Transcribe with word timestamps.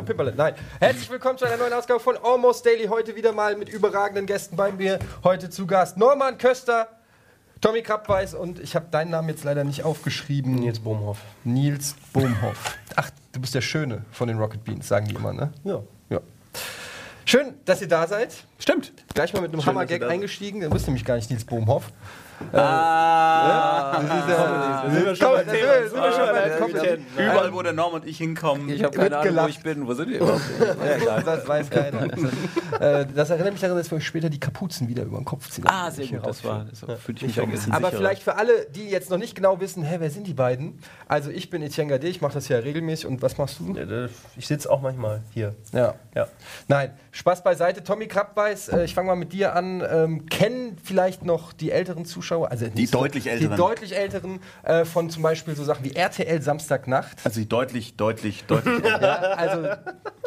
Hallo 0.00 0.06
Pimperle. 0.06 0.32
Nein. 0.34 0.54
Herzlich 0.78 1.10
willkommen 1.10 1.36
zu 1.36 1.44
einer 1.44 1.58
neuen 1.58 1.74
Ausgabe 1.74 2.00
von 2.00 2.16
Almost 2.16 2.64
Daily. 2.64 2.86
Heute 2.86 3.16
wieder 3.16 3.32
mal 3.32 3.54
mit 3.54 3.68
überragenden 3.68 4.24
Gästen 4.24 4.56
bei 4.56 4.72
mir. 4.72 4.98
Heute 5.22 5.50
zu 5.50 5.66
Gast 5.66 5.98
Norman 5.98 6.38
Köster, 6.38 6.88
Tommy 7.60 7.82
Krappweiß 7.82 8.32
und 8.32 8.60
ich 8.60 8.74
habe 8.74 8.86
deinen 8.90 9.10
Namen 9.10 9.28
jetzt 9.28 9.44
leider 9.44 9.62
nicht 9.62 9.84
aufgeschrieben. 9.84 10.54
Nils 10.54 10.78
Bohmhoff. 10.78 11.18
Nils 11.44 11.96
Bohmhoff. 12.14 12.78
Ach, 12.96 13.10
du 13.32 13.40
bist 13.42 13.54
der 13.54 13.60
Schöne 13.60 14.06
von 14.10 14.26
den 14.26 14.38
Rocket 14.38 14.64
Beans, 14.64 14.88
sagen 14.88 15.06
die 15.06 15.16
immer, 15.16 15.34
ne? 15.34 15.52
Ja. 15.64 15.82
Ja. 16.08 16.20
Schön, 17.26 17.52
dass 17.66 17.82
ihr 17.82 17.88
da 17.88 18.06
seid. 18.06 18.32
Stimmt. 18.58 18.94
Gleich 19.12 19.34
mal 19.34 19.42
mit 19.42 19.52
einem 19.52 19.66
Hammer-Gag 19.66 20.00
ihr 20.00 20.08
eingestiegen. 20.08 20.60
Der 20.60 20.72
wusste 20.72 20.88
nämlich 20.88 21.04
gar 21.04 21.16
nicht 21.16 21.28
Nils 21.28 21.44
Bohmhoff. 21.44 21.92
Ah, 22.52 24.00
schon 25.14 25.32
bei 25.32 26.48
der 26.48 26.56
Comedy? 26.58 27.02
Überall, 27.16 27.52
wo 27.52 27.62
der 27.62 27.72
Norm 27.72 27.94
und 27.94 28.06
ich 28.06 28.18
hinkommen. 28.18 28.68
Ich 28.68 28.82
habe 28.82 28.96
keine 28.96 29.18
Ahnung, 29.18 29.36
wo 29.44 29.48
ich 29.48 29.62
bin. 29.62 29.86
Wo 29.86 29.94
sind 29.94 30.10
wir 30.10 30.18
überhaupt? 30.20 30.40
Ja, 31.04 31.20
das 31.20 31.46
weiß 31.46 31.70
keiner. 31.70 32.08
Äh, 32.80 33.04
das 33.14 33.28
erinnert 33.28 33.52
mich 33.52 33.60
daran, 33.60 33.76
dass 33.76 33.90
wir 33.90 34.00
später 34.00 34.30
die 34.30 34.40
Kapuzen 34.40 34.88
wieder 34.88 35.02
über 35.02 35.18
den 35.18 35.26
Kopf 35.26 35.50
ziehen. 35.50 35.66
Ah, 35.66 35.90
sehr 35.90 36.06
gut. 36.06 36.24
Das 36.24 36.42
war, 36.44 36.64
das 36.64 36.78
fühlte 37.00 37.26
ich 37.26 37.36
mich 37.36 37.40
auch 37.40 37.44
ein 37.44 37.50
bisschen 37.50 37.72
Aber 37.72 37.90
vielleicht 37.90 38.22
für 38.22 38.36
alle, 38.36 38.66
die 38.74 38.88
jetzt 38.88 39.10
noch 39.10 39.18
nicht 39.18 39.34
genau 39.34 39.60
wissen, 39.60 39.82
hä, 39.82 39.96
wer 39.98 40.10
sind 40.10 40.26
die 40.26 40.32
beiden? 40.32 40.78
Also 41.06 41.30
ich 41.30 41.50
bin 41.50 41.60
Etienne 41.60 41.90
Gade, 41.90 42.06
ich 42.06 42.22
mache 42.22 42.32
das 42.32 42.48
ja 42.48 42.58
regelmäßig. 42.58 43.06
Und 43.06 43.20
was 43.20 43.36
machst 43.36 43.58
du? 43.58 43.76
Ich 44.38 44.46
sitze 44.46 44.70
auch 44.70 44.80
manchmal 44.80 45.20
hier. 45.34 45.54
Ja. 45.72 45.94
Ja. 46.14 46.28
Nein, 46.68 46.92
Spaß 47.10 47.42
beiseite. 47.42 47.84
Tommy 47.84 48.06
Krappweiß, 48.06 48.68
äh, 48.68 48.84
ich 48.84 48.94
fange 48.94 49.08
mal 49.08 49.16
mit 49.16 49.34
dir 49.34 49.54
an. 49.54 49.82
Ähm, 49.86 50.26
kennen 50.26 50.78
vielleicht 50.82 51.24
noch 51.24 51.52
die 51.52 51.72
älteren 51.72 52.06
Zuschauer, 52.06 52.29
also 52.38 52.66
nicht 52.74 52.94
deutlich 52.94 53.26
älteren. 53.28 53.50
Die 53.52 53.56
deutlich 53.56 53.96
älteren 53.96 54.40
äh, 54.62 54.84
von 54.84 55.10
zum 55.10 55.22
Beispiel 55.22 55.54
so 55.56 55.64
Sachen 55.64 55.84
wie 55.84 55.92
RTL 55.94 56.40
Samstagnacht. 56.42 57.18
Also 57.24 57.42
deutlich, 57.44 57.96
deutlich, 57.96 58.44
deutlich. 58.44 58.82
Ja, 58.84 59.16
also 59.16 59.68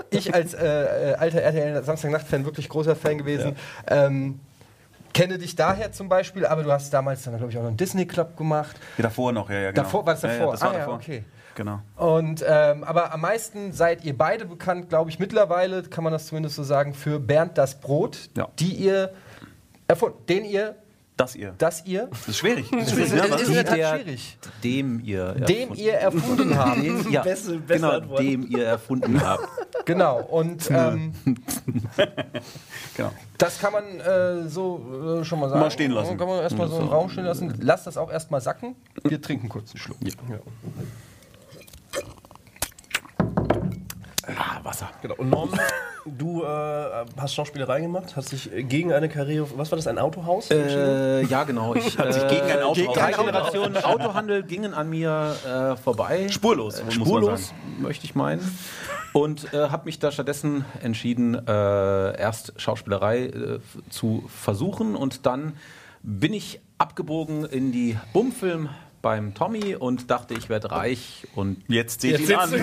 ich 0.09 0.33
als 0.33 0.53
äh, 0.53 1.11
äh, 1.11 1.15
alter 1.15 1.41
RTL 1.41 1.83
Samstagnacht-Fan 1.83 2.45
wirklich 2.45 2.69
großer 2.69 2.95
Fan 2.95 3.17
gewesen. 3.17 3.55
Ähm, 3.87 4.39
kenne 5.13 5.37
dich 5.37 5.55
daher 5.55 5.91
zum 5.91 6.09
Beispiel, 6.09 6.45
aber 6.45 6.63
du 6.63 6.71
hast 6.71 6.91
damals 6.93 7.23
dann, 7.23 7.37
glaube 7.37 7.51
ich, 7.51 7.57
auch 7.57 7.61
noch 7.61 7.67
einen 7.69 7.77
Disney 7.77 8.05
Club 8.05 8.35
gemacht. 8.37 8.75
Ja, 8.97 9.03
davor 9.03 9.31
noch, 9.31 9.49
ja, 9.49 9.59
ja, 9.59 9.71
genau. 9.71 9.83
Davor- 9.83 10.05
war 10.05 10.13
das 10.13 10.23
Ja, 10.23 10.29
davor? 10.29 10.45
Ja, 10.47 10.51
das 10.53 10.61
war 10.61 10.69
Ah, 10.69 10.73
ja, 10.73 10.79
davor. 10.79 10.93
okay. 10.95 11.23
Genau. 11.55 11.79
Und 11.97 12.43
ähm, 12.47 12.83
aber 12.83 13.13
am 13.13 13.21
meisten 13.21 13.73
seid 13.73 14.03
ihr 14.03 14.17
beide 14.17 14.45
bekannt, 14.45 14.89
glaube 14.89 15.11
ich, 15.11 15.19
mittlerweile, 15.19 15.83
kann 15.83 16.03
man 16.03 16.11
das 16.11 16.25
zumindest 16.25 16.55
so 16.55 16.63
sagen, 16.63 16.95
für 16.95 17.19
Bernd 17.19 17.59
das 17.59 17.79
Brot, 17.79 18.17
Ja. 18.35 18.47
die 18.57 18.73
ihr 18.73 19.13
erfunden, 19.87 20.17
den 20.27 20.45
ihr, 20.45 20.75
Das 21.15 21.35
ihr. 21.35 21.53
das 21.59 21.85
ihr, 21.85 22.07
Das 22.09 22.27
ist 22.27 22.37
schwierig. 22.37 22.69
Das 22.71 22.91
ist 22.91 22.99
das 22.99 23.09
schwierig, 23.09 23.29
ne? 23.29 23.35
ist 23.41 23.47
in 23.47 23.53
der 23.53 23.65
Tat 23.65 24.01
schwierig, 24.01 24.37
dem 24.63 24.99
ihr 25.03 25.31
dem 25.33 25.69
erfunden- 25.69 25.75
ihr 25.79 25.93
erfunden 25.93 26.57
habt. 26.57 26.77
dem, 26.83 27.11
ja, 27.11 27.21
Beste- 27.21 27.57
beste 27.59 27.73
genau, 27.75 27.89
Antwort. 27.91 28.19
dem 28.19 28.47
ihr 28.49 28.65
erfunden 28.65 29.21
habt. 29.21 29.47
Genau. 29.85 30.21
Und 30.21 30.71
ähm, 30.71 31.11
Genau. 32.95 33.11
das 33.37 33.59
kann 33.59 33.73
man 33.73 33.83
äh, 33.99 34.47
so 34.47 35.19
äh, 35.21 35.25
schon 35.25 35.39
mal 35.41 35.49
sagen. 35.49 35.59
Mal 35.59 35.71
stehen 35.71 35.91
lassen. 35.91 36.17
Kann 36.17 36.27
man 36.27 36.39
erstmal 36.41 36.69
so 36.69 36.79
im 36.79 36.87
Raum 36.87 37.09
stehen 37.09 37.25
lassen. 37.25 37.53
Lass 37.59 37.83
das 37.83 37.97
auch 37.97 38.09
erstmal 38.09 38.39
sacken. 38.39 38.75
Wir 39.03 39.21
trinken 39.21 39.49
kurz 39.49 39.71
einen 39.71 39.79
Schluck. 39.79 39.97
Ah, 44.27 44.59
Wasser. 44.63 44.89
Genau. 45.01 45.15
Und 45.15 45.29
Norm, 45.29 45.49
du 46.05 46.43
äh, 46.43 46.45
hast 47.17 47.33
Schauspielerei 47.35 47.81
gemacht, 47.81 48.15
hast 48.15 48.31
dich 48.31 48.51
äh, 48.53 48.63
gegen 48.63 48.93
eine 48.93 49.09
Karriere, 49.09 49.47
was 49.57 49.71
war 49.71 49.75
das, 49.75 49.87
ein 49.87 49.97
Autohaus? 49.99 50.49
Äh, 50.49 51.23
ja, 51.25 51.43
genau. 51.43 51.75
Ich, 51.75 51.97
Hat 51.97 52.13
sich 52.13 52.25
gegen 52.27 52.43
ein 52.45 52.61
Auto 52.61 52.81
Drei 52.93 53.01
ausgesprochen. 53.15 53.25
Generationen 53.27 53.77
Autohandel 53.83 54.43
gingen 54.43 54.73
an 54.73 54.89
mir 54.89 55.35
äh, 55.45 55.75
vorbei. 55.75 56.27
Spurlos, 56.29 56.79
Äh, 56.79 56.85
muss 56.85 56.97
man 56.97 57.05
spurlos, 57.07 57.47
sagen. 57.49 57.81
möchte 57.81 58.05
ich 58.05 58.15
meinen. 58.15 58.57
Und 59.11 59.53
äh, 59.53 59.69
habe 59.69 59.85
mich 59.85 59.99
da 59.99 60.11
stattdessen 60.11 60.65
entschieden, 60.81 61.35
äh, 61.47 62.19
erst 62.19 62.53
Schauspielerei 62.57 63.25
äh, 63.25 63.59
zu 63.89 64.23
versuchen. 64.27 64.95
Und 64.95 65.25
dann 65.25 65.53
bin 66.01 66.33
ich 66.33 66.61
abgebogen 66.77 67.45
in 67.45 67.71
die 67.71 67.97
Bummfilm 68.13 68.69
beim 69.03 69.33
Tommy 69.35 69.75
und 69.75 70.09
dachte, 70.09 70.33
ich 70.33 70.49
werde 70.49 70.71
reich. 70.71 71.27
Und 71.35 71.57
Jetzt 71.67 72.01
seht 72.01 72.11
Jetzt 72.11 72.21
ihr 72.21 72.27
sitzt 72.27 72.39
an. 72.39 72.53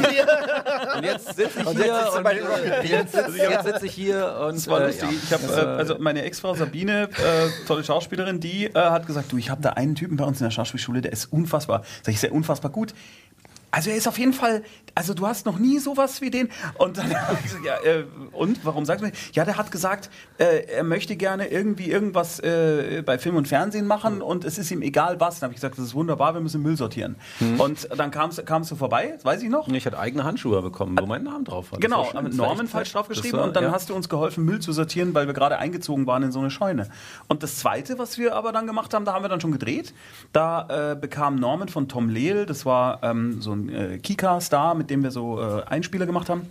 Und 0.97 1.05
jetzt 1.05 1.37
sitze 1.37 1.61
ich 1.61 1.67
Und 1.67 1.79
jetzt 1.79 2.13
hier. 2.13 2.19
und, 2.19 2.85
jetzt 2.89 3.13
sitze 3.13 3.73
sitz 3.73 3.83
ich 3.83 3.93
hier 3.93 4.37
und. 4.49 4.57
Das 4.57 4.67
war 4.67 4.81
äh, 4.81 4.87
lustig. 4.87 5.11
ja. 5.11 5.19
Ich 5.23 5.33
habe, 5.33 5.53
äh, 5.53 5.77
also 5.77 5.97
meine 6.01 6.23
Ex-Frau 6.23 6.55
Sabine, 6.55 7.03
äh, 7.11 7.67
tolle 7.67 7.85
Schauspielerin, 7.85 8.41
die 8.41 8.65
äh, 8.67 8.73
hat 8.75 9.07
gesagt, 9.07 9.31
du, 9.31 9.37
ich 9.37 9.51
habe 9.51 9.61
da 9.61 9.71
einen 9.71 9.95
Typen 9.95 10.17
bei 10.17 10.25
uns 10.25 10.41
in 10.41 10.45
der 10.47 10.51
Schauspielschule, 10.51 11.03
der 11.03 11.13
ist 11.13 11.27
unfassbar. 11.27 11.83
Sag 12.03 12.15
ich, 12.15 12.21
sehr 12.21 12.33
unfassbar 12.33 12.73
gut. 12.73 12.95
Also 13.71 13.91
er 13.91 13.97
ist 13.97 14.09
auf 14.09 14.19
jeden 14.19 14.33
Fall, 14.33 14.63
also 14.95 15.15
du 15.15 15.27
hast 15.27 15.47
noch 15.47 15.59
nie 15.59 15.79
sowas 15.79 16.21
wie 16.21 16.31
den. 16.31 16.49
Und 16.79 16.99
dann 16.99 17.11
ja, 17.65 17.77
äh, 17.85 18.05
und 18.33 18.65
warum 18.65 18.85
sagst 18.85 19.03
du 19.03 19.07
mir? 19.07 19.13
Ja, 19.33 19.45
der 19.45 19.57
hat 19.57 19.71
gesagt, 19.71 20.11
äh, 20.39 20.67
er 20.67 20.85
möchte 20.85 21.17
gerne 21.17 21.49
irgendwie 21.49 21.91
irgendwas 21.91 22.41
äh, 22.41 23.03
bei 23.05 23.19
Film 23.19 23.37
und 23.37 23.49
Fernsehen 23.49 23.87
machen 23.87 24.23
und 24.23 24.45
es 24.45 24.59
ist 24.59 24.71
ihm 24.71 24.83
egal 24.83 25.21
was. 25.21 25.41
Dann 25.41 25.49
habe 25.49 25.55
ich 25.55 25.61
gesagt, 25.61 25.79
das 25.79 25.87
ist 25.87 25.95
wunderbar, 25.95 26.35
wir 26.35 26.41
müssen 26.41 26.63
Müll 26.63 26.77
sortieren. 26.77 27.17
Und 27.59 27.89
dann 27.97 28.11
kamst 28.11 28.45
kamst 28.47 28.71
du 28.71 28.77
vorbei, 28.77 29.13
das 29.15 29.25
weiß 29.25 29.43
ich 29.43 29.49
noch. 29.49 29.69
Ich 29.69 29.87
hatte 29.87 29.99
eigene 29.99 30.25
Handschuhe 30.25 30.61
bekommen, 30.63 30.97
wo 31.01 31.07
mein 31.07 31.23
Name 31.23 31.45
drauf 31.45 31.73
war. 31.73 31.79
Genau, 31.79 32.13
war 32.13 32.23
mit 32.23 32.35
Norman 32.35 32.67
falsch 32.67 32.93
draufgeschrieben 32.93 33.39
war- 33.39 33.47
und 33.47 33.57
dann 33.57 33.65
ja. 33.65 33.73
hast 33.73 33.91
du 33.91 33.95
uns 33.95 34.09
geholfen, 34.09 34.45
Müll 34.45 34.61
zu 34.61 34.73
sortieren, 34.73 35.15
weil 35.15 35.27
wir 35.27 35.35
gerade 35.35 35.59
eingezogen 35.59 36.07
waren 36.07 36.23
in 36.23 36.33
so 36.33 36.41
eine 36.41 36.51
Scheune. 36.51 36.89
Und 37.29 37.43
das 37.43 37.57
Zweite, 37.57 37.99
was 37.99 38.19
wir 38.19 38.35
aber 38.35 38.53
dann 38.53 38.67
gemacht 38.67 38.93
haben, 38.95 39.05
da 39.05 39.13
haben 39.13 39.25
wir 39.25 39.29
dann 39.29 39.41
schon 39.41 39.53
gedreht. 39.53 39.95
Da 40.33 40.93
äh, 40.93 40.97
bekam 40.97 41.37
Norman 41.37 41.69
von 41.69 41.89
Tom 41.89 42.09
Lehl, 42.09 42.47
das 42.47 42.67
war 42.67 43.03
ähm, 43.03 43.41
so 43.41 43.53
ein 43.53 43.60
äh, 43.69 43.99
Kika-Star, 43.99 44.75
mit 44.75 44.91
dem 44.91 45.03
wir 45.03 45.11
so 45.11 45.41
äh, 45.41 45.63
Einspieler 45.65 46.07
gemacht 46.07 46.29
haben, 46.29 46.43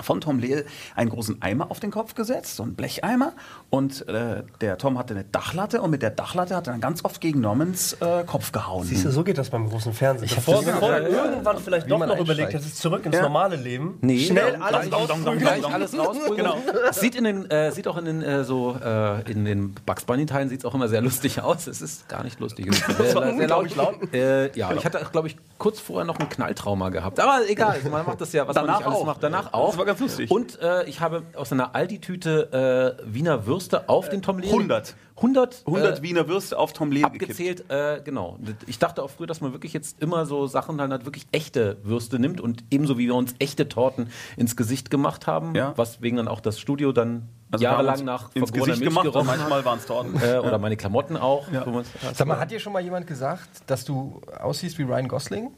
von 0.00 0.22
Tom 0.22 0.38
Lehl 0.38 0.64
einen 0.96 1.10
großen 1.10 1.42
Eimer 1.42 1.70
auf 1.70 1.78
den 1.78 1.90
Kopf 1.90 2.14
gesetzt, 2.14 2.56
so 2.56 2.62
einen 2.62 2.74
Blecheimer. 2.74 3.34
Und 3.68 4.08
äh, 4.08 4.42
der 4.62 4.78
Tom 4.78 4.96
hatte 4.98 5.12
eine 5.14 5.24
Dachlatte 5.24 5.82
und 5.82 5.90
mit 5.90 6.00
der 6.00 6.08
Dachlatte 6.10 6.56
hat 6.56 6.66
er 6.66 6.72
dann 6.72 6.80
ganz 6.80 7.04
oft 7.04 7.20
gegen 7.20 7.40
Normans 7.42 7.92
äh, 8.00 8.24
Kopf 8.24 8.52
gehauen. 8.52 8.84
Siehst 8.86 9.04
du, 9.04 9.10
so 9.10 9.22
geht 9.22 9.36
das 9.36 9.50
beim 9.50 9.68
großen 9.68 9.92
Fernsehen. 9.92 10.30
hab 10.30 10.36
Bevor, 10.36 10.54
das 10.56 10.64
bevor 10.64 10.98
gesehen. 10.98 11.14
irgendwann 11.14 11.58
vielleicht 11.58 11.90
doch 11.90 11.98
noch 11.98 12.06
überlegt 12.18 12.30
einsteigt. 12.30 12.54
hättest, 12.54 12.78
zurück 12.78 13.04
ins 13.04 13.16
Ja. 13.16 13.22
normale 13.22 13.56
Leben, 13.56 13.98
Nee, 14.00 14.18
schnell 14.20 14.54
ja, 14.54 14.60
alles 14.60 15.96
rausprügeln. 15.96 16.36
Genau. 16.36 16.56
Sieht, 16.92 17.14
in 17.14 17.24
den, 17.24 17.50
äh, 17.50 17.70
sieht 17.70 17.86
auch 17.86 17.98
in 17.98 18.06
den, 18.06 18.22
äh, 18.22 18.44
so, 18.44 18.74
äh, 18.82 19.30
in 19.30 19.44
den 19.44 19.74
Bugs 19.86 20.04
Bunny-Teilen 20.04 20.48
sieht 20.48 20.60
es 20.60 20.64
auch 20.64 20.74
immer 20.74 20.88
sehr 20.88 21.02
lustig 21.02 21.42
aus. 21.42 21.66
Es 21.66 21.82
ist 21.82 22.08
gar 22.08 22.24
nicht 22.24 22.40
lustig. 22.40 22.66
Es 22.68 22.78
ist 22.88 22.96
sehr, 23.12 23.36
sehr 23.36 23.46
laut. 23.48 23.68
Äh, 24.14 24.56
ja, 24.58 24.72
ich 24.72 24.84
hatte, 24.86 25.06
glaube 25.12 25.28
ich, 25.28 25.36
kurz 25.62 25.78
vorher 25.78 26.04
noch 26.04 26.18
ein 26.18 26.28
Knalltrauma 26.28 26.88
gehabt. 26.88 27.20
Aber 27.20 27.48
egal, 27.48 27.80
man 27.90 28.04
macht 28.04 28.20
das 28.20 28.32
ja, 28.32 28.48
was 28.48 28.56
man 28.56 28.66
Danach 28.66 28.78
nicht 28.80 28.86
alles 28.88 28.98
auch. 28.98 29.06
macht. 29.06 29.22
Danach 29.22 29.52
auch. 29.52 29.68
Das 29.70 29.78
war 29.78 29.84
ganz 29.86 30.00
lustig. 30.00 30.28
Und 30.30 30.60
äh, 30.60 30.84
ich 30.88 31.00
habe 31.00 31.22
aus 31.36 31.52
einer 31.52 31.74
Aldi-Tüte 31.74 32.98
äh, 33.00 33.14
Wiener 33.14 33.46
Würste 33.46 33.88
auf 33.88 34.08
den 34.08 34.22
Tom 34.22 34.38
Lehl. 34.40 34.50
100. 34.50 34.96
100, 35.16 35.62
100 35.66 35.98
äh, 35.98 36.02
Wiener 36.02 36.26
Würste 36.26 36.58
auf 36.58 36.72
Tom 36.72 36.90
gekippt. 36.90 37.06
abgezählt, 37.06 37.70
äh, 37.70 38.00
genau. 38.02 38.38
Ich 38.66 38.80
dachte 38.80 39.02
auch 39.04 39.10
früher, 39.10 39.26
dass 39.28 39.40
man 39.40 39.52
wirklich 39.52 39.72
jetzt 39.72 40.02
immer 40.02 40.26
so 40.26 40.46
Sachen 40.48 40.78
dann 40.78 40.90
halt 40.90 41.04
wirklich 41.04 41.26
echte 41.30 41.76
Würste 41.84 42.18
nimmt 42.18 42.40
und 42.40 42.64
ebenso 42.72 42.98
wie 42.98 43.06
wir 43.06 43.14
uns 43.14 43.34
echte 43.38 43.68
Torten 43.68 44.10
ins 44.36 44.56
Gesicht 44.56 44.90
gemacht 44.90 45.28
haben, 45.28 45.54
Ja. 45.54 45.74
was 45.76 46.02
wegen 46.02 46.16
dann 46.16 46.26
auch 46.26 46.40
das 46.40 46.58
Studio 46.58 46.90
dann 46.90 47.28
Also 47.52 47.64
jahrelang 47.64 48.04
nach 48.04 48.30
ins 48.34 48.50
Gesicht 48.52 48.78
Milch 48.78 48.80
gemacht 48.80 49.06
und 49.06 49.12
gerochen 49.12 49.26
manchmal 49.26 49.64
waren 49.64 49.78
es 49.78 49.86
Torten. 49.86 50.20
hat. 50.20 50.26
Äh, 50.28 50.38
oder 50.38 50.58
meine 50.58 50.76
Klamotten 50.76 51.16
auch. 51.16 51.48
man's- 51.50 51.88
Sag 52.14 52.26
mal, 52.26 52.38
hat 52.40 52.50
dir 52.50 52.58
schon 52.60 52.72
mal 52.72 52.80
jemand 52.82 53.06
gesagt, 53.06 53.48
dass 53.66 53.84
du 53.84 54.20
aussiehst 54.40 54.78
wie 54.78 54.82
Ryan 54.84 55.06
Gosling? 55.08 55.50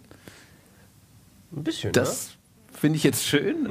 Ein 1.57 1.63
bisschen, 1.65 1.93
das 1.93 2.31
finde 2.73 2.97
ich 2.97 3.05
jetzt 3.05 3.25
schön. 3.25 3.69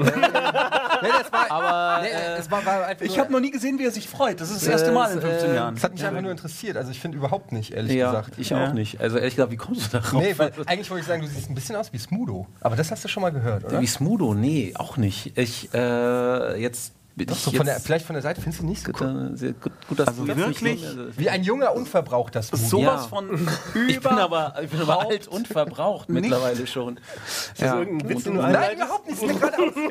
Nee, 1.03 1.09
das 1.19 1.31
war, 1.33 1.51
Aber, 1.51 2.01
nee, 2.03 2.07
äh, 2.07 2.37
es 2.37 2.49
war, 2.49 2.65
war 2.65 2.85
einfach 2.85 3.05
Ich 3.05 3.19
habe 3.19 3.29
noch 3.29 3.41
nie 3.41 3.51
gesehen, 3.51 3.77
wie 3.77 3.83
er 3.85 3.91
sich 3.91 4.07
freut. 4.07 4.39
Das 4.39 4.49
ist 4.49 4.61
das 4.61 4.69
erste 4.69 4.93
Mal 4.93 5.11
in 5.11 5.19
15 5.19 5.49
äh, 5.51 5.55
Jahren. 5.55 5.75
Es 5.75 5.83
hat 5.83 5.91
mich 5.91 6.05
einfach 6.05 6.21
nur 6.21 6.31
interessiert. 6.31 6.77
Also 6.77 6.91
ich 6.91 6.99
finde 7.01 7.17
überhaupt 7.17 7.51
nicht, 7.51 7.73
ehrlich 7.73 7.91
ja, 7.93 8.09
gesagt. 8.11 8.35
ich 8.37 8.51
Ja. 8.51 8.69
auch 8.69 8.73
nicht. 8.73 9.01
Also 9.01 9.17
ehrlich 9.17 9.35
gesagt, 9.35 9.51
wie 9.51 9.57
kommst 9.57 9.93
du 9.93 9.97
darauf? 9.97 10.21
Nee, 10.21 10.33
weil 10.37 10.53
eigentlich 10.65 10.89
wollte 10.89 11.01
ich 11.01 11.07
sagen, 11.07 11.21
du 11.23 11.27
siehst 11.27 11.49
ein 11.49 11.55
bisschen 11.55 11.75
aus 11.75 11.91
wie 11.91 11.97
Smudo. 11.97 12.47
Aber 12.61 12.77
das 12.77 12.89
hast 12.89 13.03
du 13.03 13.09
schon 13.09 13.21
mal 13.21 13.31
gehört, 13.31 13.65
oder? 13.65 13.81
wie 13.81 13.87
Smudo? 13.87 14.33
Nee, 14.33 14.73
auch 14.77 14.95
nicht. 14.95 15.37
Ich, 15.37 15.73
äh, 15.73 16.61
jetzt 16.61 16.93
Doch, 17.15 17.35
so 17.35 17.51
von 17.51 17.65
der, 17.65 17.79
vielleicht 17.79 18.07
von 18.07 18.15
der 18.15 18.23
Seite 18.23 18.41
findest 18.41 18.63
du 18.63 18.65
nicht 18.65 18.83
so 18.83 18.91
gut, 18.91 19.01
äh, 19.01 19.37
sehr 19.37 19.53
gut, 19.53 19.71
gut, 19.87 19.99
dass 19.99 20.07
Also 20.07 20.23
du 20.25 20.29
jetzt 20.31 20.47
nicht 20.47 20.61
wirklich? 20.63 20.95
nur- 20.95 21.15
Wie 21.17 21.29
ein 21.29 21.43
junger, 21.43 21.75
unverbrauchter 21.75 22.41
Smudo. 22.41 22.63
Sowas 22.65 23.01
Ja. 23.03 23.07
von 23.07 23.47
Ich 23.87 23.99
bin 23.99 24.11
aber, 24.13 24.55
ich 24.63 24.69
bin 24.71 24.81
aber 24.81 25.01
alt 25.01 25.27
und 25.27 25.47
verbraucht 25.47 26.09
mittlerweile 26.09 26.65
schon. 26.65 26.97
Ist 26.97 27.53
das 27.61 27.71
irgendein 27.75 28.09
Witz, 28.09 28.25
Nein, 28.25 28.77
überhaupt 28.77 29.07
nicht. 29.09 29.21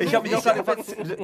Ich 0.01 0.13
habe 0.15 0.27
mich 0.27 0.35
auch 0.35 0.43
gerade 0.43 0.59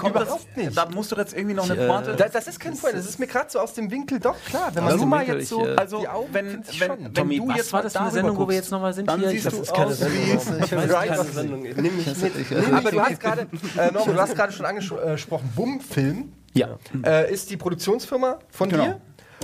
Überhaupt 0.10 0.58
nicht. 0.58 0.78
da 0.78 0.86
musst 0.90 1.12
du 1.12 1.16
jetzt 1.18 1.36
irgendwie 1.36 1.56
noch 1.56 1.70
eine 1.70 1.82
äh, 1.82 1.88
Pointe. 1.88 2.16
Das, 2.16 2.32
das 2.32 2.48
ist 2.48 2.60
kein 2.62 2.78
Point. 2.78 2.96
Das 2.96 3.06
ist 3.06 3.20
mir 3.20 3.28
gerade 3.28 3.50
so 3.50 3.60
aus 3.60 3.74
dem 3.74 3.92
Winkel 3.92 4.20
doch 4.22 4.36
klar. 4.46 4.72
Wenn 4.74 4.84
Aus 4.86 4.92
man 4.92 5.00
nur 5.00 5.06
dem 5.06 5.10
mal 5.10 5.28
jetzt 5.40 5.50
so 5.50 5.66
äh, 5.68 5.76
also, 5.76 6.00
die 6.00 6.08
Augen 6.08 6.30
wenn, 6.32 6.46
wenn, 6.54 6.64
schon. 6.74 6.98
wenn 7.14 7.30
du 7.30 7.48
was 7.50 7.58
jetzt 7.58 7.74
war 7.74 7.84
das 7.84 7.96
eine 7.98 8.12
Sendung, 8.12 8.38
wo 8.38 8.48
wir 8.48 8.56
jetzt 8.56 8.72
nochmal 8.72 8.94
sind 8.94 9.08
dann 9.10 9.20
hier? 9.20 9.42
Das 9.42 9.54
ist 9.54 9.74
keine 9.74 9.94
Sendung. 9.94 11.62
Nimm 11.64 11.98
mich 11.98 12.06
mit. 12.08 12.74
Aber 12.74 12.92
du 12.92 13.02
hast 13.02 13.20
gerade, 13.20 13.42
äh, 13.78 13.92
Norman, 13.92 14.16
du 14.16 14.22
hast 14.22 14.36
gerade 14.36 14.54
schon 14.54 14.66
angesprochen, 14.66 15.52
Bum 15.56 15.82
Film 15.90 16.34
Ja. 16.54 16.78
äh, 17.06 17.32
ist 17.34 17.50
die 17.50 17.58
Produktionsfirma 17.58 18.40
von 18.50 18.70
Genau. 18.70 18.84
dir. 18.86 19.02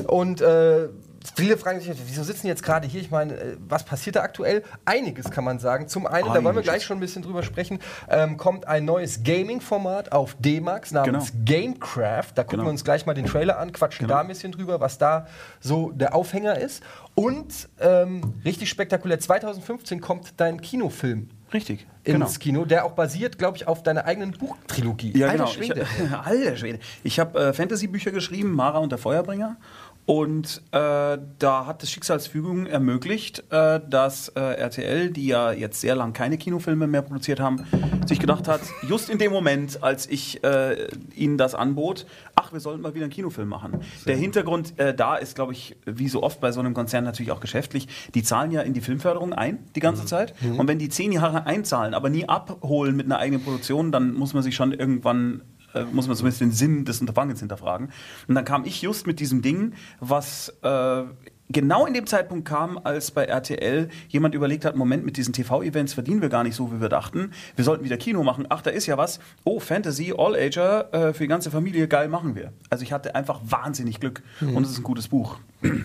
Und 0.07 0.41
äh, 0.41 0.89
viele 1.37 1.55
fragen 1.57 1.79
sich, 1.79 1.89
wieso 2.05 2.21
sitzen 2.23 2.41
die 2.43 2.47
jetzt 2.49 2.63
gerade 2.63 2.85
hier? 2.85 2.99
Ich 2.99 3.11
meine, 3.11 3.33
äh, 3.33 3.57
was 3.69 3.85
passiert 3.85 4.17
da 4.17 4.23
aktuell? 4.23 4.61
Einiges 4.83 5.31
kann 5.31 5.45
man 5.45 5.57
sagen. 5.57 5.87
Zum 5.87 6.05
einen, 6.05 6.25
da 6.27 6.33
wollen 6.33 6.43
wir 6.43 6.49
Einiges. 6.49 6.63
gleich 6.65 6.83
schon 6.83 6.97
ein 6.97 6.99
bisschen 6.99 7.21
drüber 7.21 7.43
sprechen, 7.43 7.79
ähm, 8.09 8.35
kommt 8.35 8.67
ein 8.67 8.83
neues 8.83 9.23
Gaming-Format 9.23 10.11
auf 10.11 10.35
D-Max 10.37 10.91
namens 10.91 11.31
Gamecraft. 11.45 12.33
Da 12.35 12.43
gucken 12.43 12.57
Genau. 12.57 12.63
wir 12.65 12.71
uns 12.71 12.83
gleich 12.83 13.05
mal 13.05 13.13
den 13.13 13.25
Trailer 13.25 13.57
an, 13.57 13.71
quatschen 13.71 14.07
da 14.09 14.19
ein 14.19 14.27
bisschen 14.27 14.51
drüber, 14.51 14.81
was 14.81 14.97
da 14.97 15.27
so 15.61 15.91
der 15.91 16.13
Aufhänger 16.13 16.57
ist. 16.57 16.83
Und 17.15 17.69
ähm, 17.79 18.33
richtig 18.43 18.69
spektakulär, 18.69 19.19
2015 19.19 20.01
kommt 20.01 20.33
dein 20.41 20.59
Kinofilm 20.59 21.29
Richtig. 21.53 21.85
Genau. 22.03 22.25
ins 22.25 22.39
Kino, 22.39 22.65
der 22.65 22.85
auch 22.85 22.91
basiert, 22.91 23.37
glaube 23.37 23.57
ich, 23.57 23.67
auf 23.67 23.81
deiner 23.81 24.05
eigenen 24.05 24.31
Buchtrilogie. 24.31 25.17
Ja, 25.17 25.27
Alter 25.27 25.37
genau. 25.37 25.49
Schwede. 25.49 25.87
Ich, 25.97 26.11
alter 26.25 26.57
Schwede. 26.57 26.79
Ich 27.03 27.19
habe 27.19 27.39
äh, 27.39 27.53
Fantasy-Bücher 27.53 28.11
geschrieben, 28.11 28.51
Mara 28.51 28.79
und 28.79 28.91
der 28.91 28.99
Feuerbringer. 28.99 29.57
Und 30.05 30.61
äh, 30.71 31.17
da 31.39 31.65
hat 31.65 31.81
das 31.81 31.89
Schicksalsfügung 31.89 32.67
ermöglicht, 32.67 33.43
äh, 33.49 33.79
dass 33.89 34.29
äh, 34.29 34.39
RTL, 34.39 35.09
die 35.09 35.25
ja 35.25 35.51
jetzt 35.51 35.81
sehr 35.81 35.95
lang 35.95 36.13
keine 36.13 36.37
Kinofilme 36.37 36.85
mehr 36.85 37.01
produziert 37.01 37.39
haben, 37.39 37.65
sich 38.05 38.19
gedacht 38.19 38.47
hat, 38.47 38.61
just 38.87 39.09
in 39.09 39.17
dem 39.17 39.31
Moment, 39.31 39.81
als 39.81 40.07
ich 40.07 40.43
äh, 40.43 40.87
ihnen 41.15 41.39
das 41.39 41.55
anbot, 41.55 42.05
ach, 42.35 42.53
wir 42.53 42.59
sollten 42.59 42.81
mal 42.81 42.93
wieder 42.93 43.05
einen 43.05 43.13
Kinofilm 43.13 43.49
machen. 43.49 43.79
Der 44.05 44.15
Hintergrund 44.15 44.77
äh, 44.77 44.93
da 44.93 45.15
ist, 45.15 45.33
glaube 45.33 45.53
ich, 45.53 45.75
wie 45.85 46.07
so 46.07 46.21
oft 46.21 46.39
bei 46.39 46.51
so 46.51 46.59
einem 46.59 46.75
Konzern 46.75 47.03
natürlich 47.03 47.31
auch 47.31 47.39
geschäftlich. 47.39 47.87
Die 48.13 48.21
zahlen 48.21 48.51
ja 48.51 48.61
in 48.61 48.73
die 48.73 48.81
Filmförderung 48.81 49.33
ein, 49.33 49.57
die 49.75 49.79
ganze 49.79 50.05
Zeit. 50.05 50.35
Und 50.57 50.67
wenn 50.67 50.77
die 50.77 50.89
zehn 50.89 51.11
Jahre 51.11 51.47
einzahlen, 51.47 51.93
aber 51.93 52.09
nie 52.09 52.29
abholen 52.29 52.95
mit 52.95 53.07
einer 53.07 53.17
eigenen 53.17 53.43
Produktion, 53.43 53.91
dann 53.91 54.13
muss 54.13 54.33
man 54.33 54.43
sich 54.43 54.55
schon 54.55 54.71
irgendwann 54.71 55.41
äh, 55.75 55.83
muss 55.91 56.07
man 56.07 56.15
zumindest 56.17 56.41
den 56.41 56.51
Sinn 56.51 56.85
des 56.85 57.01
Unterfangens 57.01 57.39
hinterfragen. 57.39 57.89
Und 58.27 58.35
dann 58.35 58.45
kam 58.45 58.65
ich 58.65 58.81
just 58.81 59.05
mit 59.07 59.19
diesem 59.19 59.41
Ding, 59.41 59.73
was 59.99 60.49
äh, 60.63 61.03
genau 61.49 61.85
in 61.85 61.93
dem 61.93 62.07
Zeitpunkt 62.07 62.47
kam, 62.47 62.79
als 62.83 63.11
bei 63.11 63.25
RTL 63.25 63.89
jemand 64.09 64.33
überlegt 64.33 64.65
hat, 64.65 64.75
Moment, 64.75 65.05
mit 65.05 65.15
diesen 65.17 65.31
TV-Events 65.33 65.93
verdienen 65.93 66.21
wir 66.21 66.29
gar 66.29 66.43
nicht 66.43 66.55
so, 66.55 66.71
wie 66.73 66.81
wir 66.81 66.89
dachten. 66.89 67.31
Wir 67.55 67.63
sollten 67.63 67.83
wieder 67.83 67.97
Kino 67.97 68.23
machen. 68.23 68.47
Ach, 68.49 68.61
da 68.63 68.71
ist 68.71 68.87
ja 68.87 68.97
was. 68.97 69.19
Oh, 69.43 69.59
Fantasy, 69.59 70.11
All-Ager, 70.17 70.93
äh, 70.93 71.13
für 71.13 71.23
die 71.23 71.27
ganze 71.27 71.51
Familie, 71.51 71.87
geil, 71.87 72.07
machen 72.07 72.35
wir. 72.35 72.51
Also 72.71 72.83
ich 72.83 72.91
hatte 72.91 73.13
einfach 73.13 73.41
wahnsinnig 73.43 73.99
Glück. 73.99 74.23
Und 74.41 74.63
es 74.63 74.71
ist 74.71 74.79
ein 74.79 74.83
gutes 74.83 75.07
Buch. 75.09 75.37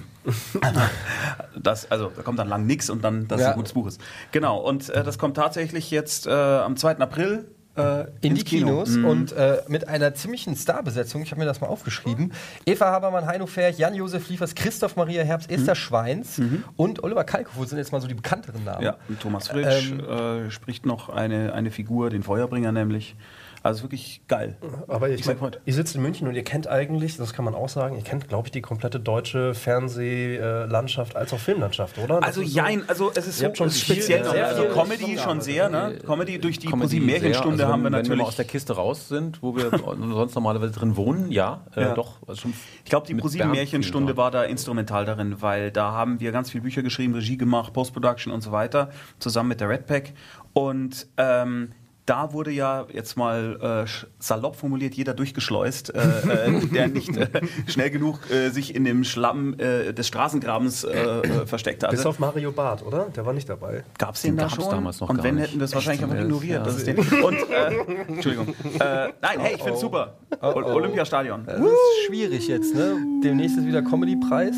Das, 1.61 1.91
also 1.91 2.11
da 2.15 2.23
kommt 2.23 2.39
dann 2.39 2.49
lang 2.49 2.67
nix 2.67 2.91
und 2.91 3.03
dann, 3.03 3.27
dass 3.29 3.41
es 3.41 3.45
Ja. 3.47 3.53
ein 3.53 3.57
gutes 3.57 3.73
Buch 3.73 3.87
ist. 3.87 4.01
Genau, 4.33 4.59
und 4.59 4.89
äh, 4.91 5.03
das 5.03 5.19
kommt 5.19 5.37
tatsächlich 5.37 5.91
jetzt 5.91 6.27
äh, 6.27 6.31
am 6.31 6.77
2. 6.77 6.99
April 6.99 7.49
äh, 7.81 8.27
in 8.27 8.33
ins 8.33 8.41
die 8.41 8.45
Kino. 8.45 8.85
Kinos 8.85 8.97
und 8.97 9.33
äh, 9.33 9.63
mit 9.69 9.89
einer 9.89 10.15
ziemlichen 10.15 10.57
Starbesetzung. 10.57 11.23
Ich 11.23 11.31
habe 11.31 11.41
mir 11.41 11.47
das 11.47 11.61
mal 11.61 11.67
aufgeschrieben. 11.69 12.33
Eva 12.67 12.91
Habermann, 12.91 13.27
Heino 13.27 13.47
Ferch, 13.47 13.79
Jan-Josef 13.79 14.29
Liefers, 14.29 14.55
Christoph 14.55 14.97
Maria 14.97 15.23
Herbst, 15.23 15.51
Esther 15.51 15.75
Schweins 15.75 16.41
und 16.77 17.03
Oliver 17.05 17.25
Kalkofe 17.25 17.67
sind 17.67 17.79
jetzt 17.79 17.93
mal 17.93 18.01
so 18.01 18.09
die 18.09 18.15
bekannteren 18.15 18.65
Namen. 18.65 18.85
Ja, 18.85 18.97
und 19.09 19.21
Thomas 19.21 19.49
Fritsch 19.49 19.91
Ähm, 19.91 20.01
äh, 20.47 20.51
spricht 20.51 20.87
noch 20.87 21.09
eine, 21.09 21.53
eine 21.55 21.71
Figur, 21.71 22.11
den 22.11 22.23
Feuerbringer 22.23 22.73
nämlich. 22.73 23.17
Also 23.63 23.83
wirklich 23.83 24.23
geil. 24.27 24.57
Aber 24.89 25.11
ich, 25.11 25.21
Ich 25.21 25.41
heute. 25.41 25.61
ihr 25.67 25.75
sitzt 25.75 25.95
in 25.95 26.01
München 26.03 26.27
und 26.27 26.35
ihr 26.35 26.45
kennt 26.45 26.67
eigentlich, 26.67 27.17
das 27.19 27.35
kann 27.35 27.45
man 27.45 27.55
auch 27.55 27.69
sagen, 27.69 27.97
ihr 27.97 28.03
kennt, 28.03 28.27
glaube 28.29 28.49
ich, 28.49 28.53
die 28.53 28.63
komplette 28.63 28.99
deutsche 28.99 29.53
Fernsehlandschaft 29.55 31.17
als 31.17 31.33
auch 31.33 31.39
Filmlandschaft, 31.39 31.99
oder? 31.99 32.17
Das 32.21 32.25
Also 32.29 32.41
ist 32.43 32.53
so- 32.53 32.57
jein, 32.57 32.89
also 32.89 33.11
es 33.15 33.27
ist 33.27 33.39
so 33.39 33.55
schon 33.55 33.71
speziell. 33.71 34.25
sehr 34.25 34.47
also 34.47 34.63
viel 34.63 34.71
Comedy 34.73 35.19
schon 35.19 35.41
sehr, 35.41 35.69
ne? 35.69 35.99
Comedy 36.07 36.39
durch 36.39 36.59
die 36.59 36.69
Comedy 36.69 37.01
Märchenstunde 37.01 37.57
sehr. 37.59 37.67
Also 37.67 37.73
haben 37.75 37.83
wir 37.83 37.87
wenn, 37.87 37.93
Wenn 37.93 38.05
wir 38.05 38.09
natürlich. 38.11 38.27
aus 38.27 38.37
der 38.37 38.45
Kiste 38.47 38.73
raus 38.75 39.09
sind, 39.09 39.43
wo 39.43 39.55
wir 39.57 39.71
sonst 39.71 40.35
normalerweise 40.35 40.73
drin 40.73 40.97
wohnen, 40.97 41.31
ja, 41.31 41.65
äh, 41.77 41.83
Ja. 41.83 41.95
doch. 41.95 42.17
Also 42.27 42.43
schon 42.43 42.55
Ich 42.85 42.91
glaube, 42.91 43.07
die 43.07 43.15
ProSieben 43.15 43.51
Märchenstunde 43.51 44.17
war 44.17 44.31
da 44.31 44.45
instrumental 44.45 45.05
darin, 45.05 45.43
weil 45.43 45.71
da 45.71 45.93
haben 45.93 46.21
wir 46.21 46.33
ganz 46.33 46.51
viele 46.51 46.63
Bücher 46.63 46.83
geschrieben, 46.83 47.15
Regie 47.15 47.37
gemacht, 47.37 47.73
Post-Production 47.73 48.33
und 48.33 48.41
so 48.41 48.53
weiter, 48.53 48.91
zusammen 49.19 49.51
mit 49.51 49.61
der 49.61 49.69
Red 49.69 49.87
Pack. 49.87 50.13
Und 50.53 51.07
ähm, 51.17 51.73
da 52.07 52.33
wurde 52.33 52.51
ja 52.51 52.87
jetzt 52.93 53.17
mal 53.17 53.85
äh, 53.87 53.91
salopp 54.19 54.57
formuliert 54.57 54.95
jeder 54.95 55.15
durchgeschleust, 55.15 55.95
äh, 55.95 55.99
äh, 56.01 56.67
der 56.67 56.89
nicht 56.89 57.17
äh, 57.17 57.29
schnell 57.67 57.91
genug 57.91 58.19
äh, 58.31 58.49
sich 58.51 58.75
in 58.75 58.85
dem 58.85 59.05
Schlamm 59.05 59.55
äh, 59.59 59.93
des 59.93 60.09
Straßengrabens 60.09 60.85
äh, 60.85 60.91
äh, 60.99 61.47
versteckt 61.47 61.81
Bis 61.89 62.01
hatte. 62.01 62.09
auf 62.09 62.19
Mario 62.19 62.51
Barth, 62.53 62.85
oder? 62.85 63.07
Der 63.15 63.25
war 63.27 63.33
nicht 63.33 63.49
dabei. 63.49 63.85
Gab 63.99 64.15
es 64.17 64.23
den, 64.23 64.33
Den 64.33 64.37
da 64.39 64.43
gab's 64.45 64.55
schon? 64.57 64.71
damals 64.71 65.01
noch 65.01 65.09
und 65.09 65.17
gar 65.17 65.25
wenn, 65.25 65.37
nicht. 65.37 65.49
hätten 65.49 65.61
wir 65.61 65.65
es 65.67 65.75
wahrscheinlich 65.75 66.03
einfach 66.03 66.19
ignoriert. 66.21 66.59
Ja. 66.59 66.65
Das 66.65 66.77
ist 66.77 66.87
den. 66.87 66.99
Und, 66.99 67.37
äh, 67.51 68.07
Entschuldigung. 68.09 68.49
Äh, 68.81 69.09
nein, 69.21 69.39
hey, 69.41 69.55
ich 69.55 69.59
finde 69.63 69.75
es 69.75 69.81
super. 69.81 70.15
Ol- 70.41 70.65
Olympiastadion. 70.65 71.45
Das 71.47 71.61
ist 71.61 72.07
schwierig 72.07 72.49
jetzt, 72.49 72.75
ne? 72.75 72.97
Demnächst 73.23 73.57
ist 73.59 73.67
wieder 73.67 73.83
Comedy-Preis. 73.83 74.55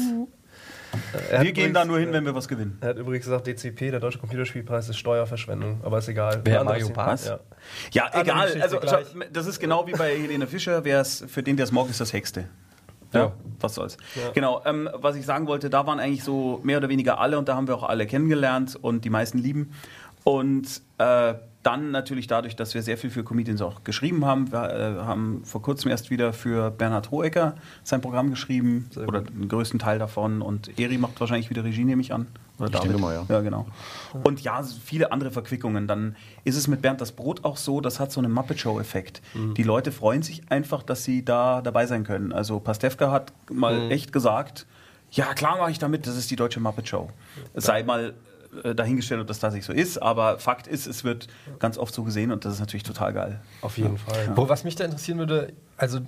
Er 1.31 1.43
Wir 1.43 1.53
gehen 1.53 1.73
da 1.73 1.85
nur 1.85 1.99
hin, 1.99 2.13
wenn 2.13 2.25
wir 2.25 2.35
was 2.35 2.49
gewinnen. 2.49 2.79
Er 2.81 2.91
hat 2.91 2.99
übrigens 2.99 3.25
gesagt, 3.25 3.47
DCP, 3.47 3.91
der 3.91 4.01
Deutsche 4.01 4.19
Computerspielpreis, 4.19 4.89
ist 4.89 4.99
Steuerverschwendung. 4.99 5.81
Aber 5.83 5.99
ist 5.99 6.09
egal. 6.09 6.41
Wer, 6.45 6.65
Mario. 6.65 6.89
Barth? 6.91 7.27
Ja. 7.27 7.41
Ja, 7.93 8.21
egal. 8.21 8.61
Also, 8.61 8.79
gleich. 8.79 9.07
das 9.33 9.47
ist 9.47 9.61
genau 9.61 9.87
wie 9.87 9.93
bei 9.93 10.17
Helene 10.17 10.47
Fischer. 10.47 10.85
Wer's, 10.85 11.25
für 11.27 11.43
den, 11.43 11.57
der 11.57 11.65
es 11.65 11.73
mag, 11.73 11.89
ist 11.89 12.01
das 12.01 12.13
Hexte. 12.13 12.49
Ja. 13.13 13.33
Was 13.61 13.75
soll's. 13.75 13.99
Genau, 14.35 14.63
ähm, 14.65 14.89
was 14.95 15.17
ich 15.17 15.27
sagen 15.27 15.47
wollte, 15.47 15.71
da 15.71 15.87
waren 15.87 16.01
eigentlich 16.01 16.25
so 16.25 16.61
mehr 16.63 16.79
oder 16.79 16.89
weniger 16.89 17.21
alle 17.21 17.39
und 17.39 17.49
da 17.49 17.57
haben 17.57 17.69
wir 17.69 17.75
auch 17.75 17.83
alle 17.83 18.07
kennengelernt 18.07 18.77
und 18.81 19.05
die 19.05 19.11
meisten 19.11 19.39
lieben. 19.39 19.73
Und 20.25 20.83
äh, 20.99 21.35
dann 21.63 21.91
natürlich 21.91 22.27
dadurch, 22.27 22.57
dass 22.57 22.75
wir 22.75 22.83
sehr 22.83 22.99
viel 22.99 23.11
für 23.11 23.23
Comedians 23.23 23.63
auch 23.63 23.85
geschrieben 23.85 24.25
haben. 24.25 24.51
Wir 24.51 24.71
äh, 24.71 25.05
haben 25.05 25.43
vor 25.45 25.63
kurzem 25.63 25.91
erst 25.91 26.11
wieder 26.11 26.33
für 26.33 26.71
Bernhard 26.71 27.11
Hohecker 27.11 27.55
sein 27.85 28.01
Programm 28.01 28.31
geschrieben 28.31 28.89
oder 28.97 29.23
den 29.23 29.49
größten 29.49 29.79
Teil 29.79 29.99
davon. 29.99 30.43
Und 30.43 30.79
Eri 30.79 30.99
macht 30.99 31.21
wahrscheinlich 31.21 31.51
wieder 31.51 31.63
Regie, 31.65 31.85
nehme 31.85 32.03
ich 32.03 32.13
an. 32.13 32.27
Oder 32.59 32.85
Ich 32.85 32.99
mal, 32.99 33.15
ja. 33.15 33.25
Ja, 33.29 33.41
genau. 33.41 33.67
Und 34.25 34.41
ja, 34.43 34.63
viele 34.63 35.11
andere 35.11 35.31
Verquickungen. 35.31 35.87
Dann 35.87 36.17
ist 36.45 36.57
es 36.57 36.69
mit 36.69 36.83
Bernd 36.83 37.01
das 37.01 37.13
Brot 37.13 37.45
auch 37.45 37.57
so, 37.57 37.81
das 37.81 37.99
hat 37.99 38.13
so 38.13 38.21
einen 38.21 38.33
Muppet 38.33 38.61
Show-Effekt. 38.61 39.23
Die 39.57 39.63
Leute 39.63 39.91
freuen 39.91 40.23
sich 40.23 40.43
einfach, 40.51 40.83
dass 40.83 41.05
sie 41.05 41.25
da 41.25 41.63
dabei 41.63 41.87
sein 41.87 42.05
können. 42.05 42.33
Also 42.33 42.61
Pastewka 42.61 43.11
hat 43.11 43.33
mal 43.51 43.91
echt 43.91 44.13
gesagt, 44.13 44.67
ja 45.11 45.35
klar 45.35 45.59
mache 45.59 45.71
ich 45.71 45.79
damit, 45.79 46.07
das 46.07 46.17
ist 46.17 46.31
die 46.31 46.37
deutsche 46.37 46.61
Muppet 46.61 46.89
Show. 46.89 47.09
Sei 47.55 47.83
mal 47.83 48.15
dahingestellt, 48.75 49.21
ob 49.21 49.27
das 49.27 49.39
tatsächlich 49.39 49.67
so 49.67 49.73
ist, 49.73 49.99
aber 49.99 50.39
Fakt 50.39 50.67
ist, 50.67 50.87
es 50.87 51.05
wird 51.05 51.29
ganz 51.59 51.79
oft 51.79 51.95
so 51.95 52.03
gesehen 52.05 52.31
und 52.33 52.45
das 52.45 52.55
ist 52.55 52.61
natürlich 52.61 52.83
total 52.83 53.13
geil. 53.13 53.41
Auf 53.63 53.79
jeden 53.79 53.99
Fall. 53.99 54.33
Wo, 54.35 54.49
was 54.49 54.65
mich 54.65 54.77
da 54.77 54.85
interessieren 54.85 55.19
würde, 55.19 55.53
also 55.77 55.99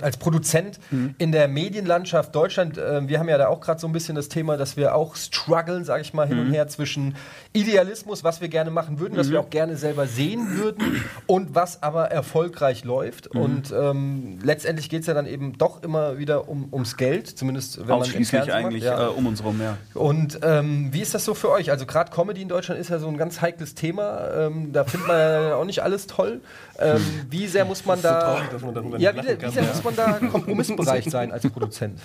als, 0.00 0.16
Produzent 0.16 0.78
in 1.18 1.32
der 1.32 1.48
Medienlandschaft 1.48 2.34
Deutschland, 2.34 2.78
äh, 2.78 3.08
wir 3.08 3.18
haben 3.18 3.28
ja 3.28 3.38
da 3.38 3.48
auch 3.48 3.60
gerade 3.60 3.80
so 3.80 3.86
ein 3.86 3.92
bisschen 3.92 4.14
das 4.14 4.28
Thema, 4.28 4.56
dass 4.56 4.76
wir 4.76 4.94
auch 4.94 5.16
strugglen, 5.16 5.84
sage 5.84 6.02
ich 6.02 6.14
mal, 6.14 6.26
hin 6.26 6.38
und 6.38 6.52
her 6.52 6.68
zwischen 6.68 7.16
Idealismus, 7.52 8.24
was 8.24 8.40
wir 8.40 8.48
gerne 8.48 8.70
machen 8.70 9.00
würden, 9.00 9.16
was 9.16 9.30
wir 9.30 9.40
auch 9.40 9.50
gerne 9.50 9.76
selber 9.76 10.06
sehen 10.06 10.56
würden 10.56 11.02
und 11.26 11.54
was 11.54 11.82
aber 11.82 12.10
erfolgreich 12.10 12.84
läuft. 12.84 13.28
Und 13.28 13.72
ähm, 13.72 14.38
letztendlich 14.42 14.88
geht 14.88 15.00
es 15.00 15.06
ja 15.06 15.14
dann 15.14 15.26
eben 15.26 15.58
doch 15.58 15.82
immer 15.82 16.18
wieder 16.18 16.48
um, 16.48 16.68
ums 16.72 16.96
Geld, 16.96 17.26
zumindest 17.26 17.78
wenn 17.78 17.86
man 17.86 18.00
Ausschließlich 18.00 18.40
macht. 18.40 18.50
eigentlich 18.50 18.84
Ja. 18.84 19.06
äh, 19.06 19.08
um 19.08 19.26
uns 19.26 19.42
rum, 19.42 19.60
ja. 19.60 19.76
Und 19.94 20.38
ähm, 20.42 20.92
wie 20.92 21.00
ist 21.00 21.14
das 21.14 21.24
so 21.24 21.34
für 21.34 21.50
euch? 21.50 21.70
Also 21.70 21.86
gerade 21.86 22.10
Comedy 22.10 22.42
in 22.42 22.48
Deutschland 22.48 22.80
ist 22.80 22.90
ja 22.90 22.98
so 22.98 23.08
ein 23.08 23.16
ganz 23.16 23.40
heikles 23.40 23.74
Thema. 23.74 24.28
Ähm, 24.36 24.72
da 24.72 24.84
findet 24.84 25.08
man 25.08 25.18
ja 25.18 25.54
auch 25.56 25.64
nicht 25.64 25.82
alles 25.82 26.06
toll. 26.06 26.40
Ähm, 26.78 27.00
wie 27.30 27.46
sehr 27.46 27.64
muss 27.64 27.86
man 27.86 28.00
da, 28.02 28.20
traurig, 28.20 28.50
dass 28.50 28.62
man 28.62 28.74
darüber 28.74 28.98
ja, 28.98 29.12
wie, 29.22 29.28
lachen 29.28 29.38
kann, 29.38 29.54
ja. 29.54 29.62
muss 29.62 29.84
man 29.84 29.96
da 29.96 30.12
kompromissbereit 30.12 31.04
sein 31.10 31.32
als 31.32 31.48
Produzent? 31.48 32.00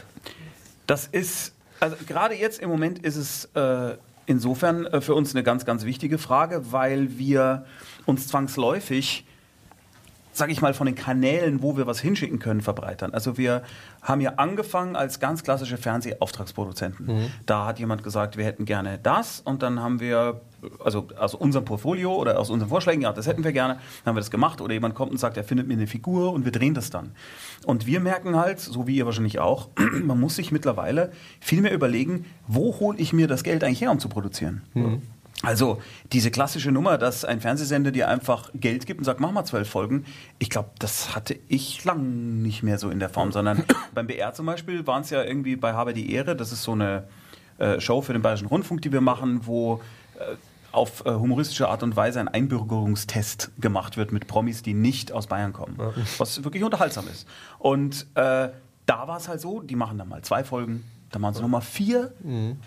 Das 0.87 1.07
ist, 1.07 1.53
also 1.79 1.95
gerade 2.07 2.35
jetzt 2.35 2.59
im 2.59 2.69
Moment 2.69 2.99
ist 2.99 3.15
es 3.15 3.45
äh, 3.55 3.97
insofern 4.25 4.85
äh, 4.85 5.01
für 5.01 5.15
uns 5.15 5.33
eine 5.33 5.43
ganz, 5.43 5.65
ganz 5.65 5.85
wichtige 5.85 6.17
Frage, 6.17 6.71
weil 6.71 7.17
wir 7.17 7.65
uns 8.05 8.27
zwangsläufig, 8.27 9.25
sage 10.33 10.51
ich 10.51 10.61
mal, 10.61 10.73
von 10.73 10.85
den 10.85 10.95
Kanälen, 10.95 11.61
wo 11.61 11.77
wir 11.77 11.87
was 11.87 11.99
hinschicken 11.99 12.39
können, 12.39 12.61
verbreitern. 12.61 13.13
Also 13.13 13.37
wir 13.37 13.63
haben 14.01 14.21
ja 14.21 14.33
angefangen 14.37 14.95
als 14.95 15.19
ganz 15.19 15.43
klassische 15.43 15.77
Fernsehauftragsproduzenten. 15.77 17.31
Da 17.45 17.65
hat 17.65 17.79
jemand 17.79 18.03
gesagt, 18.03 18.37
wir 18.37 18.45
hätten 18.45 18.65
gerne 18.65 18.99
das 19.01 19.41
und 19.41 19.61
dann 19.61 19.81
haben 19.81 19.99
wir, 19.99 20.41
also 20.83 21.07
aus 21.17 21.35
unserem 21.35 21.65
Portfolio 21.65 22.15
oder 22.15 22.39
aus 22.39 22.49
unseren 22.49 22.69
Vorschlägen, 22.69 23.01
ja, 23.01 23.11
das 23.11 23.27
hätten 23.27 23.43
wir 23.43 23.51
gerne, 23.51 23.75
dann 23.75 24.11
haben 24.11 24.15
wir 24.15 24.21
das 24.21 24.31
gemacht 24.31 24.61
oder 24.61 24.73
jemand 24.73 24.95
kommt 24.95 25.11
und 25.11 25.17
sagt, 25.17 25.37
er 25.37 25.43
findet 25.43 25.67
mir 25.67 25.73
eine 25.73 25.87
Figur 25.87 26.31
und 26.33 26.45
wir 26.45 26.51
drehen 26.51 26.73
das 26.73 26.89
dann. 26.89 27.11
Und 27.65 27.85
wir 27.85 27.99
merken 27.99 28.35
halt, 28.35 28.59
so 28.59 28.87
wie 28.87 28.95
ihr 28.95 29.05
wahrscheinlich 29.05 29.39
auch, 29.39 29.69
man 30.03 30.19
muss 30.19 30.37
sich 30.37 30.51
mittlerweile 30.51 31.11
viel 31.39 31.61
mehr 31.61 31.73
überlegen, 31.73 32.25
wo 32.47 32.79
hole 32.79 32.97
ich 32.97 33.13
mir 33.13 33.27
das 33.27 33.43
Geld 33.43 33.63
eigentlich 33.63 33.81
her, 33.81 33.91
um 33.91 33.99
zu 33.99 34.09
produzieren. 34.09 34.61
Also 35.43 35.81
diese 36.11 36.29
klassische 36.29 36.71
Nummer, 36.71 36.97
dass 36.97 37.25
ein 37.25 37.41
Fernsehsender 37.41 37.91
dir 37.91 38.07
einfach 38.07 38.51
Geld 38.53 38.85
gibt 38.85 38.99
und 38.99 39.05
sagt, 39.05 39.19
mach 39.19 39.31
mal 39.31 39.43
zwölf 39.43 39.69
Folgen, 39.69 40.05
ich 40.37 40.49
glaube, 40.49 40.69
das 40.77 41.15
hatte 41.15 41.39
ich 41.47 41.83
lang 41.83 42.41
nicht 42.41 42.61
mehr 42.61 42.77
so 42.77 42.89
in 42.89 42.99
der 42.99 43.09
Form, 43.09 43.31
sondern 43.31 43.63
beim 43.93 44.07
BR 44.07 44.33
zum 44.33 44.45
Beispiel 44.45 44.85
waren 44.85 45.01
es 45.01 45.09
ja 45.09 45.23
irgendwie 45.23 45.55
bei 45.55 45.73
Habe 45.73 45.93
die 45.93 46.11
Ehre, 46.13 46.35
das 46.35 46.51
ist 46.51 46.63
so 46.63 46.73
eine 46.73 47.07
äh, 47.57 47.79
Show 47.79 48.01
für 48.01 48.13
den 48.13 48.21
Bayerischen 48.21 48.47
Rundfunk, 48.47 48.81
die 48.83 48.91
wir 48.91 49.01
machen, 49.01 49.41
wo 49.45 49.81
äh, 50.19 50.35
auf 50.71 51.05
äh, 51.05 51.11
humoristische 51.11 51.67
Art 51.67 51.83
und 51.83 51.95
Weise 51.95 52.19
ein 52.19 52.27
Einbürgerungstest 52.27 53.51
gemacht 53.59 53.97
wird 53.97 54.11
mit 54.11 54.27
Promis, 54.27 54.61
die 54.61 54.73
nicht 54.73 55.11
aus 55.11 55.27
Bayern 55.27 55.53
kommen, 55.53 55.77
was 56.17 56.43
wirklich 56.43 56.63
unterhaltsam 56.63 57.07
ist. 57.07 57.27
Und 57.59 58.07
äh, 58.15 58.49
da 58.85 59.07
war 59.07 59.17
es 59.17 59.27
halt 59.27 59.41
so, 59.41 59.61
die 59.61 59.75
machen 59.75 59.97
dann 59.97 60.07
mal 60.07 60.21
zwei 60.21 60.43
Folgen, 60.43 60.83
dann 61.11 61.21
machen 61.21 61.33
sie 61.35 61.41
Nummer 61.41 61.61
vier. 61.61 62.13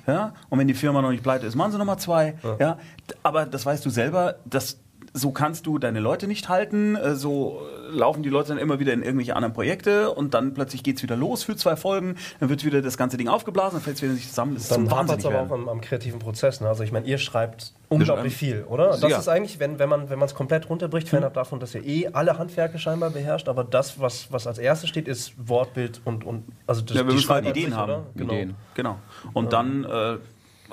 Ja? 0.06 0.34
Und 0.50 0.58
wenn 0.58 0.68
die 0.68 0.74
Firma 0.74 1.00
noch 1.02 1.10
nicht 1.10 1.22
pleite 1.22 1.46
ist, 1.46 1.54
machen 1.54 1.72
sie 1.72 1.78
Nummer 1.78 1.96
zwei. 1.98 2.36
Ja. 2.58 2.78
D- 3.10 3.14
Aber 3.22 3.46
das 3.46 3.64
weißt 3.64 3.84
du 3.84 3.90
selber, 3.90 4.36
dass 4.44 4.78
so 5.16 5.30
kannst 5.30 5.66
du 5.66 5.78
deine 5.78 6.00
Leute 6.00 6.26
nicht 6.26 6.48
halten, 6.48 6.96
äh, 6.96 7.14
so 7.14 7.62
laufen 7.88 8.24
die 8.24 8.28
Leute 8.30 8.48
dann 8.48 8.58
immer 8.58 8.80
wieder 8.80 8.92
in 8.92 9.02
irgendwelche 9.04 9.36
anderen 9.36 9.52
Projekte 9.54 10.10
und 10.10 10.34
dann 10.34 10.54
plötzlich 10.54 10.82
geht's 10.82 11.04
wieder 11.04 11.16
los 11.16 11.44
für 11.44 11.54
zwei 11.54 11.76
Folgen, 11.76 12.16
dann 12.40 12.48
wird 12.48 12.64
wieder 12.64 12.82
das 12.82 12.98
ganze 12.98 13.16
Ding 13.16 13.28
aufgeblasen, 13.28 13.76
dann 13.76 13.82
fällt 13.82 13.96
es 13.96 14.02
wieder 14.02 14.12
nicht 14.12 14.28
zusammen. 14.28 14.54
Das 14.54 14.64
ist 14.64 14.72
Dann 14.72 14.90
hapert 14.90 15.20
es 15.20 15.24
aber 15.26 15.42
auch 15.42 15.50
am, 15.52 15.68
am 15.68 15.80
kreativen 15.80 16.18
Prozess. 16.18 16.60
Ne? 16.60 16.66
Also 16.68 16.82
ich 16.82 16.90
meine, 16.90 17.06
ihr 17.06 17.18
schreibt 17.18 17.74
unglaublich 17.88 18.34
viel, 18.36 18.64
oder? 18.64 18.88
Das 18.88 19.02
Ja. 19.02 19.18
ist 19.18 19.28
eigentlich, 19.28 19.60
wenn, 19.60 19.78
wenn 19.78 19.88
man 19.88 20.08
es 20.08 20.34
komplett 20.34 20.68
runterbricht, 20.68 21.08
fernab 21.08 21.34
davon, 21.34 21.60
dass 21.60 21.76
ihr 21.76 21.84
eh 21.86 22.08
alle 22.08 22.36
Handwerke 22.36 22.80
scheinbar 22.80 23.10
beherrscht, 23.10 23.48
aber 23.48 23.62
das, 23.62 24.00
was, 24.00 24.32
was 24.32 24.48
als 24.48 24.58
erstes 24.58 24.88
steht, 24.88 25.06
ist 25.06 25.34
Wortbild 25.48 26.00
und, 26.04 26.24
und 26.24 26.42
also 26.66 26.80
das, 26.82 26.96
Ja, 26.96 27.02
wir 27.04 27.10
die 27.10 27.14
müssen 27.14 27.28
halt 27.30 27.46
Ideen 27.46 27.66
sich, 27.70 27.76
haben. 27.76 28.02
Genau. 28.16 28.32
Ideen. 28.32 28.54
Genau. 28.74 28.98
Und 29.32 29.52
dann, 29.52 29.84
äh, 29.84 30.16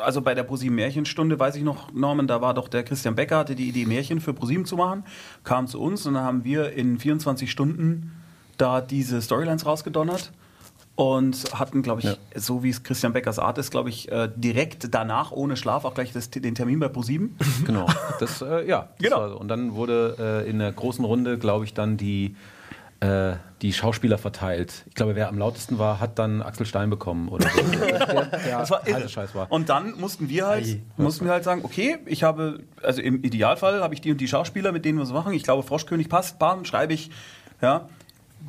also 0.04 0.22
bei 0.22 0.34
der 0.36 0.44
ProSieben 0.44 0.76
Märchenstunde, 0.76 1.40
weiß 1.40 1.56
ich 1.56 1.64
noch, 1.64 1.92
Norman, 1.94 2.28
da 2.28 2.42
war 2.42 2.54
doch 2.54 2.68
der 2.68 2.84
Christian 2.84 3.16
Becker, 3.16 3.38
hatte 3.38 3.56
die 3.56 3.70
Idee, 3.70 3.86
Märchen 3.86 4.20
für 4.22 4.34
ProSieben 4.34 4.66
zu 4.66 4.76
machen, 4.76 5.04
kam 5.44 5.68
zu 5.68 5.80
uns 5.82 6.06
und 6.06 6.14
dann 6.16 6.24
haben 6.24 6.44
wir 6.44 6.74
in 6.74 7.00
24 7.00 7.50
Stunden 7.50 8.12
da 8.58 8.82
diese 8.82 9.22
Storylines 9.22 9.66
rausgedonnert 9.66 10.32
und 10.96 11.46
hatten, 11.58 11.82
glaube 11.82 12.02
ich, 12.02 12.06
Ja. 12.06 12.16
so 12.36 12.64
wie 12.64 12.70
es 12.70 12.84
Christian 12.84 13.14
Beckers 13.14 13.40
Art 13.40 13.58
ist, 13.58 13.72
glaube 13.72 13.90
ich, 13.90 14.12
äh, 14.12 14.30
direkt 14.36 14.94
danach, 14.94 15.32
ohne 15.32 15.56
Schlaf, 15.56 15.86
auch 15.86 15.94
gleich 15.94 16.12
das, 16.12 16.30
den 16.30 16.54
Termin 16.54 16.80
bei 16.80 16.90
ProSieben. 16.90 17.36
Genau. 17.66 17.88
Das, 18.20 18.42
äh, 18.42 18.68
ja, 18.68 18.90
das 19.00 19.10
Genau. 19.10 19.30
so. 19.30 19.40
Und 19.40 19.48
dann 19.48 19.74
wurde 19.74 20.44
äh, 20.46 20.50
in 20.50 20.60
der 20.60 20.72
großen 20.72 21.04
Runde, 21.06 21.38
glaube 21.40 21.66
ich, 21.66 21.74
dann 21.74 21.98
die, 21.98 22.36
äh, 23.02 23.34
die 23.64 23.74
Schauspieler 23.74 24.18
verteilt. 24.18 24.86
Ich 24.88 24.94
glaube, 24.94 25.16
wer 25.16 25.28
am 25.28 25.38
lautesten 25.38 25.80
war, 25.80 26.00
hat 26.00 26.20
dann 26.20 26.42
Axel 26.42 26.66
Stein 26.66 26.90
bekommen 26.90 27.30
oder 27.30 27.50
so. 27.50 27.62
Das 28.32 28.70
war 28.70 28.88
irre. 28.88 29.10
Scheiß 29.10 29.34
war. 29.36 29.52
Und 29.52 29.70
dann 29.70 30.00
mussten 30.00 30.30
wir 30.30 30.46
halt, 30.48 30.66
Ei. 30.66 30.82
mussten 30.98 31.26
wir 31.26 31.32
halt 31.32 31.44
sagen, 31.44 31.62
okay, 31.64 31.98
ich 32.06 32.24
habe, 32.24 32.60
also 32.84 33.02
im 33.02 33.24
Idealfall 33.24 33.82
habe 33.82 33.94
ich 33.94 34.02
die 34.02 34.12
und 34.12 34.22
die 34.22 34.28
Schauspieler, 34.28 34.72
mit 34.72 34.86
denen 34.86 35.00
wir 35.00 35.04
es 35.04 35.12
machen. 35.12 35.34
Ich 35.34 35.44
glaube, 35.44 35.64
Froschkönig 35.64 36.10
passt, 36.10 36.38
bam, 36.38 36.64
schreibe 36.64 36.94
ich. 36.94 37.10
Ja, 37.62 37.90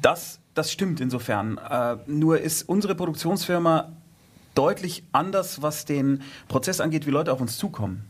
das, 0.01 0.39
das 0.55 0.71
stimmt 0.71 1.01
insofern. 1.01 1.59
Äh, 1.59 1.97
nur 2.07 2.41
ist 2.41 2.69
unsere 2.69 2.95
Produktionsfirma 2.95 3.93
deutlich 4.55 5.03
anders, 5.13 5.63
was 5.63 5.87
den 5.87 6.23
Prozess 6.49 6.81
angeht, 6.81 7.07
wie 7.07 7.11
Leute 7.11 7.33
auf 7.33 7.41
uns 7.41 7.57
zukommen. 7.57 8.05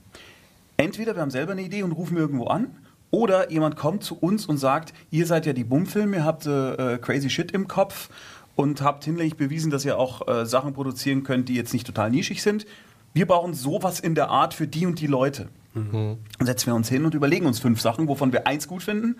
Entweder 0.76 1.14
wir 1.14 1.22
haben 1.22 1.30
selber 1.30 1.52
eine 1.52 1.62
Idee 1.62 1.84
und 1.84 1.92
rufen 1.92 2.16
irgendwo 2.16 2.46
an, 2.46 2.76
oder 3.12 3.52
jemand 3.52 3.76
kommt 3.76 4.02
zu 4.02 4.16
uns 4.18 4.46
und 4.46 4.56
sagt, 4.56 4.92
ihr 5.10 5.26
seid 5.26 5.46
ja 5.46 5.52
die 5.52 5.64
Bummfilme, 5.64 6.16
ihr 6.16 6.24
habt 6.24 6.46
äh, 6.46 6.98
crazy 7.00 7.30
shit 7.30 7.52
im 7.52 7.68
Kopf 7.68 8.08
und 8.56 8.82
habt 8.82 9.04
hinlänglich 9.04 9.36
bewiesen, 9.36 9.70
dass 9.70 9.84
ihr 9.84 9.98
auch 9.98 10.26
äh, 10.26 10.46
Sachen 10.46 10.72
produzieren 10.72 11.22
könnt, 11.22 11.48
die 11.48 11.54
jetzt 11.54 11.72
nicht 11.72 11.86
total 11.86 12.10
nischig 12.10 12.42
sind. 12.42 12.66
Wir 13.12 13.26
brauchen 13.26 13.54
sowas 13.54 14.00
in 14.00 14.14
der 14.14 14.30
Art 14.30 14.54
für 14.54 14.66
die 14.66 14.86
und 14.86 14.98
die 14.98 15.06
Leute. 15.06 15.48
Dann 15.74 16.18
setzen 16.40 16.66
wir 16.66 16.74
uns 16.74 16.88
hin 16.90 17.06
und 17.06 17.14
überlegen 17.14 17.46
uns 17.46 17.58
fünf 17.58 17.80
Sachen, 17.80 18.06
wovon 18.06 18.32
wir 18.32 18.46
eins 18.46 18.68
gut 18.68 18.82
finden. 18.82 19.16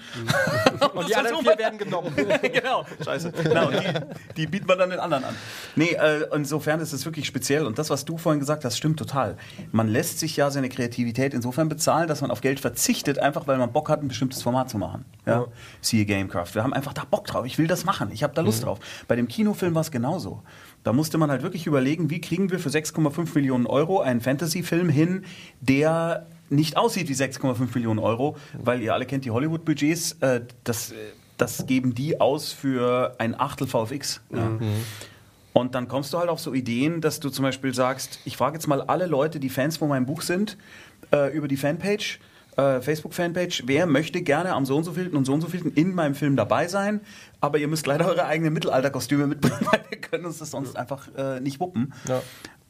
Und 0.95 1.09
die 1.09 1.17
anderen 1.17 1.39
vier 1.43 1.59
werden 1.59 1.79
genommen. 1.79 2.13
genau, 2.43 2.85
scheiße. 3.03 3.33
Genau, 3.33 3.71
die, 3.71 3.79
die 4.37 4.47
bieten 4.47 4.69
wir 4.69 4.77
dann 4.77 4.91
den 4.91 4.99
anderen 4.99 5.25
an. 5.25 5.35
Nee, 5.77 5.93
äh, 5.93 6.27
insofern 6.35 6.81
ist 6.81 6.93
es 6.93 7.07
wirklich 7.07 7.27
speziell. 7.27 7.65
Und 7.65 7.79
das, 7.79 7.89
was 7.89 8.05
du 8.05 8.19
vorhin 8.19 8.41
gesagt 8.41 8.67
hast, 8.67 8.77
stimmt 8.77 8.99
total. 8.99 9.37
Man 9.71 9.89
lässt 9.89 10.19
sich 10.19 10.37
ja 10.37 10.51
seine 10.51 10.69
Kreativität 10.69 11.33
insofern 11.33 11.71
bezahlen, 11.71 12.07
dass 12.07 12.21
man 12.21 12.31
auf 12.31 12.43
Geld 12.43 12.61
verzichtet, 12.61 13.19
einfach 13.19 13.47
weil 13.47 13.57
man 13.57 13.73
Bock 13.73 13.89
hat, 13.89 14.03
ein 14.03 14.09
bestimmtes 14.09 14.43
Format 14.43 14.69
zu 14.69 14.77
machen. 14.77 15.07
Ja? 15.25 15.47
Siehe 15.81 16.05
Gamecraft. 16.05 16.55
Wir 16.55 16.63
haben 16.63 16.75
einfach 16.75 16.93
da 16.93 17.05
Bock 17.05 17.27
drauf. 17.27 17.47
Ich 17.47 17.57
will 17.57 17.67
das 17.67 17.87
machen. 17.87 18.11
Ich 18.13 18.23
habe 18.23 18.35
da 18.35 18.43
Lust 18.43 18.65
drauf. 18.65 18.79
Bei 19.09 19.17
dem 19.17 19.29
Kinofilm 19.29 19.75
war 19.75 19.83
es 19.83 19.91
genauso. 19.91 20.43
Da 20.85 20.93
musste 20.93 21.17
man 21.17 21.31
halt 21.31 21.43
wirklich 21.43 21.67
überlegen, 21.67 22.11
wie 22.11 22.21
kriegen 22.21 22.51
wir 22.51 22.59
für 22.59 22.69
6,5 22.69 23.35
Millionen 23.35 23.67
Euro 23.67 24.01
einen 24.01 24.21
Fantasy-Film 24.21 24.89
hin, 24.89 25.25
der 25.61 26.27
nicht 26.53 26.77
aussieht 26.77 27.09
wie 27.09 27.15
6,5 27.15 27.75
Millionen 27.75 27.99
Euro, 27.99 28.37
weil 28.53 28.83
ihr 28.83 28.95
alle 28.95 29.07
kennt 29.07 29.25
die 29.25 29.31
Hollywood-Budgets, 29.31 30.19
äh, 30.21 30.43
das, 30.65 30.95
das 31.37 31.67
geben 31.67 31.95
die 31.95 32.21
aus 32.21 32.53
für 32.53 33.15
ein 33.19 33.39
Achtel 33.39 33.67
VFX. 33.67 34.21
Ja. 34.31 34.59
Und 35.53 35.75
dann 35.75 35.89
kommst 35.89 36.13
du 36.13 36.19
halt 36.19 36.31
auf 36.31 36.41
so 36.41 36.55
Ideen, 36.55 37.01
dass 37.01 37.21
du 37.21 37.29
zum 37.29 37.43
Beispiel 37.43 37.75
sagst, 37.75 38.21
ich 38.25 38.37
frage 38.37 38.55
jetzt 38.55 38.67
mal 38.67 38.81
alle 38.83 39.07
Leute, 39.07 39.39
die 39.39 39.51
Fans 39.51 39.77
von 39.77 39.89
meinem 39.89 40.07
Buch 40.07 40.23
sind, 40.23 40.57
äh, 41.13 41.31
über 41.35 41.47
die 41.47 41.57
Fanpage, 41.57 42.21
äh, 42.57 42.81
Facebook-Fanpage, 42.81 43.65
wer 43.67 43.87
möchte 43.87 44.23
gerne 44.23 44.55
am 44.55 44.65
so 44.65 44.77
und 44.77 44.85
so 44.85 44.93
vielten 44.93 45.17
und 45.17 45.25
so 45.25 45.35
und 45.35 45.41
so 45.41 45.49
vielten 45.49 45.71
in 45.73 45.95
meinem 45.95 46.15
Film 46.15 46.37
dabei 46.37 46.69
sein, 46.69 47.01
aber 47.41 47.59
ihr 47.59 47.69
müsst 47.69 47.87
leider 47.87 48.07
eure 48.07 48.27
eigenen 48.27 48.53
Mittelalterkostüme 48.55 49.27
mitbringen, 49.27 49.59
weil 49.71 49.85
wir 49.91 49.99
können 49.99 50.25
uns 50.25 50.39
das 50.39 50.51
sonst 50.51 50.77
einfach 50.77 51.09
äh, 51.17 51.41
nicht 51.41 51.61
wuppen. 51.61 51.93
Aber 52.07 52.23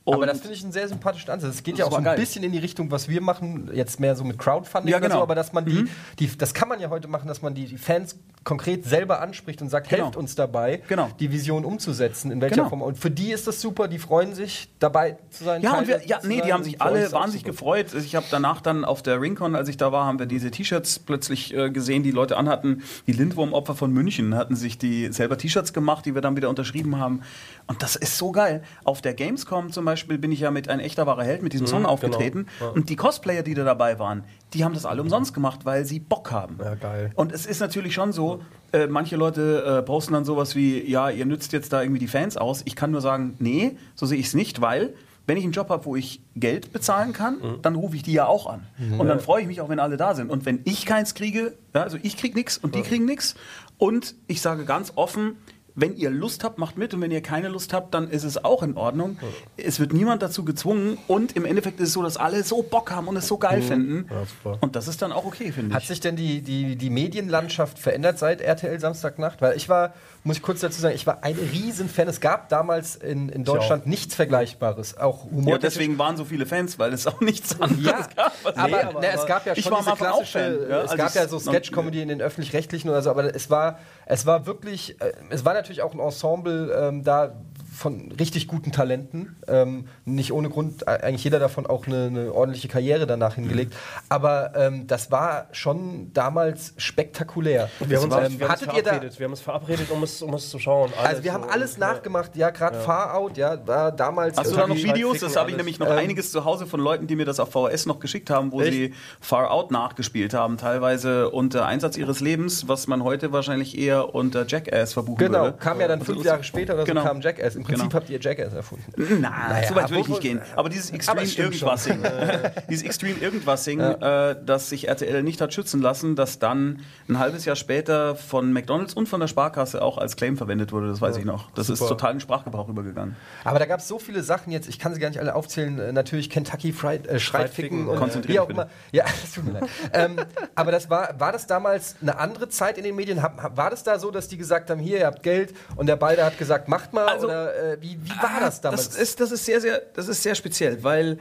Und- 0.04 0.26
das 0.26 0.40
finde 0.40 0.54
ich 0.54 0.62
einen 0.62 0.72
sehr 0.72 0.88
sympathischen 0.88 1.30
Ansatz. 1.30 1.54
Es 1.56 1.62
geht 1.62 1.78
ja 1.78 1.84
auch 1.86 1.90
so 1.92 1.96
ein 1.96 2.04
geil. 2.04 2.16
bisschen 2.16 2.42
in 2.42 2.52
die 2.52 2.58
Richtung, 2.58 2.90
was 2.90 3.08
wir 3.08 3.20
machen, 3.20 3.70
jetzt 3.72 4.00
mehr 4.00 4.16
so 4.16 4.24
mit 4.24 4.38
Crowdfunding 4.38 4.90
Ja, 4.90 4.96
oder 4.98 5.06
genau. 5.06 5.18
so, 5.18 5.22
aber 5.22 5.34
dass 5.34 5.52
man 5.52 5.64
die, 5.64 5.84
die, 6.18 6.36
das 6.36 6.52
kann 6.54 6.68
man 6.68 6.80
ja 6.80 6.90
heute 6.90 7.06
machen, 7.08 7.28
dass 7.28 7.40
man 7.42 7.54
die, 7.54 7.66
die 7.66 7.78
Fans 7.78 8.16
konkret 8.44 8.84
selber 8.84 9.20
anspricht 9.20 9.62
und 9.62 9.68
sagt, 9.68 9.88
Genau. 9.88 10.04
helft 10.04 10.16
uns 10.16 10.34
dabei, 10.34 10.82
Genau. 10.88 11.08
die 11.20 11.30
Vision 11.30 11.64
umzusetzen, 11.64 12.30
in 12.30 12.40
welcher 12.40 12.56
Genau. 12.56 12.68
Form. 12.68 12.82
Und 12.82 12.98
für 12.98 13.10
die 13.10 13.30
ist 13.32 13.46
das 13.46 13.60
super, 13.60 13.88
die 13.88 13.98
freuen 13.98 14.34
sich, 14.34 14.68
dabei 14.78 15.16
zu 15.30 15.44
sein. 15.44 15.62
Ja, 15.62 15.70
Teil 15.70 15.80
und 15.80 15.88
wir, 15.88 16.06
ja, 16.06 16.18
nee, 16.24 16.40
die 16.40 16.52
haben 16.52 16.64
sich 16.64 16.80
alle 16.82 17.10
wahnsinnig 17.12 17.44
gefreut. 17.44 17.94
Ich 17.94 18.14
habe 18.16 18.26
danach 18.30 18.60
dann 18.60 18.84
auf 18.84 19.02
der 19.02 19.20
Ringcon, 19.20 19.54
als 19.54 19.68
ich 19.68 19.76
da 19.76 19.92
war, 19.92 20.06
haben 20.06 20.18
wir 20.18 20.26
diese 20.26 20.50
T-Shirts 20.50 20.98
plötzlich 21.00 21.54
äh, 21.54 21.70
gesehen, 21.70 22.02
die 22.02 22.10
Leute 22.10 22.36
anhatten. 22.36 22.82
Die 23.06 23.12
Lindwurm-Opfer 23.12 23.74
von 23.74 23.92
München 23.92 24.34
hatten 24.34 24.56
sich 24.56 24.78
die 24.78 25.12
selber 25.12 25.38
T-Shirts 25.38 25.72
gemacht, 25.72 26.04
die 26.06 26.14
wir 26.14 26.20
dann 26.22 26.36
wieder 26.36 26.48
unterschrieben 26.48 26.98
haben. 26.98 27.22
Und 27.66 27.82
das 27.82 27.96
ist 27.96 28.18
so 28.18 28.32
geil. 28.32 28.62
Auf 28.84 29.02
der 29.02 29.14
Gamescom 29.14 29.70
zum 29.72 29.84
Beispiel 29.84 30.18
bin 30.18 30.32
ich 30.32 30.40
ja 30.40 30.50
mit 30.50 30.68
ein 30.68 30.80
echter 30.80 31.06
wahrer 31.06 31.24
Held 31.24 31.42
mit 31.42 31.52
diesem 31.52 31.66
Song 31.66 31.86
aufgetreten. 31.86 32.46
Und 32.74 32.88
die 32.88 32.96
Cosplayer, 32.96 33.42
die 33.42 33.54
da 33.54 33.64
dabei 33.64 33.98
waren, 33.98 34.24
die 34.54 34.64
haben 34.64 34.74
das 34.74 34.86
alle 34.86 35.00
umsonst 35.02 35.34
gemacht, 35.34 35.60
weil 35.64 35.84
sie 35.84 36.00
Bock 36.00 36.30
haben. 36.30 36.58
Ja, 36.62 36.74
geil. 36.74 37.10
Und 37.14 37.32
es 37.32 37.46
ist 37.46 37.60
natürlich 37.60 37.94
schon 37.94 38.12
so, 38.12 38.42
äh, 38.72 38.86
manche 38.86 39.16
Leute 39.16 39.80
äh, 39.80 39.82
posten 39.82 40.14
dann 40.14 40.24
sowas 40.24 40.54
wie, 40.56 40.88
ja, 40.90 41.10
ihr 41.10 41.26
nützt 41.26 41.52
jetzt 41.52 41.72
da 41.72 41.82
irgendwie 41.82 42.00
die 42.00 42.08
Fans 42.08 42.36
aus. 42.36 42.62
Ich 42.64 42.76
kann 42.76 42.90
nur 42.90 43.00
sagen, 43.00 43.34
nee, 43.38 43.76
so 43.94 44.06
sehe 44.06 44.18
ich 44.18 44.26
es 44.26 44.34
nicht, 44.34 44.60
weil 44.60 44.94
wenn 45.26 45.36
ich 45.36 45.44
einen 45.44 45.52
Job 45.52 45.68
habe, 45.68 45.84
wo 45.84 45.94
ich 45.94 46.20
Geld 46.34 46.72
bezahlen 46.72 47.12
kann, 47.12 47.58
dann 47.62 47.76
rufe 47.76 47.94
ich 47.94 48.02
die 48.02 48.12
ja 48.12 48.26
auch 48.26 48.46
an. 48.46 48.66
Und 48.98 49.06
dann 49.06 49.20
freue 49.20 49.42
ich 49.42 49.46
mich 49.46 49.60
auch, 49.60 49.68
wenn 49.68 49.78
alle 49.78 49.96
da 49.96 50.14
sind. 50.16 50.30
Und 50.30 50.46
wenn 50.46 50.60
ich 50.64 50.84
keins 50.84 51.14
kriege, 51.14 51.52
ja, 51.74 51.82
also 51.84 51.96
ich 52.02 52.16
kriege 52.16 52.34
nichts 52.34 52.58
und 52.58 52.74
die 52.74 52.82
kriegen 52.82 53.04
nichts. 53.04 53.36
Und 53.78 54.16
ich 54.26 54.40
sage 54.40 54.64
ganz 54.64 54.92
offen, 54.96 55.36
wenn 55.74 55.96
ihr 55.96 56.10
Lust 56.10 56.44
habt, 56.44 56.58
macht 56.58 56.76
mit 56.76 56.92
und 56.94 57.00
wenn 57.00 57.10
ihr 57.10 57.22
keine 57.22 57.48
Lust 57.48 57.72
habt, 57.72 57.94
dann 57.94 58.10
ist 58.10 58.24
es 58.24 58.44
auch 58.44 58.62
in 58.62 58.76
Ordnung. 58.76 59.18
Es 59.56 59.80
wird 59.80 59.92
niemand 59.92 60.22
dazu 60.22 60.44
gezwungen 60.44 60.98
und 61.08 61.34
im 61.36 61.44
Endeffekt 61.44 61.80
ist 61.80 61.88
es 61.88 61.94
so, 61.94 62.02
dass 62.02 62.16
alle 62.16 62.42
so 62.44 62.62
Bock 62.62 62.90
haben 62.90 63.08
und 63.08 63.16
es 63.16 63.26
so 63.26 63.38
geil 63.38 63.62
finden. 63.62 64.06
Ja. 64.44 64.52
Und 64.60 64.76
das 64.76 64.88
ist 64.88 65.02
dann 65.02 65.12
auch 65.12 65.24
okay, 65.24 65.50
finde 65.52 65.74
Hat 65.74 65.82
ich. 65.82 65.88
sich 65.88 66.00
denn 66.00 66.16
die, 66.16 66.42
die, 66.42 66.76
die 66.76 66.90
Medienlandschaft 66.90 67.78
verändert 67.78 68.18
seit 68.18 68.40
RTL 68.40 68.78
Samstagnacht? 68.80 69.40
Weil 69.40 69.56
ich 69.56 69.68
war, 69.68 69.94
muss 70.24 70.36
ich 70.36 70.42
kurz 70.42 70.60
dazu 70.60 70.80
sagen, 70.80 70.94
ich 70.94 71.06
war 71.06 71.24
ein 71.24 71.36
Riesenfan. 71.36 72.08
Es 72.08 72.20
gab 72.20 72.48
damals 72.48 72.96
in, 72.96 73.28
in 73.28 73.44
Deutschland 73.44 73.86
nichts 73.86 74.14
Vergleichbares. 74.14 74.98
Auch 74.98 75.24
Humor. 75.24 75.52
Ja, 75.52 75.58
deswegen 75.58 75.98
waren 75.98 76.16
so 76.16 76.24
viele 76.24 76.46
Fans, 76.46 76.78
weil 76.78 76.92
es 76.92 77.06
auch 77.06 77.20
nichts 77.20 77.60
anderes 77.60 77.84
Ja, 77.84 78.06
gab. 78.14 78.32
aber, 78.56 79.00
Nee, 79.00 79.06
ne, 79.06 79.12
es 79.14 79.26
gab 79.26 79.46
ja 79.46 79.54
schon 79.56 79.74
diese 79.78 79.92
klassische, 79.96 80.66
ja, 80.68 80.82
es 80.82 80.94
gab 80.96 81.14
ja 81.14 81.26
so 81.28 81.38
Sketch-Comedy 81.38 82.02
in 82.02 82.08
den 82.08 82.20
öffentlich-rechtlichen 82.20 82.90
oder 82.90 83.02
so, 83.02 83.10
aber 83.10 83.34
es 83.34 83.48
war, 83.50 83.78
es 84.06 84.26
war 84.26 84.46
wirklich, 84.46 85.00
äh, 85.00 85.12
es 85.30 85.44
war 85.44 85.54
natürlich 85.54 85.82
auch 85.82 85.94
ein 85.94 86.00
Ensemble 86.00 86.72
ähm, 86.72 87.04
da 87.04 87.34
von 87.72 88.12
richtig 88.12 88.46
guten 88.48 88.70
Talenten. 88.70 89.36
Ähm, 89.48 89.86
nicht 90.04 90.32
ohne 90.32 90.50
Grund, 90.50 90.82
äh, 90.82 90.90
eigentlich 90.90 91.24
jeder 91.24 91.38
davon 91.38 91.66
auch 91.66 91.86
eine, 91.86 92.06
eine 92.06 92.32
ordentliche 92.32 92.68
Karriere 92.68 93.06
danach 93.06 93.34
hingelegt. 93.36 93.74
Aber 94.08 94.52
ähm, 94.54 94.86
das 94.86 95.10
war 95.10 95.46
schon 95.52 96.12
damals 96.12 96.74
spektakulär. 96.76 97.68
Wir 97.80 97.98
haben 98.00 98.04
uns, 98.12 98.14
ähm, 98.14 98.38
wir 98.38 98.46
haben 98.48 98.52
hattet 98.52 98.72
ihr 98.74 98.82
da, 98.82 98.90
verabredet, 98.90 99.18
wir 99.18 99.24
haben 99.24 99.32
uns 99.32 99.40
verabredet, 99.40 99.90
um 99.90 100.02
es, 100.02 100.20
um 100.22 100.34
es 100.34 100.50
zu 100.50 100.58
schauen. 100.58 100.90
Alles 100.96 101.08
also 101.10 101.24
wir 101.24 101.32
haben 101.32 101.44
so. 101.44 101.48
alles 101.50 101.78
nachgemacht, 101.78 102.36
ja, 102.36 102.50
gerade 102.50 102.78
Far 102.80 103.14
Out, 103.14 103.36
ja, 103.36 103.66
war 103.66 103.90
damals. 103.92 104.36
Hast 104.36 104.52
du 104.52 104.56
da 104.56 104.66
noch 104.66 104.76
Videos? 104.76 105.20
Das 105.20 105.36
habe 105.36 105.50
ich 105.50 105.56
nämlich 105.56 105.78
noch 105.78 105.86
Ähm, 105.88 105.98
einiges 105.98 106.30
zu 106.30 106.44
Hause 106.44 106.66
von 106.66 106.80
Leuten, 106.80 107.06
die 107.06 107.16
mir 107.16 107.24
das 107.24 107.40
auf 107.40 107.50
VHS 107.50 107.86
noch 107.86 108.00
geschickt 108.00 108.28
haben, 108.30 108.52
wo 108.52 108.60
Echt? 108.60 108.72
sie 108.72 108.94
Far 109.20 109.50
Out 109.50 109.70
nachgespielt 109.70 110.34
haben, 110.34 110.58
teilweise 110.58 111.30
unter 111.30 111.66
Einsatz 111.66 111.96
ihres 111.96 112.20
Lebens, 112.20 112.68
was 112.68 112.86
man 112.86 113.02
heute 113.02 113.32
wahrscheinlich 113.32 113.78
eher 113.78 114.14
unter 114.14 114.46
Jackass 114.46 114.92
verbuchen 114.92 115.18
Genau, 115.26 115.44
würde. 115.44 115.58
kam 115.58 115.80
ja 115.80 115.88
dann 115.88 116.02
fünf 116.02 116.24
Jahre 116.24 116.44
später 116.44 116.74
oder 116.74 116.82
so 116.82 116.86
Genau. 116.86 117.02
kam 117.04 117.20
Jackass. 117.20 117.56
Im 117.62 117.66
Prinzip 117.66 117.84
Genau. 117.90 117.94
habt 117.94 118.10
ihr 118.10 118.20
Jackass 118.20 118.52
erfunden. 118.54 118.92
Na, 119.20 119.62
so 119.68 119.74
weit 119.74 119.90
würde 119.90 120.00
ich 120.00 120.08
nicht 120.08 120.20
gehen. 120.20 120.40
Aber 120.56 120.68
dieses 120.68 120.90
Extreme 120.90 121.26
stimmt 121.26 121.54
Irgendwas-Sing, 121.54 122.02
dieses 122.68 122.84
Extreme 122.84 123.18
Irgendwas-Sing, 123.20 123.80
äh, 123.80 124.36
das 124.44 124.68
sich 124.68 124.88
RTL 124.88 125.22
nicht 125.22 125.40
hat 125.40 125.54
schützen 125.54 125.80
lassen, 125.80 126.16
das 126.16 126.38
dann 126.38 126.80
ein 127.08 127.18
halbes 127.18 127.44
Jahr 127.44 127.56
später 127.56 128.16
von 128.16 128.52
McDonalds 128.52 128.94
und 128.94 129.08
von 129.08 129.20
der 129.20 129.28
Sparkasse 129.28 129.82
auch 129.82 129.98
als 129.98 130.16
Claim 130.16 130.36
verwendet 130.36 130.72
wurde, 130.72 130.88
das 130.88 131.00
weiß 131.00 131.16
ich 131.16 131.24
noch. 131.24 131.50
Das 131.52 131.68
ist 131.70 131.78
super. 131.78 131.90
total 131.90 132.14
in 132.14 132.20
Sprachgebrauch 132.20 132.68
übergegangen. 132.68 133.16
Aber 133.44 133.58
da 133.58 133.66
gab 133.66 133.80
es 133.80 133.88
so 133.88 133.98
viele 133.98 134.22
Sachen 134.22 134.52
jetzt, 134.52 134.68
ich 134.68 134.78
kann 134.78 134.92
sie 134.94 135.00
gar 135.00 135.08
nicht 135.08 135.20
alle 135.20 135.34
aufzählen. 135.34 135.78
Äh, 135.78 135.92
natürlich 135.92 136.30
Kentucky 136.30 136.72
Fried, 136.72 137.06
äh, 137.06 137.18
Schreitficken 137.20 137.88
und 137.88 137.98
Konzentriert 137.98 138.34
wie 138.34 138.40
auch 138.40 138.48
immer. 138.48 138.68
Ja, 138.90 139.04
das 139.22 139.32
tut 139.32 139.44
mir 139.44 139.52
leid. 139.52 139.68
ähm, 139.92 140.16
aber 140.54 140.72
das 140.72 140.90
war, 140.90 141.14
war 141.18 141.32
das 141.32 141.46
damals 141.46 141.96
eine 142.02 142.18
andere 142.18 142.48
Zeit 142.48 142.78
in 142.78 142.84
den 142.84 142.96
Medien? 142.96 143.22
War 143.22 143.70
das 143.70 143.82
da 143.84 143.98
so, 143.98 144.10
dass 144.10 144.28
die 144.28 144.36
gesagt 144.36 144.70
haben, 144.70 144.80
hier, 144.80 144.98
ihr 144.98 145.06
habt 145.06 145.22
Geld 145.22 145.54
und 145.76 145.86
der 145.86 145.96
Balder 145.96 146.24
hat 146.24 146.38
gesagt, 146.38 146.68
macht 146.68 146.92
mal? 146.92 147.06
Also, 147.06 147.26
oder 147.26 147.51
Oder 147.52 147.72
äh, 147.72 147.82
wie, 147.82 147.98
wie 148.02 148.22
war 148.22 148.40
das 148.40 148.60
damals? 148.60 148.90
Das 148.90 148.98
ist, 148.98 149.20
das 149.20 149.32
ist 149.32 149.44
sehr, 149.44 149.60
sehr, 149.60 149.82
das 149.94 150.08
ist 150.08 150.22
sehr 150.22 150.34
speziell, 150.34 150.82
weil 150.82 151.18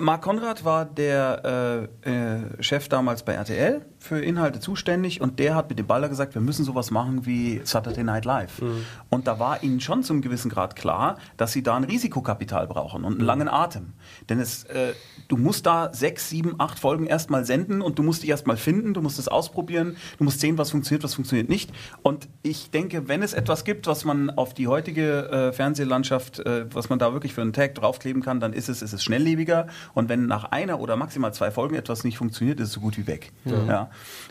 Marc 0.00 0.22
Konrad 0.22 0.64
war 0.64 0.84
der 0.84 1.88
äh, 2.04 2.10
äh, 2.10 2.62
Chef 2.62 2.88
damals 2.88 3.22
bei 3.22 3.34
RTL 3.34 3.84
für 4.04 4.20
Inhalte 4.20 4.60
zuständig 4.60 5.20
und 5.20 5.38
der 5.38 5.54
hat 5.54 5.70
mit 5.70 5.78
dem 5.78 5.86
Baller 5.86 6.08
gesagt, 6.08 6.34
wir 6.34 6.42
müssen 6.42 6.64
sowas 6.64 6.90
machen 6.90 7.26
wie 7.26 7.60
Saturday 7.64 8.04
Night 8.04 8.24
Live. 8.24 8.60
Und 9.08 9.26
da 9.26 9.38
war 9.38 9.62
ihnen 9.62 9.80
schon 9.80 10.02
zum 10.02 10.20
gewissen 10.20 10.50
Grad 10.50 10.76
klar, 10.76 11.16
dass 11.36 11.52
sie 11.52 11.62
da 11.62 11.74
ein 11.76 11.84
Risikokapital 11.84 12.66
brauchen 12.66 13.04
und 13.04 13.14
einen 13.14 13.24
langen 13.24 13.48
Atem. 13.48 13.94
Denn 14.28 14.40
es, 14.40 14.64
äh, 14.64 14.92
du 15.28 15.36
musst 15.36 15.66
da 15.66 15.92
sechs, 15.92 16.28
sieben, 16.28 16.54
acht 16.58 16.78
Folgen 16.78 17.06
erstmal 17.06 17.44
senden 17.44 17.80
und 17.80 17.98
du 17.98 18.02
musst 18.02 18.22
die 18.22 18.28
erstmal 18.28 18.56
finden, 18.56 18.92
du 18.94 19.00
musst 19.00 19.18
es 19.18 19.28
ausprobieren, 19.28 19.96
du 20.18 20.24
musst 20.24 20.40
sehen, 20.40 20.58
was 20.58 20.70
funktioniert, 20.70 21.02
was 21.02 21.14
funktioniert 21.14 21.48
nicht. 21.48 21.72
Und 22.02 22.28
ich 22.42 22.70
denke, 22.70 23.08
wenn 23.08 23.22
es 23.22 23.32
etwas 23.32 23.64
gibt, 23.64 23.86
was 23.86 24.04
man 24.04 24.30
auf 24.30 24.52
die 24.52 24.68
heutige 24.68 25.30
äh, 25.30 25.52
Fernsehlandschaft, 25.52 26.40
äh, 26.40 26.66
was 26.72 26.90
man 26.90 26.98
da 26.98 27.12
wirklich 27.12 27.32
für 27.32 27.40
einen 27.40 27.52
Tag 27.52 27.74
draufkleben 27.74 28.22
kann, 28.22 28.40
dann 28.40 28.52
ist 28.52 28.68
es, 28.68 28.82
ist 28.82 28.92
es 28.92 29.02
schnelllebiger. 29.02 29.68
Und 29.94 30.08
wenn 30.08 30.26
nach 30.26 30.44
einer 30.44 30.78
oder 30.80 30.96
maximal 30.96 31.32
zwei 31.32 31.50
Folgen 31.50 31.74
etwas 31.74 32.04
nicht 32.04 32.18
funktioniert, 32.18 32.60
ist 32.60 32.68
es 32.68 32.74
so 32.74 32.80
gut 32.80 32.98
wie 32.98 33.06
weg. 33.06 33.32
Ja. 33.66 33.90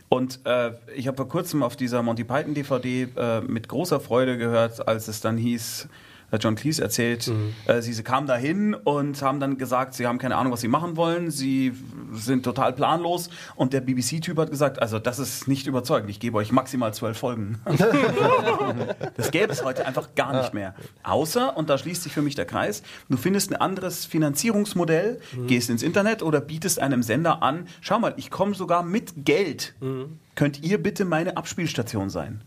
Und 0.10 0.39
äh, 0.46 0.72
ich 0.96 1.08
habe 1.08 1.17
vor 1.17 1.27
kurzem 1.27 1.63
auf 1.63 1.75
dieser 1.75 2.03
Monty 2.03 2.24
Python 2.24 2.53
DVD 2.53 3.08
äh, 3.15 3.41
mit 3.41 3.67
großer 3.67 4.00
Freude 4.00 4.38
gehört, 4.38 4.88
als 4.88 5.08
es 5.08 5.22
dann 5.22 5.38
hieß, 5.38 5.88
äh, 6.33 6.37
John 6.39 6.55
Cleese 6.55 6.81
erzählt, 6.81 7.31
äh, 7.65 7.81
sie, 7.81 7.93
sie 7.93 8.03
kamen 8.03 8.27
dahin 8.27 8.73
und 8.73 9.21
haben 9.21 9.39
dann 9.39 9.57
gesagt, 9.57 9.93
sie 9.93 10.07
haben 10.07 10.17
keine 10.17 10.35
Ahnung, 10.35 10.51
was 10.51 10.61
sie 10.61 10.67
machen 10.67 10.97
wollen, 10.97 11.31
sie 11.31 11.73
sind 12.11 12.43
total 12.43 12.73
planlos 12.73 13.29
und 13.55 13.73
der 13.73 13.81
BBC-Typ 13.81 14.37
hat 14.37 14.49
gesagt, 14.49 14.81
also 14.81 14.99
das 14.99 15.19
ist 15.19 15.47
nicht 15.47 15.67
überzeugend, 15.67 16.09
ich 16.09 16.19
gebe 16.19 16.37
euch 16.37 16.51
maximal 16.51 16.93
zwölf 16.93 17.17
Folgen. 17.17 17.59
das 19.15 19.31
gäbe 19.31 19.53
es 19.53 19.63
heute 19.63 19.85
einfach 19.85 20.15
gar 20.15 20.41
nicht 20.41 20.53
mehr. 20.53 20.73
Außer, 21.03 21.55
und 21.55 21.69
da 21.69 21.77
schließt 21.77 22.03
sich 22.03 22.13
für 22.13 22.21
mich 22.21 22.35
der 22.35 22.45
Kreis, 22.45 22.83
du 23.09 23.17
findest 23.17 23.51
ein 23.51 23.61
anderes 23.61 24.05
Finanzierungsmodell, 24.05 25.19
gehst 25.47 25.69
ins 25.69 25.83
Internet 25.83 26.23
oder 26.23 26.41
bietest 26.41 26.79
einem 26.79 27.03
Sender 27.03 27.43
an, 27.43 27.67
schau 27.81 27.99
mal, 27.99 28.13
ich 28.17 28.31
komme 28.31 28.55
sogar 28.55 28.83
mit 28.83 29.25
Geld. 29.25 29.75
Könnt 30.35 30.63
ihr 30.63 30.81
bitte 30.81 31.05
meine 31.05 31.37
Abspielstation 31.37 32.09
sein? 32.09 32.41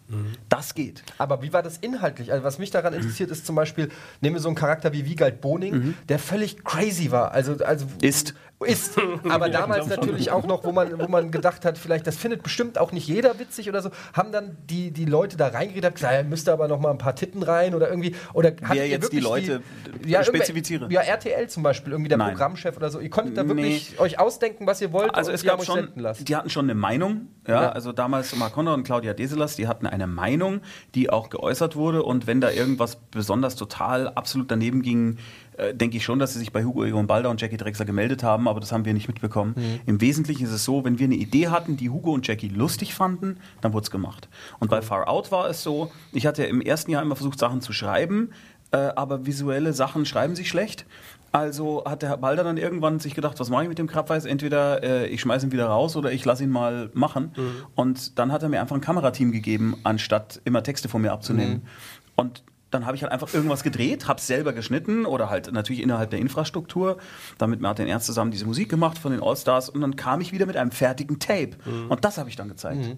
Das 0.48 0.74
geht. 0.74 1.02
Aber 1.18 1.42
wie 1.42 1.52
war 1.52 1.62
das 1.62 1.78
inhaltlich? 1.78 2.32
Also 2.32 2.44
was 2.44 2.58
mich 2.58 2.70
daran 2.70 2.94
interessiert, 2.94 3.30
ist 3.30 3.46
zum 3.46 3.54
Beispiel, 3.54 3.90
nehmen 4.20 4.36
wir 4.36 4.40
so 4.40 4.48
einen 4.48 4.56
Charakter 4.56 4.92
wie 4.92 5.04
Wiegald 5.04 5.40
Boning, 5.40 5.94
der 6.08 6.18
völlig 6.18 6.64
crazy 6.64 7.10
war. 7.10 7.32
Also, 7.32 7.64
also 7.64 7.86
Ist. 8.00 8.34
Ist. 8.64 8.96
Aber 9.28 9.48
damals 9.48 9.86
natürlich 9.86 10.30
auch 10.30 10.46
noch, 10.46 10.64
wo 10.64 10.72
man, 10.72 10.98
wo 10.98 11.08
man 11.08 11.30
gedacht 11.30 11.64
hat, 11.64 11.76
vielleicht, 11.76 12.06
das 12.06 12.16
findet 12.16 12.42
bestimmt 12.42 12.78
auch 12.78 12.90
nicht 12.92 13.06
jeder 13.06 13.38
witzig 13.38 13.68
oder 13.68 13.82
so, 13.82 13.90
haben 14.14 14.32
dann 14.32 14.56
die, 14.70 14.90
die 14.90 15.04
Leute 15.04 15.36
da 15.36 15.48
reingeredet, 15.48 15.94
gesagt, 15.94 16.14
ja, 16.14 16.22
müsste 16.22 16.52
aber 16.52 16.66
noch 16.68 16.80
mal 16.80 16.90
ein 16.90 16.98
paar 16.98 17.14
Titten 17.14 17.42
rein 17.42 17.74
oder 17.74 17.88
irgendwie. 17.90 18.14
Oder 18.32 18.52
ihr 18.74 18.88
jetzt 18.88 19.12
die 19.12 19.20
Leute, 19.20 19.60
ja, 20.06 20.20
irgendwer- 20.20 20.24
spezifiziere. 20.24 20.86
Ja, 20.90 21.02
RTL 21.02 21.48
zum 21.48 21.62
Beispiel, 21.62 21.92
irgendwie 21.92 22.08
der 22.08 22.18
Nein. 22.18 22.30
Programmchef 22.30 22.76
oder 22.76 22.88
so. 22.90 23.00
Ihr 23.00 23.10
konntet 23.10 23.36
da 23.36 23.42
Nee. 23.42 23.48
wirklich 23.50 24.00
euch 24.00 24.18
ausdenken, 24.18 24.66
was 24.66 24.80
ihr 24.80 24.92
wollt 24.92 25.14
Also 25.14 25.30
und 25.30 25.34
es 25.34 25.42
die 25.42 25.46
gab 25.48 25.62
schon, 25.64 25.88
die 26.26 26.36
hatten 26.36 26.50
schon 26.50 26.64
eine 26.66 26.74
Meinung, 26.74 27.28
ja, 27.46 27.62
Ja. 27.62 27.68
also 27.70 27.92
damals 27.92 28.34
Mark 28.36 28.54
Conrad 28.54 28.74
und 28.76 28.84
Claudia 28.84 29.12
Deselas, 29.14 29.56
die 29.56 29.68
hatten 29.68 29.86
eine 29.86 30.06
Meinung, 30.06 30.60
die 30.94 31.10
auch 31.10 31.30
geäußert 31.30 31.76
wurde 31.76 32.02
und 32.02 32.26
wenn 32.26 32.40
da 32.40 32.50
irgendwas 32.50 32.96
besonders 33.10 33.54
total 33.56 34.08
absolut 34.08 34.50
daneben 34.50 34.82
ging, 34.82 35.18
äh, 35.56 35.74
denke 35.74 35.96
ich 35.96 36.04
schon, 36.04 36.18
dass 36.18 36.32
sie 36.32 36.38
sich 36.38 36.52
bei 36.52 36.64
Hugo 36.64 36.84
Egon 36.84 37.06
Balder 37.06 37.30
und 37.30 37.40
Jackie 37.40 37.56
Drexler 37.56 37.84
gemeldet 37.84 38.22
haben, 38.22 38.48
aber 38.48 38.60
das 38.60 38.72
haben 38.72 38.84
wir 38.84 38.94
nicht 38.94 39.08
mitbekommen. 39.08 39.54
Mhm. 39.56 39.80
Im 39.86 40.00
Wesentlichen 40.00 40.44
ist 40.44 40.52
es 40.52 40.64
so, 40.64 40.84
wenn 40.84 40.98
wir 40.98 41.04
eine 41.04 41.14
Idee 41.14 41.48
hatten, 41.48 41.76
die 41.76 41.90
Hugo 41.90 42.12
und 42.12 42.26
Jackie 42.26 42.48
lustig 42.48 42.94
fanden, 42.94 43.38
dann 43.60 43.72
wurde 43.72 43.84
es 43.84 43.90
gemacht. 43.90 44.28
Und 44.58 44.70
bei 44.70 44.82
Far 44.82 45.08
Out 45.08 45.32
war 45.32 45.48
es 45.48 45.62
so, 45.62 45.90
ich 46.12 46.26
hatte 46.26 46.44
im 46.44 46.60
ersten 46.60 46.90
Jahr 46.90 47.02
immer 47.02 47.16
versucht, 47.16 47.38
Sachen 47.38 47.60
zu 47.60 47.72
schreiben, 47.72 48.30
äh, 48.72 48.76
aber 48.76 49.26
visuelle 49.26 49.72
Sachen 49.72 50.04
schreiben 50.04 50.36
sich 50.36 50.48
schlecht. 50.48 50.86
Also 51.32 51.84
hat 51.84 52.02
der 52.02 52.08
Herr 52.08 52.16
Balder 52.16 52.44
dann 52.44 52.56
irgendwann 52.56 52.98
sich 52.98 53.14
gedacht, 53.14 53.38
was 53.40 53.50
mache 53.50 53.64
ich 53.64 53.68
mit 53.68 53.78
dem 53.78 53.86
Krabbeis? 53.88 54.24
Entweder 54.24 54.82
äh, 54.82 55.06
ich 55.08 55.20
schmeiße 55.20 55.46
ihn 55.46 55.52
wieder 55.52 55.66
raus 55.66 55.94
oder 55.96 56.10
ich 56.10 56.24
lasse 56.24 56.44
ihn 56.44 56.50
mal 56.50 56.90
machen. 56.94 57.32
Und 57.74 58.18
dann 58.18 58.32
hat 58.32 58.42
er 58.42 58.48
mir 58.48 58.60
einfach 58.60 58.74
ein 58.74 58.80
Kamerateam 58.80 59.32
gegeben, 59.32 59.76
anstatt 59.84 60.40
immer 60.44 60.62
Texte 60.62 60.88
von 60.88 61.02
mir 61.02 61.12
abzunehmen. 61.12 61.66
Und 62.14 62.42
dann 62.76 62.86
habe 62.86 62.96
ich 62.96 63.02
halt 63.02 63.12
einfach 63.12 63.32
irgendwas 63.32 63.62
gedreht, 63.62 64.06
habe 64.06 64.20
es 64.20 64.26
selber 64.26 64.52
geschnitten 64.52 65.06
oder 65.06 65.30
halt 65.30 65.50
natürlich 65.52 65.82
innerhalb 65.82 66.10
der 66.10 66.18
Infrastruktur. 66.18 66.98
Damit 67.38 67.60
Martin 67.60 67.88
Ernst 67.88 68.06
zusammen 68.06 68.30
diese 68.30 68.44
Musik 68.44 68.68
gemacht 68.68 68.98
von 68.98 69.12
den 69.12 69.22
Allstars 69.22 69.68
und 69.70 69.80
dann 69.80 69.96
kam 69.96 70.20
ich 70.20 70.32
wieder 70.32 70.46
mit 70.46 70.56
einem 70.56 70.70
fertigen 70.70 71.18
Tape. 71.18 71.50
Und 71.88 72.04
das 72.04 72.18
habe 72.18 72.28
ich 72.28 72.36
dann 72.36 72.48
gezeigt. 72.48 72.96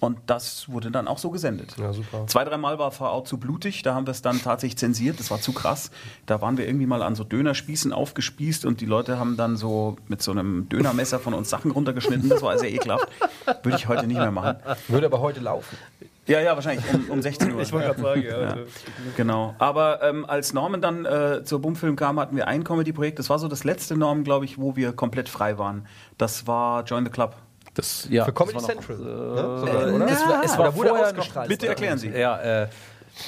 Und 0.00 0.18
das 0.26 0.68
wurde 0.68 0.92
dann 0.92 1.08
auch 1.08 1.18
so 1.18 1.30
gesendet. 1.30 1.74
Ja, 1.76 1.92
super. 1.92 2.24
Zwei, 2.28 2.44
dreimal 2.44 2.78
war 2.78 2.92
Out 3.00 3.26
zu 3.26 3.36
blutig, 3.38 3.82
da 3.82 3.94
haben 3.94 4.06
wir 4.06 4.12
es 4.12 4.22
dann 4.22 4.40
tatsächlich 4.40 4.78
zensiert, 4.78 5.18
das 5.18 5.32
war 5.32 5.40
zu 5.40 5.52
krass. 5.52 5.90
Da 6.26 6.40
waren 6.40 6.56
wir 6.56 6.68
irgendwie 6.68 6.86
mal 6.86 7.02
an 7.02 7.16
so 7.16 7.24
Dönerspießen 7.24 7.92
aufgespießt 7.92 8.64
und 8.64 8.80
die 8.80 8.86
Leute 8.86 9.18
haben 9.18 9.36
dann 9.36 9.56
so 9.56 9.96
mit 10.06 10.22
so 10.22 10.30
einem 10.30 10.68
Dönermesser 10.68 11.18
von 11.18 11.34
uns 11.34 11.50
Sachen 11.50 11.72
runtergeschnitten. 11.72 12.28
Das 12.28 12.42
war 12.42 12.56
sehr 12.58 12.72
ekelhaft. 12.72 13.08
Würde 13.64 13.76
ich 13.76 13.88
heute 13.88 14.06
nicht 14.06 14.18
mehr 14.18 14.30
machen. 14.30 14.58
Würde 14.86 15.06
aber 15.06 15.20
heute 15.20 15.40
laufen. 15.40 15.76
Ja, 16.28 16.40
ja, 16.40 16.54
wahrscheinlich 16.54 16.84
um, 16.94 17.10
um 17.10 17.22
16 17.22 17.52
Uhr. 17.54 17.60
Ich 17.62 17.72
wollte 17.72 17.86
gerade 17.88 18.00
sagen, 18.02 18.22
ja. 18.22 18.40
Ja, 18.40 18.56
genau. 19.16 19.54
Aber 19.58 20.02
ähm, 20.02 20.24
als 20.26 20.52
Norman 20.52 20.80
dann 20.80 21.04
äh, 21.04 21.42
zur 21.44 21.60
Bumfilm 21.60 21.96
kam, 21.96 22.20
hatten 22.20 22.36
wir 22.36 22.46
ein 22.46 22.62
Comedy-Projekt. 22.64 23.18
Das 23.18 23.30
war 23.30 23.38
so 23.38 23.48
das 23.48 23.64
letzte 23.64 23.96
Norman, 23.96 24.24
glaube 24.24 24.44
ich, 24.44 24.58
wo 24.58 24.76
wir 24.76 24.92
komplett 24.92 25.28
frei 25.28 25.58
waren. 25.58 25.86
Das 26.18 26.46
war 26.46 26.84
Join 26.84 27.04
the 27.04 27.10
Club. 27.10 27.34
Das, 27.74 28.06
ja, 28.10 28.24
Für 28.24 28.32
Comedy 28.32 28.54
das 28.58 28.68
war 28.68 28.74
noch- 28.74 28.84
Central. 28.86 29.06
äh, 29.06 29.86
ne? 29.86 29.94
Oder? 29.94 29.98
na, 29.98 30.06
Das 30.06 30.26
war, 30.28 30.44
es 30.44 30.58
war, 30.58 30.72
vorher 30.72 30.94
ausgestrahlt. 31.06 31.48
Bitte 31.48 31.68
erklären 31.68 31.96
Sie. 31.98 32.08
Ja, 32.08 32.38
äh, 32.62 32.68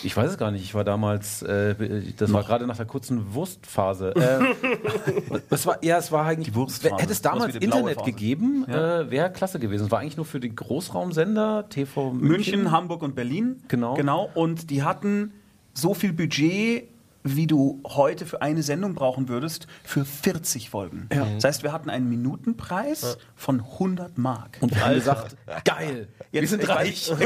ich 0.03 0.17
weiß 0.17 0.31
es 0.31 0.39
gar 0.39 0.51
nicht. 0.51 0.63
Ich 0.63 0.75
war 0.75 0.85
damals, 0.85 1.43
äh, 1.43 1.75
das 2.17 2.33
war 2.33 2.43
gerade 2.43 2.67
nach 2.67 2.77
der 2.77 2.87
kurzen 2.87 3.35
Wurstphase. 3.35 4.15
Äh, 4.15 5.41
das 5.51 5.67
war, 5.67 5.83
ja, 5.85 5.99
es 5.99 6.13
war 6.13 6.27
eigentlich. 6.27 6.53
Die. 6.53 6.89
Hätte 6.91 7.13
es 7.13 7.23
damals 7.23 7.59
die 7.59 7.65
Internet 7.65 7.99
Phase. 7.99 8.11
gegeben, 8.11 8.67
äh, 8.69 9.11
wäre 9.11 9.31
klasse 9.31 9.59
gewesen. 9.59 9.87
Es 9.87 9.91
war 9.91 10.01
eigentlich 10.01 10.17
nur 10.17 10.27
für 10.27 10.41
den 10.41 10.55
Großraumsender 10.57 11.69
TV 11.69 12.13
München. 12.13 12.29
München, 12.29 12.71
Hamburg 12.71 13.03
und 13.03 13.15
Berlin. 13.15 13.63
Genau. 13.69 13.95
Genau. 13.95 14.31
Und 14.35 14.71
die 14.71 14.83
hatten 14.83 15.33
so 15.75 15.95
viel 15.95 16.13
Budget, 16.13 16.89
wie 17.23 17.47
du 17.47 17.83
heute 17.87 18.25
für 18.27 18.41
eine 18.43 18.63
Sendung 18.63 18.95
brauchen 18.95 19.29
würdest, 19.29 19.67
für 19.85 20.05
40 20.05 20.71
Folgen. 20.71 21.09
Das 21.35 21.45
heißt, 21.45 21.63
wir 21.63 21.73
hatten 21.73 21.91
einen 21.91 22.09
Minutenpreis 22.09 23.19
von 23.35 23.61
100 23.61 24.17
Mark. 24.19 24.59
Und 24.61 24.75
wir 24.75 24.85
haben 24.85 24.95
gesagt, 24.95 25.37
geil, 25.65 26.09
wir 26.31 26.47
sind 26.49 26.63
ich 26.63 26.69
reich. 26.69 27.13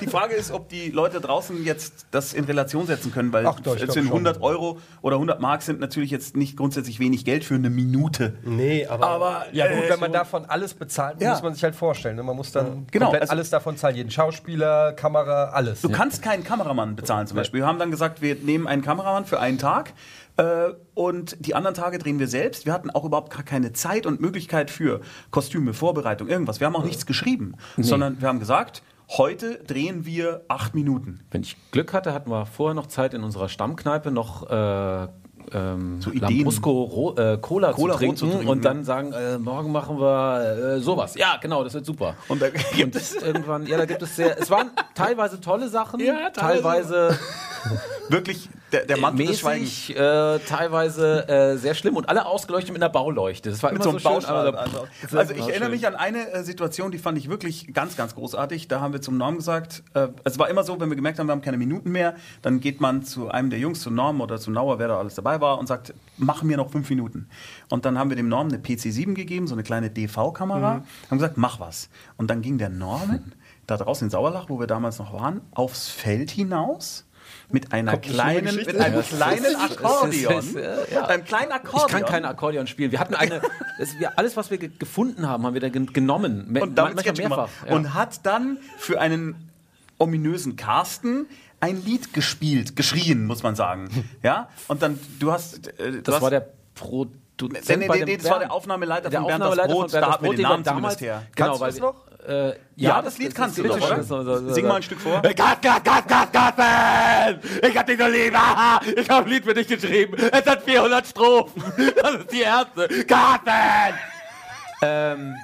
Die 0.00 0.06
Frage 0.06 0.34
ist, 0.34 0.50
ob 0.50 0.68
die 0.68 0.90
Leute 0.90 1.20
draußen 1.20 1.64
jetzt 1.64 2.06
das 2.10 2.32
in 2.34 2.44
Relation 2.44 2.86
setzen 2.86 3.12
können, 3.12 3.32
weil 3.32 3.46
Ach 3.46 3.58
doch, 3.60 3.78
sind 3.78 3.92
schon. 3.92 4.06
100 4.06 4.40
Euro 4.42 4.78
oder 5.02 5.16
100 5.16 5.40
Mark 5.40 5.62
sind 5.62 5.80
natürlich 5.80 6.10
jetzt 6.10 6.36
nicht 6.36 6.56
grundsätzlich 6.56 6.98
wenig 7.00 7.24
Geld 7.24 7.44
für 7.44 7.54
eine 7.54 7.70
Minute. 7.70 8.34
Nee, 8.44 8.86
aber, 8.86 9.06
Aber 9.06 9.46
Ja 9.52 9.66
gut, 9.72 9.84
äh, 9.84 9.90
wenn 9.90 10.00
man 10.00 10.10
so- 10.10 10.18
davon 10.18 10.44
alles 10.46 10.74
bezahlt, 10.74 11.20
Ja. 11.20 11.30
muss 11.30 11.42
man 11.42 11.54
sich 11.54 11.62
halt 11.64 11.74
vorstellen. 11.74 12.16
ne? 12.16 12.22
Man 12.22 12.36
muss 12.36 12.52
dann 12.52 12.86
Genau, 12.90 13.06
komplett 13.06 13.22
also- 13.22 13.32
alles 13.32 13.50
davon 13.50 13.76
zahlen. 13.76 13.96
Jeden 13.96 14.10
Schauspieler, 14.10 14.92
Kamera, 14.92 15.46
alles. 15.50 15.80
Du 15.80 15.88
kannst 15.88 16.22
keinen 16.22 16.44
Kameramann 16.44 16.96
bezahlen 16.96 17.26
zum 17.26 17.36
Beispiel. 17.36 17.45
Wir 17.52 17.66
haben 17.66 17.78
dann 17.78 17.90
gesagt, 17.90 18.22
wir 18.22 18.34
nehmen 18.36 18.66
einen 18.66 18.82
Kameramann 18.82 19.24
für 19.24 19.40
einen 19.40 19.58
Tag 19.58 19.92
äh, 20.36 20.68
und 20.94 21.36
die 21.44 21.54
anderen 21.54 21.74
Tage 21.74 21.98
drehen 21.98 22.18
wir 22.18 22.28
selbst. 22.28 22.66
Wir 22.66 22.72
hatten 22.72 22.90
auch 22.90 23.04
überhaupt 23.04 23.32
gar 23.32 23.42
keine 23.42 23.72
Zeit 23.72 24.06
und 24.06 24.20
Möglichkeit 24.20 24.70
für 24.70 25.00
Kostüme, 25.30 25.74
Vorbereitung, 25.74 26.28
irgendwas. 26.28 26.60
Wir 26.60 26.66
haben 26.66 26.76
auch 26.76 26.84
nichts 26.84 27.06
geschrieben, 27.06 27.54
sondern 27.76 28.20
wir 28.20 28.28
haben 28.28 28.40
gesagt, 28.40 28.82
heute 29.08 29.62
drehen 29.64 30.04
wir 30.04 30.44
acht 30.48 30.74
Minuten. 30.74 31.20
Wenn 31.30 31.42
ich 31.42 31.56
Glück 31.70 31.92
hatte, 31.92 32.12
hatten 32.12 32.30
wir 32.30 32.46
vorher 32.46 32.74
noch 32.74 32.86
Zeit 32.86 33.14
in 33.14 33.22
unserer 33.22 33.48
Stammkneipe 33.48 34.10
noch 34.10 34.50
äh, 34.50 35.08
ähm, 35.52 36.00
So. 36.00 36.10
Lambrusco 36.10 37.14
äh, 37.16 37.38
Cola, 37.38 37.72
Cola 37.72 37.94
zu, 37.94 37.98
trinken 37.98 38.16
zu 38.16 38.26
trinken, 38.26 38.48
und 38.48 38.64
dann 38.64 38.84
sagen, 38.84 39.12
äh, 39.12 39.38
morgen 39.38 39.72
machen 39.72 39.98
wir 39.98 40.76
äh, 40.76 40.80
sowas. 40.80 41.14
Ja, 41.14 41.36
genau, 41.40 41.64
das 41.64 41.74
wird 41.74 41.86
super. 41.86 42.14
Und 42.28 42.42
da 42.42 42.50
gibt 42.50 42.96
Und 42.96 43.14
irgendwann, 43.14 43.66
ja, 43.66 43.76
da 43.76 43.84
gibt 43.86 44.02
es 44.02 44.16
sehr, 44.16 44.38
es 44.40 44.50
waren 44.50 44.70
teilweise 44.94 45.40
tolle 45.40 45.68
Sachen, 45.68 46.00
Ja, 46.00 46.30
teilweise 46.30 47.18
wirklich 48.08 48.48
der, 48.72 48.84
der 48.84 48.96
Mantel 48.98 49.26
des 49.26 49.40
Schweigens. 49.40 49.88
mäßig, 49.88 49.96
äh, 49.96 50.38
teilweise 50.40 51.28
äh, 51.28 51.56
sehr 51.56 51.74
schlimm 51.74 51.96
und 51.96 52.08
alle 52.08 52.26
ausgeleuchtet 52.26 52.72
mit 52.72 52.82
einer 52.82 52.92
Bauleuchte. 52.92 53.50
Das 53.50 53.62
war 53.62 53.72
Mit 53.72 53.84
immer 53.84 53.92
so 53.92 53.98
so 53.98 54.08
einem 54.08 54.20
schön. 54.20 54.30
Also, 54.30 54.52
war 55.10 55.20
also 55.20 55.32
ich 55.32 55.38
immer 55.38 55.48
erinnere 55.48 55.70
schön. 55.70 55.70
mich 55.70 55.86
an 55.86 55.94
eine 55.94 56.32
äh, 56.32 56.42
Situation, 56.42 56.90
die 56.90 56.98
fand 56.98 57.18
ich 57.18 57.28
wirklich 57.28 57.72
ganz, 57.72 57.96
ganz 57.96 58.14
großartig. 58.14 58.68
Da 58.68 58.80
haben 58.80 58.92
wir 58.92 59.00
zum 59.00 59.16
Norm 59.16 59.36
gesagt, 59.36 59.82
äh, 59.94 60.08
es 60.24 60.38
war 60.38 60.48
immer 60.48 60.64
so, 60.64 60.80
wenn 60.80 60.88
wir 60.88 60.96
gemerkt 60.96 61.18
haben, 61.18 61.28
wir 61.28 61.32
haben 61.32 61.42
keine 61.42 61.58
Minuten 61.58 61.92
mehr, 61.92 62.16
dann 62.42 62.60
geht 62.60 62.80
man 62.80 63.02
zu 63.04 63.28
einem 63.28 63.50
der 63.50 63.58
Jungs, 63.58 63.80
zu 63.80 63.90
Norm 63.90 64.20
oder 64.20 64.38
zu 64.38 64.50
Nauer, 64.50 64.78
wer 64.78 64.88
da 64.88 64.98
alles 64.98 65.14
dabei 65.14 65.40
war, 65.40 65.58
und 65.58 65.66
sagt, 65.66 65.94
mach 66.16 66.42
mir 66.42 66.56
noch 66.56 66.70
fünf 66.70 66.90
Minuten. 66.90 67.28
Und 67.70 67.84
dann 67.84 67.98
haben 67.98 68.10
wir 68.10 68.16
dem 68.16 68.28
Norm 68.28 68.48
eine 68.48 68.58
PC7 68.58 69.14
gegeben, 69.14 69.46
so 69.46 69.54
eine 69.54 69.62
kleine 69.62 69.90
DV-Kamera, 69.90 70.82
haben 71.10 71.18
gesagt, 71.18 71.36
mach 71.36 71.60
was. 71.60 71.88
Und 72.16 72.30
dann 72.30 72.42
ging 72.42 72.58
der 72.58 72.68
Norman 72.68 73.32
da 73.66 73.76
draußen 73.76 74.06
in 74.06 74.10
Sauerlach, 74.10 74.48
wo 74.48 74.58
wir 74.58 74.66
damals 74.66 74.98
noch 74.98 75.12
waren, 75.12 75.40
aufs 75.52 75.88
Feld 75.88 76.30
hinaus. 76.30 77.05
Mit 77.48 77.72
einer 77.72 77.92
Kommt 77.92 78.02
kleinen, 78.04 78.56
mit 78.56 78.76
einem 78.76 79.02
kleinen 79.02 79.56
Akkordeon. 79.56 80.44
ja. 80.90 81.00
Mit 81.00 81.08
einem 81.10 81.24
kleinen 81.24 81.52
Akkordeon. 81.52 81.86
Ich 81.86 81.92
kann 81.92 82.04
kein 82.04 82.24
Akkordeon 82.24 82.66
spielen. 82.66 82.90
Wir 82.90 82.98
hatten 82.98 83.14
eine, 83.14 83.40
das, 83.78 83.96
wir, 83.98 84.18
alles, 84.18 84.36
was 84.36 84.50
wir 84.50 84.58
ge 84.58 84.70
gefunden 84.76 85.28
haben, 85.28 85.46
haben 85.46 85.54
wir 85.54 85.60
da 85.60 85.68
gen 85.68 85.86
genommen. 85.92 86.46
Me- 86.48 86.60
und 86.62 86.74
damit 86.76 87.02
gemacht. 87.14 87.50
Ja. 87.68 87.74
Und 87.74 87.94
hat 87.94 88.26
dann 88.26 88.58
für 88.78 89.00
einen 89.00 89.50
ominösen 89.98 90.56
Carsten 90.56 91.26
ein 91.60 91.82
Lied 91.84 92.12
gespielt, 92.12 92.74
geschrien, 92.76 93.26
muss 93.26 93.42
man 93.42 93.54
sagen. 93.54 93.88
Ja? 94.22 94.48
Und 94.68 94.82
dann, 94.82 94.98
du 95.20 95.30
hast. 95.32 95.68
Äh, 95.78 95.92
du 95.92 96.02
Das 96.02 96.16
hast, 96.16 96.22
war 96.22 96.30
der 96.30 96.48
Produzent 96.74 97.68
Nee, 97.68 97.76
nee, 97.88 98.04
nee, 98.04 98.16
das 98.16 98.24
war 98.24 98.32
der 98.34 98.46
Bernd. 98.46 98.50
Aufnahmeleiter 98.50 99.10
der 99.10 99.20
von 99.20 99.28
Bernd 99.28 99.40
das 99.42 99.48
Aufnahmeleiter 99.50 99.72
Brot, 99.74 99.90
von 99.90 100.00
Bernd 100.00 100.06
da 100.06 100.12
hat 100.12 100.22
mir 100.22 100.30
den 100.34 100.42
Namen 100.42 100.64
damals, 100.64 100.96
zumindest 100.96 101.00
her. 101.02 101.22
Genau, 101.34 101.58
Kannst 101.58 101.78
du 101.78 101.82
wir- 101.82 101.86
noch? 101.88 102.05
Äh, 102.26 102.54
Ja, 102.74 103.00
das 103.02 103.18
Lied 103.18 103.34
kannst 103.34 103.56
du 103.58 103.62
doch, 103.62 103.76
oder? 104.10 104.52
Sing 104.52 104.66
mal 104.66 104.76
ein 104.76 104.82
Stück 104.82 105.00
vor. 105.00 105.22
Gas, 105.22 105.58
Gas, 105.62 105.82
Gas, 105.84 106.06
Gas, 106.06 106.28
Gasman! 106.32 107.40
Ich 107.62 107.76
hab 107.78 107.86
dich 107.86 107.98
so 108.00 108.06
lieb! 108.08 108.34
Aha, 108.34 108.80
ich 108.96 109.08
hab 109.08 109.24
ein 109.24 109.30
Lied 109.30 109.44
für 109.44 109.54
dich 109.54 109.68
geschrieben. 109.68 110.16
Es 110.32 110.44
hat 110.46 110.62
400 110.62 111.06
Strophen. 111.06 111.62
Das 112.02 112.14
ist 112.16 112.32
die 112.32 112.40
erste. 112.40 112.88
Gasman! 113.04 113.94
Ähm, 114.82 115.34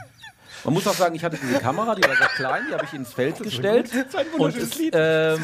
man 0.64 0.75
muss 0.75 0.87
auch 0.87 0.94
sagen, 0.94 1.14
ich 1.14 1.25
hatte 1.25 1.37
diese 1.42 1.59
Kamera, 1.59 1.94
die 1.94 2.03
war 2.03 2.16
sehr 2.16 2.27
klein, 2.29 2.62
die 2.68 2.75
habe 2.75 2.85
ich 2.85 2.92
ins 2.92 3.12
Feld 3.12 3.42
gestellt. 3.42 3.90
und 4.38 4.57
es, 4.57 4.79
ähm, 4.92 5.40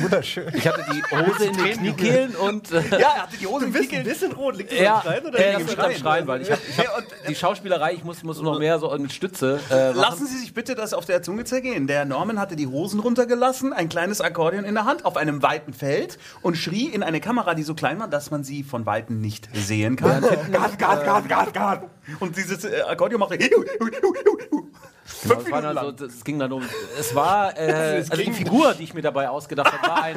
Ich 0.55 0.69
hatte 0.69 0.85
die 0.93 1.03
Hose 1.17 1.45
in 1.47 1.57
den 1.57 1.79
Kniekehlen 1.79 2.37
und 2.37 2.71
äh, 2.73 2.83
Ja, 2.99 3.15
er 3.17 3.23
hatte 3.23 3.37
die 3.37 3.47
Hose 3.47 3.65
im 3.67 3.71
ein 3.75 3.81
Wickeln. 3.81 4.05
bisschen 4.05 4.33
rot. 4.33 4.57
Liegt 4.57 4.73
das 4.73 4.79
ja, 4.81 4.97
am 4.97 5.03
Schreien 5.03 5.27
oder 5.27 5.39
äh, 5.39 5.53
das 5.55 5.63
liegt 5.69 5.79
am 5.81 5.93
Schreien, 5.93 6.27
weil 6.27 6.43
ich 6.43 6.51
habe 6.51 6.61
ich 6.69 6.79
hab, 6.79 7.05
die 7.29 7.35
Schauspielerei, 7.35 7.95
ich 7.95 8.05
muss, 8.05 8.23
muss 8.23 8.41
noch 8.41 8.59
mehr 8.59 8.79
so 8.79 8.97
mit 8.99 9.13
Stütze 9.13 9.61
äh. 9.71 9.93
Lassen 9.93 10.27
Sie 10.27 10.39
sich 10.39 10.55
bitte 10.55 10.75
das 10.75 10.95
auf 10.95 11.05
der 11.05 11.23
Zunge 11.23 11.45
zergehen. 11.45 11.87
Der 11.87 12.05
Norman 12.05 12.39
hatte 12.39 12.57
die 12.57 12.67
Hosen 12.67 13.01
runtergelassen, 13.01 13.73
ein 13.73 13.89
kleines 13.89 14.21
Akkordeon 14.21 14.65
in 14.65 14.75
der 14.75 14.85
Hand 14.85 15.05
auf 15.05 15.17
einem 15.17 15.43
weiten 15.43 15.73
Feld 15.73 16.19
und 16.43 16.57
schrie 16.57 16.87
in 16.87 17.03
eine 17.03 17.21
Kamera, 17.21 17.55
die 17.55 17.63
so 17.63 17.75
klein 17.75 17.99
war, 17.99 18.09
dass 18.09 18.31
man 18.31 18.45
sie 18.45 18.63
von 18.63 18.87
Weitem 18.87 19.21
nicht 19.21 19.49
sehen 19.55 19.97
kann. 19.97 20.23
Gas, 20.53 20.79
Gas, 20.79 21.05
Gas, 21.05 21.29
Gas, 21.29 21.53
Gas. 21.53 21.79
Und 22.21 22.37
dieses 22.37 22.65
äh, 22.65 22.81
Akkordeon 22.83 23.21
machte. 23.21 23.39
Genau, 25.23 25.41
es, 25.41 25.51
war 25.51 25.63
dann 25.63 25.77
so, 25.79 25.93
das 25.93 26.25
ging 26.25 26.39
dann 26.39 26.53
um. 26.53 26.63
Es 26.99 27.15
war, 27.15 27.57
äh, 27.59 28.05
also 28.09 28.23
die 28.23 28.33
Figur, 28.33 28.75
die 28.75 28.85
ich 28.85 28.95
mir 28.95 29.03
dabei 29.03 29.29
ausgedacht 29.29 29.73
habe, 29.73 29.89
war 29.89 30.03
ein, 30.03 30.17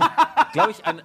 glaube 0.54 0.72
ich, 0.72 0.86
ein 0.86 1.02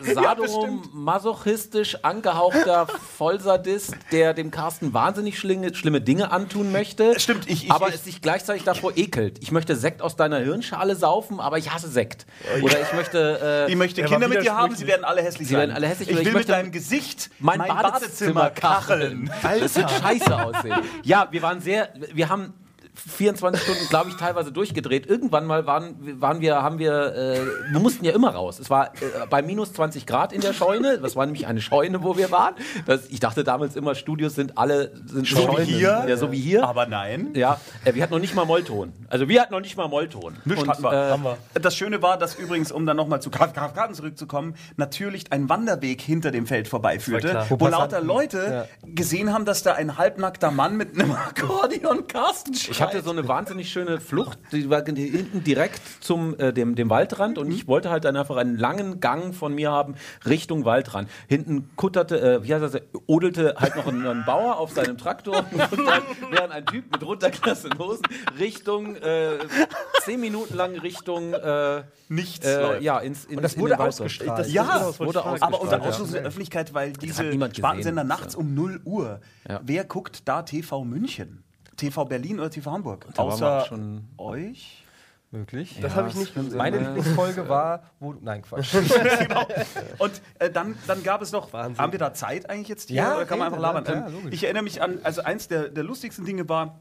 sadomasochistisch 0.00 1.98
angehauchter 2.04 2.86
Vollsadist, 3.18 3.94
der 4.12 4.34
dem 4.34 4.50
Carsten 4.50 4.92
wahnsinnig 4.92 5.38
schlinge, 5.38 5.74
schlimme 5.74 6.00
Dinge 6.00 6.32
antun 6.32 6.72
möchte. 6.72 7.18
Stimmt, 7.20 7.48
ich- 7.48 7.64
ich- 7.64 7.70
aber 7.70 7.88
ich- 7.88 7.94
es 7.94 8.04
sich 8.04 8.20
gleichzeitig 8.20 8.64
davor 8.64 8.92
ekelt. 8.96 9.38
Ich 9.42 9.52
möchte 9.52 9.76
Sekt 9.76 10.02
aus 10.02 10.16
deiner 10.16 10.38
Hirnschale 10.38 10.96
saufen, 10.96 11.40
aber 11.40 11.58
ich 11.58 11.72
hasse 11.72 11.88
Sekt. 11.88 12.26
Oder 12.62 12.80
ich 12.80 12.92
möchte. 12.92 13.66
Äh, 13.68 13.70
Ich 13.72 13.76
möchte 13.76 14.02
Er 14.02 14.08
Kinder 14.08 14.28
mit 14.28 14.42
dir 14.42 14.56
haben, 14.56 14.74
sie 14.74 14.86
werden 14.86 15.04
alle 15.04 15.22
hässlich 15.22 15.48
Sie 15.48 15.54
sein. 15.54 15.60
werden 15.68 15.76
alle 15.76 15.86
hässlich, 15.88 16.10
ich 16.10 16.16
will 16.16 16.26
ich 16.28 16.32
mit 16.34 16.48
deinem 16.48 16.72
Gesicht 16.72 17.30
mein, 17.38 17.58
Badezimmer 17.58 18.50
kacheln. 18.50 19.30
Das 19.60 19.74
wird 19.76 19.90
scheiße 19.90 20.44
aussehen. 20.44 20.74
Ja, 21.02 21.28
wir 21.30 21.42
waren 21.42 21.60
sehr, 21.60 21.88
wir 22.12 22.28
haben 22.28 22.54
24 22.94 23.62
Stunden, 23.62 23.88
glaube 23.88 24.10
ich, 24.10 24.16
teilweise 24.16 24.52
durchgedreht. 24.52 25.06
Irgendwann 25.06 25.46
mal 25.46 25.66
waren, 25.66 26.20
waren 26.20 26.40
wir, 26.40 26.62
haben 26.62 26.78
wir, 26.78 27.14
äh, 27.14 27.72
wir 27.72 27.80
mussten 27.80 28.04
ja 28.04 28.12
immer 28.12 28.30
raus. 28.30 28.58
Es 28.58 28.70
war 28.70 28.94
äh, 28.94 29.26
bei 29.28 29.42
minus 29.42 29.72
20 29.72 30.06
Grad 30.06 30.32
in 30.32 30.40
der 30.40 30.52
Scheune. 30.52 30.98
Das 30.98 31.16
war 31.16 31.26
nämlich 31.26 31.46
eine 31.46 31.60
Scheune, 31.60 32.02
wo 32.02 32.16
wir 32.16 32.30
waren. 32.30 32.54
Das, 32.86 33.06
ich 33.08 33.20
dachte 33.20 33.42
damals 33.44 33.76
immer, 33.76 33.94
Studios 33.94 34.34
sind 34.34 34.56
alle 34.58 34.92
sind 35.06 35.26
So 35.26 35.36
wie 35.36 35.42
Scheunen. 35.42 35.66
hier. 35.66 36.04
Ja, 36.06 36.16
so 36.16 36.30
wie 36.30 36.40
hier. 36.40 36.66
Aber 36.66 36.86
nein. 36.86 37.30
ja, 37.34 37.60
äh, 37.84 37.94
wir 37.94 38.02
hatten 38.02 38.12
noch 38.12 38.20
nicht 38.20 38.34
mal 38.34 38.44
Mollton. 38.44 38.92
Also 39.08 39.28
wir 39.28 39.40
hatten 39.40 39.52
noch 39.52 39.60
nicht 39.60 39.76
mal 39.76 39.88
Mollton. 39.88 40.36
Nichts 40.44 40.62
Und, 40.62 40.68
hatten 40.68 40.82
wir. 40.82 40.92
äh, 40.92 41.18
wir. 41.18 41.60
Das 41.60 41.76
Schöne 41.76 42.00
war, 42.02 42.16
dass 42.18 42.36
übrigens, 42.36 42.70
um 42.70 42.86
dann 42.86 42.96
nochmal 42.96 43.20
zu 43.20 43.30
Karten 43.30 43.94
zurückzukommen, 43.94 44.54
natürlich 44.76 45.32
ein 45.32 45.48
Wanderweg 45.48 46.00
hinter 46.00 46.30
dem 46.30 46.46
Feld 46.46 46.68
vorbeiführte, 46.68 47.46
wo 47.48 47.58
Wo 47.60 47.66
lauter 47.68 48.00
Leute 48.00 48.68
gesehen 48.84 49.32
haben, 49.32 49.44
dass 49.44 49.62
da 49.62 49.74
ein 49.74 49.98
halbnackter 49.98 50.50
Mann 50.50 50.76
mit 50.76 50.94
einem 50.94 51.12
Akkordeon 51.12 52.06
Carsten 52.06 52.54
schreit. 52.54 52.83
Ich 52.90 52.94
hatte 52.94 53.04
so 53.04 53.10
eine 53.10 53.26
wahnsinnig 53.28 53.70
schöne 53.70 54.00
Flucht, 54.00 54.38
die 54.52 54.68
war 54.70 54.84
hinten 54.84 55.44
direkt 55.44 55.80
zum 56.00 56.38
äh, 56.38 56.52
dem, 56.52 56.74
dem 56.74 56.90
Waldrand 56.90 57.38
und 57.38 57.50
ich 57.50 57.66
wollte 57.68 57.90
halt 57.90 58.04
dann 58.04 58.16
einfach 58.16 58.36
einen 58.36 58.56
langen 58.56 59.00
Gang 59.00 59.34
von 59.34 59.54
mir 59.54 59.70
haben 59.70 59.94
Richtung 60.26 60.64
Waldrand. 60.64 61.08
Hinten 61.28 61.70
kutterte, 61.76 62.20
äh, 62.20 62.44
wie 62.44 62.54
heißt 62.54 62.74
das, 62.74 62.82
odelte 63.06 63.54
halt 63.58 63.76
noch 63.76 63.86
ein, 63.86 64.06
ein 64.06 64.24
Bauer 64.24 64.58
auf 64.58 64.72
seinem 64.72 64.98
Traktor 64.98 65.38
und 65.50 65.86
dann 65.86 66.02
während 66.30 66.52
ein 66.52 66.66
Typ 66.66 66.90
mit 66.92 67.02
runtergelassenen 67.04 67.78
Hosen 67.78 68.02
Richtung, 68.38 68.96
äh, 68.96 69.38
zehn 70.02 70.20
Minuten 70.20 70.54
lang 70.56 70.76
Richtung, 70.78 71.32
äh, 71.32 71.82
nichts 72.08 72.46
äh, 72.46 72.80
ja, 72.82 72.98
ins, 72.98 73.24
in, 73.24 73.36
Und 73.36 73.42
das 73.42 73.54
in 73.54 73.60
wurde 73.62 73.78
ausgestrahlt. 73.78 74.38
Das- 74.40 74.52
Ja, 74.52 74.64
das 74.64 75.00
wurde 75.00 75.08
wurde 75.08 75.24
ausgestrahlt. 75.24 75.42
Aber 75.54 75.62
unter 75.62 75.82
Ausschluss 75.82 76.10
ja. 76.12 76.18
der 76.18 76.26
Öffentlichkeit, 76.26 76.74
weil 76.74 76.92
diese. 76.92 77.32
Spartensender 77.54 78.04
nachts 78.04 78.34
um 78.34 78.54
0 78.54 78.80
Uhr. 78.84 79.20
Ja. 79.48 79.60
Wer 79.64 79.84
guckt 79.84 80.22
da 80.28 80.42
TV 80.42 80.84
München? 80.84 81.43
TV 81.76 82.04
Berlin 82.04 82.38
oder 82.40 82.50
TV 82.50 82.70
Hamburg? 82.70 83.06
Da 83.14 83.22
Außer 83.22 83.64
schon- 83.66 84.04
euch? 84.18 84.80
Möglich. 85.30 85.78
Das 85.82 85.96
habe 85.96 86.08
ich 86.08 86.14
nicht 86.14 86.32
gesehen. 86.32 86.56
Meine 86.56 86.78
Lieblingsfolge 86.78 87.48
war, 87.48 87.82
wo. 87.98 88.14
Nein, 88.20 88.42
Quatsch. 88.42 88.72
Und 89.98 90.22
äh, 90.38 90.48
dann, 90.48 90.76
dann 90.86 91.02
gab 91.02 91.22
es 91.22 91.32
noch, 91.32 91.52
Wahnsinn. 91.52 91.82
haben 91.82 91.90
wir 91.90 91.98
da 91.98 92.14
Zeit 92.14 92.48
eigentlich 92.48 92.68
jetzt 92.68 92.88
hier 92.88 92.98
Ja, 92.98 93.16
oder 93.16 93.26
kann 93.26 93.38
man 93.40 93.48
einfach 93.48 93.60
labern? 93.60 93.84
ja, 93.84 94.06
Ähm, 94.06 94.28
ich 94.30 94.44
erinnere 94.44 94.62
mich 94.62 94.80
an, 94.80 95.00
also 95.02 95.22
eins 95.22 95.48
der, 95.48 95.70
der 95.70 95.82
lustigsten 95.82 96.24
Dinge 96.24 96.48
war, 96.48 96.78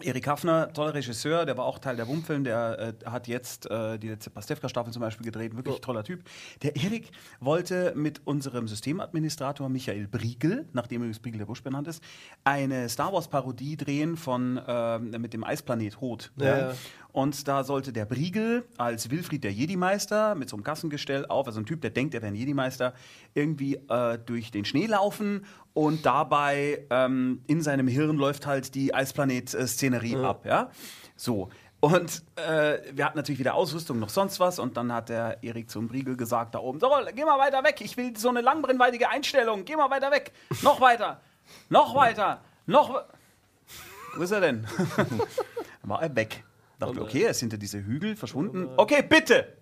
Erik 0.00 0.28
Hafner, 0.28 0.72
toller 0.72 0.94
Regisseur, 0.94 1.44
der 1.44 1.56
war 1.56 1.64
auch 1.64 1.78
Teil 1.78 1.96
der 1.96 2.06
Wummfilm, 2.06 2.44
der 2.44 2.94
äh, 3.04 3.10
hat 3.10 3.26
jetzt 3.26 3.68
äh, 3.70 3.98
die 3.98 4.08
letzte 4.08 4.30
Pastewka-Staffel 4.30 4.92
zum 4.92 5.00
Beispiel 5.00 5.24
gedreht, 5.24 5.56
wirklich 5.56 5.80
toller 5.80 6.04
Typ. 6.04 6.22
Der 6.62 6.76
Erik 6.76 7.10
wollte 7.40 7.92
mit 7.96 8.20
unserem 8.24 8.68
Systemadministrator 8.68 9.68
Michael 9.68 10.06
Briegel, 10.06 10.66
nachdem 10.72 10.98
übrigens 10.98 11.18
Briegel 11.18 11.38
der 11.38 11.46
Busch 11.46 11.62
benannt 11.62 11.88
ist, 11.88 12.02
eine 12.44 12.88
Star 12.88 13.12
Wars-Parodie 13.12 13.76
drehen 13.76 14.16
von 14.16 14.60
ähm, 14.66 15.10
mit 15.10 15.32
dem 15.32 15.42
Eisplanet 15.42 16.00
Hoth. 16.00 16.30
Ja, 16.36 16.58
ja. 16.58 16.74
Und 17.12 17.48
da 17.48 17.64
sollte 17.64 17.92
der 17.92 18.04
Briegel 18.04 18.64
als 18.76 19.10
Wilfried 19.10 19.42
der 19.42 19.52
Jedi-Meister 19.52 20.34
mit 20.34 20.48
so 20.48 20.56
einem 20.56 20.62
Kassengestell 20.62 21.26
auf, 21.26 21.46
also 21.46 21.60
ein 21.60 21.66
Typ, 21.66 21.80
der 21.80 21.90
denkt, 21.90 22.14
er 22.14 22.22
wäre 22.22 22.32
ein 22.32 22.36
Jedi-Meister, 22.36 22.92
irgendwie 23.34 23.76
äh, 23.88 24.18
durch 24.18 24.50
den 24.50 24.64
Schnee 24.64 24.86
laufen 24.86 25.46
und 25.72 26.04
dabei 26.04 26.84
ähm, 26.90 27.42
in 27.46 27.62
seinem 27.62 27.88
Hirn 27.88 28.16
läuft 28.16 28.46
halt 28.46 28.74
die 28.74 28.94
Eisplanet-Szenerie 28.94 30.16
ab, 30.16 30.44
ja? 30.44 30.70
So. 31.16 31.48
Und 31.80 32.24
äh, 32.36 32.78
wir 32.92 33.04
hatten 33.04 33.16
natürlich 33.16 33.38
wieder 33.38 33.54
Ausrüstung, 33.54 34.00
noch 34.00 34.08
sonst 34.08 34.40
was. 34.40 34.58
Und 34.58 34.76
dann 34.76 34.92
hat 34.92 35.08
der 35.08 35.42
Erik 35.42 35.70
zum 35.70 35.86
Briegel 35.86 36.16
gesagt 36.16 36.54
da 36.54 36.58
oben, 36.58 36.80
so, 36.80 36.90
geh 37.14 37.24
mal 37.24 37.38
weiter 37.38 37.62
weg, 37.62 37.80
ich 37.80 37.96
will 37.96 38.16
so 38.16 38.28
eine 38.28 38.40
langbrennweitige 38.40 39.08
Einstellung, 39.08 39.64
geh 39.64 39.76
mal 39.76 39.90
weiter 39.90 40.10
weg, 40.10 40.32
noch 40.62 40.80
weiter, 40.80 41.20
noch 41.68 41.94
weiter, 41.94 42.40
noch... 42.66 43.04
Wo 44.16 44.22
ist 44.22 44.32
er 44.32 44.40
denn? 44.40 44.66
War 45.84 46.02
er 46.02 46.16
weg. 46.16 46.42
Dachte, 46.78 46.94
mir, 46.94 47.02
okay, 47.02 47.22
er 47.22 47.30
ist 47.30 47.40
hinter 47.40 47.58
diese 47.58 47.84
Hügel 47.84 48.16
verschwunden. 48.16 48.68
Okay, 48.76 49.02
bitte! 49.02 49.58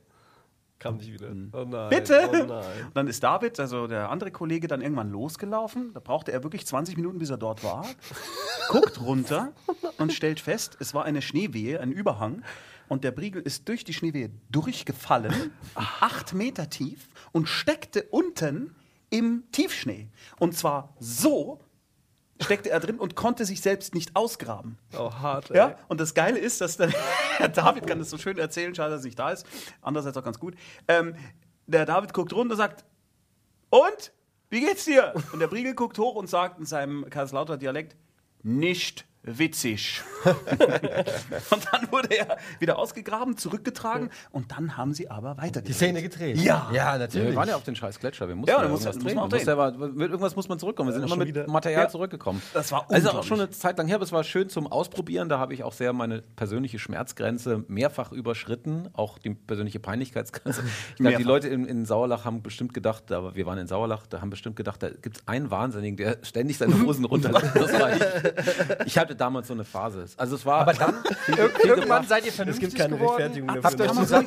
Kam 0.78 0.98
nicht 0.98 1.10
wieder. 1.10 1.30
Oh 1.52 1.64
nein. 1.64 1.88
Bitte! 1.88 2.28
Oh 2.30 2.36
nein. 2.44 2.84
Und 2.86 2.90
dann 2.94 3.08
ist 3.08 3.22
David, 3.22 3.58
also 3.58 3.86
der 3.86 4.10
andere 4.10 4.30
Kollege, 4.30 4.68
dann 4.68 4.82
irgendwann 4.82 5.10
losgelaufen. 5.10 5.94
Da 5.94 6.00
brauchte 6.00 6.32
er 6.32 6.42
wirklich 6.42 6.66
20 6.66 6.96
Minuten, 6.96 7.18
bis 7.18 7.30
er 7.30 7.38
dort 7.38 7.64
war. 7.64 7.86
Guckt 8.68 9.00
runter 9.00 9.52
und 9.98 10.12
stellt 10.12 10.40
fest, 10.40 10.76
es 10.80 10.92
war 10.92 11.04
eine 11.04 11.22
Schneewehe, 11.22 11.80
ein 11.80 11.92
Überhang. 11.92 12.42
Und 12.88 13.04
der 13.04 13.10
Briegel 13.10 13.42
ist 13.42 13.68
durch 13.68 13.84
die 13.84 13.94
Schneewehe 13.94 14.30
durchgefallen, 14.50 15.52
acht 15.74 16.34
Meter 16.34 16.68
tief, 16.70 17.08
und 17.32 17.48
steckte 17.48 18.04
unten 18.10 18.76
im 19.10 19.44
Tiefschnee. 19.50 20.08
Und 20.38 20.56
zwar 20.56 20.94
so 21.00 21.60
steckte 22.40 22.70
er 22.70 22.80
drin 22.80 22.98
und 22.98 23.16
konnte 23.16 23.44
sich 23.44 23.60
selbst 23.60 23.94
nicht 23.94 24.14
ausgraben. 24.14 24.78
Oh, 24.96 25.12
hart, 25.12 25.50
ey. 25.50 25.56
Ja, 25.56 25.78
und 25.88 26.00
das 26.00 26.14
Geile 26.14 26.38
ist, 26.38 26.60
dass 26.60 26.76
dann, 26.76 26.92
Herr 27.38 27.48
David 27.48 27.86
kann 27.86 27.98
das 27.98 28.10
so 28.10 28.18
schön 28.18 28.38
erzählen, 28.38 28.74
schade, 28.74 28.90
dass 28.90 29.02
er 29.02 29.06
nicht 29.06 29.18
da 29.18 29.30
ist. 29.30 29.46
Andererseits 29.80 30.16
auch 30.16 30.24
ganz 30.24 30.38
gut. 30.38 30.54
Ähm, 30.88 31.14
der 31.66 31.86
David 31.86 32.12
guckt 32.12 32.32
runter 32.32 32.52
und 32.52 32.56
sagt, 32.56 32.84
und? 33.70 34.12
Wie 34.48 34.60
geht's 34.60 34.84
dir? 34.84 35.12
Und 35.32 35.40
der 35.40 35.48
Briegel 35.48 35.74
guckt 35.74 35.98
hoch 35.98 36.14
und 36.14 36.28
sagt 36.28 36.58
in 36.60 36.66
seinem 36.66 37.08
Kaiserslauter 37.10 37.56
Dialekt, 37.56 37.96
nicht 38.42 39.06
witzig. 39.26 40.02
und 40.24 41.66
dann 41.72 41.90
wurde 41.92 42.16
er 42.16 42.38
wieder 42.58 42.78
ausgegraben, 42.78 43.36
zurückgetragen 43.36 44.10
und 44.30 44.52
dann 44.52 44.76
haben 44.76 44.94
sie 44.94 45.10
aber 45.10 45.34
Die 45.34 45.42
weitergedreht. 45.42 45.76
Szene 45.76 46.02
gedreht. 46.02 46.36
Ja. 46.38 46.70
Ja, 46.72 46.96
natürlich. 46.98 47.28
wir 47.30 47.36
waren 47.36 47.48
ja 47.48 47.56
auf 47.56 47.64
den 47.64 47.76
scheiß 47.76 47.98
Gletscher. 48.00 48.28
Wir 48.28 48.34
mussten 48.36 48.50
Ja, 48.50 48.56
ja, 48.58 48.62
da 48.62 48.68
muss- 48.68 48.80
irgendwas 48.84 48.96
muss 48.96 49.04
drehen. 49.04 49.14
man 49.16 49.24
auch 49.24 49.30
Wir 49.32 49.56
mussten 49.56 49.82
ja, 49.82 49.88
mit 49.88 50.10
irgendwas 50.10 50.36
muss 50.36 50.48
man 50.48 50.58
zurückkommen. 50.58 50.88
Wir 50.90 50.94
sind 50.94 51.04
immer 51.04 51.16
mit 51.16 51.28
wieder. 51.28 51.48
Material 51.48 51.84
Ja. 51.84 51.88
zurückgekomkommen. 51.88 52.42
Das 52.54 52.72
war 52.72 52.86
Also 52.90 53.10
auch 53.10 53.24
schon 53.24 53.40
eine 53.40 53.50
Zeit 53.50 53.78
lang 53.78 53.86
her, 53.86 53.96
aber 53.96 54.04
es 54.04 54.12
war 54.12 54.24
schön 54.24 54.48
zum 54.48 54.66
Ausprobieren. 54.66 55.28
Da 55.28 55.38
habe 55.38 55.54
ich 55.54 55.64
auch 55.64 55.72
sehr 55.72 55.92
meine 55.92 56.22
persönliche 56.22 56.78
Schmerzgrenze 56.78 57.64
mehrfach 57.68 58.12
überschritten, 58.12 58.88
auch 58.92 59.18
die 59.18 59.30
persönliche 59.34 59.80
Peinlichkeitsgrenze. 59.80 60.62
Ich 60.90 60.96
glaube, 60.96 61.16
die. 61.16 61.22
Leute 61.24 61.48
in, 61.48 61.64
in 61.66 61.84
Sauerlach 61.86 62.24
haben 62.24 62.42
bestimmt 62.42 62.72
gedacht, 62.74 63.10
aber 63.10 63.34
wir 63.34 63.46
waren 63.46 63.58
in 63.58 63.66
Sauerlach, 63.66 64.06
da 64.06 64.20
haben 64.20 64.30
bestimmt 64.30 64.54
gedacht, 64.56 64.82
da 64.82 64.90
gibt 64.90 65.16
es 65.18 65.26
einen 65.28 65.50
Wahnsinnigen, 65.50 65.96
der 65.96 66.18
ständig 66.22 66.56
seine 66.58 66.80
Hosen 66.80 67.04
runterlässt. 67.04 67.54
Das 67.56 67.72
war 67.80 67.92
ich. 67.92 68.02
Ich 68.86 68.98
hatte 68.98 69.15
damals 69.16 69.48
so 69.48 69.54
eine 69.54 69.64
Phase. 69.64 70.06
Also 70.16 70.36
es 70.36 70.46
war. 70.46 70.60
Aber 70.60 70.72
dann, 70.72 70.94
ir- 71.28 71.64
irgendwann 71.64 72.06
seid 72.06 72.24
ihr 72.24 72.30
Es 72.30 72.36
vernünftig 72.36 72.68
gibt 72.70 72.78
keine 72.80 72.96
geworden. 72.96 73.22
Rechtfertigung 73.22 73.50
Habt 73.62 73.80
dafür. 73.80 73.90
euch, 73.90 73.96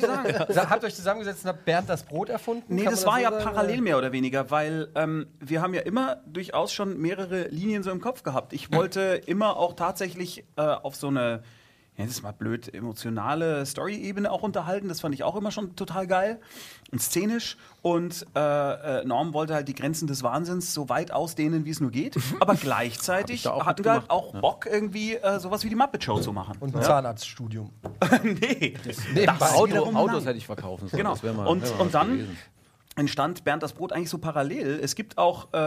habt 0.70 0.84
euch 0.84 0.94
zusammengesetzt 0.94 1.44
und 1.44 1.48
habt 1.50 1.64
Bernd 1.64 1.88
das 1.88 2.02
Brot 2.02 2.28
erfunden? 2.28 2.74
Nee, 2.74 2.84
das 2.84 3.06
war 3.06 3.20
ja 3.20 3.30
so 3.30 3.38
sagen, 3.38 3.50
parallel 3.54 3.80
mehr 3.80 3.98
oder 3.98 4.12
weniger, 4.12 4.50
weil 4.50 4.88
ähm, 4.94 5.26
wir 5.40 5.62
haben 5.62 5.74
ja 5.74 5.80
immer 5.82 6.16
durchaus 6.26 6.72
schon 6.72 6.98
mehrere 7.00 7.48
Linien 7.48 7.82
so 7.82 7.90
im 7.90 8.00
Kopf 8.00 8.22
gehabt. 8.22 8.52
Ich 8.52 8.72
wollte 8.74 9.20
immer 9.26 9.56
auch 9.56 9.74
tatsächlich 9.74 10.44
äh, 10.56 10.62
auf 10.62 10.94
so 10.96 11.08
eine, 11.08 11.42
ja, 12.00 12.06
das 12.06 12.16
ist 12.16 12.22
mal 12.22 12.32
blöd, 12.32 12.72
emotionale 12.72 13.64
Story-Ebene 13.66 14.30
auch 14.30 14.42
unterhalten. 14.42 14.88
Das 14.88 15.00
fand 15.00 15.14
ich 15.14 15.22
auch 15.22 15.36
immer 15.36 15.50
schon 15.50 15.76
total 15.76 16.06
geil 16.06 16.40
und 16.90 17.00
szenisch. 17.00 17.56
Und 17.82 18.26
äh, 18.34 18.40
äh, 19.00 19.04
Norm 19.04 19.32
wollte 19.32 19.54
halt 19.54 19.68
die 19.68 19.74
Grenzen 19.74 20.06
des 20.06 20.22
Wahnsinns 20.22 20.74
so 20.74 20.88
weit 20.88 21.12
ausdehnen, 21.12 21.64
wie 21.64 21.70
es 21.70 21.80
nur 21.80 21.90
geht. 21.90 22.16
Aber 22.40 22.54
gleichzeitig 22.54 23.46
hatten 23.46 23.84
wir 23.84 23.92
halt 23.92 24.10
auch 24.10 24.34
Bock, 24.34 24.66
irgendwie 24.66 25.14
äh, 25.14 25.38
sowas 25.38 25.64
wie 25.64 25.68
die 25.68 25.74
Muppet 25.74 26.04
Show 26.04 26.18
zu 26.20 26.32
machen. 26.32 26.56
Und 26.60 26.74
ein 26.74 26.82
Zahnarztstudium. 26.82 27.70
nee, 28.22 28.74
Nebenbei. 29.14 29.36
Das 29.38 29.54
Auto, 29.54 29.76
Autos 29.76 30.12
nein. 30.12 30.24
hätte 30.24 30.38
ich 30.38 30.46
verkaufen 30.46 30.88
sollen. 30.88 31.02
Genau. 31.02 31.14
Das 31.14 31.22
mal- 31.22 31.46
und, 31.46 31.70
und 31.78 31.94
dann 31.94 32.12
gewesen. 32.12 32.38
entstand 32.96 33.44
Bernd 33.44 33.62
das 33.62 33.72
Brot 33.72 33.92
eigentlich 33.92 34.10
so 34.10 34.18
parallel. 34.18 34.80
Es 34.82 34.94
gibt 34.94 35.18
auch 35.18 35.48
äh, 35.52 35.58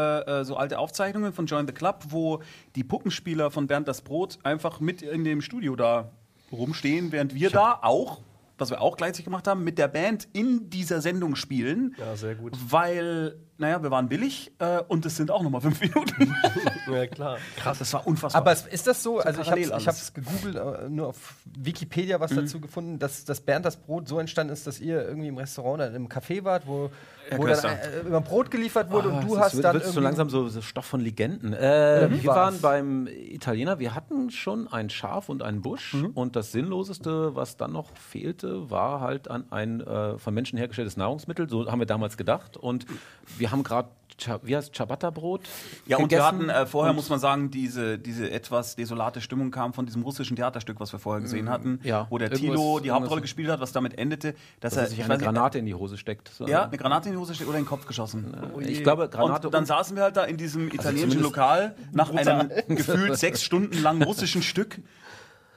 äh, 0.41 0.45
so 0.45 0.55
alte 0.55 0.79
Aufzeichnungen 0.79 1.33
von 1.33 1.45
Join 1.45 1.67
the 1.67 1.73
Club, 1.73 2.05
wo 2.09 2.41
die 2.75 2.83
Puppenspieler 2.83 3.51
von 3.51 3.67
Bernd 3.67 3.87
das 3.87 4.01
Brot 4.01 4.39
einfach 4.43 4.79
mit 4.79 5.01
in 5.01 5.23
dem 5.23 5.41
Studio 5.41 5.75
da 5.75 6.11
rumstehen, 6.53 7.11
während 7.11 7.33
wir 7.33 7.49
da 7.49 7.79
auch, 7.81 8.21
was 8.57 8.69
wir 8.69 8.81
auch 8.81 8.95
gleichzeitig 8.97 9.25
gemacht 9.25 9.47
haben, 9.47 9.63
mit 9.63 9.77
der 9.77 9.87
Band 9.87 10.27
in 10.31 10.69
dieser 10.69 11.01
Sendung 11.01 11.35
spielen. 11.35 11.95
Ja, 11.97 12.15
sehr 12.15 12.35
gut. 12.35 12.55
Weil, 12.69 13.35
naja, 13.57 13.81
wir 13.81 13.89
waren 13.91 14.07
billig 14.09 14.51
äh, 14.59 14.79
und 14.87 15.05
es 15.05 15.17
sind 15.17 15.31
auch 15.31 15.41
nochmal 15.41 15.61
fünf 15.61 15.81
Minuten. 15.81 16.33
Ja, 16.89 17.07
klar. 17.07 17.37
Krass, 17.57 17.79
das 17.79 17.91
war 17.93 18.05
unfassbar. 18.05 18.41
Aber 18.41 18.51
es- 18.51 18.67
ist 18.67 18.85
das 18.87 19.01
so? 19.01 19.19
Also 19.19 19.41
ich 19.41 19.49
habe 19.51 19.73
alles. 19.73 19.87
hab's 19.87 20.13
gegoogelt, 20.13 20.55
äh, 20.55 20.87
nur 20.89 21.07
auf 21.07 21.35
Wikipedia 21.45 22.19
was 22.19 22.33
dazu 22.33 22.61
gefunden, 22.61 22.99
dass, 22.99 23.25
dass 23.25 23.41
Bernd 23.41 23.65
das 23.65 23.75
Brot 23.77 24.07
so 24.07 24.19
entstanden 24.19 24.53
ist, 24.53 24.67
dass 24.67 24.79
ihr 24.79 25.01
irgendwie 25.03 25.27
im 25.29 25.37
Restaurant 25.37 25.75
oder 25.81 25.93
im 25.95 26.07
Café 26.07 26.43
wart, 26.43 26.67
wo, 26.67 26.91
wo 27.31 27.45
dann 27.45 27.53
Köster. 27.53 27.69
äh, 27.69 27.99
immer 28.07 28.21
Brot 28.21 28.51
geliefert 28.51 28.91
wurde 28.91 29.09
und 29.09 29.15
Ah, 29.15 29.21
du 29.21 29.35
das 29.35 29.43
hast 29.45 29.53
wird, 29.55 29.65
dann 29.65 29.73
wird's 29.75 29.91
so 29.93 29.99
langsam 29.99 30.29
so, 30.29 30.47
so 30.47 30.61
Stoff 30.61 30.85
von 30.85 30.99
Legenden. 31.01 31.53
Äh, 31.53 32.07
wie 32.11 32.23
wir 32.23 32.29
waren 32.31 32.59
beim 32.61 33.07
Italiener, 33.07 33.79
wir 33.79 33.95
hatten 33.95 34.29
schon 34.29 34.67
ein 34.67 34.89
Schaf 34.89 35.29
und 35.29 35.41
einen 35.43 35.61
Busch 35.61 35.93
Mhm. 35.93 36.11
und 36.13 36.35
das 36.35 36.51
Sinnloseste, 36.51 37.35
was 37.35 37.57
dann 37.57 37.71
noch 37.73 37.89
fehlte, 37.97 38.69
war 38.69 39.01
halt 39.01 39.27
an 39.29 39.45
ein 39.51 39.81
äh, 39.81 40.17
von 40.17 40.33
Menschen 40.33 40.57
hergestelltes 40.57 40.97
Nahrungsmittel. 40.97 41.49
So 41.49 41.69
haben 41.71 41.79
wir 41.79 41.85
damals 41.85 42.17
gedacht 42.17 42.57
und 42.57 42.85
wir 43.37 43.51
haben 43.51 43.63
gerade, 43.63 43.89
wie 44.43 44.55
heißt 44.55 44.73
Ciabatta-Brot 44.75 45.41
Ja, 45.85 45.97
und 45.97 46.11
wir 46.11 46.25
hatten 46.25 46.49
äh, 46.49 46.65
vorher, 46.65 46.91
und- 46.91 46.95
muss 46.95 47.09
man 47.09 47.19
sagen, 47.19 47.51
diese, 47.51 47.97
diese 47.97 48.29
etwas 48.31 48.75
desolate 48.75 49.21
Stimmung 49.21 49.51
kam 49.51 49.73
von 49.73 49.85
diesem 49.85 50.03
russischen 50.03 50.35
Theaterstück, 50.35 50.79
was 50.79 50.91
wir 50.93 50.99
vorher 50.99 51.21
gesehen 51.21 51.49
hatten, 51.49 51.79
ja, 51.83 52.07
wo 52.09 52.17
der 52.17 52.31
Tilo 52.31 52.79
die 52.79 52.91
Hauptrolle 52.91 53.21
gespielt 53.21 53.49
hat, 53.49 53.59
was 53.59 53.71
damit 53.71 53.97
endete, 53.97 54.33
dass, 54.59 54.73
dass 54.75 54.83
er 54.83 54.87
sich 54.89 54.99
ich 54.99 55.05
eine 55.05 55.15
nicht, 55.15 55.23
Granate 55.23 55.59
in 55.59 55.65
die 55.65 55.73
Hose 55.75 55.97
steckt. 55.97 56.29
So. 56.29 56.47
Ja, 56.47 56.65
eine 56.65 56.77
Granate 56.77 57.09
in 57.09 57.15
die 57.15 57.19
Hose 57.19 57.35
steckt 57.35 57.49
oder 57.49 57.57
in 57.57 57.63
den 57.65 57.69
Kopf 57.69 57.85
geschossen. 57.85 58.35
Ich 58.59 58.83
glaube, 58.83 59.09
Granate 59.09 59.47
und 59.47 59.53
dann 59.53 59.65
saßen 59.65 59.95
wir 59.95 60.03
halt 60.03 60.17
da 60.17 60.23
in 60.23 60.37
diesem 60.37 60.67
italienischen 60.67 61.11
zumindest- 61.11 61.23
Lokal 61.23 61.75
nach 61.91 62.11
einem 62.13 62.49
gefühlt 62.67 63.17
sechs 63.17 63.43
Stunden 63.43 63.81
langen 63.81 64.03
russischen 64.03 64.41
Stück. 64.41 64.79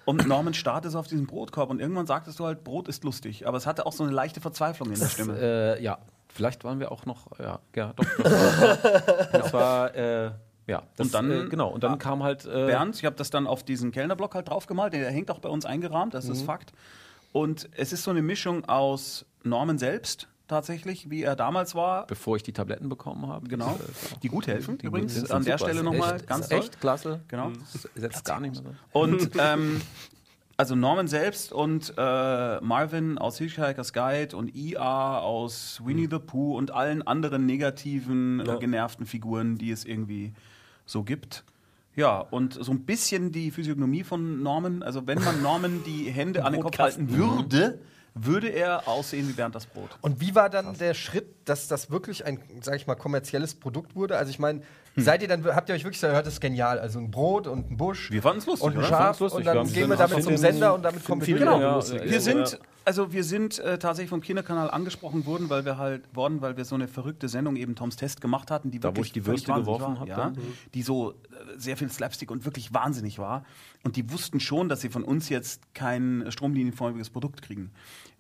Und 0.06 0.26
Norman 0.26 0.54
startete 0.54 0.98
auf 0.98 1.06
diesen 1.08 1.26
Brotkorb 1.26 1.68
und 1.68 1.80
irgendwann 1.80 2.06
sagtest 2.06 2.38
du 2.38 2.46
halt, 2.46 2.64
Brot 2.64 2.88
ist 2.88 3.04
lustig. 3.04 3.46
Aber 3.46 3.58
es 3.58 3.66
hatte 3.66 3.84
auch 3.84 3.92
so 3.92 4.04
eine 4.04 4.12
leichte 4.12 4.40
Verzweiflung 4.40 4.90
in 4.92 4.98
der 4.98 5.08
Stimme. 5.08 5.38
Äh, 5.38 5.82
ja, 5.82 5.98
vielleicht 6.28 6.64
waren 6.64 6.80
wir 6.80 6.90
auch 6.92 7.04
noch, 7.06 7.26
ja, 7.38 7.58
ja 7.74 7.92
doch. 7.92 8.04
doch 8.04 8.22
das 9.32 9.52
war, 9.52 9.94
äh, 9.94 10.30
ja, 10.68 10.82
das, 10.96 11.08
Und 11.08 11.14
dann- 11.14 11.30
äh, 11.30 11.48
genau, 11.48 11.68
und 11.68 11.82
dann 11.84 11.98
kam 11.98 12.22
halt 12.22 12.44
äh, 12.46 12.66
Bernd, 12.66 12.96
ich 12.96 13.04
habe 13.04 13.16
das 13.16 13.30
dann 13.30 13.46
auf 13.46 13.62
diesen 13.64 13.90
Kellnerblock 13.92 14.34
halt 14.34 14.48
draufgemalt, 14.48 14.92
der 14.94 15.10
hängt 15.10 15.30
auch 15.30 15.40
bei 15.40 15.48
uns 15.48 15.66
eingerahmt, 15.66 16.14
das 16.14 16.28
ist 16.28 16.42
Fakt. 16.42 16.72
Und 17.32 17.68
es 17.76 17.92
ist 17.92 18.02
so 18.04 18.10
eine 18.12 18.22
Mischung 18.22 18.64
aus 18.64 19.26
Norman 19.42 19.76
selbst, 19.78 20.28
tatsächlich, 20.48 21.10
wie 21.10 21.22
er 21.22 21.36
damals 21.36 21.74
war. 21.74 22.06
bevor 22.06 22.36
ich 22.36 22.42
die 22.42 22.52
Tabletten 22.52 22.88
bekommen 22.88 23.26
habe. 23.26 23.48
Genau. 23.48 23.72
Äh, 23.74 24.18
Die 24.22 24.28
gut 24.28 24.46
helfen, 24.46 24.78
die 24.78 24.86
übrigens. 24.86 25.14
sind 25.14 25.30
An 25.30 25.44
der. 25.44 25.58
Stelle 25.58 25.82
nochmal 25.82 26.16
echt, 26.16 26.26
ganz 26.26 26.44
ist 26.44 26.50
toll. 26.50 26.58
Echt 26.60 26.80
klasse. 26.80 27.20
Genau. 27.28 27.50
Das 27.72 27.88
Setzt 27.94 28.24
gar 28.24 28.40
nicht 28.40 28.54
mehr 28.62 28.74
so. 28.92 28.98
Und 29.00 29.30
ähm, 29.38 29.80
also 30.58 30.74
Norman 30.74 31.06
selbst 31.08 31.52
und 31.52 31.92
äh, 31.98 32.60
Marvin 32.60 33.18
aus 33.18 33.38
Hitchhiker's 33.38 33.92
Guide 33.92 34.36
und 34.36 34.54
IA 34.54 35.18
aus 35.18 35.82
Winnie 35.84 36.08
the 36.10 36.18
Pooh 36.18 36.56
und 36.56 36.70
allen 36.70 37.06
anderen 37.06 37.44
negativen, 37.44 38.40
äh, 38.40 38.56
genervten 38.58 39.04
Figuren, 39.06 39.58
die 39.58 39.70
es 39.70 39.84
irgendwie 39.84 40.32
so 40.86 41.02
gibt. 41.02 41.44
Ja, 41.94 42.20
und 42.20 42.54
so 42.54 42.72
ein 42.72 42.84
bisschen 42.84 43.32
die 43.32 43.50
Physiognomie 43.50 44.02
von 44.04 44.42
Norman. 44.42 44.82
Also 44.82 45.06
wenn 45.06 45.22
man 45.22 45.42
Norman 45.42 45.82
die 45.84 46.10
Hände 46.10 46.44
an 46.44 46.52
den 46.52 46.62
Kopf 46.62 46.78
halten 46.78 47.10
würde, 47.10 47.78
würde 48.18 48.48
er 48.48 48.88
aussehen 48.88 49.28
wie 49.28 49.32
Bernd 49.32 49.54
das 49.54 49.66
Brot. 49.66 49.90
Und 50.00 50.20
wie 50.20 50.34
war 50.34 50.48
dann 50.50 50.76
der 50.78 50.94
Schritt, 50.94 51.26
dass 51.44 51.68
das 51.68 51.90
wirklich 51.90 52.24
ein, 52.24 52.40
sag 52.62 52.76
ich 52.76 52.86
mal, 52.86 52.94
kommerzielles 52.94 53.54
Produkt 53.54 53.94
wurde? 53.94 54.16
Also 54.16 54.30
ich 54.30 54.38
meine, 54.38 54.62
seid 54.96 55.20
ihr 55.22 55.28
dann, 55.28 55.44
habt 55.44 55.68
ihr 55.68 55.74
euch 55.74 55.84
wirklich 55.84 56.00
gehört, 56.00 56.26
das 56.26 56.34
ist 56.34 56.40
genial. 56.40 56.78
Also 56.78 56.98
ein 56.98 57.10
Brot 57.10 57.46
und 57.46 57.70
ein 57.70 57.76
Busch 57.76 58.10
Wir 58.10 58.22
fanden's 58.22 58.46
lustig, 58.46 58.66
und 58.66 58.78
ein? 58.78 58.84
Schaf 58.84 59.20
und 59.20 59.44
dann 59.46 59.66
Wir 59.68 59.72
gehen 59.74 59.90
wir 59.90 59.96
damit 59.96 60.22
zum 60.24 60.36
Sender 60.36 60.74
und 60.74 60.82
damit 60.82 61.04
kommen 61.04 61.20
wir 61.20 61.26
viele 61.26 61.40
durch. 61.44 61.58
Genau. 61.58 61.74
lustig. 61.76 62.02
Wir 62.04 62.10
Ja. 62.12 62.20
sind, 62.20 62.58
also 62.86 63.12
wir 63.12 63.24
sind 63.24 63.58
äh, 63.58 63.78
tatsächlich 63.78 64.10
vom 64.10 64.20
Kinderkanal 64.20 64.70
angesprochen 64.70 65.26
worden, 65.26 65.50
weil 65.50 65.64
wir 65.64 65.76
halt 65.76 66.02
worden, 66.14 66.40
weil 66.40 66.56
wir 66.56 66.64
so 66.64 66.76
eine 66.76 66.86
verrückte 66.86 67.28
Sendung 67.28 67.56
eben 67.56 67.74
Toms 67.74 67.96
Test 67.96 68.20
gemacht 68.20 68.50
hatten, 68.50 68.70
die 68.70 68.78
Da, 68.78 68.90
wo 68.90 68.96
wirklich 68.96 69.08
ich 69.08 69.12
die 69.12 69.26
Würste 69.26 69.48
wahnsinnig 69.48 69.78
geworfen 69.78 69.94
war, 69.94 70.00
hab 70.00 70.08
ja, 70.08 70.32
die 70.72 70.82
so 70.82 71.10
äh, 71.10 71.14
sehr 71.56 71.76
viel 71.76 71.90
Slapstick 71.90 72.30
und 72.30 72.44
wirklich 72.44 72.72
wahnsinnig 72.72 73.18
war. 73.18 73.44
Und 73.82 73.96
die 73.96 74.10
wussten 74.12 74.38
schon, 74.38 74.68
dass 74.68 74.82
sie 74.82 74.88
von 74.88 75.02
uns 75.02 75.28
jetzt 75.28 75.74
kein 75.74 76.26
stromlinienförmiges 76.28 77.10
Produkt 77.10 77.42
kriegen. 77.42 77.72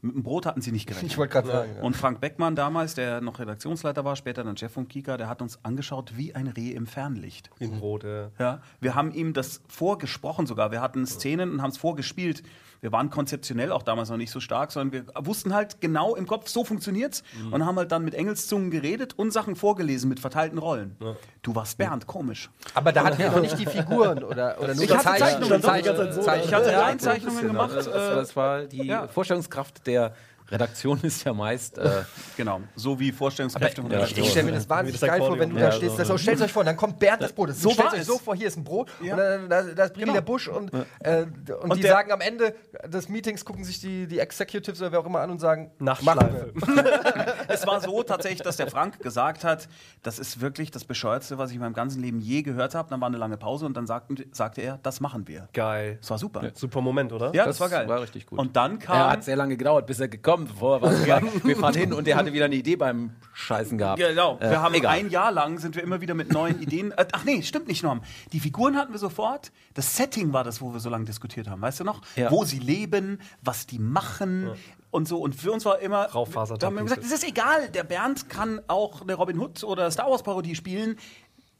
Mit 0.02 0.16
dem 0.16 0.24
Brot 0.24 0.46
hatten 0.46 0.60
sie 0.60 0.72
nicht 0.72 0.86
gerechnet. 0.86 1.12
Ich 1.12 1.16
wollte 1.16 1.32
gerade 1.32 1.48
sagen. 1.48 1.72
Ja. 1.76 1.82
Und 1.82 1.96
Frank 1.96 2.20
Beckmann 2.20 2.56
damals, 2.56 2.94
der 2.94 3.20
noch 3.20 3.38
Redaktionsleiter 3.38 4.04
war, 4.04 4.16
später 4.16 4.42
dann 4.42 4.56
Chef 4.56 4.72
vom 4.72 4.88
Kika, 4.88 5.16
der 5.16 5.28
hat 5.28 5.42
uns 5.42 5.64
angeschaut 5.64 6.16
wie 6.16 6.34
ein 6.34 6.48
Reh 6.48 6.72
im 6.72 6.86
Fernlicht. 6.86 7.50
In 7.60 7.78
Brot, 7.78 8.02
ja. 8.02 8.30
Ja, 8.40 8.62
wir 8.80 8.96
haben 8.96 9.12
ihm 9.12 9.32
das 9.32 9.62
vorgesprochen 9.68 10.46
sogar. 10.46 10.72
Wir 10.72 10.80
hatten 10.80 11.06
Szenen 11.06 11.52
und 11.52 11.62
haben 11.62 11.70
es 11.70 11.78
vorgespielt. 11.78 12.42
Wir 12.86 12.92
waren 12.92 13.10
konzeptionell 13.10 13.72
auch 13.72 13.82
damals 13.82 14.10
noch 14.10 14.16
nicht 14.16 14.30
so 14.30 14.38
stark, 14.38 14.70
sondern 14.70 14.92
wir 15.16 15.26
wussten 15.26 15.52
halt 15.52 15.80
genau 15.80 16.14
im 16.14 16.24
Kopf, 16.24 16.46
so 16.48 16.62
funktioniert's 16.62 17.24
und 17.50 17.66
haben 17.66 17.76
halt 17.78 17.90
dann 17.90 18.04
mit 18.04 18.14
Engelszungen 18.14 18.70
geredet 18.70 19.12
und 19.18 19.32
Sachen 19.32 19.56
vorgelesen 19.56 20.08
mit 20.08 20.20
verteilten 20.20 20.56
Rollen. 20.56 20.96
Du 21.42 21.56
warst 21.56 21.78
Bernd, 21.78 22.06
komisch. 22.06 22.48
Aber 22.74 22.92
da 22.92 23.02
hatten 23.02 23.18
wir 23.18 23.32
noch 23.32 23.40
nicht 23.40 23.58
die 23.58 23.66
Figuren 23.66 24.22
oder, 24.22 24.56
oder 24.60 24.72
nur 24.76 24.84
Ich 24.84 24.92
hatte 24.96 25.18
Zeichnungen. 25.18 25.60
Zeichnungen. 25.60 26.12
Zeichnungen. 26.12 26.44
Ich 26.44 26.54
hatte 26.54 26.70
Ja, 26.70 26.80
Leinzeichnungen 26.82 27.46
gemacht. 27.48 27.72
Das, 27.74 27.88
Äh, 27.88 27.90
das 27.90 28.36
war 28.36 28.62
die 28.66 28.86
ja. 28.86 29.08
Vorstellungskraft 29.08 29.84
der 29.88 30.14
Redaktion 30.48 31.00
ist 31.02 31.24
ja 31.24 31.32
meist 31.32 31.76
äh, 31.78 32.02
genau, 32.36 32.60
so 32.76 32.98
wie 33.00 33.10
Vorstellungskräfte 33.12 33.82
von 33.82 33.90
Redaktion. 33.90 34.24
ich 34.24 34.30
stelle 34.30 34.46
mir 34.46 34.52
das 34.52 34.68
wahnsinnig 34.68 35.00
das 35.00 35.08
geil 35.08 35.18
vor, 35.18 35.38
wenn 35.38 35.50
du 35.50 35.56
da 35.58 35.72
stehst. 35.72 35.92
so. 35.92 35.98
Das, 35.98 36.08
so, 36.08 36.18
stellt 36.18 36.40
euch 36.40 36.52
vor, 36.52 36.62
dann 36.64 36.76
kommt 36.76 36.98
Bernd 36.98 37.22
das 37.22 37.32
Brot. 37.32 37.48
Das, 37.50 37.60
So 37.60 37.70
stellt 37.70 37.92
euch 37.92 38.00
es. 38.00 38.06
so 38.06 38.18
vor, 38.18 38.36
hier 38.36 38.46
ist 38.48 38.56
ein 38.56 38.64
Brot 38.64 38.90
Ja. 39.02 39.12
und 39.14 39.18
dann, 39.18 39.48
da, 39.50 39.62
da 39.62 39.84
ist 39.84 39.92
Brili 39.94 40.04
Genau. 40.06 40.14
der 40.14 40.20
Busch 40.22 40.48
und, 40.48 40.70
äh, 41.00 41.22
und, 41.22 41.50
Und 41.70 41.76
die 41.76 41.82
sagen 41.82 42.12
am 42.12 42.20
Ende 42.20 42.54
des 42.86 43.08
Meetings, 43.08 43.44
gucken 43.44 43.64
sich 43.64 43.80
die, 43.80 44.06
die 44.06 44.18
Executives 44.20 44.80
oder 44.80 44.92
wer 44.92 45.00
auch 45.00 45.06
immer 45.06 45.20
an 45.20 45.30
und 45.30 45.40
sagen, 45.40 45.70
Nachtschleife. 45.78 46.52
Es 47.48 47.66
war 47.66 47.80
so 47.80 48.02
tatsächlich, 48.02 48.42
dass 48.42 48.56
der 48.56 48.68
Frank 48.70 49.00
gesagt 49.00 49.44
hat, 49.44 49.68
das 50.02 50.18
ist 50.18 50.40
wirklich 50.40 50.70
das 50.70 50.84
Bescheuertste, 50.84 51.38
was 51.38 51.50
ich 51.50 51.56
in 51.56 51.62
meinem 51.62 51.74
ganzen 51.74 52.02
Leben 52.02 52.20
je 52.20 52.42
gehört 52.42 52.74
habe. 52.74 52.90
Dann 52.90 53.00
war 53.00 53.08
eine 53.08 53.16
lange 53.18 53.36
Pause 53.36 53.66
und 53.66 53.76
dann 53.76 53.86
sagten, 53.86 54.16
sagte 54.32 54.60
er, 54.62 54.78
das 54.82 55.00
machen 55.00 55.26
wir. 55.28 55.48
Geil. 55.52 55.98
Das 56.00 56.10
war 56.10 56.18
super. 56.18 56.50
Super 56.54 56.80
Moment, 56.80 57.12
oder? 57.12 57.34
Ja, 57.34 57.44
Das 57.46 57.58
das, 57.58 57.60
war 57.60 57.68
geil. 57.78 57.88
war 57.88 58.00
richtig 58.02 58.26
gut. 58.26 58.38
Und 58.38 58.56
dann 58.56 58.72
er 58.72 58.78
kam. 58.78 59.10
hat 59.10 59.24
sehr 59.24 59.36
lange 59.36 59.56
gedauert, 59.56 59.86
bis 59.86 60.00
er 60.00 60.08
gekommen 60.08 60.46
Vorher 60.46 60.82
war 60.82 61.22
wir 61.44 61.56
fahren 61.56 61.74
hin 61.74 61.92
und 61.92 62.06
er 62.08 62.16
hatte 62.16 62.32
wieder 62.32 62.46
eine 62.46 62.54
Idee 62.56 62.76
beim 62.76 63.12
Scheißen 63.32 63.78
gehabt. 63.78 63.98
Genau, 64.00 64.36
Äh, 64.40 64.50
wir 64.50 64.62
haben 64.62 64.74
egal. 64.74 64.92
ein 64.98 65.10
Jahr 65.10 65.32
lang 65.32 65.58
sind 65.58 65.76
wir 65.76 65.82
immer 65.82 66.00
wieder 66.00 66.14
mit 66.14 66.32
neuen 66.32 66.60
Ideen. 66.60 66.92
Äh, 66.92 67.06
ach 67.12 67.24
nee, 67.24 67.42
stimmt 67.42 67.68
nicht, 67.68 67.82
Norm. 67.82 68.02
Die 68.32 68.40
Figuren 68.40 68.76
hatten 68.76 68.92
wir 68.92 68.98
sofort. 68.98 69.52
Das 69.74 69.96
Setting 69.96 70.32
war 70.32 70.44
das, 70.44 70.60
wo 70.60 70.72
wir 70.72 70.80
so 70.80 70.88
lange 70.90 71.04
diskutiert 71.04 71.48
haben. 71.48 71.60
Weißt 71.60 71.80
du 71.80 71.84
noch? 71.84 72.02
Ja. 72.16 72.30
Wo 72.30 72.44
sie 72.44 72.58
leben, 72.58 73.18
was 73.42 73.66
die 73.66 73.78
machen 73.78 74.50
und 74.96 75.06
so. 75.06 75.18
Und 75.18 75.34
für 75.34 75.52
uns 75.52 75.64
war 75.66 75.78
immer. 75.80 76.08
Da 76.08 76.66
haben 76.66 76.74
wir 76.74 76.82
gesagt, 76.82 77.04
es 77.04 77.12
ist 77.12 77.28
egal. 77.28 77.68
Der 77.68 77.84
Bernd 77.84 78.30
kann 78.30 78.62
auch 78.66 79.02
eine 79.02 79.14
Robin 79.14 79.38
Hood 79.38 79.62
oder 79.62 79.90
Star 79.90 80.10
Wars 80.10 80.22
Parodie 80.22 80.54
spielen. 80.54 80.98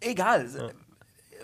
Egal. 0.00 0.48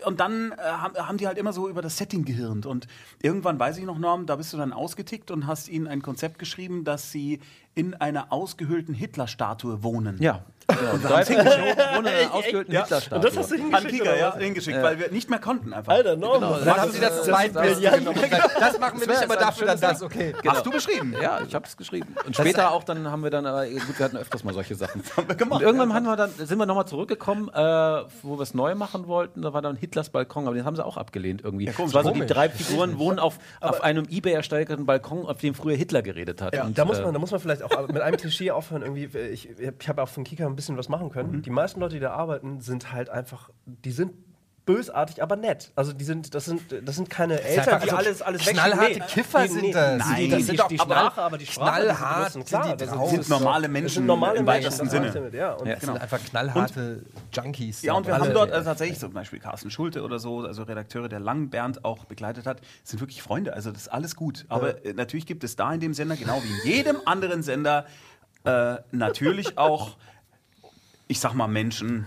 Und 0.07 0.19
dann 0.19 0.53
äh, 0.53 0.57
haben, 0.57 0.97
haben 0.97 1.19
die 1.19 1.27
halt 1.27 1.37
immer 1.37 1.53
so 1.53 1.69
über 1.69 1.83
das 1.83 1.99
Setting 1.99 2.25
gehirnt. 2.25 2.65
Und 2.65 2.89
irgendwann 3.21 3.59
weiß 3.59 3.77
ich 3.77 3.85
noch, 3.85 3.99
Norm, 3.99 4.25
da 4.25 4.37
bist 4.37 4.55
du 4.55 4.57
dann 4.57 4.73
ausgetickt 4.73 5.31
und 5.31 5.47
hast 5.47 5.69
ihnen 5.69 5.87
ein 5.87 6.01
Konzept 6.01 6.39
geschrieben, 6.39 6.83
dass 6.83 7.13
sie 7.13 7.41
in 7.75 7.95
einer 7.95 8.33
ausgehöhlten 8.33 8.95
Hitler-Statue 8.95 9.83
wohnen. 9.83 10.17
Ja. 10.21 10.41
Genau. 10.69 10.97
Drei 11.09 11.25
Finger 11.25 11.45
ohne 11.99 12.09
einer 12.11 12.33
ausgehöhlten 12.35 12.73
Ja. 12.73 12.83
Hitlerstatue. 12.83 13.17
Und 13.19 13.25
das 13.25 13.37
hast 13.37 13.51
du 13.51 13.57
hingeschickt, 13.57 14.01
oder 14.03 14.17
ja, 14.17 14.37
hingeschickt, 14.37 14.81
weil 14.81 14.99
wir 14.99 15.11
nicht 15.11 15.29
mehr 15.29 15.41
konnten 15.41 15.73
einfach. 15.73 15.93
Alter, 15.93 16.17
Norm. 16.17 16.35
Genau. 16.41 16.55
Und 16.55 16.65
dann 16.67 16.77
haben 16.81 16.93
sie 16.93 17.01
das 17.01 17.17
Das- 17.17 17.25
zweite 17.27 17.55
das- 17.55 17.81
Bild 17.81 17.95
genommen. 17.99 18.19
und 18.19 18.33
Das 18.61 18.79
machen 18.79 19.01
wir 19.01 19.07
nicht, 19.09 19.23
aber 19.25 19.35
Das 19.35 19.45
dafür 19.45 19.67
dann 19.67 19.81
das, 19.81 20.03
okay. 20.03 20.35
Hast 20.47 20.65
du 20.65 20.71
beschrieben? 20.71 21.15
Ja, 21.21 21.41
ich 21.47 21.55
habe 21.55 21.67
es 21.67 21.77
geschrieben. 21.77 22.15
Und 22.25 22.37
später 22.37 22.71
auch, 22.71 22.85
dann 22.85 23.11
haben 23.11 23.23
wir 23.25 23.31
dann, 23.31 23.45
aber 23.45 23.67
gut, 23.67 23.99
wir 23.99 24.05
hatten 24.05 24.17
öfters 24.17 24.45
mal 24.45 24.55
solche 24.55 24.77
Sachen. 24.77 25.03
haben 25.17 25.29
wir 25.29 25.35
gemacht, 25.35 25.61
Und 25.61 25.67
irgendwann 25.67 25.89
ja. 25.91 25.95
haben 25.97 26.05
wir 26.07 26.17
dann, 26.17 26.31
sind 26.31 26.57
wir 26.59 26.67
nochmal 26.67 26.87
zurückgekommen, 26.87 27.49
äh, 27.49 27.59
wo 28.23 28.39
wir 28.39 28.43
es 28.43 28.55
neu 28.55 28.75
machen 28.77 29.09
wollten. 29.09 29.43
Da 29.43 29.53
war 29.53 29.63
dann 29.63 29.75
Hitlers 29.77 30.11
Balkon, 30.11 30.47
aber 30.47 30.55
den 30.55 30.65
haben 30.65 30.77
sie 30.77 30.85
auch 30.85 30.97
abgelehnt 30.97 31.43
irgendwie. 31.43 31.67
komisch, 31.67 31.89
es 31.91 31.95
war 31.95 32.05
so, 32.05 32.13
die 32.13 32.25
drei 32.25 32.49
Figuren 32.49 32.99
wohnen 32.99 33.19
auf, 33.19 33.39
auf 33.61 33.83
einem 33.83 34.07
Ebay 34.09 34.33
ersteigten 34.33 34.87
Balkon, 34.87 35.27
auf 35.27 35.39
dem 35.39 35.55
früher 35.55 35.75
Hitler 35.77 36.03
geredet 36.03 36.41
hat. 36.41 36.55
Ja, 36.55 36.65
Und, 36.65 36.79
da 36.79 36.85
muss, 36.85 36.99
äh, 36.99 37.03
man, 37.03 37.13
da 37.13 37.19
muss 37.19 37.33
man 37.33 37.41
vielleicht 37.41 37.62
auch 37.63 37.89
mit 37.89 38.01
einem 38.01 38.17
Klischee 38.17 38.51
aufhören. 38.51 38.83
Irgendwie, 38.83 39.05
ich 39.19 39.49
ich 39.49 39.89
habe 39.89 40.03
auch 40.03 40.09
von 40.09 40.25
Kika 40.25 40.47
ein 40.47 40.57
bisschen 40.57 40.77
was 40.77 40.89
machen 40.89 41.11
können. 41.11 41.43
Die 41.43 41.51
meisten 41.51 41.81
Leute, 41.81 41.95
die 41.95 42.01
da 42.01 42.13
arbeiten, 42.13 42.61
sind 42.61 42.93
halt 42.93 43.09
einfach, 43.09 43.51
die 43.67 43.93
sind 43.93 44.13
bösartig, 44.65 45.23
aber 45.23 45.35
nett. 45.37 45.73
Also 45.75 45.93
die 45.93 46.05
sind, 46.05 46.35
das 46.35 46.45
sind, 46.45 46.63
das 46.85 46.95
sind 46.97 47.11
keine 47.11 47.41
Eltern, 47.41 47.75
einfach 47.75 47.83
die 47.85 47.91
so 47.91 47.97
alles, 47.97 48.23
alles 48.23 48.43
knallharte 48.43 48.85
wegschieben. 48.97 49.09
Kiffer 49.09 49.49
sind 49.49 49.75
das. 49.75 49.93
Die, 49.93 49.99
Nein, 49.99 50.17
die, 50.21 50.29
das 50.29 50.39
die, 50.39 50.45
sind 50.45 50.53
die, 50.53 50.57
doch 50.57 50.69
die 50.69 50.81
aber 50.81 50.95
Sprache, 50.95 51.23
aber 51.23 51.39
die 51.39 51.47
Sprache, 51.47 51.81
knallhart 51.83 52.33
sind, 52.33 52.47
klar, 52.47 52.63
sind 52.65 52.81
die 52.81 52.87
das 52.87 53.11
sind 53.11 53.29
normale 53.29 53.63
das 53.63 53.73
Menschen 53.73 53.95
sind 53.95 54.07
normale 54.07 54.39
im 54.39 54.47
weitesten 54.47 54.85
das 54.85 54.91
Sinne. 54.93 55.11
damit, 55.11 55.35
Ja, 55.35 55.53
und 55.55 55.67
Ja, 55.67 55.73
Das 55.75 55.81
genau. 55.81 55.93
sind 55.95 56.03
einfach 56.03 56.21
knallharte 56.25 57.03
Junkies. 57.33 57.83
Ja, 57.83 57.95
und 57.95 58.07
wir 58.07 58.15
Alle- 58.15 58.25
haben 58.27 58.35
dort 58.35 58.51
äh, 58.53 58.63
tatsächlich 58.63 58.99
zum 58.99 59.13
Beispiel 59.13 59.41
Carsten 59.41 59.71
Schulte 59.71 60.03
oder 60.03 60.19
so, 60.19 60.41
also 60.41 60.63
Redakteure, 60.63 61.09
der 61.09 61.21
lang 61.21 61.51
Bernd 61.51 61.85
auch 61.85 62.05
begleitet 62.05 62.47
hat, 62.47 62.61
sind 62.85 63.01
wirklich 63.01 63.21
Freunde. 63.23 63.55
Also 63.55 63.73
das 63.73 63.83
ist 63.83 63.89
alles 63.89 64.15
gut. 64.15 64.45
Aber 64.49 64.85
äh, 64.85 64.93
natürlich 64.93 65.27
gibt 65.27 65.43
es 65.45 65.57
da 65.57 65.73
in 65.75 65.81
dem 65.81 65.93
Sender, 65.95 66.17
genau 66.17 66.41
wie 66.43 66.69
in 66.71 66.77
jedem 66.77 66.97
anderen 67.05 67.43
Sender, 67.43 67.85
äh, 68.45 68.77
natürlich 68.93 69.59
auch, 69.59 69.97
ich 71.09 71.19
sag 71.21 71.35
mal, 71.35 71.49
Menschen. 71.49 72.07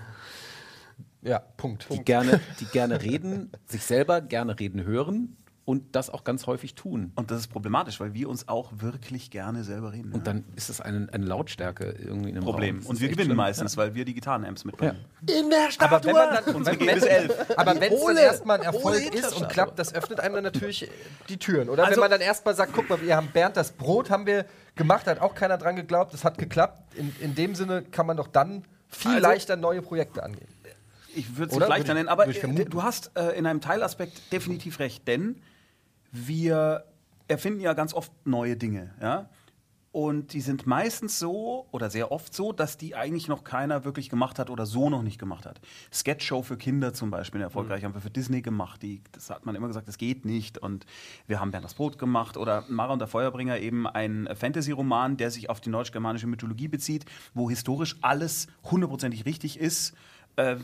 Ja, 1.26 1.40
Punkt. 1.58 1.88
die 1.92 2.04
gerne, 2.04 2.40
die 2.60 2.66
gerne 2.66 3.02
reden, 3.02 3.52
sich 3.66 3.84
selber 3.84 4.22
gerne 4.22 4.60
reden 4.60 4.84
hören 4.84 5.36
und 5.66 5.96
das 5.96 6.12
auch 6.12 6.24
ganz 6.24 6.46
häufig 6.46 6.76
tun. 6.76 7.12
Und 7.16 7.32
das 7.32 7.40
ist 7.40 7.48
problematisch, 7.48 8.00
weil 8.00 8.14
wir 8.14 8.30
uns 8.30 8.48
auch 8.48 8.72
wirklich 8.76 9.32
gerne 9.32 9.64
selber 9.64 9.94
reden. 9.94 10.12
Und 10.14 10.28
dann 10.28 10.44
ist 10.56 10.70
es 10.70 10.80
eine, 10.80 11.08
eine 11.12 11.26
Lautstärke 11.26 11.86
irgendwie 11.86 12.30
in 12.30 12.36
einem 12.36 12.44
Problem. 12.46 12.76
Raum. 12.76 12.82
Das 12.82 12.90
Und 12.92 13.00
wir 13.02 13.10
gewinnen 13.10 13.26
schlimm. 13.26 13.38
meistens, 13.38 13.76
weil 13.76 13.96
wir 13.96 14.06
die 14.06 14.14
Gitarren-Amps 14.14 14.64
mitbringen. 14.66 14.98
in 15.28 15.50
der 15.50 15.70
Aber 15.80 16.04
wenn 16.04 16.14
man 16.14 16.30
dann, 16.46 16.56
Unsere 16.56 16.80
wenn, 16.80 16.86
gehen 16.86 16.94
bis 17.00 17.04
elf. 17.06 17.34
aber 17.58 17.82
wenn 17.82 17.92
es 17.92 18.06
dann 18.06 18.18
erstmal 18.18 18.58
ein 18.60 18.64
Erfolg 18.64 19.16
ist 19.16 19.34
und 19.42 19.50
klappt, 19.50 19.80
das 19.80 19.96
öffnet 19.96 20.20
einem 20.20 20.36
dann 20.36 20.44
natürlich 20.44 20.88
die 21.30 21.38
Türen. 21.38 21.70
Oder 21.70 21.86
Also- 21.86 21.94
wenn 21.96 22.02
man 22.02 22.12
dann 22.12 22.22
erstmal 22.22 22.54
sagt, 22.56 22.74
guck 22.76 22.88
mal, 22.88 23.02
wir 23.02 23.16
haben 23.16 23.30
Bernd 23.34 23.58
das 23.58 23.72
Brot 23.72 24.12
haben 24.12 24.28
wir 24.28 24.46
gemacht, 24.76 25.08
hat 25.08 25.20
auch 25.20 25.34
keiner 25.34 25.58
dran 25.58 25.76
geglaubt, 25.76 26.14
es 26.14 26.24
hat 26.24 26.38
geklappt. 26.38 26.84
In, 26.96 27.12
in 27.22 27.34
dem 27.34 27.56
Sinne 27.56 27.82
kann 27.82 28.06
man 28.06 28.18
doch 28.18 28.28
dann 28.28 28.66
viel 28.88 29.14
Also- 29.16 29.22
leichter 29.24 29.56
neue 29.56 29.82
Projekte 29.82 30.22
angehen. 30.22 30.46
Ich 31.16 31.38
würde 31.38 31.52
es 31.52 31.56
Oder? 31.56 31.68
nicht 31.68 31.78
leichter 31.78 31.94
nennen, 31.94 32.10
aber 32.10 32.28
äh, 32.28 32.66
du 32.66 32.84
hast 32.84 33.12
äh, 33.18 33.38
in 33.38 33.46
einem 33.46 33.62
Teilaspekt 33.62 34.32
definitiv 34.32 34.80
recht, 34.80 35.08
denn 35.08 35.42
wir 36.12 36.86
erfinden 37.28 37.60
ja 37.60 37.74
ganz 37.74 37.94
oft 37.94 38.12
neue 38.26 38.56
Dinge, 38.56 38.94
ja. 39.02 39.30
Und 39.92 40.34
die 40.34 40.42
sind 40.42 40.68
meistens 40.68 41.20
so 41.20 41.68
oder 41.72 41.90
sehr 41.90 42.12
oft 42.12 42.34
so, 42.36 42.52
dass 42.52 42.76
die 42.76 42.96
eigentlich 42.96 43.30
noch 43.30 43.46
keiner 43.46 43.86
wirklich 43.86 44.10
gemacht 44.10 44.40
hat 44.40 44.50
oder 44.50 44.66
so 44.66 44.90
noch 44.90 45.02
nicht 45.02 45.18
gemacht 45.18 45.46
hat. 45.46 45.62
Sketchshow 45.90 46.42
für 46.44 46.58
Kinder 46.58 46.94
zum 46.94 47.12
Beispiel, 47.12 47.40
erfolgreich 47.40 47.82
Mhm. 47.82 47.86
haben 47.86 47.94
wir 47.94 48.02
für 48.02 48.10
Disney 48.10 48.42
gemacht. 48.42 48.84
Die, 48.84 49.02
das 49.14 49.30
hat 49.30 49.46
man 49.46 49.56
immer 49.56 49.68
gesagt, 49.68 49.88
das 49.88 49.98
geht 49.98 50.26
nicht. 50.26 50.58
Und 50.58 50.86
wir 51.28 51.40
haben 51.40 51.52
Bernd 51.52 51.64
das 51.64 51.76
Brot 51.76 51.98
gemacht 51.98 52.36
oder 52.36 52.66
Mara 52.68 52.92
und 52.92 53.00
der 53.00 53.08
Feuerbringer 53.08 53.58
eben 53.60 53.88
ein 53.88 54.28
Fantasy-Roman, 54.36 55.16
der 55.16 55.32
sich 55.32 55.50
auf 55.50 55.62
die 55.62 55.72
deutsch-germanische 55.72 56.28
Mythologie 56.28 56.68
bezieht, 56.68 57.06
wo 57.34 57.50
historisch 57.50 57.96
alles 58.02 58.48
hundertprozentig 58.70 59.24
richtig 59.26 59.58
ist. 59.58 59.94
Äh, 60.36 60.58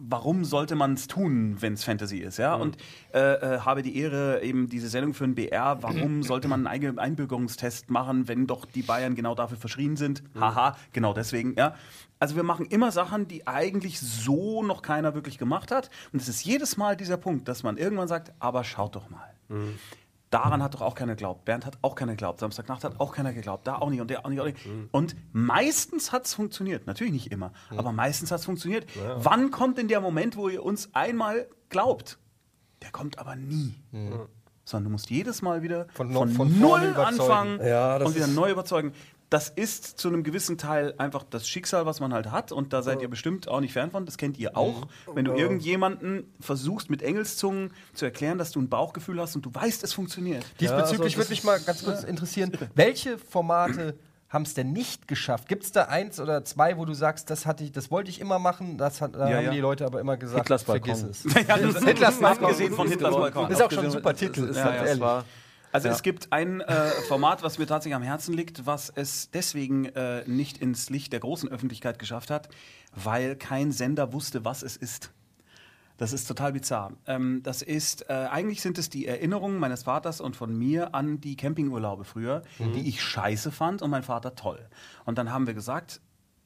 warum 0.00 0.44
sollte 0.44 0.74
man 0.74 0.94
es 0.94 1.06
tun, 1.06 1.56
wenn 1.60 1.74
es 1.74 1.84
Fantasy 1.84 2.18
ist? 2.18 2.38
Ja? 2.38 2.54
Und 2.54 2.76
äh, 3.12 3.34
äh, 3.34 3.60
habe 3.60 3.82
die 3.82 3.96
Ehre, 3.98 4.42
eben 4.42 4.68
diese 4.68 4.88
Sendung 4.88 5.14
für 5.14 5.24
den 5.24 5.34
BR, 5.34 5.82
warum 5.82 6.22
sollte 6.22 6.48
man 6.48 6.66
einen 6.66 6.98
Einbürgerungstest 6.98 7.90
machen, 7.90 8.26
wenn 8.28 8.46
doch 8.46 8.64
die 8.64 8.82
Bayern 8.82 9.14
genau 9.14 9.34
dafür 9.34 9.58
verschrien 9.58 9.96
sind? 9.96 10.22
Haha, 10.40 10.76
genau 10.92 11.12
deswegen. 11.12 11.54
Ja? 11.56 11.74
Also 12.18 12.36
wir 12.36 12.42
machen 12.42 12.66
immer 12.66 12.92
Sachen, 12.92 13.28
die 13.28 13.46
eigentlich 13.46 14.00
so 14.00 14.62
noch 14.62 14.82
keiner 14.82 15.14
wirklich 15.14 15.38
gemacht 15.38 15.70
hat. 15.70 15.90
Und 16.12 16.20
es 16.22 16.28
ist 16.28 16.44
jedes 16.44 16.76
Mal 16.76 16.96
dieser 16.96 17.16
Punkt, 17.16 17.48
dass 17.48 17.62
man 17.62 17.76
irgendwann 17.76 18.08
sagt, 18.08 18.32
aber 18.38 18.64
schaut 18.64 18.96
doch 18.96 19.10
mal. 19.10 19.34
Daran 20.30 20.62
hat 20.62 20.74
doch 20.74 20.80
auch 20.80 20.94
keiner 20.94 21.14
geglaubt. 21.14 21.44
Bernd 21.44 21.66
hat 21.66 21.78
auch 21.82 21.96
keiner 21.96 22.12
geglaubt. 22.12 22.38
Samstagnacht 22.38 22.84
hat 22.84 23.00
auch 23.00 23.12
keiner 23.12 23.32
geglaubt. 23.32 23.66
Da 23.66 23.76
auch 23.76 23.90
nicht 23.90 24.00
und 24.00 24.08
der 24.08 24.24
auch 24.24 24.30
nicht. 24.30 24.40
Auch 24.40 24.44
nicht. 24.44 24.58
Und 24.92 25.16
meistens 25.32 26.12
hat 26.12 26.24
es 26.26 26.34
funktioniert. 26.34 26.86
Natürlich 26.86 27.12
nicht 27.12 27.32
immer, 27.32 27.52
aber 27.76 27.90
meistens 27.92 28.30
hat 28.30 28.38
es 28.38 28.44
funktioniert. 28.44 28.86
Wann 29.16 29.50
kommt 29.50 29.76
denn 29.78 29.88
der 29.88 30.00
Moment, 30.00 30.36
wo 30.36 30.48
ihr 30.48 30.64
uns 30.64 30.94
einmal 30.94 31.48
glaubt? 31.68 32.18
Der 32.82 32.92
kommt 32.92 33.18
aber 33.18 33.34
nie. 33.34 33.74
Sondern 34.64 34.84
du 34.84 34.90
musst 34.90 35.10
jedes 35.10 35.42
Mal 35.42 35.62
wieder 35.62 35.88
Von 35.94 36.12
von, 36.12 36.30
von 36.30 36.60
null 36.60 36.94
anfangen 36.94 37.60
Ja, 37.66 37.96
und 37.96 38.14
wieder 38.14 38.28
neu 38.28 38.52
überzeugen. 38.52 38.92
Das 39.30 39.48
ist 39.48 39.84
zu 39.98 40.08
einem 40.08 40.24
gewissen 40.24 40.58
Teil 40.58 40.92
einfach 40.98 41.22
das 41.22 41.48
Schicksal, 41.48 41.86
was 41.86 42.00
man 42.00 42.12
halt 42.12 42.30
hat. 42.32 42.50
Und 42.50 42.72
da 42.72 42.82
seid 42.82 43.00
ihr 43.00 43.08
bestimmt 43.08 43.46
auch 43.46 43.60
nicht 43.60 43.72
fern 43.72 43.90
von. 43.92 44.04
Das 44.04 44.18
kennt 44.18 44.36
ihr 44.38 44.56
auch. 44.56 44.88
Wenn 45.14 45.24
du 45.24 45.32
irgendjemanden 45.34 46.24
versuchst, 46.40 46.90
mit 46.90 47.00
Engelszungen 47.02 47.72
zu 47.94 48.04
erklären, 48.06 48.38
dass 48.38 48.50
du 48.50 48.60
ein 48.60 48.68
Bauchgefühl 48.68 49.20
hast 49.20 49.36
und 49.36 49.46
du 49.46 49.54
weißt, 49.54 49.84
es 49.84 49.92
funktioniert. 49.92 50.44
Diesbezüglich 50.60 50.72
also 50.72 51.04
das 51.04 51.16
würde 51.16 51.30
mich 51.30 51.38
ist- 51.38 51.44
mal 51.44 51.60
ganz 51.60 51.84
kurz 51.84 52.02
interessieren, 52.02 52.50
welche 52.74 53.18
Formate 53.18 53.94
haben 54.30 54.42
es 54.42 54.54
denn 54.54 54.72
nicht 54.72 55.06
geschafft? 55.08 55.48
Gibt 55.48 55.62
es 55.64 55.72
da 55.72 55.84
eins 55.84 56.18
oder 56.20 56.44
zwei, 56.44 56.76
wo 56.76 56.84
du 56.84 56.92
sagst, 56.94 57.30
das 57.30 57.46
hatte 57.46 57.62
ich, 57.64 57.72
das 57.72 57.90
wollte 57.90 58.10
ich 58.10 58.20
immer 58.20 58.38
machen, 58.40 58.78
das 58.78 59.00
hat, 59.00 59.14
da 59.14 59.28
Ja, 59.30 59.36
haben 59.36 59.44
ja. 59.46 59.50
die 59.52 59.60
Leute 59.60 59.84
aber 59.86 60.00
immer 60.00 60.16
gesagt, 60.16 60.42
Hitlers 60.42 60.64
Balkon. 60.64 60.94
vergiss 60.96 61.24
es. 61.24 61.34
Ja, 61.48 61.56
das 61.56 61.84
Hitlers 61.84 62.18
Balkon. 62.18 62.44
abgesehen 62.46 62.72
von 62.74 62.88
Hitlers 62.88 63.14
Balkon. 63.14 63.50
Ist 63.50 63.62
auch 63.62 63.70
schon 63.70 63.84
ein 63.84 63.90
super 63.92 64.14
Titel, 64.14 64.44
ist 64.48 64.56
ja, 64.56 64.64
ganz 64.64 64.76
ja, 64.76 64.82
es 64.82 64.88
ehrlich. 64.88 65.24
Also 65.72 65.88
Ja. 65.88 65.94
es 65.94 66.02
gibt 66.02 66.32
ein 66.32 66.60
äh, 66.60 66.90
Format, 67.08 67.42
was 67.42 67.58
mir 67.58 67.66
tatsächlich 67.66 67.94
am 67.94 68.02
Herzen 68.02 68.34
liegt, 68.34 68.66
was 68.66 68.90
es 68.94 69.30
deswegen 69.30 69.84
äh, 69.86 70.24
nicht 70.26 70.58
ins 70.58 70.90
Licht 70.90 71.12
der 71.12 71.20
großen 71.20 71.48
Öffentlichkeit 71.48 71.98
geschafft 71.98 72.30
hat, 72.30 72.48
weil 72.94 73.36
kein 73.36 73.70
Sender 73.72 74.12
wusste, 74.12 74.44
was 74.44 74.62
es 74.62 74.76
ist. 74.76 75.12
Das 75.96 76.14
ist 76.14 76.26
total 76.26 76.52
bizarr. 76.54 76.92
Ähm, 77.06 77.42
das 77.42 77.60
ist, 77.62 78.08
äh, 78.08 78.14
eigentlich 78.14 78.62
sind 78.62 78.78
es 78.78 78.88
die 78.88 79.06
Erinnerungen 79.06 79.58
meines 79.58 79.82
Vaters 79.82 80.20
und 80.20 80.34
von 80.34 80.56
mir 80.56 80.94
an 80.94 81.20
die 81.20 81.36
Campingurlaube 81.36 82.04
früher, 82.04 82.42
die 82.58 82.88
ich 82.88 83.02
scheiße 83.02 83.52
fand 83.52 83.82
und 83.82 83.90
mein 83.90 84.02
Vater 84.02 84.34
toll. 84.34 84.66
Und 85.04 85.18
dann 85.18 85.30
haben 85.30 85.46
wir 85.46 85.52
gesagt, 85.54 86.00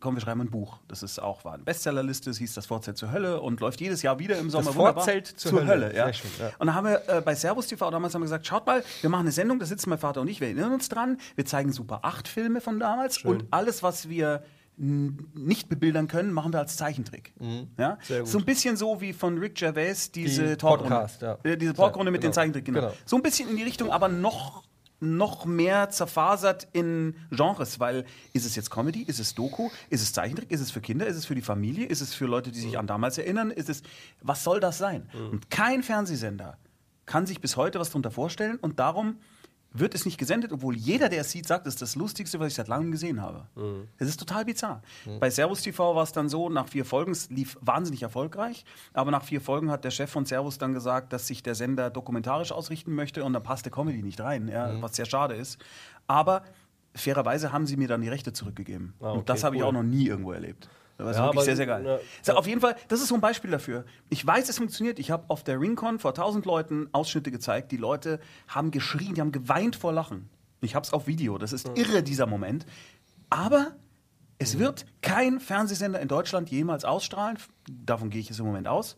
komm, 0.04 0.14
wir 0.14 0.20
schreiben 0.20 0.40
ein 0.42 0.50
Buch. 0.50 0.78
Das 0.86 1.02
ist 1.02 1.18
auch, 1.20 1.44
war 1.44 1.54
eine 1.54 1.64
Bestsellerliste, 1.64 2.30
es 2.30 2.38
hieß 2.38 2.54
das 2.54 2.66
Vorzelt 2.66 2.96
zur 2.96 3.10
Hölle 3.10 3.40
und 3.40 3.58
läuft 3.58 3.80
jedes 3.80 4.02
Jahr 4.02 4.20
wieder 4.20 4.38
im 4.38 4.50
Sommer. 4.50 4.72
wunderbar. 4.76 5.02
Vorzelt 5.04 5.26
zur 5.26 5.66
Hölle. 5.66 5.94
ja. 5.96 6.04
Sehr 6.04 6.12
schön, 6.12 6.30
ja. 6.38 6.50
Und 6.58 6.66
dann 6.68 6.76
haben 6.76 6.86
wir 6.86 7.02
äh, 7.08 7.20
bei 7.20 7.34
Servus 7.34 7.66
TV 7.66 7.90
damals 7.90 8.14
haben 8.14 8.20
wir 8.22 8.26
gesagt, 8.26 8.46
schaut 8.46 8.66
mal, 8.66 8.84
wir 9.00 9.10
machen 9.10 9.22
eine 9.22 9.32
Sendung, 9.32 9.58
da 9.58 9.66
sitzen 9.66 9.90
mein 9.90 9.98
Vater 9.98 10.20
und 10.20 10.28
ich, 10.28 10.40
wir 10.40 10.46
erinnern 10.48 10.72
uns 10.72 10.88
dran, 10.88 11.18
wir 11.34 11.44
zeigen 11.44 11.72
Super 11.72 12.00
8 12.02 12.28
Filme 12.28 12.60
von 12.60 12.78
damals 12.78 13.24
und 13.24 13.46
alles, 13.50 13.82
was 13.82 14.08
wir 14.08 14.44
nicht 14.76 15.68
bebildern 15.68 16.08
können, 16.08 16.32
machen 16.32 16.52
wir 16.52 16.58
als 16.58 16.76
Zeichentrick. 16.76 17.32
Ja? 17.78 17.96
Sehr 18.02 18.20
gut. 18.20 18.28
So 18.28 18.38
ein 18.38 18.44
bisschen 18.44 18.76
so 18.76 19.00
wie 19.00 19.12
von 19.12 19.38
Rick 19.38 19.54
Gervais 19.54 20.10
diese 20.12 20.48
Die 20.48 20.56
Talkrunde. 20.56 20.94
Podcast, 20.94 21.22
ja. 21.22 21.38
Äh, 21.44 21.56
diese 21.56 21.74
Talkrunde 21.74 22.10
mit 22.10 22.20
Genau. 22.22 22.30
den 22.30 22.34
Zeichentrick, 22.34 22.64
genau. 22.64 22.80
Genau. 22.80 22.92
So 23.04 23.16
ein 23.16 23.22
bisschen 23.22 23.48
in 23.48 23.56
die 23.56 23.62
Richtung, 23.62 23.90
aber 23.90 24.08
noch 24.08 24.64
noch 25.04 25.44
mehr 25.44 25.90
zerfasert 25.90 26.68
in 26.72 27.14
Genres, 27.30 27.78
weil 27.80 28.04
ist 28.32 28.46
es 28.46 28.56
jetzt 28.56 28.70
Comedy, 28.70 29.02
ist 29.02 29.20
es 29.20 29.34
Doku, 29.34 29.70
ist 29.90 30.02
es 30.02 30.12
Zeichentrick, 30.12 30.50
ist 30.50 30.60
es 30.60 30.70
für 30.70 30.80
Kinder, 30.80 31.06
ist 31.06 31.16
es 31.16 31.26
für 31.26 31.34
die 31.34 31.42
Familie, 31.42 31.86
ist 31.86 32.00
es 32.00 32.14
für 32.14 32.26
Leute, 32.26 32.50
die 32.50 32.60
sich 32.60 32.78
an 32.78 32.86
damals 32.86 33.18
erinnern, 33.18 33.50
ist 33.50 33.68
es, 33.68 33.82
was 34.22 34.42
soll 34.44 34.60
das 34.60 34.78
sein? 34.78 35.08
Und 35.30 35.50
kein 35.50 35.82
Fernsehsender 35.82 36.58
kann 37.06 37.26
sich 37.26 37.40
bis 37.40 37.56
heute 37.56 37.78
was 37.78 37.88
darunter 37.90 38.10
vorstellen 38.10 38.56
und 38.56 38.78
darum 38.78 39.18
wird 39.76 39.94
es 39.94 40.06
nicht 40.06 40.18
gesendet, 40.18 40.52
obwohl 40.52 40.76
jeder, 40.76 41.08
der 41.08 41.22
es 41.22 41.30
sieht, 41.32 41.46
sagt, 41.46 41.66
es 41.66 41.74
ist 41.74 41.82
das 41.82 41.96
Lustigste, 41.96 42.38
was 42.38 42.48
ich 42.48 42.54
seit 42.54 42.68
langem 42.68 42.92
gesehen 42.92 43.20
habe. 43.20 43.46
Es 43.98 44.08
ist 44.08 44.18
total 44.18 44.44
bizarr. 44.44 44.82
Bei 45.18 45.28
Servus 45.30 45.62
TV 45.62 45.94
war 45.94 46.04
es 46.04 46.12
dann 46.12 46.28
so, 46.28 46.48
nach 46.48 46.68
vier 46.68 46.84
Folgen, 46.84 47.10
es 47.10 47.28
lief 47.28 47.58
wahnsinnig 47.60 48.02
erfolgreich, 48.02 48.64
aber 48.92 49.10
nach 49.10 49.24
vier 49.24 49.40
Folgen 49.40 49.70
hat 49.70 49.84
der 49.84 49.90
Chef 49.90 50.10
von 50.10 50.24
Servus 50.26 50.58
dann 50.58 50.72
gesagt, 50.74 51.12
dass 51.12 51.26
sich 51.26 51.42
der 51.42 51.56
Sender 51.56 51.90
dokumentarisch 51.90 52.52
ausrichten 52.52 52.94
möchte 52.94 53.24
und 53.24 53.32
dann 53.32 53.42
passte 53.42 53.70
Comedy 53.70 54.02
nicht 54.02 54.20
rein, 54.20 54.48
ja, 54.48 54.80
was 54.80 54.94
sehr 54.94 55.06
schade 55.06 55.34
ist. 55.34 55.58
Aber 56.06 56.44
fairerweise 56.94 57.52
haben 57.52 57.66
sie 57.66 57.76
mir 57.76 57.88
dann 57.88 58.00
die 58.00 58.08
Rechte 58.08 58.32
zurückgegeben. 58.32 58.94
Ah, 59.00 59.10
okay, 59.10 59.18
und 59.18 59.28
das 59.28 59.42
habe 59.42 59.56
ich 59.56 59.62
cool. 59.62 59.68
auch 59.68 59.72
noch 59.72 59.82
nie 59.82 60.06
irgendwo 60.06 60.32
erlebt. 60.32 60.68
Das 60.96 61.06
war 61.06 61.12
Ja, 61.12 61.18
wirklich 61.18 61.36
aber- 61.36 61.44
sehr, 61.44 61.56
sehr 61.56 61.66
geil. 61.66 61.84
ja. 61.84 61.98
So, 62.22 62.32
auf 62.34 62.46
jeden 62.46 62.60
Fall, 62.60 62.76
das 62.88 63.00
ist 63.00 63.08
so 63.08 63.14
ein 63.16 63.20
Beispiel 63.20 63.50
dafür. 63.50 63.84
Ich 64.10 64.24
weiß, 64.24 64.48
es 64.48 64.58
funktioniert. 64.58 64.98
Ich 64.98 65.10
habe 65.10 65.24
auf 65.28 65.42
der 65.42 65.60
Ringcon 65.60 65.98
vor 65.98 66.14
1000 66.14 66.46
Leuten 66.46 66.88
Ausschnitte 66.92 67.30
gezeigt. 67.30 67.72
Die 67.72 67.76
Leute 67.76 68.20
haben 68.48 68.70
geschrien, 68.70 69.14
die 69.14 69.20
haben 69.20 69.32
geweint 69.32 69.74
vor 69.76 69.92
Lachen. 69.92 70.28
Ich 70.60 70.74
habe 70.74 70.84
es 70.84 70.92
auf 70.92 71.06
Video. 71.06 71.36
Das 71.38 71.52
ist 71.52 71.68
irre, 71.76 72.02
dieser 72.02 72.26
Moment. 72.26 72.64
Aber 73.28 73.72
es 74.38 74.58
wird 74.58 74.86
kein 75.02 75.40
Fernsehsender 75.40 76.00
in 76.00 76.08
Deutschland 76.08 76.50
jemals 76.50 76.84
ausstrahlen. 76.84 77.38
Davon 77.68 78.10
gehe 78.10 78.20
ich 78.20 78.28
jetzt 78.28 78.38
im 78.38 78.46
Moment 78.46 78.68
aus. 78.68 78.96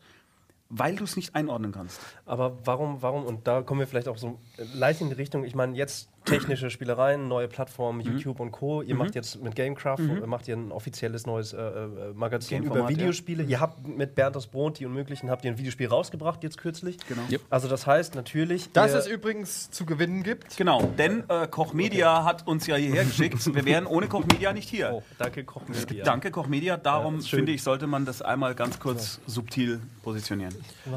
Weil 0.68 0.96
du 0.96 1.04
es 1.04 1.14
nicht 1.16 1.34
einordnen 1.36 1.70
kannst. 1.70 2.00
Aber 2.24 2.58
warum, 2.66 3.00
warum, 3.00 3.24
und 3.24 3.46
da 3.46 3.62
kommen 3.62 3.78
wir 3.80 3.86
vielleicht 3.86 4.08
auch 4.08 4.18
so 4.18 4.40
leicht 4.74 5.00
in 5.00 5.08
die 5.08 5.14
Richtung, 5.14 5.44
ich 5.44 5.54
meine, 5.54 5.76
jetzt 5.76 6.08
technische 6.26 6.68
Spielereien, 6.70 7.28
neue 7.28 7.48
Plattformen, 7.48 7.98
Mhm. 8.04 8.12
YouTube 8.12 8.40
und 8.40 8.52
Co. 8.52 8.82
Ihr 8.82 8.94
macht 8.94 9.14
jetzt 9.14 9.42
mit 9.42 9.54
Gamecraft, 9.56 10.00
äh, 10.00 10.26
macht 10.26 10.46
ihr 10.48 10.56
ein 10.56 10.70
offizielles 10.72 11.24
neues 11.24 11.52
äh, 11.54 11.58
äh, 11.60 11.88
Magazin 12.14 12.64
über 12.64 12.88
Videospiele. 12.88 13.44
Ihr 13.44 13.60
habt 13.60 13.86
mit 13.88 14.14
Bernd 14.14 14.36
das 14.36 14.46
Brot, 14.46 14.78
die 14.78 14.86
Unmöglichen, 14.86 15.30
habt 15.30 15.44
ihr 15.44 15.50
ein 15.52 15.58
Videospiel 15.58 15.86
rausgebracht 15.88 16.42
jetzt 16.42 16.58
kürzlich. 16.58 16.98
Genau. 17.08 17.22
Yep. 17.30 17.40
Also 17.48 17.68
das 17.68 17.86
heißt 17.86 18.14
natürlich, 18.14 18.70
Das 18.72 18.92
ihr, 18.92 18.98
es 18.98 19.06
übrigens 19.06 19.70
zu 19.70 19.86
gewinnen 19.86 20.22
gibt. 20.22 20.56
Genau, 20.56 20.82
denn 20.98 21.24
äh, 21.28 21.46
Koch 21.48 21.72
Media 21.72 22.24
hat 22.24 22.46
uns 22.46 22.66
ja 22.66 22.76
hierher 22.76 23.04
geschickt. 23.04 23.54
Wir 23.54 23.64
wären 23.64 23.86
ohne 23.86 24.08
Koch 24.08 24.24
Media 24.30 24.52
nicht 24.52 24.68
hier. 24.68 24.90
oh, 24.92 25.02
danke, 25.18 25.44
Kochen 25.44 25.74
Media. 25.74 26.04
Danke, 26.04 26.30
Koch 26.30 26.48
Media. 26.48 26.76
Darum 26.76 27.20
schön. 27.22 27.38
finde 27.40 27.52
ich, 27.52 27.62
sollte 27.62 27.86
man 27.86 28.04
das 28.04 28.20
einmal 28.22 28.54
ganz 28.54 28.78
kurz 28.80 29.20
subtil 29.26 29.80
positionieren. 30.02 30.54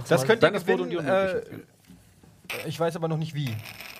Das 0.07 0.25
könnt 0.25 0.43
ihr 0.43 0.49
Brot 0.51 0.79
und 0.81 0.89
gewinnen. 0.89 1.05
die 1.05 1.55
Äh. 1.55 1.78
Ich 2.67 2.79
weiß 2.79 2.95
aber 2.95 3.07
noch 3.07 3.17
nicht 3.17 3.33
wie. 3.33 3.55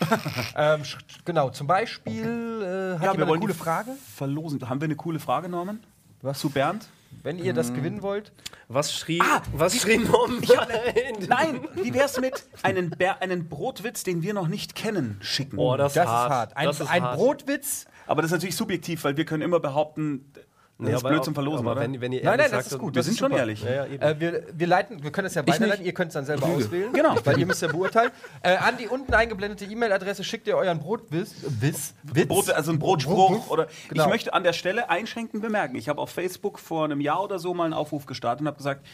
ähm, 0.56 0.82
genau, 1.26 1.50
zum 1.50 1.68
Beispiel 1.68 2.96
äh, 2.96 3.00
hat 3.00 3.14
jemand 3.14 3.32
eine 3.32 3.40
coole 3.40 3.54
Frage. 3.54 3.92
Verlosen. 4.16 4.70
Haben 4.70 4.82
wir 4.82 4.86
eine 4.86 4.96
coole 4.96 5.20
Frage, 5.20 5.50
Norman? 5.50 5.80
Was? 6.22 6.40
Zu 6.40 6.50
Bernd? 6.50 6.88
wenn 7.24 7.40
ihr 7.40 7.54
das 7.54 7.74
gewinnen 7.74 8.02
wollt. 8.02 8.32
Was 8.68 8.94
schrie, 8.94 9.22
was 9.54 9.76
schrie 9.82 9.98
Norm? 9.98 10.42
Nein, 11.28 11.68
wie 11.76 11.94
wär's 11.94 12.20
mit 12.20 12.48
einen, 12.62 12.96
einen 13.20 13.50
Brotwitz, 13.50 14.04
den 14.04 14.22
wir 14.22 14.34
noch 14.34 14.48
nicht 14.48 14.76
kennen, 14.76 15.18
schicken? 15.22 15.58
Oh, 15.58 15.76
das, 15.76 15.94
Das 15.94 16.06
ist 16.06 16.10
hart. 16.12 16.30
ist 16.30 16.36
hart. 16.36 16.58
Ein, 16.58 16.66
das 16.68 16.80
ist 16.80 16.90
ein 16.90 17.04
hart. 17.04 17.18
Brotwitz. 17.18 17.86
Aber 18.08 18.22
das 18.22 18.30
ist 18.32 18.36
natürlich 18.36 18.56
subjektiv, 18.56 19.04
weil 19.04 19.18
wir 19.18 19.26
können 19.26 19.44
immer 19.44 19.60
behaupten, 19.60 20.32
das 20.80 20.88
Nee, 20.88 20.94
ist 20.96 21.00
aber 21.04 21.10
blöd 21.10 21.26
zum 21.26 21.34
Verlosen. 21.34 21.60
aber 21.68 21.72
oder? 21.74 21.82
wenn, 21.82 22.00
wenn 22.00 22.12
ihr 22.14 22.24
Nein, 22.24 22.40
ehrlich 22.40 22.52
nein, 22.54 22.60
das 22.64 22.72
ist 22.72 22.80
gut. 22.80 22.94
wir 22.96 23.00
das 23.00 23.06
sind 23.06 23.14
ist 23.14 23.20
schon 23.20 23.32
ehrlich. 23.34 23.62
Ja, 23.64 23.86
ja. 23.86 24.02
Äh, 24.02 24.20
wir, 24.20 24.44
wir 24.54 24.66
leiten, 24.68 25.04
wir 25.04 25.12
können 25.12 25.28
es 25.28 25.36
ja 25.36 25.46
weiterleiten, 25.46 25.86
ihr 25.86 25.94
könnt 25.94 26.08
es 26.10 26.14
dann 26.14 26.26
selber 26.26 26.46
auswählen. 26.48 26.94
Genau. 26.94 27.16
Weil 27.26 27.38
ihr 27.38 27.46
müsst 27.46 27.62
ja 27.62 27.68
beurteilen. 27.68 28.12
Äh, 28.42 28.56
an 28.56 28.78
die 28.78 28.88
unten 28.88 29.14
eingeblendete 29.14 29.66
E-Mail-Adresse 29.66 30.24
schickt 30.24 30.48
ihr 30.48 30.56
euren 30.56 30.80
Brotwiss. 30.80 31.36
Wiss, 31.62 31.94
Witz. 32.04 32.28
Brot, 32.30 32.50
also 32.50 32.72
ein 32.72 32.80
Brotspruch 32.80 33.50
oder 33.50 33.68
Genau. 33.90 34.04
ich 34.06 34.10
möchte 34.10 34.34
an 34.34 34.44
der 34.44 34.54
Stelle 34.54 34.90
einschränkend 34.90 35.42
bemerken. 35.44 35.76
Ich 35.76 35.90
habe 35.90 36.00
auf 36.02 36.12
Facebook 36.12 36.60
vor 36.60 36.86
einem 36.86 37.02
Jahr 37.02 37.22
oder 37.24 37.40
so 37.40 37.54
mal 37.54 37.66
einen 37.66 37.74
Aufruf 37.74 38.06
gestartet 38.06 38.42
und 38.42 38.48
habe 38.48 38.58
gesagt, 38.58 38.86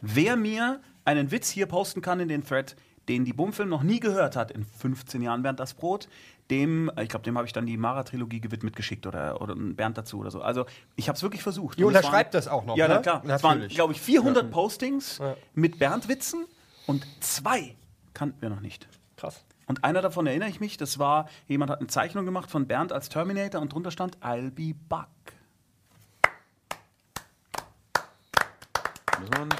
wer 0.00 0.34
mir 0.36 0.80
einen 1.04 1.30
Witz 1.30 1.48
hier 1.50 1.66
posten 1.66 2.02
kann 2.02 2.18
in 2.20 2.28
den 2.28 2.44
Thread, 2.44 2.74
den 3.08 3.24
die 3.24 3.32
Bumfilm 3.32 3.68
noch 3.68 3.82
nie 3.82 4.00
gehört 4.00 4.36
hat 4.36 4.50
in 4.50 4.64
15 4.64 5.22
Jahren 5.22 5.42
Bernd 5.42 5.60
das 5.60 5.72
Brot, 5.74 6.08
dem, 6.50 6.90
äh, 6.96 7.02
ich 7.02 7.08
glaube, 7.08 7.24
dem 7.24 7.36
habe 7.36 7.46
ich 7.46 7.52
dann 7.52 7.66
die 7.66 7.76
Mara-Trilogie 7.76 8.40
gewidmet 8.40 8.74
geschickt 8.76 9.06
oder, 9.06 9.40
oder 9.40 9.54
einen 9.54 9.76
Bernd 9.76 9.98
dazu 9.98 10.18
oder 10.18 10.30
so. 10.30 10.40
Also 10.40 10.66
ich 10.96 11.08
habe 11.08 11.16
es 11.16 11.22
wirklich 11.22 11.42
versucht. 11.42 11.78
Ihr 11.78 11.86
Und 11.86 11.94
waren- 11.94 12.26
das 12.30 12.48
auch 12.48 12.64
noch, 12.64 12.76
Ja, 12.76 12.88
ne? 12.88 12.94
na 12.96 13.00
klar. 13.02 13.22
Es 13.26 13.42
waren, 13.42 13.68
glaube 13.68 13.92
ich, 13.92 14.00
400 14.00 14.50
Postings 14.50 15.20
mit 15.54 15.78
Bernd-Witzen 15.78 16.46
und 16.86 17.06
zwei 17.20 17.76
kannten 18.14 18.40
wir 18.40 18.50
noch 18.50 18.60
nicht. 18.60 18.88
Krass. 19.16 19.44
Und 19.66 19.84
einer 19.84 20.00
davon 20.00 20.26
erinnere 20.26 20.48
ich 20.48 20.60
mich, 20.60 20.78
das 20.78 20.98
war, 20.98 21.28
jemand 21.46 21.70
hat 21.70 21.80
eine 21.80 21.88
Zeichnung 21.88 22.24
gemacht 22.24 22.50
von 22.50 22.66
Bernd 22.66 22.92
als 22.92 23.10
Terminator 23.10 23.60
und 23.60 23.72
drunter 23.72 23.90
stand 23.90 24.16
I'll 24.22 24.50
be 24.50 24.74
back. 24.88 25.08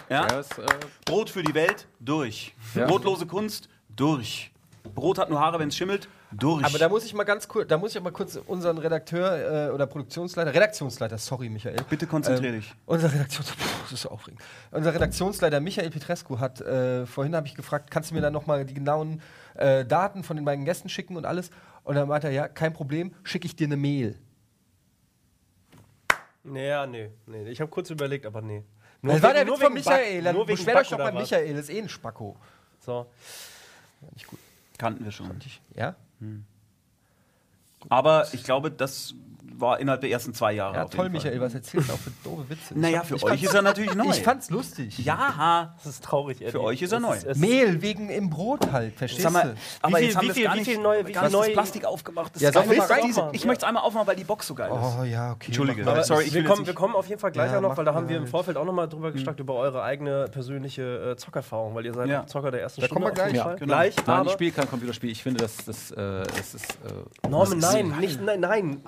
Ja? 0.09 0.25
ist, 0.27 0.59
äh, 0.59 0.67
Brot 1.05 1.31
für 1.31 1.43
die 1.43 1.55
Welt, 1.55 1.87
durch. 2.01 2.55
Ja. 2.75 2.87
Brotlose 2.87 3.27
Kunst, 3.27 3.69
durch. 3.89 4.51
Brot 4.95 5.19
hat 5.19 5.29
nur 5.31 5.41
Haare, 5.41 5.59
wenn 5.59 5.69
es 5.69 5.77
schimmelt, 5.77 6.09
durch. 6.33 6.65
Aber 6.65 6.79
da 6.79 6.89
muss 6.89 7.05
ich 7.05 7.15
mal 7.15 7.25
ganz 7.25 7.49
kurz, 7.49 7.69
da 7.69 7.79
muss 7.79 7.95
ich 7.95 8.03
mal 8.03 8.13
kurz 8.13 8.37
unseren 8.37 8.79
Redakteur 8.79 9.69
äh, 9.69 9.73
oder 9.73 9.87
Produktionsleiter, 9.87 10.53
Redaktionsleiter, 10.55 11.19
sorry 11.19 11.49
Michael. 11.49 11.77
Bitte 11.89 12.07
konzentrier 12.07 12.53
dich. 12.53 12.75
Unser 12.87 13.13
Redaktions, 13.13 13.51
Puh, 13.53 13.65
das 13.83 13.93
ist 13.93 14.03
so 14.03 14.11
aufregend. 14.11 14.43
Unser 14.71 14.95
Redaktionsleiter 14.95 15.61
Michael 15.61 15.91
Petrescu 15.91 16.39
hat 16.39 16.61
äh, 16.61 17.07
vorhin 17.07 17.35
habe 17.35 17.47
ich 17.47 17.55
gefragt, 17.55 17.91
kannst 17.91 18.11
du 18.11 18.15
mir 18.15 18.21
dann 18.21 18.33
noch 18.33 18.47
mal 18.47 18.65
die 18.65 18.75
genauen 18.75 19.23
äh, 19.55 19.85
Daten 19.85 20.23
von 20.23 20.37
den 20.37 20.45
beiden 20.45 20.65
Gästen 20.65 20.89
schicken 20.89 21.17
und 21.17 21.25
alles? 21.25 21.51
Und 21.85 21.95
dann 21.95 22.09
meinte 22.09 22.27
er, 22.27 22.33
ja, 22.33 22.49
kein 22.49 22.73
Problem, 22.75 23.15
schicke 23.23 23.47
ich 23.47 23.57
dir 23.57 23.67
eine 23.67 23.77
Mail. 23.77 24.19
Ja, 26.45 26.87
nee, 26.87 27.11
nee. 27.27 27.49
Ich 27.49 27.61
habe 27.61 27.71
kurz 27.71 27.91
überlegt, 27.91 28.27
aber 28.27 28.41
nee. 28.43 28.65
das 29.03 29.23
war 29.23 29.33
der 29.33 29.45
nur 29.45 29.57
Witz 29.57 29.65
von 29.65 29.73
Michael. 29.75 30.15
Back- 30.17 30.25
Dann 30.25 30.35
nur 30.35 30.49
wegen 30.49 30.57
beschwert 30.57 30.77
euch 30.79 30.89
doch 30.89 30.99
bei 30.99 31.15
was? 31.15 31.21
Michael, 31.23 31.55
das 31.55 31.69
ist 31.69 31.71
eh 31.71 31.79
ein 31.81 31.89
Spacko. 31.89 32.37
So. 32.81 33.07
Kannten 34.79 35.05
wir 35.05 35.13
schon. 35.13 35.39
Ja? 35.75 35.97
Aber 37.89 38.27
ich 38.33 38.43
glaube, 38.45 38.71
das 38.71 39.15
war 39.61 39.81
innerhalb 39.81 40.01
der 40.01 40.11
ersten 40.11 40.35
zwei 40.35 40.53
Jahre. 40.53 40.77
Ja, 40.77 40.85
auf 40.85 40.91
toll, 40.91 41.07
jeden 41.07 41.21
Fall. 41.21 41.31
Michael, 41.31 41.41
was 41.47 41.55
erzählst 41.55 41.89
du 41.89 41.93
auch 41.93 41.99
für 41.99 42.11
doofe 42.25 42.49
Witze? 42.51 42.79
Naja, 42.79 43.03
für 43.03 43.23
euch 43.23 43.43
ist 43.43 43.55
er 43.55 43.63
natürlich 43.63 43.95
neu. 43.95 44.11
Ich 44.11 44.23
fand's 44.23 44.51
lustig. 44.51 44.99
Ja, 44.99 45.75
Das 45.83 45.93
ist 45.95 46.05
traurig, 46.05 46.41
Eddie. 46.41 46.51
Für 46.51 46.63
euch 46.63 46.83
ist 46.83 46.93
er 46.93 47.01
neu. 47.01 47.17
Mehl 47.37 47.83
wegen 47.83 48.09
im 48.11 48.31
Brot 48.31 48.71
halt, 48.73 48.95
verstehst 48.95 49.31
mal, 49.31 49.43
du? 49.55 49.55
aber 49.83 49.99
viel- 49.99 50.07
jetzt 50.07 50.17
haben 50.17 50.29
wie 50.29 50.33
viel- 50.33 50.45
gar 50.45 50.55
wie 50.57 50.65
viel 50.65 50.79
neue- 50.79 51.07
wie 51.07 51.15
viel 51.15 51.31
neue- 51.31 51.51
Plastik 51.53 51.85
aufgemacht. 51.85 52.35
Das 52.35 52.43
Ja, 52.43 52.51
geil. 52.51 52.67
mal 52.67 52.81
rein- 52.87 53.03
Diese- 53.07 53.29
Ich 53.33 53.45
möchte 53.45 53.63
es 53.65 53.69
einmal 53.69 53.83
aufmachen, 53.83 54.07
weil 54.07 54.17
die 54.17 54.25
Box 54.25 54.47
so 54.47 54.55
geil 54.55 54.71
ist. 54.71 54.77
Oh 55.01 55.05
ja, 55.05 55.33
okay. 55.33 55.47
Entschuldige. 55.47 55.87
Aber 55.87 56.03
Sorry, 56.05 56.25
ich 56.25 56.35
wir, 56.35 56.45
kommen, 56.45 56.67
wir 56.67 56.75
kommen 56.75 56.95
auf 56.95 57.07
jeden 57.09 57.21
Fall 57.21 57.33
gleich 57.33 57.51
Ja, 57.51 57.59
auch 57.59 57.63
noch, 57.63 57.77
weil 57.77 57.85
da 57.85 57.95
haben 57.95 58.09
wir 58.09 58.17
im. 58.19 58.27
Vorfeld 58.27 58.57
auch 58.57 58.65
noch 58.65 58.73
mal 58.73 58.87
drüber 58.87 59.11
geschnackt, 59.13 59.41
über 59.41 59.55
eure 59.55 59.83
eigene 59.83 60.27
persönliche 60.29 61.13
äh, 61.13 61.17
Zockerfahrung, 61.17 61.75
weil 61.75 61.87
ihr 61.87 61.95
seid 61.95 62.09
Ja. 62.09 62.27
Zocker 62.27 62.51
der 62.51 62.63
ersten 62.63 62.81
Da 62.81 62.87
Stunde. 62.87 63.05
kommen 63.05 63.17
wir 63.17 63.25
gleich. 63.31 63.43
Fall. 63.43 63.53
Ja, 63.53 63.59
genau. 63.59 63.75
Gleich, 63.75 63.95
nein, 64.07 64.27
ich 64.27 64.33
spiele 64.33 64.51
kein 64.53 64.69
Computerspiel. 64.69 65.11
Ich 65.11 65.23
finde, 65.23 65.41
das, 65.41 65.57
das, 65.65 65.91
äh, 65.93 66.23
ist. 66.39 66.55
Äh, 67.25 67.29
Norman, 67.29 67.59
nein, 67.59 67.95
nicht, 68.01 68.21
nein, 68.23 68.41
nein. 68.41 68.83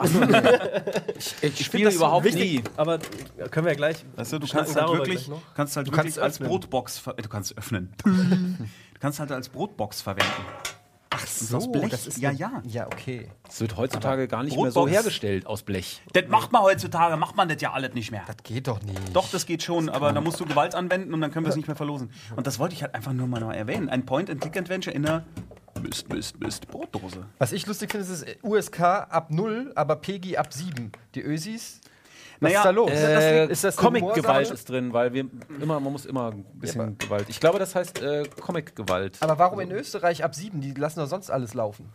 Ich 1.42 1.64
spiele 1.64 1.90
überhaupt 1.92 2.32
nie. 2.34 2.62
Aber 2.76 2.98
können 3.50 3.66
wir 3.66 3.72
ja 3.72 3.76
gleich. 3.76 4.04
Weißt 4.16 4.32
du, 4.32 4.38
du 4.38 4.46
kannst 4.46 4.76
halt 4.76 4.92
wirklich, 4.92 5.30
kannst 5.54 5.76
halt 5.76 5.86
Du 5.88 5.92
wirklich 5.92 6.14
kannst 6.14 6.18
als 6.18 6.34
öffnen. 6.36 6.48
Brotbox, 6.48 7.02
du 7.04 7.28
kannst 7.28 7.58
öffnen. 7.58 7.92
du 8.04 9.00
kannst 9.00 9.20
halt 9.20 9.32
als 9.32 9.48
Brotbox 9.48 10.02
verwenden. 10.02 10.44
Ach 11.12 11.26
so, 11.26 11.56
aus 11.56 11.72
Blech? 11.72 11.90
das 11.90 12.06
ist 12.06 12.18
Ja, 12.18 12.30
ja. 12.30 12.62
Ja, 12.64 12.86
okay. 12.86 13.28
Es 13.48 13.60
wird 13.60 13.76
heutzutage 13.76 14.28
gar 14.28 14.44
nicht 14.44 14.56
mehr 14.56 14.70
so 14.70 14.82
Brotbox- 14.84 14.90
hergestellt 14.90 15.44
aus 15.44 15.62
Blech. 15.64 16.00
Das 16.12 16.28
macht 16.28 16.52
man 16.52 16.62
heutzutage, 16.62 17.16
macht 17.16 17.34
man 17.36 17.48
das 17.48 17.60
ja 17.60 17.72
alles 17.72 17.94
nicht 17.94 18.12
mehr. 18.12 18.22
Das 18.28 18.36
geht 18.44 18.68
doch 18.68 18.80
nicht. 18.82 18.96
Doch, 19.12 19.28
das 19.28 19.44
geht 19.44 19.64
schon, 19.64 19.88
aber 19.88 20.12
da 20.12 20.20
musst 20.20 20.38
du 20.38 20.46
Gewalt 20.46 20.76
anwenden 20.76 21.12
und 21.12 21.20
dann 21.20 21.32
können 21.32 21.44
wir 21.46 21.50
es 21.50 21.56
nicht 21.56 21.66
mehr 21.66 21.76
verlosen. 21.76 22.12
Und 22.36 22.46
das 22.46 22.60
wollte 22.60 22.76
ich 22.76 22.82
halt 22.84 22.94
einfach 22.94 23.12
nur 23.12 23.26
mal 23.26 23.40
noch 23.40 23.52
erwähnen. 23.52 23.88
Ein 23.88 24.06
Point-and-Click-Adventure 24.06 24.94
in 24.94 25.04
einer 25.04 25.24
Mist, 25.82 26.08
Mist, 26.08 26.40
Mist 26.40 26.68
Brotdose. 26.68 27.26
Was 27.38 27.52
ich 27.52 27.66
lustig 27.66 27.90
finde, 27.90 28.06
ist, 28.06 28.22
ist 28.22 28.38
USK 28.42 28.80
ab 28.80 29.30
0, 29.30 29.72
aber 29.74 29.96
PEGI 29.96 30.36
ab 30.36 30.52
7. 30.52 30.92
Die 31.14 31.22
Ösis. 31.22 31.80
Was 32.40 32.48
Naja, 32.48 32.60
ist 32.60 32.64
da 32.64 32.70
los? 32.70 32.90
Äh, 32.90 33.46
ist 33.48 33.64
das 33.64 33.76
Comic-Gewalt 33.76 34.50
ist 34.50 34.68
drin, 34.68 34.92
weil 34.94 35.12
wir 35.12 35.26
immer, 35.60 35.78
man 35.78 35.92
muss 35.92 36.06
immer 36.06 36.30
ein 36.32 36.44
bisschen 36.54 36.96
Gewalt. 36.96 37.26
Ich 37.28 37.38
glaube, 37.38 37.58
das 37.58 37.74
heißt 37.74 38.00
äh, 38.00 38.22
Comic-Gewalt. 38.40 39.18
Aber 39.20 39.38
warum 39.38 39.60
in 39.60 39.70
Österreich 39.72 40.24
ab 40.24 40.34
7? 40.34 40.60
Die 40.60 40.72
lassen 40.72 41.00
doch 41.00 41.06
sonst 41.06 41.30
alles 41.30 41.52
laufen. 41.52 41.90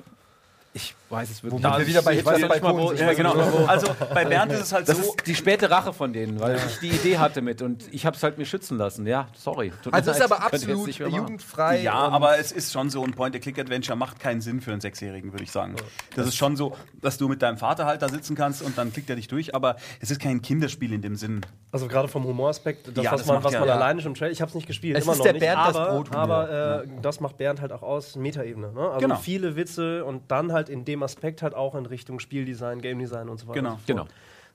Ich 0.73 0.93
weiß 1.09 1.29
es 1.29 1.43
wirklich 1.43 1.63
Womit 1.63 1.77
wir 1.79 1.87
wieder 1.87 2.01
bei 2.01 2.13
ich 2.15 2.25
weiß 2.25 2.37
nicht 2.41 2.61
mal, 2.63 2.75
wo, 2.77 2.91
ja, 2.93 3.13
genau. 3.13 3.33
Also 3.67 3.87
bei 4.13 4.25
Bernd 4.25 4.51
ist 4.53 4.61
es 4.61 4.73
halt 4.73 4.87
Das 4.89 4.97
so. 4.97 5.03
ist 5.03 5.27
die 5.27 5.35
späte 5.35 5.69
Rache 5.69 5.93
von 5.93 6.13
denen, 6.13 6.39
weil 6.39 6.55
ich 6.55 6.79
die 6.79 6.89
Idee 6.89 7.17
hatte 7.19 7.41
mit 7.41 7.61
und 7.61 7.83
ich 7.93 8.05
habe 8.05 8.15
es 8.15 8.23
halt 8.23 8.37
mir 8.37 8.45
schützen 8.45 8.77
lassen. 8.77 9.05
Ja, 9.05 9.27
sorry. 9.35 9.71
Tut 9.83 9.91
mir 9.91 9.97
Also 9.99 10.11
ist 10.11 10.19
leid, 10.19 10.31
aber 10.31 10.43
absolut 10.43 10.87
jugendfrei. 10.97 11.81
Ja, 11.81 11.93
aber 11.93 12.39
es 12.39 12.51
ist 12.51 12.71
schon 12.73 12.89
so, 12.89 13.03
ein 13.03 13.13
Point-and-Click-Adventure 13.13 13.95
macht 13.97 14.19
keinen 14.19 14.41
Sinn 14.41 14.61
für 14.61 14.71
einen 14.71 14.81
Sechsjährigen, 14.81 15.31
würde 15.31 15.43
ich 15.43 15.51
sagen. 15.51 15.75
Das 16.15 16.27
ist 16.27 16.35
schon 16.35 16.55
so, 16.55 16.75
dass 17.01 17.17
du 17.17 17.27
mit 17.27 17.41
deinem 17.41 17.57
Vater 17.57 17.85
halt 17.85 18.01
da 18.01 18.09
sitzen 18.09 18.35
kannst 18.35 18.61
und 18.61 18.77
dann 18.77 18.91
klickt 18.91 19.09
er 19.09 19.15
dich 19.15 19.27
durch, 19.27 19.53
aber 19.53 19.75
es 19.99 20.11
ist 20.11 20.19
kein 20.21 20.41
Kinderspiel 20.41 20.91
in 20.93 21.01
dem 21.01 21.15
Sinn. 21.15 21.41
Also 21.71 21.87
gerade 21.87 22.07
vom 22.07 22.23
Humoraspekt, 22.25 22.87
das, 22.97 23.03
Ja, 23.03 23.11
was 23.11 23.19
das 23.21 23.27
man, 23.27 23.35
macht 23.37 23.45
was 23.45 23.53
ja- 23.53 23.59
man 23.59 23.69
ja. 23.69 23.75
alleine 23.75 24.01
schon 24.01 24.11
im 24.11 24.15
Trailer, 24.17 24.31
ich 24.31 24.41
habe 24.41 24.49
es 24.49 24.55
nicht 24.55 24.67
gespielt, 24.67 24.97
Es 24.97 25.03
immer 25.03 25.13
ist 25.13 25.17
noch 25.19 25.23
der 25.25 25.33
nicht, 25.33 25.41
Bernd 25.41 25.67
das 25.67 25.75
aber, 25.75 25.91
Brothumor. 25.93 26.19
aber 26.19 26.83
äh, 26.83 26.87
das 27.01 27.19
macht 27.19 27.37
Bernd 27.37 27.61
halt 27.61 27.71
auch 27.71 27.83
aus, 27.83 28.15
Metaebene. 28.15 28.71
Ne? 28.71 28.79
Also 28.81 28.99
Genau. 28.99 29.15
viele 29.17 29.55
Witze 29.55 30.03
und 30.05 30.23
dann 30.31 30.51
halt 30.53 30.69
in 30.69 30.85
dem 30.85 31.03
Aspekt 31.05 31.41
halt 31.41 31.53
auch 31.53 31.75
in 31.75 31.85
Richtung 31.85 32.19
Spieldesign, 32.19 32.81
Game 32.81 32.99
Design 32.99 33.29
und 33.29 33.39
so 33.39 33.47
weiter. 33.47 33.61
Genau. 33.61 33.71
und 33.73 33.79
so 33.79 33.85
Genau. 33.87 34.05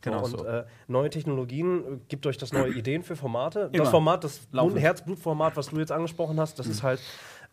Genau 0.03 0.25
so, 0.25 0.39
und 0.39 0.45
so. 0.45 0.47
äh, 0.47 0.65
neue 0.89 1.11
Technologien, 1.11 1.79
äh, 1.79 1.99
gibt 2.09 2.27
euch 2.27 2.39
das 2.39 2.53
neue 2.53 2.73
Ideen 2.77 3.03
für 3.03 3.17
Formate. 3.17 3.71
Immer. 3.73 3.85
Das 3.85 3.91
Format, 3.91 4.25
das. 4.25 4.49
Herzblutformat, 4.53 5.57
was 5.57 5.69
du 5.69 5.79
jetzt 5.79 5.93
angesprochen 5.93 6.41
hast, 6.41 6.59
das 6.59 6.67
ist 6.67 6.83
halt 6.83 7.01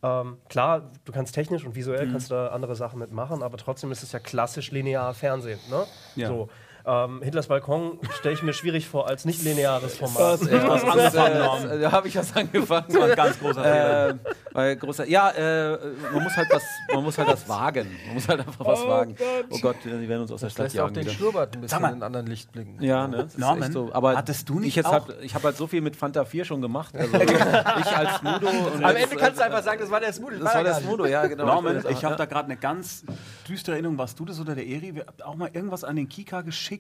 ähm, 0.04 0.38
klar, 0.48 0.92
du 1.06 1.12
kannst 1.12 1.34
technisch 1.34 1.66
und 1.66 1.76
visuell 1.76 2.10
kannst 2.12 2.30
du 2.30 2.36
da 2.36 2.48
andere 2.50 2.76
Sachen 2.76 3.00
mitmachen, 3.00 3.42
aber 3.42 3.58
trotzdem 3.58 3.92
ist 3.92 4.04
es 4.04 4.12
ja 4.12 4.20
klassisch 4.20 4.72
linear 4.72 5.14
Fernsehen. 5.14 5.60
Ne? 5.72 5.86
Ja. 6.16 6.28
So, 6.28 6.50
ähm, 6.88 7.22
Hitlers 7.22 7.48
Balkon 7.48 8.00
stelle 8.18 8.34
ich 8.36 8.44
mir 8.44 8.54
schwierig 8.54 8.88
vor 8.88 9.08
als 9.08 9.26
nicht 9.26 9.44
lineares 9.44 9.98
Format. 9.98 10.42
Ja, 10.50 10.68
was 10.68 11.14
das, 11.14 11.66
äh, 11.66 11.80
da 11.80 11.92
habe 11.92 12.08
ich 12.08 12.16
was 12.16 12.36
angefangen. 12.36 12.86
Das 12.88 12.98
war 12.98 13.10
ein 13.10 13.16
ganz 13.16 13.40
großer 13.40 13.62
Fehler. 13.62 14.10
äh, 14.10 14.16
weil 14.54 14.76
großer, 14.78 15.08
ja, 15.08 15.30
äh, 15.32 15.78
man 16.14 16.24
muss 16.24 16.36
halt 16.38 16.48
was, 16.52 16.64
man 16.94 17.04
muss 17.04 17.18
halt 17.18 17.28
das 17.28 17.48
wagen. 17.50 17.88
Man 18.06 18.14
muss 18.16 18.28
halt 18.28 18.40
einfach 18.40 18.66
was 18.66 18.88
wagen. 18.88 19.16
Oh 19.50 19.58
Gott, 19.62 19.76
die 19.84 20.08
werden 20.08 20.22
uns 20.22 20.32
aus 20.32 20.42
der 20.42 20.50
Stadt 20.50 20.66
lässt 20.66 20.80
auch 20.80 20.90
jagen. 20.90 20.94
den. 20.94 21.10
Schnurrbart 21.10 21.56
ein 21.56 21.62
bisschen 21.62 21.80
in 21.80 21.86
einen 21.86 22.04
anderen 22.04 22.28
Licht 22.28 22.52
blicken. 22.52 22.82
Ja, 22.82 23.08
ne? 23.08 23.18
Das 23.18 23.34
ist 23.34 23.40
Norman, 23.40 23.72
so. 23.72 23.90
Aber 23.92 24.16
hattest 24.16 24.48
du 24.48 24.60
nicht 24.60 24.70
ich 24.70 24.76
jetzt 24.76 24.88
auch- 24.88 24.94
Hab, 24.94 25.22
ich 25.22 25.36
habe 25.36 25.44
halt 25.46 25.58
so 25.58 25.68
viel 25.68 25.82
mit 25.82 25.96
Fanta 25.96 26.24
4 26.24 26.46
schon 26.46 26.62
gemacht. 26.62 26.96
Also 26.96 27.18
ich 27.18 27.98
als 27.98 28.22
Mudo. 28.24 28.48
Und 28.48 28.84
Am 28.84 28.96
Ende 28.96 29.16
kannst 29.16 29.38
du 29.38 29.42
äh, 29.42 29.46
einfach 29.46 29.64
sagen, 29.64 29.80
das 29.82 29.92
war 29.92 30.00
der 30.00 30.14
Smoothie. 30.14 30.40
Das 30.40 30.56
war 30.56 30.64
der 30.64 30.76
Smudo, 30.76 31.06
ja, 31.06 31.28
genau. 31.28 31.46
Norman, 31.46 31.76
das 31.76 31.86
ich 31.86 32.04
habe 32.04 32.14
ja. 32.14 32.18
da 32.18 32.26
gerade 32.26 32.46
eine 32.46 32.58
ganz 32.58 33.04
düstere 33.48 33.76
Erinnerung. 33.76 33.98
Warst 33.98 34.20
du 34.20 34.26
das 34.26 34.40
oder 34.40 34.56
der 34.56 34.66
Eri? 34.66 34.96
Wir 34.96 35.06
haben 35.06 35.22
auch 35.22 35.36
mal 35.36 35.50
irgendwas 35.52 35.84
an 35.84 35.96
den 35.98 36.08
Kika 36.08 36.42
geschickt. 36.42 36.77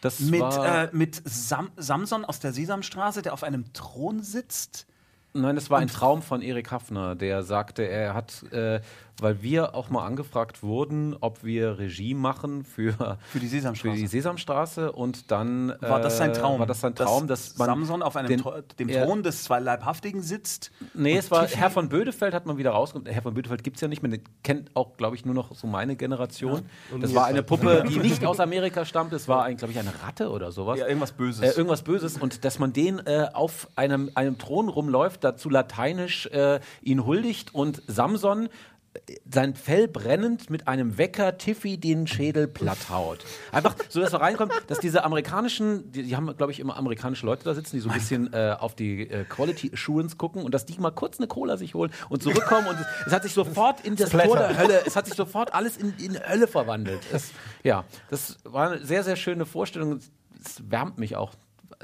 Das 0.00 0.20
Mit, 0.20 0.42
äh, 0.42 0.88
mit 0.92 1.22
Sam 1.24 1.70
Samson 1.76 2.26
aus 2.26 2.38
der 2.38 2.52
Sesamstraße, 2.52 3.22
der 3.22 3.32
auf 3.32 3.42
einem 3.42 3.72
Thron 3.72 4.22
sitzt. 4.22 4.86
Nein, 5.32 5.56
das 5.56 5.70
war 5.70 5.80
ein 5.80 5.88
Traum 5.88 6.22
von 6.22 6.42
Erik 6.42 6.70
Hafner, 6.70 7.16
der 7.16 7.42
sagte, 7.42 7.82
er 7.82 8.14
hat, 8.14 8.44
äh, 8.52 8.80
weil 9.20 9.42
wir 9.42 9.74
auch 9.74 9.90
mal 9.90 10.04
angefragt 10.04 10.62
wurden, 10.62 11.16
ob 11.20 11.44
wir 11.44 11.78
Regie 11.78 12.14
machen 12.14 12.64
für, 12.64 13.18
Für 13.28 13.38
die 13.38 13.46
Sesamstraße. 13.46 13.94
für 13.94 14.00
die 14.00 14.06
Sesamstraße 14.08 14.92
und 14.92 15.30
dann 15.30 15.70
äh, 15.70 15.76
War 15.82 16.00
das 16.00 16.18
sein 16.18 16.32
Traum? 16.32 16.58
War 16.58 16.66
das 16.66 16.80
sein 16.80 16.94
Traum, 16.94 17.26
dass, 17.28 17.56
man 17.56 17.66
Samson 17.66 18.02
auf 18.02 18.16
einem 18.16 18.28
den- 18.28 18.42
dem 18.78 18.88
Thron 18.88 19.22
des 19.22 19.44
zwei 19.44 19.60
Leibhaftigen 19.60 20.20
sitzt? 20.22 20.72
Nee, 20.94 21.16
es 21.16 21.30
war 21.30 21.44
Tiffy- 21.44 21.56
Herr 21.58 21.70
von 21.70 21.88
Bödefeld, 21.88 22.34
hat 22.34 22.46
man 22.46 22.56
wieder 22.58 22.70
rausgekommen. 22.72 23.12
Herr 23.12 23.22
von 23.22 23.34
Bödefeld 23.34 23.62
gibt 23.62 23.76
es 23.76 23.80
ja 23.82 23.88
nicht 23.88 24.02
mehr, 24.02 24.10
den 24.10 24.22
kennt 24.42 24.74
auch, 24.74 24.96
glaube 24.96 25.14
ich, 25.16 25.24
nur 25.24 25.34
noch 25.34 25.54
so 25.54 25.66
meine 25.66 25.94
Generation. 25.96 26.62
das 27.00 27.14
war 27.14 27.26
eine 27.26 27.42
Puppe, 27.44 27.84
die 27.88 27.98
nicht 27.98 28.24
aus 28.26 28.40
Amerika 28.40 28.84
stammt, 28.84 29.12
es 29.12 29.28
war, 29.28 29.52
glaube 29.54 29.72
ich, 29.72 29.78
eine 29.78 29.92
Ratte 30.02 30.30
oder 30.30 30.50
sowas. 30.52 30.78
Ja, 30.78 30.86
irgendwas 30.86 31.12
Böses. 31.12 31.40
Äh, 31.54 31.56
irgendwas 31.56 31.82
Böses 31.82 32.16
und 32.18 32.44
dass 32.44 32.58
man 32.58 32.72
den 32.72 32.98
äh, 33.06 33.28
auf 33.32 33.68
einem, 33.76 34.10
einem 34.14 34.38
Thron 34.38 34.68
rumläuft, 34.68 35.22
dazu 35.22 35.48
lateinisch 35.50 36.26
äh, 36.26 36.60
ihn 36.82 37.06
huldigt 37.06 37.54
und 37.54 37.82
Samson 37.86 38.48
sein 39.30 39.54
Fell 39.54 39.88
brennend 39.88 40.50
mit 40.50 40.68
einem 40.68 40.98
Wecker 40.98 41.36
Tiffy 41.38 41.78
den 41.78 42.06
Schädel 42.06 42.46
platt 42.46 42.90
haut. 42.90 43.24
Einfach 43.52 43.74
so, 43.88 44.00
dass 44.00 44.12
wir 44.12 44.20
reinkommen, 44.20 44.54
dass 44.66 44.78
diese 44.78 45.04
amerikanischen, 45.04 45.90
die, 45.90 46.04
die 46.04 46.16
haben, 46.16 46.34
glaube 46.36 46.52
ich, 46.52 46.60
immer 46.60 46.76
amerikanische 46.76 47.26
Leute 47.26 47.44
da 47.44 47.54
sitzen, 47.54 47.76
die 47.76 47.80
so 47.80 47.88
ein 47.88 47.94
bisschen 47.94 48.32
äh, 48.32 48.56
auf 48.58 48.74
die 48.74 49.08
äh, 49.08 49.24
Quality 49.24 49.72
Assurance 49.72 50.16
gucken 50.16 50.42
und 50.42 50.54
dass 50.54 50.66
die 50.66 50.78
mal 50.78 50.90
kurz 50.90 51.18
eine 51.18 51.26
Cola 51.26 51.56
sich 51.56 51.74
holen 51.74 51.92
und 52.08 52.22
zurückkommen 52.22 52.68
und 52.68 52.76
es, 52.76 52.86
es 53.06 53.12
hat 53.12 53.22
sich 53.22 53.32
sofort 53.32 53.84
in 53.84 53.96
das 53.96 54.10
Tor 54.10 54.36
der 54.36 54.56
Hölle, 54.56 54.82
es 54.86 54.96
hat 54.96 55.06
sich 55.06 55.14
sofort 55.14 55.54
alles 55.54 55.76
in, 55.76 55.94
in 55.98 56.18
Hölle 56.28 56.46
verwandelt. 56.46 57.00
Es, 57.12 57.32
ja, 57.62 57.84
das 58.10 58.38
war 58.44 58.70
eine 58.70 58.84
sehr, 58.84 59.02
sehr 59.02 59.16
schöne 59.16 59.46
Vorstellung. 59.46 59.98
Es 59.98 60.62
wärmt 60.70 60.98
mich 60.98 61.16
auch 61.16 61.32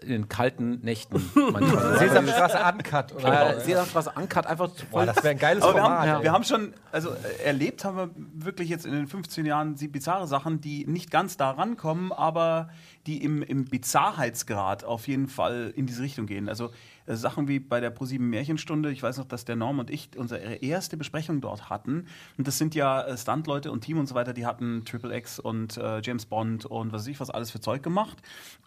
in 0.03 0.09
den 0.09 0.29
kalten 0.29 0.81
Nächten 0.83 1.23
manchmal. 1.53 1.99
Sesamstraße 1.99 2.59
Uncut. 2.59 3.15
Oder? 3.15 3.57
Äh, 3.57 3.61
Sesamstraße 3.61 4.13
Uncut 4.17 4.47
einfach 4.47 4.69
Boah, 4.69 4.87
voll. 4.91 5.07
das 5.07 5.17
wäre 5.17 5.31
ein 5.31 5.39
geiles 5.39 5.63
Aber 5.63 5.75
wir 5.75 5.81
Format. 5.83 6.09
haben, 6.09 6.17
ey. 6.19 6.23
wir 6.25 6.33
haben 6.33 6.45
schon, 6.45 6.75
also 6.93 7.11
äh, 7.11 7.45
erlebt 7.45 7.85
haben 7.85 7.97
wir 7.97 8.11
wirklich 8.35 8.69
jetzt 8.69 8.87
in 8.87 8.93
den 8.93 9.07
15 9.07 9.47
Jahren 9.47 9.75
bizarre 9.75 10.27
Sachen, 10.27 10.61
die 10.61 10.87
nicht 10.87 11.11
ganz 11.11 11.37
da 11.37 11.51
rankommen, 11.51 12.13
aber 12.13 12.71
die 13.07 13.23
im, 13.23 13.43
im 13.43 13.65
Bizarrheitsgrad 13.65 14.85
auf 14.85 15.09
jeden 15.09 15.29
Fall 15.29 15.73
in 15.75 15.87
diese 15.87 16.03
Richtung 16.03 16.27
gehen. 16.27 16.49
Also 16.49 16.71
äh, 17.11 17.17
Sachen 17.17 17.49
wie 17.49 17.59
bei 17.59 17.81
der 17.81 17.91
ProSieben 17.91 18.31
Märchenstunde, 18.31 18.91
ich 18.91 19.03
weiß 19.03 19.19
noch, 19.19 19.27
dass 19.27 19.45
der 19.45 19.57
Norm 19.57 19.79
und 19.79 19.91
ich 19.91 20.11
unsere 20.17 20.41
erste 20.57 20.97
Besprechung 20.97 21.41
dort 21.41 21.69
hatten. 21.69 22.07
Und 22.39 22.47
das 22.47 22.59
sind 22.59 22.75
ja 22.75 23.03
äh, 23.03 23.17
Stuntleute 23.17 23.71
und 23.73 23.83
Team 23.83 23.99
und 23.99 24.07
so 24.07 24.15
weiter, 24.15 24.33
die 24.33 24.47
hatten 24.47 24.85
Triple 24.85 25.17
X 25.17 25.39
und 25.39 25.77
äh, 25.77 26.01
James 26.03 26.27
Bond 26.27 26.67
und 26.67 26.93
was 26.93 27.03
weiß 27.03 27.09
ich 27.09 27.21
was 27.21 27.31
alles 27.31 27.51
für 27.51 27.61
Zeug 27.61 27.83
gemacht. 27.83 28.19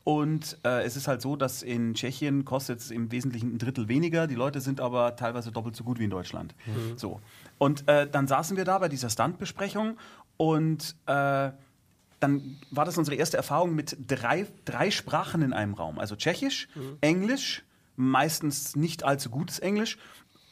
Und 0.03 0.57
äh, 0.65 0.83
es 0.83 0.97
ist 0.97 1.07
halt 1.07 1.21
so, 1.21 1.35
dass 1.35 1.63
in 1.63 1.93
Tschechien 1.93 2.43
kostet 2.43 2.79
es 2.79 2.91
im 2.91 3.11
Wesentlichen 3.11 3.55
ein 3.55 3.57
Drittel 3.57 3.87
weniger. 3.87 4.27
Die 4.27 4.35
Leute 4.35 4.59
sind 4.59 4.81
aber 4.81 5.15
teilweise 5.15 5.51
doppelt 5.51 5.75
so 5.75 5.83
gut 5.83 5.99
wie 5.99 6.03
in 6.03 6.09
Deutschland. 6.09 6.53
So. 6.97 7.21
Und 7.57 7.87
äh, 7.87 8.07
dann 8.09 8.27
saßen 8.27 8.57
wir 8.57 8.65
da 8.65 8.79
bei 8.79 8.89
dieser 8.89 9.09
Stuntbesprechung 9.09 9.97
und 10.37 10.95
dann 11.05 12.57
war 12.71 12.85
das 12.85 12.97
unsere 12.97 13.15
erste 13.17 13.37
Erfahrung 13.37 13.75
mit 13.75 13.97
drei, 14.07 14.47
drei 14.65 14.91
Sprachen 14.91 15.41
in 15.41 15.53
einem 15.53 15.73
Raum. 15.73 15.99
Also 15.99 16.15
Tschechisch, 16.15 16.69
Englisch, 17.01 17.63
meistens 17.95 18.75
nicht 18.75 19.03
allzu 19.03 19.29
gutes 19.29 19.59
Englisch 19.59 19.97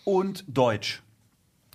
und 0.06 0.46
Deutsch. 0.48 1.02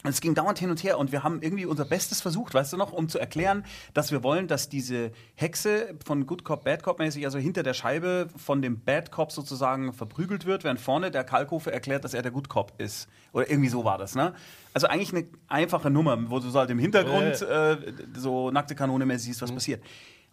Und 0.06 0.10
es 0.10 0.20
ging 0.20 0.34
dauernd 0.34 0.60
hin 0.60 0.70
und 0.70 0.84
her 0.84 0.98
und 0.98 1.10
wir 1.10 1.24
haben 1.24 1.42
irgendwie 1.42 1.66
unser 1.66 1.84
Bestes 1.84 2.20
versucht, 2.20 2.54
weißt 2.54 2.72
du 2.72 2.76
noch, 2.76 2.92
um 2.92 3.08
zu 3.08 3.18
erklären, 3.18 3.64
dass 3.92 4.12
wir 4.12 4.22
wollen, 4.22 4.46
dass 4.46 4.68
diese 4.68 5.10
Hexe 5.34 5.96
von 6.04 6.26
Good 6.26 6.44
Cop, 6.44 6.62
Bad 6.62 6.84
Cop 6.84 7.00
mäßig, 7.00 7.24
also 7.24 7.38
hinter 7.38 7.64
der 7.64 7.74
Scheibe 7.74 8.28
von 8.36 8.62
dem 8.62 8.84
Bad 8.84 9.10
Cop 9.10 9.32
sozusagen 9.32 9.92
verprügelt 9.92 10.46
wird, 10.46 10.62
während 10.62 10.80
vorne 10.80 11.10
der 11.10 11.24
Kalkofe 11.24 11.72
erklärt, 11.72 12.04
dass 12.04 12.14
er 12.14 12.22
der 12.22 12.30
Good 12.30 12.48
Cop 12.48 12.74
ist. 12.78 13.08
Oder 13.32 13.50
irgendwie 13.50 13.68
so 13.68 13.84
war 13.84 13.98
das, 13.98 14.14
ne? 14.14 14.32
Also 14.74 14.86
eigentlich 14.86 15.12
eine 15.12 15.26
einfache 15.48 15.90
Nummer, 15.90 16.30
wo 16.30 16.38
du 16.38 16.50
so 16.50 16.58
halt 16.60 16.70
im 16.70 16.78
Hintergrund 16.78 17.42
äh, 17.42 17.76
so 18.14 18.52
nackte 18.52 18.76
Kanone 18.76 19.06
mäßig 19.06 19.26
siehst, 19.26 19.42
was 19.42 19.50
passiert. 19.50 19.82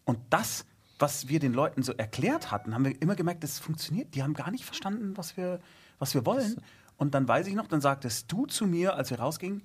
Und 0.05 0.19
das, 0.29 0.65
was 1.03 1.27
wir 1.27 1.41
den 1.41 1.51
Leuten 1.51 1.83
so 1.83 1.91
erklärt 1.91 2.49
hatten, 2.49 2.73
haben 2.73 2.85
wir 2.85 3.01
immer 3.01 3.15
gemerkt, 3.15 3.43
das 3.43 3.59
funktioniert. 3.59 4.15
Die 4.15 4.23
haben 4.23 4.33
gar 4.33 4.51
nicht 4.51 4.63
verstanden, 4.63 5.17
was 5.17 5.35
wir, 5.35 5.59
was 5.99 6.13
wir 6.13 6.25
wollen. 6.25 6.61
Und 6.95 7.13
dann 7.13 7.27
weiß 7.27 7.45
ich 7.47 7.55
noch, 7.55 7.67
dann 7.67 7.81
sagtest 7.81 8.31
du 8.31 8.45
zu 8.45 8.65
mir, 8.65 8.95
als 8.95 9.09
wir 9.09 9.19
rausgingen, 9.19 9.63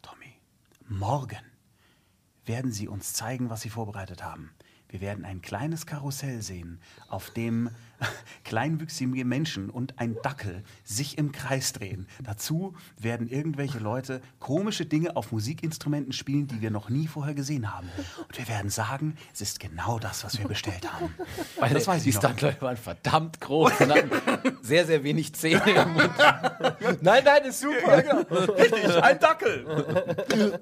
Tommy, 0.00 0.32
morgen 0.86 1.44
werden 2.44 2.70
sie 2.70 2.86
uns 2.86 3.14
zeigen, 3.14 3.50
was 3.50 3.62
sie 3.62 3.68
vorbereitet 3.68 4.22
haben. 4.22 4.52
Wir 4.86 5.00
werden 5.00 5.24
ein 5.24 5.42
kleines 5.42 5.86
Karussell 5.86 6.40
sehen, 6.40 6.80
auf 7.08 7.30
dem 7.30 7.70
kleinwüchsige 8.44 9.24
Menschen 9.24 9.70
und 9.70 9.98
ein 9.98 10.16
Dackel 10.22 10.62
sich 10.84 11.18
im 11.18 11.32
Kreis 11.32 11.72
drehen. 11.72 12.06
Dazu 12.22 12.74
werden 12.98 13.28
irgendwelche 13.28 13.78
Leute 13.78 14.20
komische 14.38 14.86
Dinge 14.86 15.16
auf 15.16 15.32
Musikinstrumenten 15.32 16.12
spielen, 16.12 16.46
die 16.46 16.60
wir 16.60 16.70
noch 16.70 16.88
nie 16.88 17.06
vorher 17.06 17.34
gesehen 17.34 17.74
haben. 17.74 17.88
Und 18.26 18.38
wir 18.38 18.48
werden 18.48 18.70
sagen, 18.70 19.16
es 19.32 19.40
ist 19.40 19.60
genau 19.60 19.98
das, 19.98 20.24
was 20.24 20.38
wir 20.38 20.46
bestellt 20.46 20.92
haben. 20.92 21.14
Weil 21.58 21.74
das 21.74 21.86
weiß 21.86 22.02
die. 22.02 22.12
Stuntleute 22.12 22.60
waren 22.62 22.76
verdammt 22.76 23.40
groß 23.40 23.80
und 23.80 23.90
hatten 23.90 24.10
sehr, 24.62 24.86
sehr 24.86 25.02
wenig 25.02 25.34
Zähne 25.34 25.70
im 25.70 25.92
Mund. 25.92 26.10
Nein, 27.00 27.24
nein, 27.24 27.44
ist 27.44 27.60
super. 27.60 27.98
Richtig, 28.56 29.02
ein 29.02 29.18
Dackel. 29.18 30.60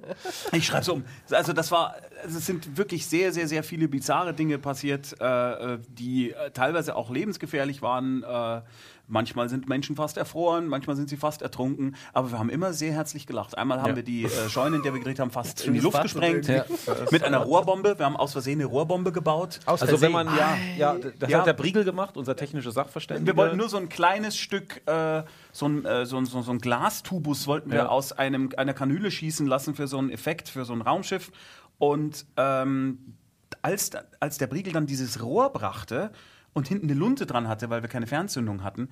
Ich 0.52 0.66
schreibe 0.66 0.84
so 0.84 0.94
um. 0.94 1.04
Also 1.30 1.52
das 1.52 1.70
war, 1.70 1.96
also 2.22 2.38
es 2.38 2.46
sind 2.46 2.76
wirklich 2.76 3.06
sehr, 3.06 3.32
sehr, 3.32 3.48
sehr 3.48 3.62
viele 3.62 3.88
bizarre 3.88 4.34
Dinge 4.34 4.58
passiert, 4.58 5.14
äh, 5.20 5.74
äh, 5.74 5.78
die 5.88 6.32
äh, 6.32 6.50
teilweise 6.50 6.96
auch 6.96 7.10
lebensgefährlich 7.36 7.82
waren. 7.82 8.22
Äh, 8.22 8.60
manchmal 9.08 9.48
sind 9.48 9.68
Menschen 9.68 9.96
fast 9.96 10.16
erfroren, 10.16 10.68
manchmal 10.68 10.96
sind 10.96 11.08
sie 11.08 11.16
fast 11.16 11.42
ertrunken. 11.42 11.96
Aber 12.12 12.30
wir 12.30 12.38
haben 12.38 12.50
immer 12.50 12.72
sehr 12.72 12.92
herzlich 12.92 13.26
gelacht. 13.26 13.56
Einmal 13.58 13.80
haben 13.80 13.90
Ja. 13.90 13.96
wir 13.96 14.02
die 14.02 14.24
äh, 14.24 14.48
Scheune, 14.48 14.76
in 14.76 14.82
der 14.82 14.92
wir 14.92 15.00
gedreht 15.00 15.18
haben, 15.18 15.30
fast 15.30 15.66
in 15.66 15.74
die 15.74 15.80
Luft 15.80 16.00
gesprengt. 16.02 16.46
Ja. 16.46 16.64
Mit 17.10 17.22
einer 17.24 17.38
Rohrbombe. 17.38 17.98
Wir 17.98 18.06
haben 18.06 18.16
aus 18.16 18.32
Versehen 18.32 18.60
eine 18.60 18.66
Rohrbombe 18.66 19.12
gebaut. 19.12 19.60
Aus 19.66 19.82
Also 19.82 20.00
wenn 20.00 20.12
man, 20.12 20.26
ja, 20.36 20.56
ja, 20.76 20.96
das 21.18 21.30
Ja. 21.30 21.38
hat 21.38 21.46
der 21.46 21.52
Briegel 21.54 21.84
gemacht, 21.84 22.16
unser 22.16 22.36
technischer 22.36 22.70
Sachverständiger. 22.72 23.26
Wir 23.26 23.36
wollten 23.36 23.56
nur 23.56 23.68
so 23.68 23.76
ein 23.78 23.88
kleines 23.88 24.36
Stück, 24.36 24.82
äh, 24.86 25.22
so, 25.52 25.66
ein, 25.66 25.84
äh, 25.84 26.06
so, 26.06 26.16
ein, 26.18 26.26
so, 26.26 26.40
so 26.42 26.50
ein 26.52 26.58
Glastubus 26.58 27.46
wollten 27.46 27.70
wir 27.70 27.78
Ja. 27.78 27.88
aus 27.88 28.12
einem, 28.12 28.50
einer 28.56 28.74
Kanüle 28.74 29.10
schießen 29.10 29.46
lassen 29.46 29.74
für 29.74 29.86
so 29.88 29.98
einen 29.98 30.10
Effekt, 30.10 30.48
für 30.48 30.64
so 30.64 30.72
ein 30.72 30.80
Raumschiff. 30.82 31.32
Und 31.78 32.24
ähm, 32.36 33.14
als, 33.60 33.90
als 34.20 34.38
der 34.38 34.46
Briegel 34.46 34.72
dann 34.72 34.86
dieses 34.86 35.22
Rohr 35.22 35.50
brachte 35.52 36.10
und 36.52 36.68
hinten 36.68 36.86
eine 36.86 36.98
Lunte 36.98 37.26
dran 37.26 37.48
hatte, 37.48 37.70
weil 37.70 37.82
wir 37.82 37.88
keine 37.88 38.06
Fernzündung 38.06 38.62
hatten, 38.62 38.88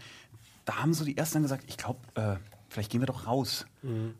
da 0.64 0.76
haben 0.76 0.94
so 0.94 1.04
die 1.04 1.16
Ersten 1.16 1.34
dann 1.34 1.42
gesagt, 1.42 1.64
ich 1.66 1.76
glaube, 1.76 2.00
äh, 2.14 2.36
vielleicht 2.68 2.90
gehen 2.90 3.00
wir 3.00 3.06
doch 3.06 3.26
raus. 3.26 3.66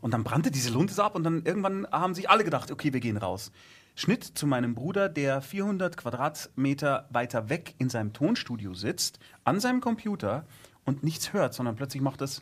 Und 0.01 0.11
dann 0.11 0.23
brannte 0.23 0.51
diese 0.51 0.71
Lunte 0.71 0.93
so 0.93 1.01
ab 1.03 1.15
und 1.15 1.23
dann 1.23 1.43
irgendwann 1.43 1.87
haben 1.91 2.13
sich 2.13 2.29
alle 2.29 2.43
gedacht, 2.43 2.71
okay, 2.71 2.93
wir 2.93 2.99
gehen 2.99 3.17
raus. 3.17 3.51
Schnitt 3.95 4.23
zu 4.23 4.47
meinem 4.47 4.73
Bruder, 4.73 5.09
der 5.09 5.41
400 5.41 5.97
Quadratmeter 5.97 7.07
weiter 7.09 7.49
weg 7.49 7.75
in 7.77 7.89
seinem 7.89 8.13
Tonstudio 8.13 8.73
sitzt, 8.73 9.19
an 9.43 9.59
seinem 9.59 9.81
Computer 9.81 10.45
und 10.85 11.03
nichts 11.03 11.33
hört, 11.33 11.53
sondern 11.53 11.75
plötzlich 11.75 12.01
macht 12.01 12.21
es. 12.21 12.41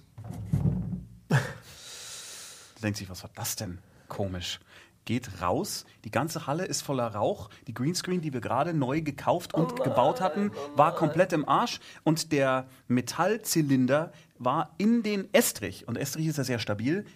Denkt 2.83 2.97
sich, 2.97 3.09
was 3.09 3.23
war 3.23 3.31
das 3.35 3.55
denn? 3.55 3.79
Komisch. 4.07 4.59
Geht 5.09 5.41
raus, 5.41 5.85
die 6.03 6.11
ganze 6.11 6.45
Halle 6.45 6.65
ist 6.65 6.83
voller 6.83 7.07
Rauch. 7.07 7.49
Die 7.65 7.73
Greenscreen, 7.73 8.21
die 8.21 8.31
wir 8.31 8.41
gerade 8.41 8.75
neu 8.75 9.01
gekauft 9.01 9.55
und 9.55 9.81
gebaut 9.83 10.21
hatten, 10.21 10.51
war 10.75 10.93
komplett 10.93 11.33
im 11.33 11.49
Arsch. 11.49 11.79
Und 12.03 12.31
der 12.31 12.67
Metallzylinder 12.87 14.11
war 14.37 14.75
in 14.77 15.01
den 15.01 15.27
Estrich. 15.33 15.87
Und 15.87 15.97
Estrich 15.97 16.27
ist 16.27 16.37
ja 16.37 16.43
sehr 16.43 16.59
stabil. 16.59 17.07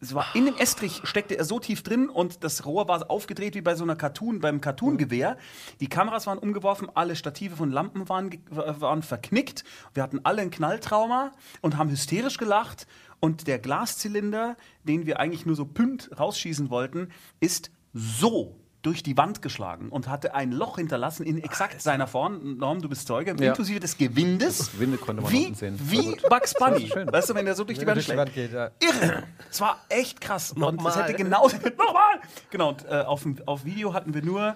Es 0.00 0.14
war 0.14 0.26
in 0.34 0.44
dem 0.44 0.56
Estrich 0.58 1.00
steckte 1.04 1.36
er 1.36 1.44
so 1.44 1.58
tief 1.58 1.82
drin 1.82 2.08
und 2.10 2.44
das 2.44 2.66
Rohr 2.66 2.86
war 2.86 3.10
aufgedreht 3.10 3.54
wie 3.56 3.62
bei 3.62 3.74
so 3.74 3.82
einer 3.82 3.96
Cartoon, 3.96 4.38
beim 4.38 4.60
Cartoon-Gewehr. 4.60 5.36
Die 5.80 5.88
Kameras 5.88 6.26
waren 6.28 6.38
umgeworfen, 6.38 6.88
alle 6.94 7.16
Stative 7.16 7.56
von 7.56 7.72
Lampen 7.72 8.08
waren, 8.08 8.30
ge- 8.30 8.40
waren 8.50 9.02
verknickt. 9.02 9.64
Wir 9.92 10.04
hatten 10.04 10.20
alle 10.22 10.42
ein 10.42 10.50
Knalltrauma 10.50 11.32
und 11.62 11.78
haben 11.78 11.90
hysterisch 11.90 12.36
gelacht. 12.36 12.86
Und 13.24 13.46
der 13.46 13.58
Glaszylinder, 13.58 14.56
den 14.82 15.06
wir 15.06 15.18
eigentlich 15.18 15.46
nur 15.46 15.56
so 15.56 15.64
pünd 15.64 16.10
rausschießen 16.18 16.68
wollten, 16.68 17.08
ist 17.40 17.70
so 17.94 18.60
durch 18.82 19.02
die 19.02 19.16
Wand 19.16 19.40
geschlagen 19.40 19.88
und 19.88 20.08
hatte 20.08 20.34
ein 20.34 20.52
Loch 20.52 20.76
hinterlassen 20.76 21.24
in 21.24 21.42
exakt 21.42 21.80
seiner 21.80 22.06
Form. 22.06 22.58
Norm, 22.58 22.82
du 22.82 22.88
bist 22.90 23.06
Zeuge, 23.06 23.34
Ja. 23.38 23.48
inklusive 23.48 23.80
des 23.80 23.96
Gewindes. 23.96 24.58
Das 24.58 24.72
Gewinde 24.72 24.98
konnte 24.98 25.22
man 25.22 25.32
wie, 25.32 25.54
sehen. 25.54 25.78
Wie. 25.82 26.16
Bugs 26.28 26.52
Bunny. 26.52 26.90
Weißt 26.90 27.30
du, 27.30 27.34
wenn 27.34 27.46
der 27.46 27.54
so 27.54 27.64
durch 27.64 27.78
die 27.78 27.86
Wand 27.86 27.96
durch 27.96 28.06
die 28.08 28.16
Wand 28.16 28.34
geht, 28.34 28.52
ja. 28.52 28.70
Irre. 28.80 29.22
Es 29.50 29.58
war 29.62 29.80
echt 29.88 30.20
krass. 30.20 30.52
Und 30.52 30.62
es 30.62 30.70
Nochmal. 30.72 31.02
hätte 31.04 31.14
genau 31.14 31.48
nochmal. 31.78 32.20
Genau. 32.50 32.68
Und, 32.68 32.84
äh, 32.84 32.96
auf, 33.06 33.26
auf 33.46 33.64
Video 33.64 33.94
hatten 33.94 34.12
wir 34.12 34.22
nur. 34.22 34.54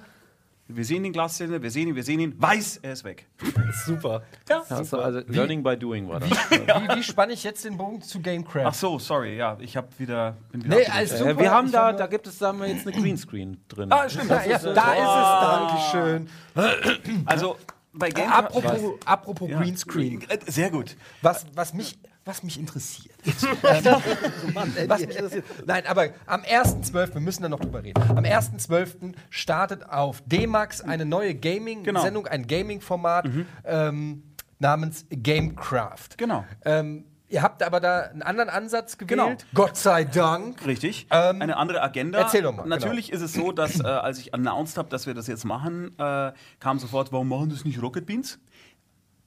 Wir 0.70 0.84
sehen 0.84 1.02
den 1.02 1.14
Glaszylinder, 1.14 1.62
wir 1.62 1.70
sehen 1.70 1.88
ihn, 1.88 1.94
wir 1.96 2.02
sehen 2.02 2.20
ihn. 2.20 2.34
Weiß, 2.40 2.80
er 2.82 2.92
ist 2.92 3.02
weg. 3.02 3.26
Super. 3.86 4.22
Ja. 4.48 4.62
Also, 4.68 4.98
also 5.00 5.20
Learning 5.26 5.62
by 5.62 5.76
Doing 5.78 6.06
war 6.08 6.20
das. 6.20 6.28
Wie, 6.30 6.58
wie 6.96 7.02
spanne 7.02 7.32
ich 7.32 7.42
jetzt 7.42 7.64
den 7.64 7.78
Bogen 7.78 8.02
zu 8.02 8.20
Gamecraft? 8.20 8.66
Ach 8.66 8.74
so, 8.74 8.98
sorry. 8.98 9.36
Ja, 9.36 9.56
ich 9.60 9.76
habe 9.78 9.88
wieder. 9.96 10.36
Bin 10.52 10.64
wieder 10.64 10.76
Nee, 10.76 10.84
alles 10.86 11.12
Äh, 11.12 11.16
super. 11.18 11.38
wir 11.38 11.50
haben 11.50 11.66
Ich 11.66 11.72
da, 11.72 11.92
da 11.92 12.06
gibt 12.06 12.26
es 12.26 12.38
da 12.38 12.48
haben 12.48 12.60
wir 12.60 12.68
jetzt 12.68 12.86
eine 12.86 12.94
Greenscreen 13.02 13.56
drin. 13.68 13.90
Ah, 13.90 14.08
stimmt. 14.08 14.28
Ja, 14.30 14.44
ja, 14.44 14.58
da 14.58 15.78
ist 15.78 15.88
es, 15.88 15.94
Dankeschön. 15.94 16.28
Also 17.24 17.56
bei 17.94 18.10
Game 18.10 18.30
Apropos, 18.30 18.80
apropos 19.06 19.48
Ja. 19.50 19.58
Greenscreen. 19.60 20.20
Äh, 20.28 20.38
Sehr 20.46 20.70
gut. 20.70 20.96
Was, 21.22 21.46
was, 21.54 21.72
mich, 21.72 21.98
was 22.29 22.43
mich 22.43 22.61
interessiert. 22.61 23.16
was 24.87 25.01
mich 25.01 25.16
interessiert. 25.16 25.45
Nein, 25.66 25.85
aber 25.87 26.11
am 26.26 26.43
1.12., 26.43 27.14
wir 27.14 27.20
müssen 27.20 27.43
da 27.43 27.49
noch 27.49 27.59
drüber 27.59 27.83
reden. 27.83 28.01
Am 28.11 28.24
1.12. 28.24 29.14
startet 29.31 29.89
auf 29.89 30.22
D-Max 30.26 30.83
eine 30.83 31.07
neue 31.07 31.35
Gaming-Sendung, 31.35 32.26
ein 32.26 32.47
Gaming-Format 32.47 33.31
ähm, 33.64 34.22
namens 34.59 35.07
Gamecraft. 35.11 36.18
Genau. 36.18 36.45
Ähm, 36.66 37.07
ihr 37.31 37.43
habt 37.43 37.62
aber 37.62 37.81
da 37.81 38.03
einen 38.03 38.22
anderen 38.22 38.51
Ansatz 38.51 38.99
gewählt. 38.99 39.18
Genau. 39.18 39.37
Gott 39.55 39.79
sei 39.79 40.05
Dank. 40.05 40.66
Richtig. 40.66 41.07
Ähm, 41.11 41.41
Eine 41.41 41.57
andere 41.57 41.83
Agenda. 41.83 42.18
erzähl 42.18 42.43
doch 42.43 42.53
mal, 42.53 42.64
genau. 42.64 42.76
Natürlich 42.76 43.11
ist 43.11 43.22
es 43.22 43.33
so, 43.33 43.53
dass 43.53 43.81
äh, 43.81 43.85
als 43.85 44.18
ich 44.18 44.35
announced 44.35 44.76
habe, 44.76 44.91
dass 44.91 45.07
wir 45.07 45.14
das 45.14 45.26
jetzt 45.29 45.45
machen, 45.45 45.99
äh, 45.99 46.33
kam 46.61 46.79
sofort, 46.79 47.11
warum 47.11 47.29
machen 47.29 47.49
das 47.49 47.64
nicht 47.64 47.81
Rocket 47.81 48.05
Beans? 48.05 48.39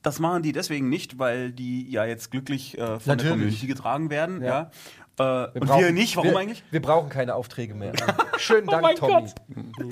Das 0.04 0.20
machen 0.20 0.42
die 0.44 0.52
deswegen 0.52 0.90
nicht, 0.90 1.20
weil 1.20 1.52
die 1.52 1.90
ja 1.92 2.06
jetzt 2.06 2.32
glücklich 2.32 2.78
äh, 2.78 2.82
von 2.82 2.88
der 3.00 3.16
Natürlich. 3.16 3.32
Community 3.32 3.68
getragen 3.68 4.10
werden. 4.10 4.42
Ja. 4.44 4.72
und 5.20 5.60
brauchen- 5.60 5.80
wir 5.84 5.92
nicht, 5.92 6.16
warum 6.16 6.32
wir, 6.32 6.38
eigentlich? 6.40 6.64
Wir 6.72 6.82
brauchen 6.82 7.10
keine 7.10 7.36
Aufträge 7.36 7.76
mehr. 7.76 7.92
Schönen 8.38 8.66
Dank, 8.66 8.82
mein 8.82 8.96
Tommy. 8.96 9.28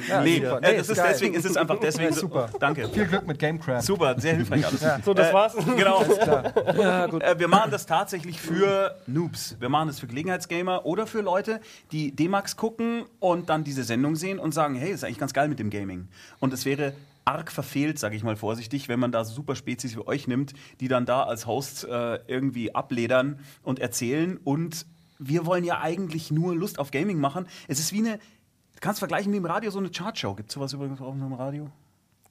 Ja, 0.07 0.21
Nee, 0.23 0.37
super. 0.37 0.63
äh, 0.63 0.77
das 0.77 0.89
ist 0.89 0.97
geil. 0.97 1.07
deswegen 1.11 1.33
ist 1.35 1.45
es 1.45 1.55
einfach 1.55 1.79
deswegen 1.79 2.11
so. 2.13 2.21
Super. 2.21 2.49
Danke. 2.59 2.89
Viel 2.89 3.05
Glück 3.05 3.27
mit 3.27 3.37
Gamecraft. 3.37 3.81
Super, 3.83 4.19
sehr 4.19 4.35
hilfreich 4.37 4.65
alles. 4.65 4.83
So, 5.05 5.13
das 5.13 5.29
Äh, 5.29 5.33
war's. 5.33 5.53
Genau. 5.77 6.03
Äh, 7.19 7.37
wir 7.37 7.47
machen 7.47 7.69
das 7.69 7.85
tatsächlich 7.85 8.39
für 8.41 8.95
Noobs. 9.05 9.57
Wir 9.59 9.69
machen 9.69 9.89
das 9.89 9.99
für 9.99 10.07
Gelegenheitsgamer 10.07 10.85
oder 10.85 11.05
für 11.05 11.21
Leute, 11.21 11.59
die 11.91 12.15
D-Max 12.15 12.55
gucken 12.55 13.03
und 13.19 13.49
dann 13.49 13.63
diese 13.63 13.83
Sendung 13.83 14.15
sehen 14.15 14.39
und 14.39 14.53
sagen, 14.53 14.73
hey, 14.75 14.91
ist 14.91 15.03
eigentlich 15.03 15.19
ganz 15.19 15.33
geil 15.33 15.47
mit 15.49 15.59
dem 15.59 15.69
Gaming. 15.69 16.07
Und 16.39 16.53
es 16.53 16.65
wäre 16.65 16.93
arg 17.29 17.51
verfehlt, 17.51 17.99
sage 17.99 18.15
ich 18.15 18.23
mal 18.23 18.35
vorsichtig, 18.35 18.89
wenn 18.89 18.99
man 18.99 19.11
da 19.11 19.23
super 19.23 19.55
Spezies 19.55 19.95
wie 19.95 20.05
euch 20.07 20.27
nimmt, 20.27 20.53
die 20.79 20.87
dann 20.87 21.05
da 21.05 21.23
als 21.23 21.45
Hosts 21.45 21.83
äh, 21.83 22.19
irgendwie 22.27 22.73
abledern 22.73 23.39
und 23.63 23.79
erzählen. 23.79 24.37
Und 24.43 24.85
wir 25.19 25.45
wollen 25.45 25.63
ja 25.63 25.79
eigentlich 25.81 26.31
nur 26.31 26.55
Lust 26.55 26.79
auf 26.79 26.91
Gaming 26.91 27.19
machen. 27.19 27.47
Es 27.67 27.79
ist 27.79 27.93
wie 27.93 27.99
eine, 27.99 28.17
du 28.17 28.79
kannst 28.81 28.99
vergleichen 28.99 29.31
wie 29.33 29.37
im 29.37 29.45
Radio, 29.45 29.69
so 29.71 29.79
eine 29.79 29.89
Chartshow. 29.91 30.33
Gibt 30.33 30.49
es 30.49 30.53
sowas 30.55 30.73
übrigens 30.73 31.01
auch 31.01 31.13
noch 31.15 31.27
im 31.27 31.33
Radio? 31.33 31.69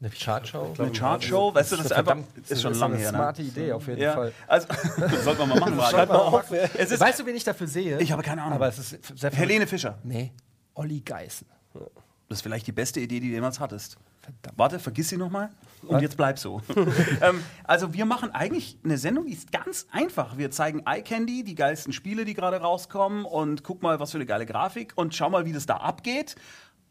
Eine 0.00 0.10
Chartshow? 0.10 0.74
Eine 0.78 0.92
Chartshow, 0.92 1.52
weißt 1.54 1.72
du, 1.72 1.76
das 1.76 1.86
ist 1.86 1.92
einfach, 1.92 2.16
ist 2.48 2.62
schon 2.62 2.72
das 2.72 2.80
lange 2.80 2.94
eine 2.94 3.02
her. 3.02 3.12
Ne? 3.12 3.18
smarte 3.18 3.42
Idee 3.42 3.72
auf 3.72 3.86
jeden 3.88 4.00
Ja, 4.00 4.14
Fall. 4.14 4.32
also 4.46 4.68
sollten 5.24 5.40
wir 5.40 5.46
mal 5.46 5.58
machen. 5.60 5.76
Mal 5.76 6.08
auf. 6.10 6.50
Es 6.52 6.90
ist, 6.92 7.00
Weißt 7.00 7.18
du, 7.20 7.26
wen 7.26 7.34
ich 7.34 7.42
dafür 7.44 7.66
sehe? 7.66 7.98
ich 8.00 8.12
habe 8.12 8.22
keine 8.22 8.42
Ahnung. 8.42 8.54
Aber 8.54 8.68
es 8.68 8.78
ist 8.78 9.18
sehr 9.18 9.30
Helene 9.32 9.66
Fischer. 9.66 9.98
Nee, 10.04 10.32
Olli 10.74 11.00
Geißen. 11.00 11.46
Das 12.28 12.38
ist 12.38 12.42
vielleicht 12.42 12.66
die 12.66 12.72
beste 12.72 13.00
Idee, 13.00 13.20
die 13.20 13.28
du 13.28 13.34
jemals 13.34 13.58
hattest. 13.58 13.96
Verdammt. 14.28 14.58
Warte, 14.58 14.78
vergiss 14.78 15.08
sie 15.08 15.16
nochmal 15.16 15.50
und 15.86 16.02
jetzt 16.02 16.16
bleib 16.16 16.38
so. 16.38 16.60
ähm, 17.22 17.42
also 17.64 17.94
wir 17.94 18.04
machen 18.04 18.30
eigentlich 18.34 18.78
eine 18.84 18.98
Sendung, 18.98 19.26
die 19.26 19.32
ist 19.32 19.52
ganz 19.52 19.86
einfach. 19.90 20.36
Wir 20.36 20.50
zeigen 20.50 20.82
Eye 20.86 21.02
Candy, 21.02 21.44
die 21.44 21.54
geilsten 21.54 21.92
Spiele, 21.92 22.24
die 22.24 22.34
gerade 22.34 22.58
rauskommen 22.58 23.24
und 23.24 23.64
guck 23.64 23.82
mal, 23.82 24.00
was 24.00 24.10
für 24.10 24.18
eine 24.18 24.26
geile 24.26 24.44
Grafik 24.44 24.92
und 24.96 25.14
schau 25.14 25.30
mal, 25.30 25.46
wie 25.46 25.52
das 25.52 25.66
da 25.66 25.76
abgeht. 25.76 26.36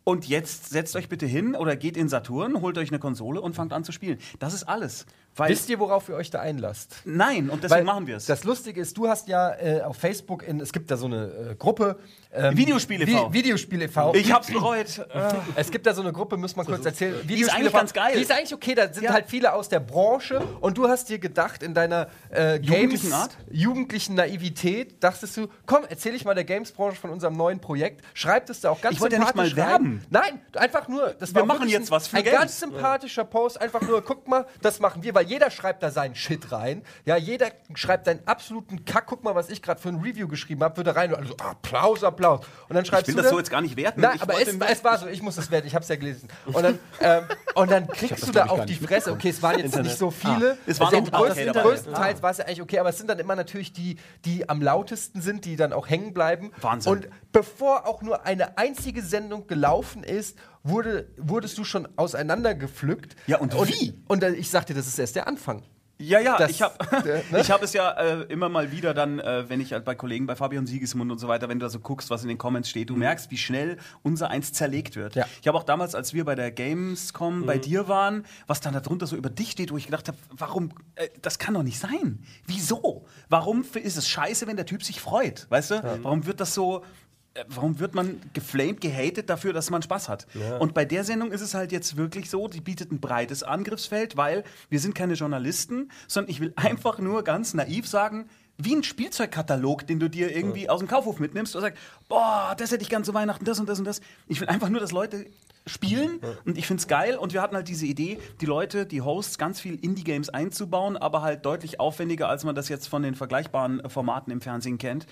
Und 0.03 0.27
jetzt 0.27 0.69
setzt 0.69 0.95
euch 0.95 1.09
bitte 1.09 1.25
hin 1.25 1.53
oder 1.53 1.75
geht 1.75 1.97
in 1.97 2.07
Saturn, 2.07 2.61
holt 2.61 2.77
euch 2.77 2.89
eine 2.89 2.99
Konsole 2.99 3.41
und 3.41 3.55
fangt 3.55 3.73
an 3.73 3.83
zu 3.83 3.91
spielen. 3.91 4.19
Das 4.39 4.53
ist 4.53 4.63
alles. 4.63 5.05
Weil, 5.37 5.49
Wisst 5.51 5.69
ihr, 5.69 5.79
worauf 5.79 6.09
ihr 6.09 6.15
euch 6.15 6.29
da 6.31 6.39
einlasst? 6.39 6.97
nein, 7.05 7.49
und 7.49 7.63
deswegen 7.63 7.79
Weil 7.79 7.83
machen 7.85 8.07
wir 8.07 8.17
es. 8.17 8.25
Das 8.25 8.43
Lustige 8.43 8.81
ist, 8.81 8.97
du 8.97 9.07
hast 9.07 9.27
ja 9.27 9.53
äh, 9.55 9.81
auf 9.81 9.97
Facebook, 9.97 10.43
in, 10.47 10.59
es 10.59 10.73
gibt 10.73 10.89
da 10.91 10.97
so 10.97 11.05
eine 11.05 11.51
äh, 11.51 11.55
Gruppe. 11.55 11.99
Ähm, 12.33 12.57
Videospiel 12.57 13.01
e.V.. 13.01 13.31
Vi 13.31 13.39
Videospiel 13.39 13.81
e.V. 13.83 14.13
Ich 14.15 14.31
hab's 14.31 14.47
bereut. 14.51 15.05
Es 15.55 15.71
gibt 15.71 15.85
da 15.85 15.93
so 15.93 16.01
eine 16.01 16.11
Gruppe, 16.11 16.37
muss 16.37 16.55
man 16.55 16.65
kurz 16.65 16.85
erzählen. 16.85 17.15
Die 17.27 17.39
ist 17.39 17.49
eigentlich 17.53 17.71
ganz 17.73 17.93
geil. 17.93 18.13
Die 18.15 18.21
ist 18.21 18.31
eigentlich 18.31 18.53
okay, 18.53 18.75
da 18.75 18.91
sind 18.93 19.03
Ja. 19.03 19.13
halt 19.13 19.27
viele 19.27 19.53
aus 19.53 19.69
der 19.69 19.79
Branche 19.79 20.41
und 20.59 20.77
du 20.77 20.87
hast 20.87 21.09
dir 21.09 21.19
gedacht, 21.19 21.63
in 21.63 21.73
deiner 21.73 22.07
äh, 22.33 22.55
Jugendlichen 22.57 23.09
Games, 23.09 23.13
Art? 23.13 23.37
jugendlichen 23.49 24.15
Naivität, 24.15 25.01
dachtest 25.03 25.37
du, 25.37 25.47
komm, 25.65 25.83
erzähl 25.89 26.13
ich 26.15 26.25
mal 26.25 26.35
der 26.35 26.43
Games-Branche 26.43 26.97
von 26.99 27.09
unserem 27.11 27.35
neuen 27.35 27.59
Projekt. 27.59 28.03
Schreibt 28.13 28.49
es 28.49 28.59
da 28.61 28.69
auch 28.71 28.81
ganz 28.81 28.95
Ich 28.95 29.01
wollte 29.01 29.15
ja 29.15 29.19
nicht 29.21 29.29
sympathisch 29.29 29.55
mal 29.55 29.61
rein. 29.63 29.71
werben. 29.71 30.05
Nein, 30.09 30.41
einfach 30.55 30.87
nur. 30.87 31.13
Das 31.19 31.33
Wir 31.33 31.45
machen 31.45 31.67
jetzt 31.69 31.87
ein, 31.87 31.91
was 31.91 32.07
für 32.07 32.17
Ein 32.17 32.23
Games. 32.23 32.39
ganz 32.39 32.59
sympathischer 32.59 33.23
Post, 33.23 33.59
einfach 33.61 33.81
nur, 33.81 34.01
guck 34.03 34.27
mal, 34.27 34.45
das 34.61 34.79
machen 34.79 35.01
wir, 35.03 35.15
weil 35.15 35.26
jeder 35.27 35.51
schreibt 35.51 35.83
da 35.83 35.91
seinen 35.91 36.15
Shit 36.15 36.51
rein. 36.51 36.83
Ja, 37.05 37.17
jeder 37.17 37.47
schreibt 37.75 38.05
seinen 38.05 38.25
absoluten 38.27 38.85
Kack. 38.85 39.05
Guck 39.07 39.23
mal, 39.23 39.35
was 39.35 39.49
ich 39.49 39.61
gerade 39.61 39.79
für 39.79 39.89
ein 39.89 39.97
Review 39.97 40.27
geschrieben 40.27 40.63
habe, 40.63 40.77
würde 40.77 40.95
rein 40.95 41.11
und 41.11 41.17
alle 41.17 41.27
so, 41.27 41.37
Applaus, 41.37 42.03
Applaus. 42.03 42.41
Und 42.69 42.75
dann 42.75 42.85
schreibst 42.85 43.07
will 43.07 43.15
du 43.15 43.21
das 43.21 43.27
da- 43.27 43.31
so 43.31 43.39
jetzt 43.39 43.51
gar 43.51 43.61
nicht 43.61 43.75
werten. 43.77 44.01
Nein, 44.01 44.15
Ich 44.15 44.21
aber 44.21 44.41
es, 44.41 44.47
es 44.47 44.83
war 44.83 44.97
so, 44.97 45.07
ich 45.07 45.21
muss 45.21 45.37
es 45.37 45.51
werten, 45.51 45.67
ich 45.67 45.75
habe 45.75 45.83
es 45.83 45.89
ja 45.89 45.95
gelesen. 45.95 46.27
Und 46.45 46.63
dann, 46.63 46.79
ähm, 47.01 47.23
und 47.55 47.71
dann 47.71 47.87
kriegst 47.87 48.27
du 48.27 48.31
da 48.31 48.45
auf 48.45 48.65
die 48.65 48.75
Fresse, 48.75 49.11
okay, 49.11 49.29
es 49.29 49.41
waren 49.41 49.59
jetzt 49.59 49.75
nicht 49.77 49.97
so 49.97 50.11
viele. 50.11 50.57
Es 50.65 50.79
waren 50.79 50.89
sind 50.91 51.13
auch 51.13 51.21
größten, 51.25 51.49
okay 51.49 51.61
größtenteils 51.61 52.23
war 52.23 52.31
es 52.31 52.37
ja 52.37 52.45
eigentlich 52.45 52.61
okay, 52.61 52.79
aber 52.79 52.89
es 52.89 52.97
sind 52.97 53.09
dann 53.09 53.19
immer 53.19 53.35
natürlich 53.35 53.73
die, 53.73 53.97
die 54.25 54.47
am 54.47 54.61
lautesten 54.61 55.21
sind, 55.21 55.45
die 55.45 55.55
dann 55.55 55.73
auch 55.73 55.89
hängen 55.89 56.13
bleiben. 56.13 56.51
Wahnsinn. 56.61 56.91
Und 56.91 57.09
bevor 57.31 57.85
auch 57.87 58.01
nur 58.01 58.25
eine 58.25 58.57
einzige 58.57 59.01
Sendung 59.01 59.47
gelaufen 59.47 60.03
ist, 60.03 60.37
wurde, 60.67 61.07
wurdest 61.17 61.57
du 61.57 61.63
schon 61.63 61.87
auseinandergepflückt. 61.95 63.15
Ja, 63.27 63.37
und 63.39 63.53
wie? 63.67 63.93
Und 64.07 64.23
ich 64.23 64.49
sagte, 64.49 64.73
das 64.73 64.87
ist 64.87 64.99
erst 64.99 65.15
der 65.15 65.27
Anfang. 65.27 65.63
Ja, 65.99 66.19
ja, 66.19 66.37
Das- 66.37 66.51
ich 66.51 66.61
habe 66.61 66.75
ne? 67.31 67.39
ich 67.41 67.49
hab 67.49 67.63
es 67.63 67.73
ja 67.73 67.89
äh, 67.89 68.21
immer 68.31 68.49
mal 68.49 68.71
wieder 68.71 68.93
dann, 68.93 69.17
äh, 69.17 69.49
wenn 69.49 69.59
ich 69.59 69.73
halt 69.73 69.83
bei 69.83 69.95
Kollegen, 69.95 70.27
bei 70.27 70.35
Fabian 70.35 70.67
Siegesmund 70.67 71.11
und 71.11 71.17
so 71.17 71.27
weiter, 71.27 71.49
wenn 71.49 71.57
du 71.57 71.65
da 71.65 71.71
so 71.71 71.79
guckst, 71.79 72.11
was 72.11 72.21
in 72.21 72.27
den 72.27 72.37
Comments 72.37 72.69
steht, 72.69 72.91
du 72.91 72.95
merkst, 72.95 73.31
wie 73.31 73.37
schnell 73.37 73.77
unser 74.03 74.29
eins 74.29 74.53
zerlegt 74.53 74.95
wird. 74.95 75.15
Ja. 75.15 75.25
Ich 75.41 75.47
habe 75.47 75.57
auch 75.57 75.63
damals, 75.63 75.95
als 75.95 76.13
wir 76.13 76.23
bei 76.23 76.35
der 76.35 76.51
Gamescom 76.51 77.39
Mhm. 77.39 77.45
bei 77.47 77.57
dir 77.57 77.87
waren, 77.87 78.25
was 78.45 78.61
dann 78.61 78.75
darunter 78.75 79.07
so 79.07 79.15
über 79.15 79.31
dich 79.31 79.49
steht, 79.49 79.71
wo 79.71 79.77
ich 79.77 79.85
gedacht 79.85 80.07
habe, 80.07 80.17
warum, 80.29 80.69
äh, 80.93 81.07
das 81.23 81.39
kann 81.39 81.55
doch 81.55 81.63
nicht 81.63 81.79
sein. 81.79 82.19
Wieso? 82.45 83.07
Warum 83.27 83.65
ist 83.73 83.97
es 83.97 84.07
scheiße, 84.07 84.45
wenn 84.45 84.55
der 84.55 84.67
Typ 84.67 84.83
sich 84.83 85.01
freut? 85.01 85.47
Weißt 85.49 85.71
du? 85.71 85.99
Warum 86.03 86.27
wird 86.27 86.39
das 86.41 86.53
so, 86.53 86.83
warum 87.47 87.79
wird 87.79 87.95
man 87.95 88.19
geflamed, 88.33 88.81
gehatet 88.81 89.29
dafür, 89.29 89.53
dass 89.53 89.69
man 89.69 89.81
Spaß 89.81 90.09
hat? 90.09 90.27
Und 90.59 90.73
bei 90.73 90.85
der 90.85 91.03
Sendung 91.03 91.31
ist 91.31 91.41
es 91.41 91.53
halt 91.53 91.71
jetzt 91.71 91.97
wirklich 91.97 92.29
so, 92.29 92.47
die 92.47 92.61
bietet 92.61 92.91
ein 92.91 92.99
breites 92.99 93.43
Angriffsfeld, 93.43 94.17
weil 94.17 94.43
wir 94.69 94.79
sind 94.79 94.95
keine 94.95 95.13
Journalisten, 95.13 95.91
sondern 96.07 96.31
ich 96.31 96.39
will 96.39 96.53
einfach 96.55 96.99
nur 96.99 97.23
ganz 97.23 97.53
naiv 97.53 97.87
sagen, 97.87 98.29
wie 98.57 98.75
ein 98.75 98.83
Spielzeugkatalog, 98.83 99.85
den 99.85 99.99
du 99.99 100.09
dir 100.09 100.35
irgendwie 100.35 100.69
aus 100.69 100.79
dem 100.79 100.87
Kaufhof 100.87 101.19
mitnimmst 101.19 101.55
und 101.55 101.61
sagst, 101.61 101.79
boah, 102.09 102.55
das 102.57 102.71
hätte 102.71 102.81
ich 102.81 102.89
gern 102.89 103.03
zu 103.03 103.13
Weihnachten, 103.13 103.45
das 103.45 103.59
und 103.59 103.69
das 103.69 103.77
und 103.79 103.85
das. 103.85 104.01
Ich 104.27 104.41
will 104.41 104.47
einfach 104.47 104.69
nur, 104.69 104.79
dass 104.79 104.91
Leute 104.91 105.27
spielen 105.67 106.21
und 106.45 106.57
ich 106.57 106.65
finde 106.65 106.81
es 106.81 106.87
geil 106.87 107.17
und 107.17 107.33
wir 107.33 107.41
hatten 107.41 107.55
halt 107.55 107.67
diese 107.67 107.85
Idee, 107.85 108.19
die 108.41 108.45
Leute, 108.45 108.85
die 108.85 109.01
Hosts, 109.01 109.37
ganz 109.37 109.59
viel 109.59 109.75
Indie-Games 109.75 110.29
einzubauen, 110.29 110.97
aber 110.97 111.21
halt 111.21 111.45
deutlich 111.45 111.79
aufwendiger, 111.79 112.29
als 112.29 112.43
man 112.45 112.55
das 112.55 112.69
jetzt 112.69 112.87
von 112.87 113.03
den 113.03 113.15
vergleichbaren 113.15 113.81
äh, 113.81 113.89
Formaten 113.89 114.31
im 114.31 114.41
Fernsehen 114.41 114.77
kennt. 114.77 115.05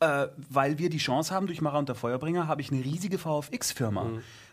Äh, 0.00 0.28
weil 0.48 0.78
wir 0.78 0.90
die 0.90 0.98
Chance 0.98 1.34
haben, 1.34 1.46
durch 1.48 1.60
Macher 1.60 1.78
und 1.78 1.88
der 1.88 1.96
Feuerbringer 1.96 2.46
habe 2.46 2.60
ich 2.60 2.70
eine 2.70 2.84
riesige 2.84 3.18
VFX-Firma. 3.18 4.02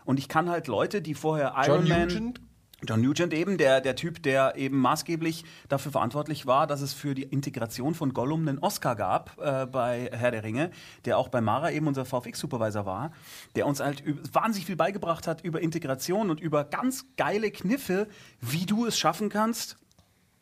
Und 0.04 0.18
ich 0.18 0.28
kann 0.28 0.50
halt 0.50 0.66
Leute, 0.66 1.02
die 1.02 1.14
vorher 1.14 1.54
Iron 1.56 1.88
Man... 1.88 2.08
Nugent? 2.08 2.40
John 2.86 3.00
Nugent 3.00 3.32
eben, 3.32 3.56
der, 3.56 3.80
der 3.80 3.96
Typ, 3.96 4.22
der 4.22 4.56
eben 4.56 4.78
maßgeblich 4.78 5.44
dafür 5.68 5.92
verantwortlich 5.92 6.46
war, 6.46 6.66
dass 6.66 6.82
es 6.82 6.92
für 6.92 7.14
die 7.14 7.22
Integration 7.22 7.94
von 7.94 8.12
Gollum 8.12 8.46
einen 8.46 8.58
Oscar 8.58 8.94
gab 8.96 9.38
äh, 9.40 9.64
bei 9.64 10.10
Herr 10.12 10.30
der 10.30 10.44
Ringe, 10.44 10.70
der 11.06 11.16
auch 11.16 11.28
bei 11.28 11.40
Mara 11.40 11.70
eben 11.70 11.86
unser 11.86 12.04
VFX-Supervisor 12.04 12.84
war, 12.84 13.12
der 13.54 13.66
uns 13.66 13.80
halt 13.80 14.04
wahnsinnig 14.34 14.66
viel 14.66 14.76
beigebracht 14.76 15.26
hat 15.26 15.42
über 15.42 15.62
Integration 15.62 16.28
und 16.28 16.38
über 16.38 16.64
ganz 16.64 17.06
geile 17.16 17.50
Kniffe, 17.50 18.08
wie 18.42 18.66
du 18.66 18.84
es 18.84 18.98
schaffen 18.98 19.30
kannst, 19.30 19.78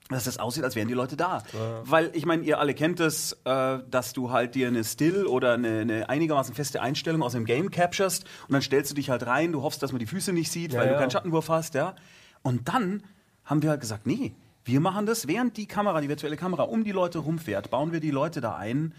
dass 0.08 0.24
das 0.24 0.38
aussieht, 0.38 0.64
als 0.64 0.76
wären 0.76 0.88
die 0.88 0.94
Leute 0.94 1.16
da. 1.16 1.42
Weil 1.84 2.10
ich 2.12 2.26
meine, 2.26 2.42
ihr 2.42 2.58
alle 2.58 2.74
kennt 2.74 3.00
es, 3.00 3.32
äh, 3.44 3.78
dass 3.90 4.12
du 4.12 4.30
halt 4.30 4.54
dir 4.54 4.68
eine 4.68 4.84
Still 4.84 5.26
oder 5.26 5.54
eine, 5.54 5.80
eine 5.80 6.08
einigermaßen 6.08 6.54
feste 6.54 6.82
Einstellung 6.82 7.22
aus 7.22 7.32
dem 7.32 7.44
Game 7.46 7.70
capturest 7.70 8.24
und 8.46 8.52
dann 8.52 8.62
stellst 8.62 8.90
du 8.90 8.94
dich 8.94 9.10
halt 9.10 9.26
rein, 9.26 9.52
du 9.52 9.62
hoffst, 9.62 9.82
dass 9.82 9.92
man 9.92 9.98
die 9.98 10.06
Füße 10.06 10.32
nicht 10.32 10.52
sieht, 10.52 10.74
weil 10.74 10.88
du 10.88 10.92
ja. 10.92 10.98
keinen 10.98 11.10
Schattenwurf 11.10 11.48
hast, 11.48 11.74
ja. 11.74 11.94
Und 12.42 12.68
dann 12.68 13.02
haben 13.44 13.62
wir 13.62 13.70
halt 13.70 13.80
gesagt, 13.80 14.06
nee, 14.06 14.34
wir 14.64 14.80
machen 14.80 15.06
das, 15.06 15.26
während 15.26 15.56
die 15.56 15.66
Kamera, 15.66 16.00
die 16.00 16.08
virtuelle 16.08 16.36
Kamera 16.36 16.64
um 16.64 16.84
die 16.84 16.92
Leute 16.92 17.18
rumfährt, 17.18 17.70
bauen 17.70 17.92
wir 17.92 18.00
die 18.00 18.10
Leute 18.10 18.40
da 18.40 18.56
ein 18.56 18.94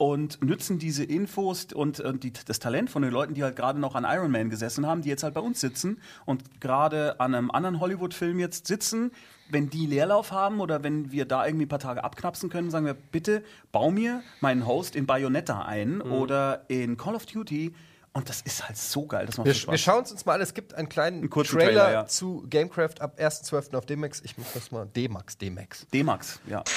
und 0.00 0.42
nützen 0.42 0.78
diese 0.78 1.04
Infos 1.04 1.66
und, 1.74 2.00
und 2.00 2.24
die, 2.24 2.32
das 2.32 2.58
Talent 2.58 2.88
von 2.88 3.02
den 3.02 3.10
Leuten, 3.12 3.34
die 3.34 3.42
halt 3.44 3.54
gerade 3.54 3.78
noch 3.78 3.94
an 3.94 4.06
Iron 4.08 4.30
Man 4.30 4.48
gesessen 4.48 4.86
haben, 4.86 5.02
die 5.02 5.10
jetzt 5.10 5.22
halt 5.22 5.34
bei 5.34 5.42
uns 5.42 5.60
sitzen 5.60 6.00
und 6.24 6.58
gerade 6.62 7.20
an 7.20 7.34
einem 7.34 7.50
anderen 7.50 7.80
Hollywood-Film 7.80 8.38
jetzt 8.38 8.66
sitzen. 8.66 9.10
Wenn 9.50 9.68
die 9.68 9.84
Leerlauf 9.84 10.32
haben 10.32 10.60
oder 10.60 10.82
wenn 10.82 11.12
wir 11.12 11.26
da 11.26 11.44
irgendwie 11.44 11.66
ein 11.66 11.68
paar 11.68 11.80
Tage 11.80 12.02
abknapsen 12.02 12.48
können, 12.48 12.70
sagen 12.70 12.86
wir, 12.86 12.94
bitte 12.94 13.42
bau 13.72 13.90
mir 13.90 14.22
meinen 14.40 14.66
Host 14.66 14.96
in 14.96 15.04
Bayonetta 15.04 15.66
ein 15.66 15.96
Mhm. 15.98 16.12
oder 16.12 16.64
in 16.68 16.96
Call 16.96 17.14
of 17.14 17.26
Duty. 17.26 17.74
Und 18.14 18.28
das 18.30 18.40
ist 18.40 18.66
halt 18.66 18.78
so 18.78 19.04
geil. 19.06 19.26
Das 19.26 19.36
macht 19.36 19.46
Wir, 19.48 19.52
so 19.54 19.58
wir 19.70 19.76
Spaß. 19.76 19.80
schauen 19.80 20.02
es 20.04 20.12
uns 20.12 20.24
mal 20.24 20.36
an. 20.36 20.40
Es 20.40 20.54
gibt 20.54 20.72
einen 20.74 20.88
kleinen 20.88 21.18
Einen 21.20 21.30
Trailer, 21.30 21.44
Trailer, 21.44 21.92
ja. 21.92 22.06
zu 22.06 22.46
Gamecraft 22.48 23.00
ab 23.00 23.18
1.12. 23.20 23.76
auf 23.76 23.84
D-Max. 23.84 24.22
Ich 24.24 24.38
muss 24.38 24.46
das 24.54 24.70
mal. 24.72 24.86
D-Max, 24.86 25.36
D-Max. 25.36 25.86
D-Max, 25.92 26.40
ja. 26.48 26.64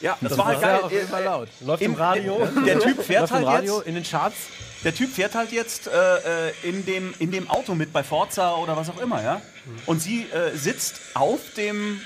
Ja, 0.00 0.16
das, 0.20 0.38
war 0.38 0.46
halt 0.46 0.60
geil. 0.62 0.80
auf 0.80 0.92
jeden 0.92 1.08
Fall 1.08 1.24
laut. 1.24 1.48
Läuft 1.60 1.82
im 1.82 1.94
Radio. 1.94 2.48
Der 2.64 2.80
Typ 2.80 3.02
fährt 3.02 3.20
Läuft 3.20 3.32
im 3.32 3.36
halt 3.36 3.46
Radio 3.46 3.78
jetzt. 3.78 3.86
in 3.86 3.94
den 3.94 4.04
Charts. 4.04 4.36
Der 4.82 4.94
Typ 4.94 5.12
fährt 5.12 5.34
halt 5.34 5.52
jetzt 5.52 5.88
äh, 5.88 6.48
äh, 6.48 6.52
in, 6.62 6.86
dem, 6.86 7.14
in 7.18 7.30
dem 7.30 7.50
Auto 7.50 7.74
mit 7.74 7.92
bei 7.92 8.02
Forza 8.02 8.54
oder 8.54 8.76
was 8.76 8.88
auch 8.88 8.98
immer, 8.98 9.22
ja. 9.22 9.42
Und 9.84 10.00
sie 10.00 10.22
äh, 10.30 10.56
sitzt 10.56 11.00
auf 11.12 11.40
dem 11.56 12.00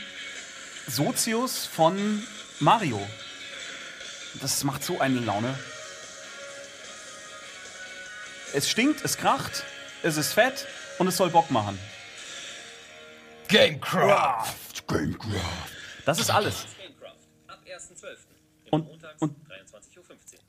Sozius 0.89 1.67
von 1.67 2.23
Mario. 2.59 3.01
Das 4.41 4.65
macht 4.65 4.83
so 4.83 4.99
eine 4.99 5.21
Laune. 5.21 5.57
Es 8.53 8.69
stinkt, 8.69 9.05
es 9.05 9.17
kracht, 9.17 9.65
es 10.03 10.17
ist 10.17 10.33
fett 10.33 10.67
und 10.99 11.07
es 11.07 11.17
soll 11.17 11.31
Bock 11.31 11.51
machen. 11.53 11.79
Gamecraft! 13.49 14.55
Das 16.05 16.19
ist 16.19 16.31
alles. 16.31 16.67
1.12. 17.77 18.16
Und, 18.70 19.35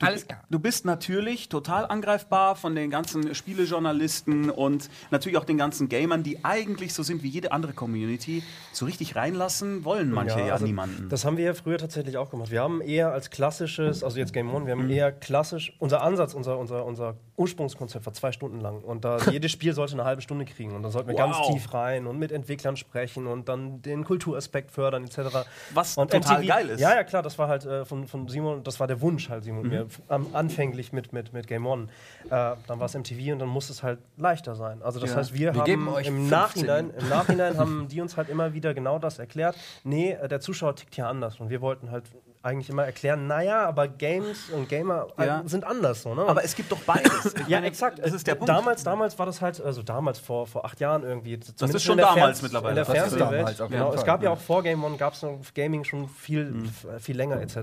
und 0.00 0.06
Alles 0.08 0.26
klar. 0.26 0.42
Du 0.50 0.58
bist 0.58 0.84
natürlich 0.84 1.48
total 1.48 1.86
angreifbar 1.86 2.54
von 2.56 2.74
den 2.74 2.90
ganzen 2.90 3.34
Spielejournalisten 3.34 4.50
und 4.50 4.88
natürlich 5.10 5.38
auch 5.38 5.44
den 5.44 5.58
ganzen 5.58 5.88
Gamern, 5.88 6.22
die 6.22 6.44
eigentlich 6.44 6.94
so 6.94 7.02
sind 7.02 7.22
wie 7.22 7.28
jede 7.28 7.52
andere 7.52 7.72
Community. 7.72 8.42
So 8.72 8.84
richtig 8.86 9.16
reinlassen 9.16 9.84
wollen 9.84 10.10
manche 10.10 10.38
ja, 10.40 10.52
also 10.52 10.66
niemanden. 10.66 11.08
Das 11.08 11.24
haben 11.24 11.36
wir 11.36 11.44
ja 11.46 11.54
früher 11.54 11.78
tatsächlich 11.78 12.16
auch 12.16 12.30
gemacht. 12.30 12.50
Wir 12.50 12.62
haben 12.62 12.80
eher 12.80 13.12
als 13.12 13.30
klassisches, 13.30 14.02
also 14.04 14.18
jetzt 14.18 14.32
Game 14.32 14.52
One, 14.54 14.66
wir 14.66 14.76
Mhm. 14.76 14.82
haben 14.82 14.90
eher 14.90 15.12
klassisch, 15.12 15.72
unser 15.78 16.02
Ansatz, 16.02 16.34
unser, 16.34 16.58
unser, 16.58 16.84
unser 16.84 17.14
Ursprungskonzept 17.36 18.04
war 18.06 18.12
zwei 18.12 18.32
Stunden 18.32 18.60
lang. 18.60 18.82
Und 18.82 19.04
da 19.04 19.18
jedes 19.30 19.50
Spiel 19.52 19.72
sollte 19.74 19.94
eine 19.94 20.04
halbe 20.04 20.22
Stunde 20.22 20.44
kriegen. 20.44 20.74
Und 20.74 20.82
da 20.82 20.90
sollten 20.90 21.08
wir 21.08 21.16
ganz 21.16 21.36
Wow. 21.38 21.46
tief 21.52 21.72
rein 21.74 22.06
und 22.06 22.18
mit 22.18 22.32
Entwicklern 22.32 22.76
sprechen 22.76 23.26
und 23.26 23.48
dann 23.48 23.82
den 23.82 24.04
Kulturaspekt 24.04 24.70
fördern, 24.70 25.04
etc. 25.04 25.46
Was 25.74 25.96
und 25.96 26.10
total 26.10 26.44
geil 26.44 26.68
ist. 26.70 26.80
Ja, 26.80 26.94
ja, 26.94 27.04
klar, 27.04 27.22
das 27.22 27.38
war 27.38 27.48
halt 27.48 27.64
äh, 27.66 27.84
von, 27.84 28.06
von 28.06 28.28
Simon, 28.28 28.62
das 28.62 28.78
war 28.80 28.86
der 28.86 29.00
Wunsch 29.00 29.28
halt, 29.28 29.44
Simon, 29.44 29.64
Mhm. 29.64 29.68
mir 29.70 29.85
anfänglich 30.32 30.92
mit, 30.92 31.12
mit, 31.12 31.32
mit 31.32 31.46
Game 31.46 31.66
One. 31.66 31.88
Äh, 32.26 32.28
dann 32.28 32.78
war 32.78 32.82
es 32.86 32.94
MTV 32.94 33.32
und 33.32 33.38
dann 33.40 33.48
muss 33.48 33.70
es 33.70 33.82
halt 33.82 33.98
leichter 34.16 34.54
sein. 34.54 34.82
Also 34.82 35.00
das 35.00 35.10
Ja. 35.10 35.16
heißt, 35.16 35.34
wir, 35.34 35.52
Wir 35.54 35.60
haben 35.60 35.64
geben 35.64 35.88
euch 35.88 36.06
im 36.06 36.28
15. 36.28 36.30
Nachhinein, 36.30 36.90
im 36.98 37.08
Nachhinein 37.08 37.56
haben 37.58 37.88
die 37.88 38.00
uns 38.00 38.16
halt 38.16 38.28
immer 38.28 38.52
wieder 38.54 38.74
genau 38.74 38.98
das 38.98 39.18
erklärt. 39.18 39.56
Nee, 39.84 40.12
äh, 40.12 40.28
der 40.28 40.40
Zuschauer 40.40 40.76
tickt 40.76 40.94
hier 40.94 41.08
anders. 41.08 41.40
Und 41.40 41.50
wir 41.50 41.60
wollten 41.60 41.90
halt 41.90 42.04
eigentlich 42.46 42.70
immer 42.70 42.84
erklären, 42.84 43.26
naja, 43.26 43.66
aber 43.66 43.88
Games 43.88 44.48
und 44.50 44.68
Gamer 44.68 45.08
äh, 45.18 45.26
Ja. 45.26 45.42
sind 45.44 45.64
anders. 45.64 46.02
So, 46.02 46.14
ne? 46.14 46.22
Aber 46.22 46.44
es 46.44 46.54
gibt 46.54 46.70
doch 46.72 46.78
beides. 46.80 47.34
Ja, 47.48 47.60
exakt. 47.60 47.98
Das 47.98 48.12
ist 48.12 48.26
der 48.26 48.34
Äh, 48.34 48.36
Punkt. 48.38 48.48
Damals, 48.48 48.84
damals 48.84 49.18
war 49.18 49.26
das 49.26 49.42
halt, 49.42 49.60
also 49.60 49.82
damals 49.82 50.18
vor, 50.18 50.46
vor 50.46 50.64
acht 50.64 50.80
Jahren 50.80 51.02
irgendwie. 51.02 51.38
zumindest 51.40 51.74
ist 51.76 51.82
schon 51.82 51.92
in 51.98 52.04
der 52.04 52.14
damals 52.14 52.38
Fern- 52.40 52.44
mittlerweile. 52.46 52.70
In 52.70 52.74
der 52.76 52.84
Das 52.84 52.94
Fernsehwelt. 53.14 53.70
Genau, 53.70 53.92
es 53.92 54.04
gab 54.04 54.22
ja 54.22 54.30
ja. 54.30 54.34
auch 54.34 54.40
vor 54.40 54.62
Game 54.62 54.82
One, 54.84 54.96
gab 54.96 55.12
es 55.14 55.22
noch 55.22 55.38
Gaming 55.54 55.84
schon 55.84 56.08
viel, 56.08 56.62
f- 56.64 57.02
viel 57.02 57.16
länger 57.16 57.40
etc. 57.40 57.56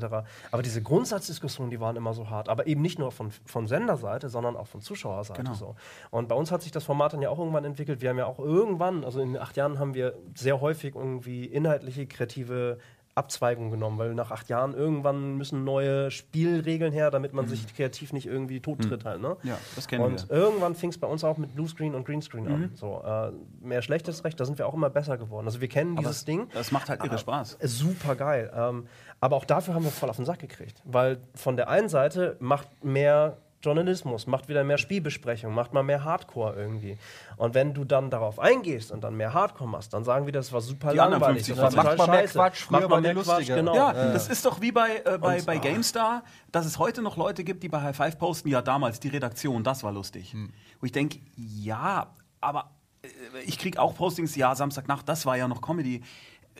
Aber 0.51 0.61
diese 0.61 0.81
Grundsatzdiskussionen, 0.81 1.71
die 1.71 1.79
waren 1.79 1.95
immer 1.95 2.13
so 2.13 2.29
hart. 2.29 2.49
Aber 2.49 2.67
eben 2.67 2.81
nicht 2.81 2.99
nur 2.99 3.11
von, 3.11 3.31
von 3.45 3.67
Senderseite, 3.67 4.29
sondern 4.29 4.55
auch 4.57 4.67
von 4.67 4.81
Zuschauerseite. 4.81 5.41
Genau. 5.43 5.53
So. 5.55 5.75
Und 6.11 6.27
bei 6.27 6.35
uns 6.35 6.51
hat 6.51 6.61
sich 6.61 6.71
das 6.71 6.83
Format 6.83 7.13
dann 7.13 7.21
ja 7.21 7.29
auch 7.29 7.39
irgendwann 7.39 7.65
entwickelt. 7.65 8.01
Wir 8.01 8.09
haben 8.09 8.17
ja 8.17 8.25
auch 8.25 8.39
irgendwann, 8.39 9.03
also 9.03 9.19
in 9.21 9.33
den 9.33 9.41
acht 9.41 9.55
Jahren 9.55 9.79
haben 9.79 9.93
wir 9.93 10.13
sehr 10.35 10.59
häufig 10.61 10.95
irgendwie 10.95 11.45
inhaltliche, 11.45 12.05
kreative 12.05 12.77
Abzweigung 13.15 13.69
genommen, 13.69 13.97
weil 13.99 14.13
nach 14.15 14.31
acht 14.31 14.49
Jahren 14.49 14.73
irgendwann 14.73 15.37
müssen 15.37 15.63
neue 15.63 16.09
Spielregeln 16.09 16.91
her, 16.91 17.11
damit 17.11 17.33
man 17.33 17.47
sich 17.47 17.73
kreativ 17.75 18.11
nicht 18.11 18.25
irgendwie 18.25 18.59
tottritt 18.59 19.05
halt. 19.05 19.21
Ne? 19.21 19.37
Ja, 19.43 19.57
das 19.75 19.87
kennen 19.87 20.03
Und 20.03 20.29
wir. 20.29 20.35
irgendwann 20.35 20.73
fing 20.75 20.89
es 20.89 20.97
bei 20.97 21.07
uns 21.07 21.23
auch 21.23 21.37
mit 21.37 21.53
Bluescreen 21.53 21.93
und 21.93 22.05
Greenscreen 22.05 22.47
an. 22.47 22.71
So, 22.73 23.03
äh, 23.05 23.31
mehr 23.61 23.81
schlechtes 23.81 24.23
Recht, 24.23 24.39
da 24.39 24.45
sind 24.45 24.57
wir 24.57 24.67
auch 24.67 24.73
immer 24.73 24.89
besser 24.89 25.17
geworden. 25.17 25.45
Also 25.45 25.61
wir 25.61 25.67
kennen 25.67 25.95
dieses 25.95 26.25
Ding. 26.25 26.47
Das 26.53 26.71
macht 26.71 26.89
halt 26.89 27.03
irre 27.03 27.17
Spaß. 27.17 27.57
Super 27.61 28.15
geil. 28.15 28.51
Ähm, 28.55 28.87
aber 29.19 29.35
auch 29.35 29.45
dafür 29.45 29.73
haben 29.75 29.83
wir 29.83 29.91
voll 29.91 30.09
auf 30.09 30.15
den 30.15 30.25
Sack 30.25 30.39
gekriegt. 30.39 30.81
Weil 30.83 31.19
von 31.35 31.55
der 31.55 31.69
einen 31.69 31.89
Seite 31.89 32.35
macht 32.39 32.67
mehr 32.83 33.37
Journalismus, 33.63 34.27
macht 34.27 34.49
wieder 34.49 34.63
mehr 34.63 34.77
Spielbesprechung, 34.77 35.53
macht 35.53 35.73
mal 35.73 35.83
mehr 35.83 36.03
Hardcore 36.03 36.55
irgendwie. 36.55 36.97
Und 37.37 37.53
wenn 37.53 37.73
du 37.73 37.85
dann 37.85 38.09
darauf 38.09 38.39
eingehst 38.39 38.91
und 38.91 39.03
dann 39.03 39.15
mehr 39.15 39.33
Hardcore 39.33 39.69
machst, 39.69 39.93
dann 39.93 40.03
sagen 40.03 40.25
wir, 40.25 40.33
das 40.33 40.51
war 40.51 40.61
super 40.61 40.91
Die 40.93 40.99
anderen 40.99 41.21
langweilig. 41.21 41.47
50%. 41.47 41.55
das 41.61 41.75
war 41.75 41.83
Macht 41.85 41.97
mal 41.97 42.07
mehr. 42.09 42.27
Quatsch, 42.27 42.61
früher 42.61 42.79
Macht 42.79 42.89
mal 42.89 42.95
war 42.95 43.01
mehr 43.01 43.13
Quatsch, 43.15 43.27
lustiger. 43.27 43.55
genau. 43.55 43.75
Ja, 43.75 43.93
das 43.93 44.27
ist 44.27 44.45
doch 44.45 44.59
wie 44.61 44.71
bei, 44.71 44.97
äh, 45.05 45.17
bei, 45.17 45.37
Und- 45.37 45.45
bei 45.45 45.57
GameStar, 45.57 46.23
dass 46.51 46.65
es 46.65 46.77
heute 46.77 47.01
noch 47.01 47.15
Leute 47.17 47.43
gibt, 47.43 47.63
die 47.63 47.69
bei 47.69 47.81
High 47.81 47.95
Five 47.95 48.17
posten, 48.19 48.49
ja 48.49 48.61
damals, 48.61 48.99
die 48.99 49.07
Redaktion, 49.09 49.63
das 49.63 49.83
war 49.83 49.91
lustig. 49.91 50.35
Wo 50.79 50.85
ich 50.85 50.91
denke, 50.91 51.19
ja, 51.37 52.07
aber 52.41 52.71
äh, 53.01 53.07
ich 53.45 53.57
kriege 53.57 53.81
auch 53.81 53.95
Postings, 53.95 54.35
ja, 54.35 54.53
Samstagnacht, 54.55 55.07
das 55.07 55.25
war 55.25 55.37
ja 55.37 55.47
noch 55.47 55.61
Comedy. 55.61 56.01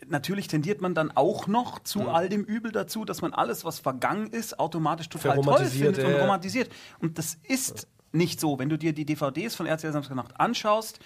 Natürlich 0.10 0.48
tendiert 0.48 0.82
man 0.82 0.96
dann 0.96 1.12
auch 1.12 1.48
noch 1.48 1.80
zu 1.80 2.10
all 2.10 2.30
dem 2.30 2.44
Übel 2.44 2.72
dazu, 2.72 3.06
dass 3.06 3.22
man 3.22 3.34
alles, 3.34 3.66
was 3.66 3.80
vergangen 3.80 4.28
ist, 4.28 4.60
automatisch 4.60 5.10
total 5.10 5.42
toll 5.42 5.66
findet 5.66 5.98
und 6.00 6.04
ja, 6.04 6.18
ja. 6.18 6.22
romantisiert. 6.22 6.70
Und 7.00 7.18
das 7.18 7.38
ist 7.44 7.88
nicht 8.12 8.40
so. 8.40 8.60
Wenn 8.60 8.70
du 8.70 8.78
dir 8.78 8.94
die 8.94 9.06
DVDs 9.06 9.56
von 9.56 9.66
RTL 9.66 9.92
Samstagnacht 9.92 10.40
anschaust, 10.40 11.00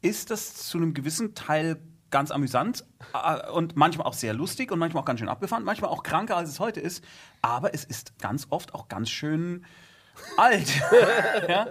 ist 0.00 0.30
das 0.30 0.54
zu 0.54 0.78
einem 0.78 0.94
gewissen 0.94 1.34
Teil 1.34 1.80
ganz 2.10 2.30
amüsant 2.30 2.84
äh, 3.14 3.50
und 3.50 3.76
manchmal 3.76 4.06
auch 4.06 4.12
sehr 4.12 4.34
lustig 4.34 4.70
und 4.70 4.78
manchmal 4.78 5.02
auch 5.02 5.06
ganz 5.06 5.20
schön 5.20 5.28
abgefahren, 5.28 5.64
manchmal 5.64 5.90
auch 5.90 6.02
kranker, 6.02 6.36
als 6.36 6.48
es 6.48 6.60
heute 6.60 6.80
ist. 6.80 7.04
Aber 7.40 7.74
es 7.74 7.84
ist 7.84 8.18
ganz 8.18 8.46
oft 8.50 8.74
auch 8.74 8.88
ganz 8.88 9.10
schön 9.10 9.64
alt. 10.36 10.68
ja? 11.48 11.66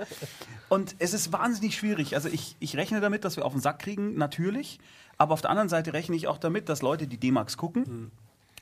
Und 0.67 0.95
es 0.99 1.13
ist 1.13 1.31
wahnsinnig 1.31 1.75
schwierig. 1.75 2.15
Also 2.15 2.27
ich, 2.27 2.55
ich 2.59 2.75
rechne 2.75 3.01
damit, 3.01 3.23
dass 3.23 3.37
wir 3.37 3.45
auf 3.45 3.53
den 3.53 3.61
Sack 3.61 3.79
kriegen, 3.79 4.15
natürlich. 4.15 4.79
Aber 5.17 5.33
auf 5.33 5.41
der 5.41 5.49
anderen 5.49 5.69
Seite 5.69 5.93
rechne 5.93 6.15
ich 6.15 6.27
auch 6.27 6.37
damit, 6.37 6.69
dass 6.69 6.81
Leute, 6.81 7.07
die 7.07 7.17
D-Max 7.17 7.57
gucken, 7.57 8.11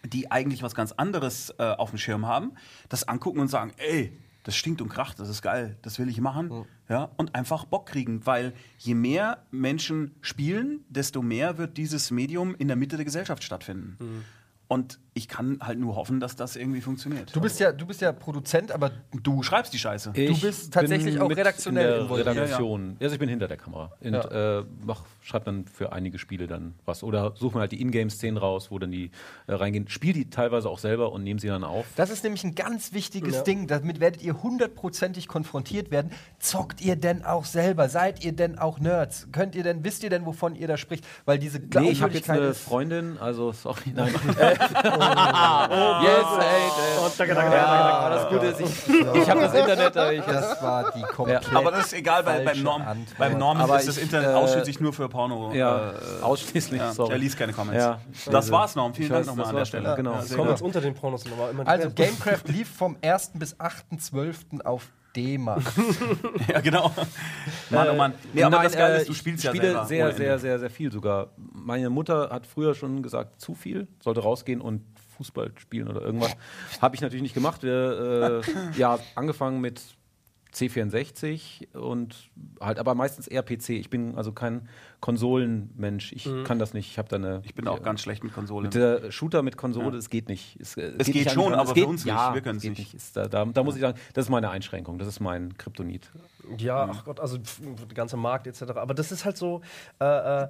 die 0.06 0.32
eigentlich 0.32 0.64
was 0.64 0.76
ganz 0.76 0.92
anderes 0.94 1.54
äh, 1.58 1.64
auf 1.64 1.90
dem 1.90 2.00
Schirm 2.00 2.26
haben, 2.26 2.54
das 2.88 3.08
angucken 3.08 3.40
und 3.40 3.48
sagen, 3.50 3.74
ey, 3.78 4.14
das 4.44 4.56
stinkt 4.56 4.82
und 4.82 4.90
kracht, 4.90 5.20
das 5.20 5.30
ist 5.30 5.42
geil, 5.42 5.78
das 5.82 6.00
will 6.00 6.10
ich 6.10 6.22
machen. 6.22 6.50
Ja, 6.88 7.12
und 7.18 7.36
einfach 7.36 7.66
Bock 7.66 7.86
kriegen, 7.88 8.26
weil 8.26 8.54
je 8.78 8.96
mehr 8.96 9.44
Menschen 9.52 10.16
spielen, 10.22 10.86
desto 10.90 11.22
mehr 11.22 11.58
wird 11.58 11.78
dieses 11.78 12.10
Medium 12.12 12.56
in 12.56 12.68
der 12.68 12.78
Mitte 12.78 12.96
der 12.96 13.06
Gesellschaft 13.06 13.44
stattfinden. 13.44 13.98
Und 14.70 15.00
ich 15.16 15.28
kann 15.28 15.58
halt 15.62 15.80
nur 15.80 15.96
hoffen, 15.96 16.20
dass 16.20 16.36
das 16.36 16.56
irgendwie 16.56 16.80
funktioniert. 16.80 17.36
Du 17.36 17.42
bist 17.42 17.60
ja, 17.60 17.72
du 17.72 17.88
bist 17.88 18.02
ja 18.02 18.12
Produzent, 18.12 18.72
aber 18.72 18.92
du 19.12 19.42
schreibst 19.42 19.74
die 19.74 19.80
Scheiße. 19.80 20.12
Ich 20.14 20.42
bist 20.42 20.72
tatsächlich 20.72 21.20
auch 21.20 21.30
redaktionell 21.30 21.86
in 21.86 21.92
der 21.92 22.02
involviert. 22.02 22.28
Redaktion. 22.28 22.96
Also 23.02 23.14
ich 23.14 23.20
bin 23.20 23.28
hinter 23.30 23.48
der 23.48 23.58
Kamera 23.58 23.92
und 24.00 24.14
äh, 24.14 24.64
mach, 24.86 25.02
schreib 25.22 25.46
dann 25.46 25.66
für 25.66 25.92
einige 25.92 26.20
Spiele 26.20 26.46
dann 26.46 26.76
was 26.86 27.02
oder 27.02 27.34
suche 27.36 27.56
mir 27.56 27.62
halt 27.62 27.72
die 27.72 27.82
Ingame-Szenen 27.82 28.38
raus, 28.38 28.70
wo 28.70 28.78
dann 28.78 28.92
die 28.92 29.10
äh, 29.48 29.54
reingehen. 29.54 29.90
Spiel 29.90 30.14
die 30.14 30.30
teilweise 30.30 30.70
auch 30.70 30.78
selber 30.80 31.12
und 31.12 31.24
nehme 31.24 31.40
sie 31.40 31.48
dann 31.48 31.64
auf. 31.64 31.88
Das 31.96 32.12
ist 32.12 32.24
nämlich 32.24 32.44
ein 32.44 32.54
ganz 32.54 32.94
wichtiges 32.94 33.38
Ja. 33.38 33.42
Ding. 33.42 33.66
Damit 33.66 34.00
werdet 34.00 34.22
ihr 34.22 34.44
hundertprozentig 34.44 35.28
konfrontiert 35.28 35.90
werden. 35.90 36.12
Zockt 36.38 36.80
ihr 36.80 36.96
denn 36.96 37.26
auch 37.26 37.46
selber? 37.46 37.90
Seid 37.90 38.24
ihr 38.24 38.34
denn 38.34 38.60
auch 38.60 38.80
Nerds? 38.80 39.28
Könnt 39.32 39.56
ihr 39.56 39.64
denn, 39.64 39.84
wisst 39.84 40.04
ihr 40.04 40.12
denn, 40.12 40.28
wovon 40.28 40.56
ihr 40.56 40.68
da 40.68 40.78
spricht? 40.78 41.06
Weil 41.26 41.40
diese 41.40 41.58
Nee, 41.58 41.90
ich 41.90 42.04
habe 42.04 42.14
jetzt 42.14 42.26
Glaubwürdigkeit 42.26 42.40
eine 42.40 42.54
Freundin, 42.54 43.18
also 43.18 43.52
sorry, 43.52 43.92
nein. 43.96 44.14
Yes, 44.60 46.26
ey, 46.40 47.06
Und 47.06 47.20
danke, 47.20 47.36
danke, 47.36 47.56
Ja, 47.56 48.10
das 48.10 48.30
Gute 48.30 48.46
ist, 48.48 48.60
ich, 48.62 48.90
ich 49.16 49.30
habe 49.30 49.42
das 49.42 49.54
Internet, 49.54 49.98
aber 49.98 50.14
ich, 50.14 50.22
das 50.24 50.62
war 50.62 50.92
die 50.92 51.02
komplett. 51.02 51.56
Aber 51.56 51.72
das 51.72 51.88
ist 51.88 51.94
egal, 51.94 52.26
weil 52.26 52.44
beim 52.46 52.62
Norm, 52.64 52.82
Antwort. 52.82 53.18
beim 53.18 53.38
Norm 53.38 53.60
ist 53.76 53.88
das 53.88 53.98
Internet 53.98 54.30
äh, 54.30 54.34
ausschließlich 54.34 54.80
nur 54.80 54.94
für 54.94 55.10
Porno. 55.10 55.52
ja, 55.54 55.92
äh, 55.92 56.24
ausschließlich, 56.24 56.80
ja. 56.82 56.92
sorry. 56.94 57.14
Er 57.14 57.18
liest 57.18 57.38
keine 57.38 57.54
Comments. 57.54 57.84
Ja, 57.84 58.00
das 58.32 58.52
war's, 58.52 58.76
Norm. 58.76 58.94
Vielen 58.94 59.08
Ich 59.08 59.12
Dank 59.12 59.22
weiß, 59.22 59.28
nochmal 59.28 59.48
an 59.48 59.56
der 59.56 59.66
Stelle. 59.66 59.96
genau. 59.96 60.14
Ja, 60.14 60.42
uns 60.42 60.62
unter 60.62 60.82
den 60.82 60.94
Pornos 60.94 61.22
sind 61.22 61.34
aber 61.34 61.50
immer 61.50 61.64
die 61.64 61.70
Also. 61.70 61.90
Gamecraft 61.92 62.48
lief 62.48 62.70
vom 62.76 62.98
1. 63.02 63.32
bis 63.36 63.56
8.12. 63.58 64.64
auf 64.66 64.88
D-Mark. 65.16 65.64
Ja, 66.48 66.62
genau. 66.62 66.92
Mann, 67.70 67.90
oh 67.90 67.96
Mann. 67.96 68.14
Nee, 68.34 68.44
aber 68.44 68.58
Nein, 68.58 68.64
das 68.66 68.74
Geile 68.74 68.96
äh, 68.96 69.02
ist, 69.02 69.08
du 69.08 69.12
ich 69.12 69.18
spielst 69.18 69.44
ja 69.44 69.52
spiele 69.52 69.68
selber. 69.68 69.86
sehr, 69.86 70.12
sehr, 70.14 70.40
sehr, 70.40 70.60
sehr 70.60 70.70
viel 70.70 70.92
sogar. 70.92 71.30
Meine 71.38 71.90
Mutter 71.90 72.30
hat 72.32 72.46
früher 72.48 72.74
schon 72.74 73.04
gesagt, 73.04 73.40
zu 73.40 73.54
viel, 73.56 73.88
sollte 74.04 74.22
rausgehen 74.22 74.62
und 74.62 74.82
Fußball 75.18 75.52
spielen 75.58 75.88
oder 75.88 76.02
irgendwas. 76.02 76.36
Habe 76.82 76.96
ich 76.96 77.02
natürlich 77.02 77.24
nicht 77.24 77.34
gemacht. 77.34 77.62
Wir, 77.64 78.42
äh, 78.42 78.80
ja, 78.80 79.00
angefangen 79.16 79.60
mit 79.62 79.82
C64 80.54 81.76
und 81.76 82.30
halt, 82.60 82.80
aber 82.80 82.96
meistens 82.96 83.28
eher 83.28 83.44
PC. 83.44 83.70
Ich 83.70 83.90
bin 83.90 84.16
also 84.16 84.32
kein 84.32 84.68
Konsolenmensch. 85.00 86.12
Ich 86.14 86.30
kann 86.44 86.60
das 86.60 86.74
nicht. 86.74 86.90
Ich 86.90 86.98
habe 86.98 87.08
da 87.10 87.18
eine. 87.18 87.42
Ich 87.44 87.54
bin 87.56 87.68
auch 87.68 87.82
ganz 87.82 88.02
schlecht 88.02 88.24
mit 88.24 88.34
Konsolen. 88.34 88.64
Mit 88.64 88.74
der 88.74 89.12
Shooter 89.12 89.44
mit 89.44 89.58
Konsole, 89.58 89.98
es 89.98 90.10
geht 90.10 90.28
nicht. 90.30 90.58
Es, 90.60 90.76
äh, 90.78 90.94
Es 90.98 91.08
geht 91.08 91.16
nicht 91.16 91.32
schon, 91.32 91.54
aber 91.54 91.64
es 91.64 91.70
für 91.70 91.76
geht, 91.76 91.86
uns 91.86 92.06
nicht. 92.06 92.14
ja, 92.14 92.34
Wir 92.34 92.42
können's 92.42 92.64
es 92.64 92.70
geht 92.70 92.78
nicht. 92.80 92.94
Ist 92.94 93.16
da, 93.16 93.28
da, 93.28 93.46
da 93.46 93.64
muss 93.64 93.76
ich 93.76 93.82
sagen, 93.82 93.98
das 94.14 94.26
ist 94.26 94.30
meine 94.30 94.50
Einschränkung. 94.50 94.98
Das 94.98 95.08
ist 95.08 95.20
mein 95.20 95.58
Kryptonit. 95.58 96.12
Ja, 96.58 96.90
ach 96.92 97.04
Gott, 97.06 97.20
also 97.20 97.38
pf, 97.38 97.62
der 97.62 97.96
ganze 97.96 98.18
Markt 98.18 98.48
etc. 98.48 98.64
Aber 98.76 98.94
das 98.94 99.12
ist 99.12 99.26
halt 99.26 99.38
so. 99.38 99.62
Äh, 100.00 100.06
äh, 100.44 100.48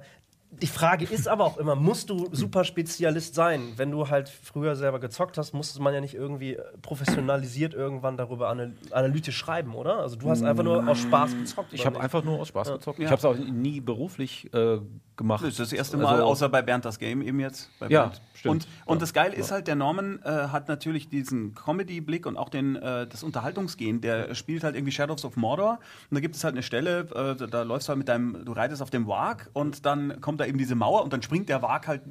die 0.52 0.66
Frage 0.66 1.04
ist 1.04 1.28
aber 1.28 1.44
auch 1.44 1.56
immer, 1.58 1.74
musst 1.76 2.10
du 2.10 2.28
super 2.32 2.64
Spezialist 2.64 3.34
sein? 3.34 3.60
Wenn 3.76 3.90
du 3.90 4.08
halt 4.08 4.28
früher 4.28 4.74
selber 4.76 4.98
gezockt 4.98 5.38
hast, 5.38 5.52
musste 5.54 5.80
man 5.80 5.94
ja 5.94 6.00
nicht 6.00 6.14
irgendwie 6.14 6.58
professionalisiert 6.82 7.72
irgendwann 7.74 8.16
darüber 8.16 8.48
anal 8.48 8.72
analytisch 8.90 9.36
schreiben, 9.36 9.74
oder? 9.74 9.98
Also 10.00 10.16
du 10.16 10.28
hast 10.28 10.42
einfach 10.42 10.64
nur 10.64 10.86
aus 10.86 10.98
Spaß 10.98 11.36
gezockt. 11.36 11.72
Ich 11.72 11.86
habe 11.86 12.00
einfach 12.00 12.24
nur 12.24 12.40
aus 12.40 12.48
Spaß 12.48 12.72
gezockt. 12.72 12.98
Ich 12.98 13.04
Ja. 13.04 13.10
habe 13.10 13.18
es 13.18 13.24
auch 13.24 13.36
nie 13.36 13.80
beruflich 13.80 14.52
äh, 14.52 14.78
gemacht. 15.16 15.42
Das 15.42 15.50
ist 15.50 15.60
das 15.60 15.72
erste 15.72 15.96
Mal, 15.96 16.14
Also- 16.14 16.24
außer 16.24 16.48
bei 16.48 16.62
Bernd 16.62 16.84
das 16.84 16.98
Game 16.98 17.22
eben 17.22 17.40
jetzt. 17.40 17.70
Bei 17.78 17.88
Ja, 17.88 18.02
Bernd. 18.06 18.20
stimmt. 18.34 18.52
Und, 18.54 18.68
und 18.86 18.96
Ja. 18.96 19.00
das 19.00 19.12
Geile 19.12 19.34
ist 19.36 19.50
halt, 19.52 19.66
der 19.68 19.76
Norman 19.76 20.20
äh, 20.24 20.28
hat 20.28 20.68
natürlich 20.68 21.08
diesen 21.08 21.54
Comedy-Blick 21.54 22.26
und 22.26 22.36
auch 22.36 22.48
den, 22.48 22.76
äh, 22.76 23.06
das 23.06 23.22
Unterhaltungsgehen. 23.22 24.00
Der 24.00 24.34
spielt 24.34 24.64
halt 24.64 24.74
irgendwie 24.74 24.92
Shadows 24.92 25.24
of 25.24 25.36
Mordor. 25.36 25.78
Und 26.10 26.14
da 26.14 26.20
gibt 26.20 26.34
es 26.36 26.44
halt 26.44 26.54
eine 26.54 26.62
Stelle, 26.62 27.00
äh, 27.14 27.36
da, 27.36 27.46
da 27.46 27.62
läufst 27.62 27.88
du 27.88 27.90
halt 27.90 27.98
mit 27.98 28.08
deinem, 28.08 28.44
du 28.44 28.52
reitest 28.52 28.82
auf 28.82 28.90
dem 28.90 29.06
Wag 29.06 29.48
und 29.52 29.84
dann 29.86 30.20
kommt 30.20 30.39
da 30.40 30.46
eben 30.46 30.58
diese 30.58 30.74
Mauer 30.74 31.04
und 31.04 31.12
dann 31.12 31.22
springt 31.22 31.48
der 31.48 31.62
Wag 31.62 31.86
halt 31.86 32.02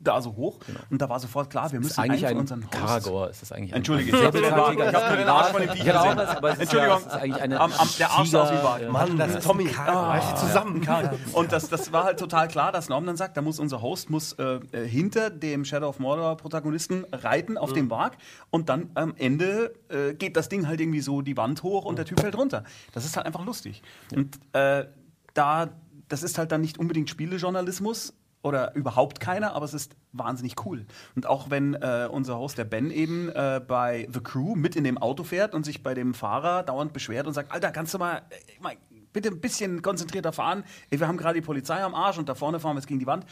da 0.00 0.20
so 0.22 0.36
hoch. 0.36 0.58
Und 0.90 1.02
da 1.02 1.08
war 1.08 1.18
sofort 1.20 1.50
klar, 1.50 1.70
wir 1.72 1.80
müssen 1.80 2.00
eigentlich 2.00 2.26
einen 2.26 2.36
ein 2.36 2.40
unseren 2.42 2.70
Karagor. 2.70 3.28
Ist 3.30 3.42
das 3.42 3.52
eigentlich 3.52 3.72
ein 3.72 3.78
Entschuldige, 3.78 4.16
ich 4.16 4.24
habe 4.24 4.40
den 4.40 4.52
Arsch- 4.52 5.50
von 5.52 5.60
dem 5.62 5.70
Viech 5.70 5.84
Genau, 5.84 6.02
gesehen. 6.02 6.16
das- 6.40 6.58
Entschuldigung, 6.58 6.96
es 6.98 7.06
ist 7.06 7.12
eigentlich 7.12 7.42
eine 7.42 7.60
am, 7.60 7.72
am, 7.72 7.88
der 7.98 8.10
Arsch 8.10 8.34
aus 8.34 8.50
wie 8.52 8.62
Wal. 8.64 8.88
Mann, 8.90 9.18
das 9.18 9.34
ist 9.36 9.44
Tommy. 9.44 9.68
Ah, 9.76 10.34
zusammen. 10.36 10.86
Und 11.32 11.52
das, 11.52 11.68
das 11.68 11.92
war 11.92 12.04
halt 12.04 12.18
total 12.18 12.48
klar, 12.48 12.72
dass 12.72 12.88
Norm 12.88 13.06
dann 13.06 13.16
sagt, 13.16 13.36
da 13.36 13.42
muss 13.42 13.58
unser 13.58 13.82
Host 13.82 14.10
muss 14.10 14.32
äh, 14.34 14.60
äh, 14.72 14.86
hinter 14.86 15.30
dem 15.30 15.64
Shadow 15.64 15.88
of 15.88 15.98
Mordor 15.98 16.36
Protagonisten 16.36 17.04
reiten 17.12 17.58
auf 17.58 17.72
dem 17.72 17.88
Berg 17.88 18.16
und 18.50 18.68
dann 18.68 18.90
am 18.94 19.14
Ende 19.16 19.72
äh, 19.88 20.14
geht 20.14 20.36
das 20.36 20.48
Ding 20.48 20.66
halt 20.68 20.80
irgendwie 20.80 21.00
so 21.00 21.22
die 21.22 21.36
Wand 21.36 21.62
hoch 21.62 21.84
und 21.84 21.96
der 21.96 22.04
Typ 22.04 22.20
fällt 22.20 22.36
runter. 22.36 22.64
Das 22.92 23.04
ist 23.04 23.16
halt 23.16 23.26
einfach 23.26 23.44
lustig. 23.44 23.82
Und 24.14 24.38
äh, 24.52 24.86
da, 25.34 25.68
das 26.08 26.22
ist 26.22 26.38
halt 26.38 26.52
dann 26.52 26.60
nicht 26.60 26.78
unbedingt 26.78 27.10
Spielejournalismus 27.10 28.14
oder 28.42 28.74
überhaupt 28.74 29.20
keiner, 29.20 29.54
aber 29.54 29.64
es 29.64 29.74
ist 29.74 29.96
wahnsinnig 30.12 30.64
cool. 30.64 30.86
Und 31.16 31.26
auch 31.26 31.50
wenn 31.50 31.74
äh, 31.74 32.08
unser 32.10 32.38
Host, 32.38 32.58
der 32.58 32.64
Ben, 32.64 32.90
eben 32.90 33.28
äh, 33.30 33.60
bei 33.66 34.08
The 34.12 34.20
Crew 34.20 34.54
mit 34.54 34.76
in 34.76 34.84
dem 34.84 34.98
Auto 34.98 35.24
fährt 35.24 35.54
und 35.54 35.64
sich 35.64 35.82
bei 35.82 35.94
dem 35.94 36.14
Fahrer 36.14 36.62
dauernd 36.62 36.92
beschwert 36.92 37.26
und 37.26 37.32
sagt, 37.32 37.52
Alter, 37.52 37.70
kannst 37.72 37.94
du 37.94 37.98
mal, 37.98 38.22
äh, 38.30 38.60
mal 38.60 38.76
bitte 39.12 39.28
ein 39.30 39.40
bisschen 39.40 39.82
konzentrierter 39.82 40.32
fahren? 40.32 40.64
Wir 40.90 41.06
haben 41.06 41.16
gerade 41.16 41.40
die 41.40 41.44
Polizei 41.44 41.82
am 41.82 41.94
Arsch 41.94 42.18
und 42.18 42.28
da 42.28 42.34
vorne 42.34 42.60
fahren 42.60 42.76
wir 42.76 42.80
jetzt 42.80 42.86
gegen 42.86 43.00
die 43.00 43.06
Wand. 43.06 43.26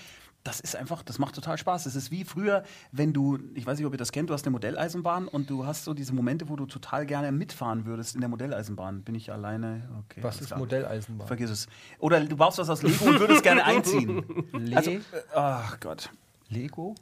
Das 0.47 0.61
ist 0.61 0.77
einfach, 0.77 1.03
das 1.03 1.19
macht 1.19 1.35
total 1.35 1.59
Spaß. 1.59 1.85
Das 1.85 1.97
ist 1.97 2.13
wie 2.13 2.23
früher, 2.23 2.63
wenn 2.93 3.13
du, 3.13 3.37
ich 3.55 3.67
weiß 3.67 3.79
nicht, 3.79 3.87
ob 3.87 3.93
ihr 3.93 3.99
das 3.99 4.13
kennt, 4.13 4.31
du 4.31 4.35
hast 4.35 4.47
eine 4.47 4.53
Modelleisenbahn 4.53 5.27
und 5.27 5.51
du 5.51 5.67
hast 5.67 5.83
so 5.85 5.93
diese 5.93 6.13
Momente, 6.15 6.49
wo 6.49 6.55
du 6.55 6.67
total 6.67 7.05
gerne 7.05 7.33
mitfahren 7.33 7.85
würdest 7.85 8.15
in 8.15 8.21
der 8.21 8.31
Modelleisenbahn. 8.31 9.03
Bin 9.03 9.17
ich 9.17 9.33
alleine? 9.33 9.89
Okay. 10.09 10.23
Was 10.23 10.41
ist 10.41 10.47
klar. 10.49 10.61
Modelleisenbahn? 10.61 11.27
Vergiss 11.27 11.51
es. 11.51 11.67
Oder 11.99 12.21
du 12.21 12.37
baust 12.37 12.59
was 12.59 12.71
aus 12.71 12.83
Lego 12.83 13.07
und 13.07 13.19
würdest 13.19 13.43
gerne 13.43 13.65
einziehen. 13.65 14.25
Le 14.53 14.77
Also, 14.77 14.93
äh, 14.93 15.01
ach 15.35 15.81
Gott. 15.81 16.11
Lego? 16.49 16.95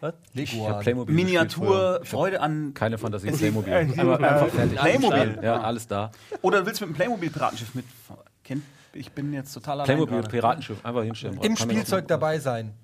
Was? 0.00 0.14
Lego. 0.34 1.04
Miniatur, 1.06 2.00
Freude 2.04 2.42
an. 2.42 2.74
Keine 2.74 2.98
Fantasie, 2.98 3.30
Playmobil. 3.30 3.72
Einfach, 3.72 4.20
einfach 4.20 4.48
fertig. 4.48 4.78
Playmobil. 4.78 5.38
Ja, 5.42 5.60
alles 5.62 5.86
da. 5.86 6.10
Oder 6.42 6.66
willst 6.66 6.80
du 6.82 6.84
mit 6.86 6.90
einem 6.90 6.96
Playmobil-Piratenschiff 6.96 7.74
mit. 7.74 7.86
Kennt, 8.44 8.62
ich 8.92 9.10
bin 9.12 9.32
jetzt 9.32 9.54
total 9.54 9.80
allein 9.80 9.86
Playmobil. 9.86 10.20
Piratenschiff, 10.28 10.84
einfach 10.84 11.02
hinstellen. 11.02 11.38
Im 11.40 11.56
Spielzeug 11.56 12.06
dabei 12.08 12.38
sein. 12.38 12.74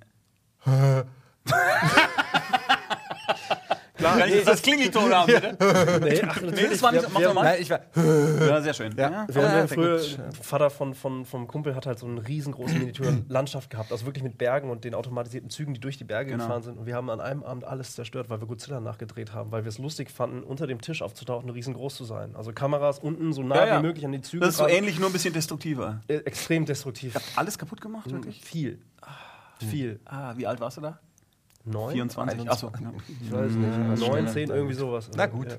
Klar, 3.97 4.27
jetzt 4.29 4.47
das 4.47 4.61
Klingelton 4.61 5.11
haben, 5.13 5.27
bitte? 5.27 5.57
Nee, 6.03 6.23
ach, 6.29 6.39
Nee, 6.43 6.67
das 6.71 6.83
war 6.83 6.93
nicht. 6.93 7.07
Mach 7.11 7.19
wir, 7.21 7.29
doch 7.29 7.35
mal. 7.35 7.45
Nein, 7.45 7.63
ich 7.63 7.71
war. 7.71 7.81
Ja, 7.97 8.61
sehr 8.61 8.75
schön. 8.75 8.95
Ja. 8.95 9.27
Wir 9.27 9.49
haben 9.49 9.57
ja 9.59 9.67
früher, 9.67 9.99
Vater 10.43 10.69
von, 10.69 10.95
von, 10.95 11.25
vom 11.25 11.49
Kumpel 11.49 11.75
hat 11.75 11.87
halt 11.87 11.99
so 11.99 12.07
eine 12.07 12.27
riesengroße 12.29 12.75
Miniaturlandschaft 12.75 13.71
gehabt, 13.71 13.93
also 13.93 14.05
wirklich 14.05 14.23
mit 14.23 14.37
Bergen 14.37 14.69
und 14.69 14.85
den 14.85 14.95
automatisierten 14.95 15.49
Zügen, 15.49 15.73
die 15.73 15.81
durch 15.81 15.97
die 15.97 16.05
Berge 16.05 16.31
Genau. 16.33 16.45
gefahren 16.45 16.63
sind. 16.63 16.77
Und 16.79 16.85
wir 16.87 16.95
haben 16.95 17.09
an 17.09 17.21
einem 17.23 17.43
Abend 17.43 17.65
alles 17.65 17.95
zerstört, 17.95 18.29
weil 18.29 18.39
wir 18.41 18.47
Godzilla 18.47 18.81
nachgedreht 18.81 19.33
haben, 19.33 19.51
weil 19.51 19.65
wir 19.65 19.71
es 19.71 19.79
lustig 19.79 20.11
fanden, 20.11 20.43
unter 20.43 20.67
dem 20.67 20.83
Tisch 20.83 21.01
aufzutauchen 21.01 21.49
und 21.49 21.57
riesengroß 21.57 21.95
zu 21.95 22.05
sein. 22.05 22.37
Also 22.37 22.53
Kameras 22.53 22.99
unten 22.99 23.33
so 23.33 23.43
nah 23.43 23.55
Ja, 23.57 23.67
ja. 23.67 23.79
wie 23.79 23.87
möglich 23.87 24.05
an 24.05 24.13
die 24.13 24.21
Züge. 24.21 24.41
Das 24.45 24.51
ist 24.51 24.57
so 24.59 24.65
dran. 24.65 24.75
ähnlich, 24.75 24.99
nur 24.99 25.09
ein 25.09 25.13
bisschen 25.15 25.33
destruktiver. 25.33 26.01
Äh, 26.09 26.17
extrem 26.19 26.67
destruktiv. 26.67 27.15
Alles 27.35 27.57
kaputt 27.57 27.81
gemacht, 27.81 28.11
wirklich? 28.13 28.43
Viel. 28.43 28.79
Viel. 29.59 30.01
Ah, 30.05 30.35
wie 30.37 30.47
alt 30.47 30.61
warst 30.61 30.77
du 30.77 30.81
da? 30.83 30.99
Neun? 31.65 31.93
24. 31.93 32.49
Achso. 32.49 32.71
Ja. 32.81 32.93
Ich 33.21 33.33
weiß 33.33 33.53
nicht. 33.53 34.09
Neun, 34.09 34.29
zehn, 34.29 34.51
irgendwie 34.51 34.75
sowas. 34.75 35.11
Na 35.17 35.27
gut. 35.27 35.51
Ja, 35.51 35.57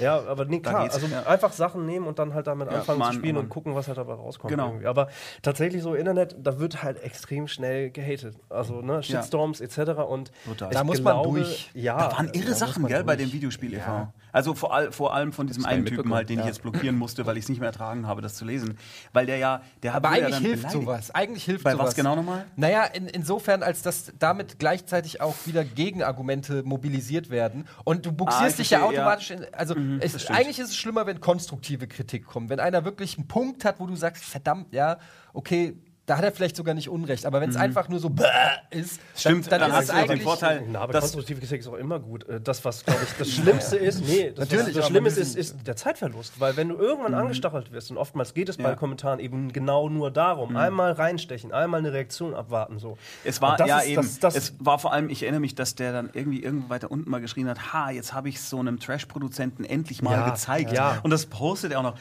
ja 0.00 0.22
aber 0.26 0.44
nee, 0.44 0.60
klar. 0.60 0.80
Also 0.80 1.06
ja. 1.06 1.22
einfach 1.24 1.52
Sachen 1.52 1.86
nehmen 1.86 2.06
und 2.06 2.18
dann 2.18 2.34
halt 2.34 2.46
damit 2.46 2.70
Ja, 2.70 2.78
anfangen 2.78 2.98
Mann, 2.98 3.12
zu 3.12 3.18
spielen 3.18 3.34
Mann. 3.36 3.44
und 3.44 3.50
gucken, 3.50 3.74
was 3.74 3.88
halt 3.88 3.98
dabei 3.98 4.14
rauskommt. 4.14 4.50
Genau. 4.50 4.68
Irgendwie. 4.68 4.86
Aber 4.86 5.08
tatsächlich 5.42 5.82
so 5.82 5.94
Internet, 5.94 6.36
da 6.42 6.58
wird 6.58 6.82
halt 6.82 7.02
extrem 7.02 7.48
schnell 7.48 7.90
gehatet. 7.90 8.36
Also 8.48 8.80
ne, 8.82 9.02
Shitstorms 9.02 9.60
etc. 9.60 9.78
Und 10.08 10.30
Da 10.70 10.84
muss 10.84 11.00
man 11.00 11.14
glaube, 11.20 11.40
durch. 11.40 11.70
Ja, 11.74 11.96
Da 11.98 12.12
waren 12.16 12.28
irre 12.32 12.48
da 12.50 12.54
Sachen, 12.54 12.86
gell, 12.86 13.04
bei 13.04 13.16
durch. 13.16 13.28
dem 13.28 13.32
Videospiel 13.34 13.74
e.V. 13.74 14.12
Also 14.30 14.54
vor, 14.54 14.74
all, 14.74 14.92
vor 14.92 15.14
allem 15.14 15.32
von 15.32 15.46
diesem 15.46 15.64
einen 15.64 15.86
Typen 15.86 16.12
halt, 16.12 16.28
den 16.28 16.38
ich 16.40 16.44
jetzt 16.44 16.62
blockieren 16.62 16.96
musste, 16.98 17.24
weil 17.26 17.36
ich 17.38 17.44
es 17.44 17.48
nicht 17.48 17.60
mehr 17.60 17.68
ertragen 17.70 18.06
habe, 18.06 18.20
das 18.20 18.34
zu 18.34 18.44
lesen. 18.44 18.76
Weil 19.14 19.24
der 19.26 19.38
ja, 19.38 19.62
der 19.82 19.94
hat 19.94 20.04
Aber 20.04 20.14
eigentlich 20.14 20.34
dann 20.34 20.42
hilft 20.42 20.62
beleidigt. 20.64 20.82
sowas. 20.82 21.10
Eigentlich 21.14 21.44
hilft 21.44 21.64
Bei 21.64 21.72
sowas. 21.72 21.86
was 21.88 21.94
genau 21.94 22.14
nochmal? 22.14 22.44
Naja, 22.56 22.84
in, 22.84 23.06
insofern, 23.08 23.62
als 23.62 23.80
dass 23.82 24.12
damit 24.18 24.58
gleichzeitig 24.58 25.20
auch 25.22 25.34
wieder 25.46 25.64
Gegenargumente 25.64 26.62
mobilisiert 26.62 27.30
werden. 27.30 27.66
Und 27.84 28.04
du 28.04 28.10
Ah, 28.10 28.12
buxierst 28.12 28.50
ich 28.60 28.68
dich 28.68 28.70
ja 28.70 28.78
verstehe, 28.80 28.96
ja. 28.98 29.02
automatisch 29.04 29.30
in. 29.30 29.46
Also, 29.54 29.74
es, 30.00 30.22
stimmt. 30.22 30.38
eigentlich 30.38 30.58
ist 30.58 30.70
es 30.70 30.76
schlimmer, 30.76 31.06
wenn 31.06 31.20
konstruktive 31.20 31.86
Kritik 31.86 32.26
kommt. 32.26 32.50
Wenn 32.50 32.60
einer 32.60 32.84
wirklich 32.84 33.16
einen 33.16 33.28
Punkt 33.28 33.64
hat, 33.64 33.80
wo 33.80 33.86
du 33.86 33.96
sagst, 33.96 34.24
verdammt, 34.24 34.72
ja, 34.72 34.98
okay. 35.32 35.76
Da 36.08 36.16
hat 36.16 36.24
er 36.24 36.32
vielleicht 36.32 36.56
sogar 36.56 36.72
nicht 36.74 36.88
Unrecht, 36.88 37.26
aber 37.26 37.40
wenn 37.42 37.50
es 37.50 37.56
einfach 37.56 37.88
nur 37.90 37.98
so 38.00 38.08
bäh 38.08 38.24
ist, 38.70 38.98
Stimmt, 39.14 39.52
dann, 39.52 39.60
dann 39.60 39.70
dann 39.70 39.72
hast 39.72 39.84
ist 39.84 39.88
es 39.90 39.94
du 39.94 39.96
ja 39.96 40.02
den 40.04 40.10
eigentlich 40.12 40.22
Vorteil, 40.24 40.62
Na, 40.70 40.80
aber 40.80 40.98
konstruktive 41.00 41.38
Kritik 41.40 41.60
ist 41.60 41.68
auch 41.68 41.74
immer 41.74 42.00
gut. 42.00 42.26
Äh, 42.28 42.40
Das, 42.40 42.64
was, 42.64 42.82
glaube 42.84 43.00
ich, 43.04 43.12
das 43.18 43.28
Schlimmste 43.30 43.76
ist, 43.76 44.00
nee, 44.06 44.30
das, 44.34 44.48
Natürlich, 44.50 44.74
was 44.74 44.88
das 44.90 44.94
wir 44.94 45.06
ist, 45.06 45.36
ist, 45.36 45.66
der 45.66 45.76
Zeitverlust. 45.76 46.40
Weil 46.40 46.56
wenn 46.56 46.70
du 46.70 46.76
irgendwann 46.76 47.12
angestachelt 47.12 47.72
wirst, 47.72 47.90
und 47.90 47.98
oftmals 47.98 48.32
geht 48.32 48.48
es 48.48 48.56
bei 48.56 48.70
Ja. 48.70 48.74
Kommentaren 48.74 49.20
eben 49.20 49.52
genau 49.52 49.90
nur 49.90 50.10
darum, 50.10 50.56
einmal 50.56 50.92
reinstechen, 50.92 51.52
einmal 51.52 51.80
eine 51.80 51.92
Reaktion 51.92 52.32
abwarten. 52.34 52.78
So. 52.78 52.96
Es 53.24 53.42
war 53.42 53.58
ja 53.66 53.80
ist- 53.80 53.86
eben, 53.88 53.96
das- 54.02 54.18
das- 54.18 54.34
es 54.36 54.54
war 54.58 54.78
vor 54.78 54.94
allem, 54.94 55.10
ich 55.10 55.22
erinnere 55.24 55.40
mich, 55.40 55.54
dass 55.56 55.74
der 55.74 55.92
dann 55.92 56.08
irgendwie 56.14 56.42
irgendwo 56.42 56.70
weiter 56.70 56.90
unten 56.90 57.10
mal 57.10 57.20
geschrien 57.20 57.48
hat, 57.48 57.74
ha, 57.74 57.90
jetzt 57.90 58.14
habe 58.14 58.30
ich 58.30 58.36
es 58.36 58.48
so 58.48 58.58
einem 58.58 58.80
Trash-Produzenten 58.80 59.62
endlich 59.64 60.00
mal 60.00 60.12
Ja, 60.12 60.30
gezeigt. 60.30 60.72
ja. 60.72 61.00
Und 61.02 61.10
das 61.10 61.26
postet 61.26 61.72
er 61.72 61.80
auch 61.80 61.82
noch, 61.82 61.98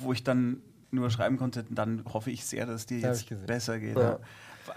wo 0.00 0.12
ich 0.12 0.22
dann 0.22 0.62
nur 0.90 1.10
schreiben 1.10 1.36
konnte, 1.36 1.64
dann 1.70 2.04
hoffe 2.12 2.30
ich 2.30 2.44
sehr, 2.44 2.66
dass 2.66 2.76
es 2.82 2.86
dir 2.86 2.98
jetzt 2.98 3.46
besser 3.46 3.78
geht. 3.78 3.96
Ja. 3.96 4.18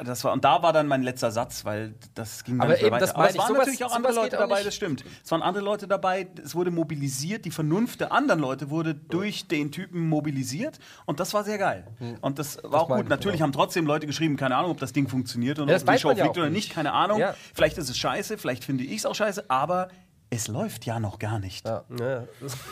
Das 0.05 0.23
war, 0.23 0.31
und 0.31 0.45
da 0.45 0.63
war 0.63 0.71
dann 0.71 0.87
mein 0.87 1.03
letzter 1.03 1.31
Satz, 1.31 1.65
weil 1.65 1.93
das 2.15 2.45
ging 2.45 2.57
dann 2.57 2.61
Aber 2.67 2.71
nicht 2.71 2.81
mehr 2.81 2.87
eben, 2.87 2.95
weiter. 2.95 3.07
das 3.07 3.13
Aber 3.15 3.29
es 3.29 3.37
waren 3.37 3.47
sowas- 3.49 3.57
natürlich 3.59 3.83
auch 3.83 3.93
andere 3.93 4.13
Leute 4.13 4.37
auch 4.37 4.41
dabei, 4.43 4.55
nicht. 4.55 4.67
das 4.67 4.75
stimmt. 4.75 5.03
Es 5.21 5.29
waren 5.31 5.41
andere 5.41 5.65
Leute 5.65 5.85
dabei, 5.85 6.27
es 6.41 6.55
wurde 6.55 6.71
mobilisiert, 6.71 7.43
die 7.43 7.51
Vernunft 7.51 7.99
der 7.99 8.13
anderen 8.13 8.39
Leute 8.39 8.69
wurde 8.69 8.95
durch 8.95 9.49
den 9.49 9.69
Typen 9.73 10.07
mobilisiert 10.07 10.79
und 11.05 11.19
das 11.19 11.33
war 11.33 11.43
sehr 11.43 11.57
geil. 11.57 11.85
Und 12.21 12.39
das 12.39 12.57
war 12.63 12.81
auch 12.83 12.87
meine 12.87 13.01
gut. 13.01 13.07
ich, 13.07 13.09
Natürlich 13.09 13.37
genau. 13.39 13.47
haben 13.47 13.51
trotzdem 13.51 13.85
Leute 13.85 14.07
geschrieben, 14.07 14.37
keine 14.37 14.55
Ahnung, 14.55 14.71
ob 14.71 14.79
das 14.79 14.93
Ding 14.93 15.09
funktioniert 15.09 15.59
oder 15.59 15.67
Ja, 15.67 15.73
das 15.77 15.83
ob 15.85 15.93
die 15.93 15.99
Show 15.99 16.09
ja 16.11 16.15
fliegt 16.15 16.29
auch 16.29 16.37
oder 16.37 16.49
nicht. 16.49 16.67
nicht, 16.67 16.73
keine 16.73 16.93
Ahnung. 16.93 17.19
Ja. 17.19 17.35
Vielleicht 17.53 17.77
ist 17.77 17.89
es 17.89 17.97
scheiße, 17.97 18.37
vielleicht 18.37 18.63
finde 18.63 18.85
ich 18.85 18.99
es 18.99 19.05
auch 19.05 19.15
scheiße, 19.15 19.49
aber 19.49 19.89
es 20.33 20.47
läuft 20.47 20.85
ja 20.85 20.99
noch 20.99 21.19
gar 21.19 21.39
nicht. 21.39 21.67
Ja. 21.67 21.83
Ja, 21.99 22.23